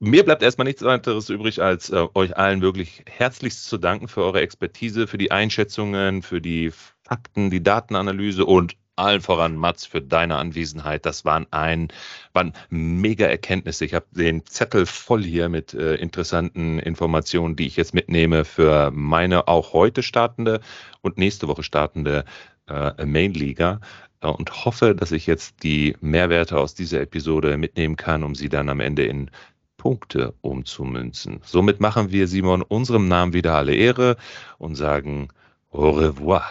Mir 0.00 0.24
bleibt 0.24 0.42
erstmal 0.42 0.66
nichts 0.66 0.82
weiteres 0.82 1.28
übrig, 1.28 1.62
als 1.62 1.90
äh, 1.90 2.08
euch 2.14 2.36
allen 2.36 2.60
wirklich 2.60 3.04
herzlichst 3.06 3.64
zu 3.66 3.78
danken 3.78 4.08
für 4.08 4.24
eure 4.24 4.40
Expertise, 4.40 5.06
für 5.06 5.18
die 5.18 5.30
Einschätzungen, 5.30 6.22
für 6.22 6.40
die 6.40 6.72
Fakten, 7.04 7.50
die 7.50 7.62
Datenanalyse 7.62 8.44
und 8.44 8.76
allen 8.96 9.20
voran 9.20 9.56
Mats 9.56 9.86
für 9.86 10.00
deine 10.00 10.36
Anwesenheit. 10.36 11.06
Das 11.06 11.24
waren 11.24 11.46
ein, 11.50 11.88
waren 12.32 12.52
mega 12.70 13.26
Erkenntnisse. 13.26 13.84
Ich 13.84 13.94
habe 13.94 14.06
den 14.10 14.44
Zettel 14.46 14.86
voll 14.86 15.22
hier 15.22 15.48
mit 15.48 15.74
äh, 15.74 15.94
interessanten 15.96 16.78
Informationen, 16.78 17.56
die 17.56 17.66
ich 17.66 17.76
jetzt 17.76 17.94
mitnehme 17.94 18.44
für 18.44 18.90
meine 18.90 19.48
auch 19.48 19.72
heute 19.72 20.02
startende 20.02 20.60
und 21.02 21.18
nächste 21.18 21.46
Woche 21.46 21.62
startende 21.62 22.24
äh, 22.68 23.04
Main-Liga 23.04 23.80
äh, 24.22 24.28
und 24.28 24.64
hoffe, 24.64 24.94
dass 24.94 25.12
ich 25.12 25.26
jetzt 25.26 25.62
die 25.62 25.94
Mehrwerte 26.00 26.58
aus 26.58 26.74
dieser 26.74 27.00
Episode 27.00 27.58
mitnehmen 27.58 27.96
kann, 27.96 28.22
um 28.22 28.34
sie 28.34 28.48
dann 28.48 28.68
am 28.68 28.80
Ende 28.80 29.04
in 29.04 29.30
Punkte 29.76 30.34
umzumünzen. 30.40 31.40
Somit 31.44 31.80
machen 31.80 32.10
wir 32.10 32.26
Simon 32.26 32.62
unserem 32.62 33.08
Namen 33.08 33.34
wieder 33.34 33.54
alle 33.54 33.74
Ehre 33.74 34.16
und 34.58 34.74
sagen 34.74 35.28
au 35.70 35.90
revoir. 35.90 36.42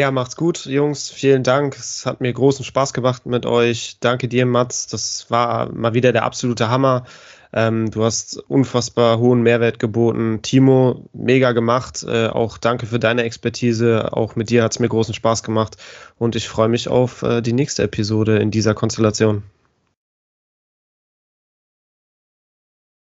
Ja, 0.00 0.10
macht's 0.10 0.34
gut, 0.34 0.64
Jungs. 0.64 1.10
Vielen 1.10 1.42
Dank. 1.42 1.76
Es 1.76 2.06
hat 2.06 2.22
mir 2.22 2.32
großen 2.32 2.64
Spaß 2.64 2.94
gemacht 2.94 3.26
mit 3.26 3.44
euch. 3.44 3.98
Danke 4.00 4.28
dir, 4.28 4.46
Mats. 4.46 4.86
Das 4.86 5.30
war 5.30 5.70
mal 5.74 5.92
wieder 5.92 6.12
der 6.12 6.22
absolute 6.22 6.70
Hammer. 6.70 7.04
Ähm, 7.52 7.90
du 7.90 8.02
hast 8.02 8.38
unfassbar 8.48 9.18
hohen 9.18 9.42
Mehrwert 9.42 9.78
geboten. 9.78 10.40
Timo, 10.40 11.06
mega 11.12 11.52
gemacht. 11.52 12.02
Äh, 12.02 12.28
auch 12.28 12.56
danke 12.56 12.86
für 12.86 12.98
deine 12.98 13.24
Expertise. 13.24 14.14
Auch 14.14 14.36
mit 14.36 14.48
dir 14.48 14.62
hat's 14.62 14.78
mir 14.78 14.88
großen 14.88 15.12
Spaß 15.12 15.42
gemacht. 15.42 15.76
Und 16.16 16.34
ich 16.34 16.48
freue 16.48 16.68
mich 16.68 16.88
auf 16.88 17.22
äh, 17.22 17.42
die 17.42 17.52
nächste 17.52 17.82
Episode 17.82 18.38
in 18.38 18.50
dieser 18.50 18.72
Konstellation. 18.72 19.42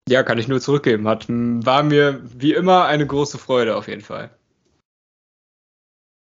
Ja, 0.09 0.23
kann 0.23 0.37
ich 0.37 0.49
nur 0.49 0.59
zurückgeben. 0.59 1.07
Hat, 1.07 1.27
war 1.29 1.83
mir 1.83 2.19
wie 2.37 2.53
immer 2.53 2.87
eine 2.87 3.07
große 3.07 3.37
Freude 3.37 3.77
auf 3.77 3.87
jeden 3.87 4.01
Fall. 4.01 4.31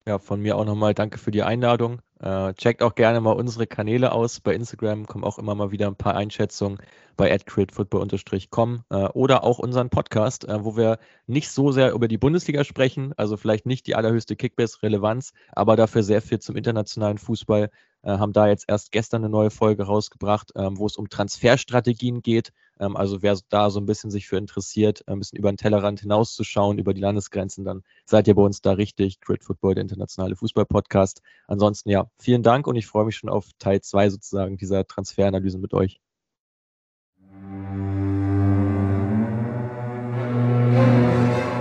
Ja, 0.09 0.19
von 0.19 0.41
mir 0.41 0.57
auch 0.57 0.65
nochmal 0.65 0.95
danke 0.95 1.19
für 1.19 1.31
die 1.31 1.43
Einladung. 1.43 2.01
Äh, 2.19 2.55
checkt 2.55 2.83
auch 2.83 2.95
gerne 2.95 3.21
mal 3.21 3.33
unsere 3.33 3.67
Kanäle 3.67 4.13
aus. 4.13 4.41
Bei 4.41 4.55
Instagram 4.55 5.05
kommen 5.07 5.23
auch 5.23 5.39
immer 5.39 5.55
mal 5.55 5.71
wieder 5.71 5.87
ein 5.87 5.97
paar 5.97 6.15
Einschätzungen 6.15 6.79
bei 7.19 7.31
adcritfootball-com 7.31 8.85
äh, 8.89 8.95
oder 9.09 9.45
auch 9.45 9.59
unseren 9.59 9.91
Podcast, 9.91 10.49
äh, 10.49 10.65
wo 10.65 10.79
wir 10.79 10.99
nicht 11.27 11.51
so 11.51 11.73
sehr 11.73 11.93
über 11.93 12.09
die 12.09 12.17
Bundesliga 12.17 12.65
sprechen, 12.65 13.13
also 13.19 13.37
vielleicht 13.37 13.67
nicht 13.67 13.87
die 13.87 13.97
allerhöchste 13.97 14.35
Kickbase-Relevanz, 14.35 15.35
aber 15.53 15.77
dafür 15.77 16.03
sehr 16.03 16.23
viel 16.23 16.39
zum 16.39 16.57
internationalen 16.57 17.19
Fußball 17.19 17.69
haben 18.07 18.33
da 18.33 18.49
jetzt 18.49 18.65
erst 18.69 18.93
gestern 18.93 19.23
eine 19.23 19.31
neue 19.31 19.51
Folge 19.51 19.85
rausgebracht, 19.85 20.53
ähm, 20.55 20.79
wo 20.79 20.87
es 20.87 20.97
um 20.97 21.09
Transferstrategien 21.09 22.23
geht. 22.23 22.53
Ähm, 22.79 22.97
also 22.97 23.23
wer 23.23 23.37
da 23.49 23.70
so 23.70 23.81
ein 23.81 23.87
bisschen 23.87 24.11
sich 24.11 24.29
für 24.29 24.37
interessiert, 24.37 25.07
ein 25.09 25.19
bisschen 25.19 25.39
über 25.39 25.51
den 25.51 25.57
Tellerrand 25.57 26.01
hinauszuschauen, 26.01 26.79
über 26.79 26.95
die 26.95 27.01
Landesgrenzen, 27.01 27.65
dann 27.65 27.83
seid 28.05 28.29
ihr 28.29 28.35
bei 28.35 28.43
uns 28.43 28.62
da 28.62 28.73
richtig. 28.73 29.20
Grid 29.20 29.45
Football, 29.45 29.75
der 29.75 29.83
internationale 29.83 30.37
Fußball-Podcast. 30.37 31.23
Ansonsten 31.47 31.91
ja, 31.91 32.09
vielen 32.19 32.43
Dank 32.43 32.66
und 32.66 32.77
ich 32.77 32.87
freue 32.87 33.05
mich 33.05 33.16
schon 33.16 33.31
auf 33.31 33.47
Teil 33.59 33.81
2 33.81 34.11
sozusagen 34.11 34.57
dieser 34.57 34.87
Transferanalyse 34.87 35.59
mit 35.59 35.75
euch. 35.75 36.01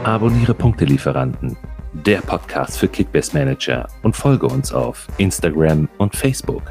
Abonniere 0.03 0.53
Punktelieferanten 0.53 1.57
der 2.06 2.22
Podcast 2.22 2.78
für 2.78 2.88
Kickbase 2.88 3.38
Manager 3.38 3.88
und 4.03 4.15
folge 4.15 4.45
uns 4.48 4.72
auf 4.72 5.07
Instagram 5.18 5.90
und 5.98 6.15
Facebook. 6.15 6.61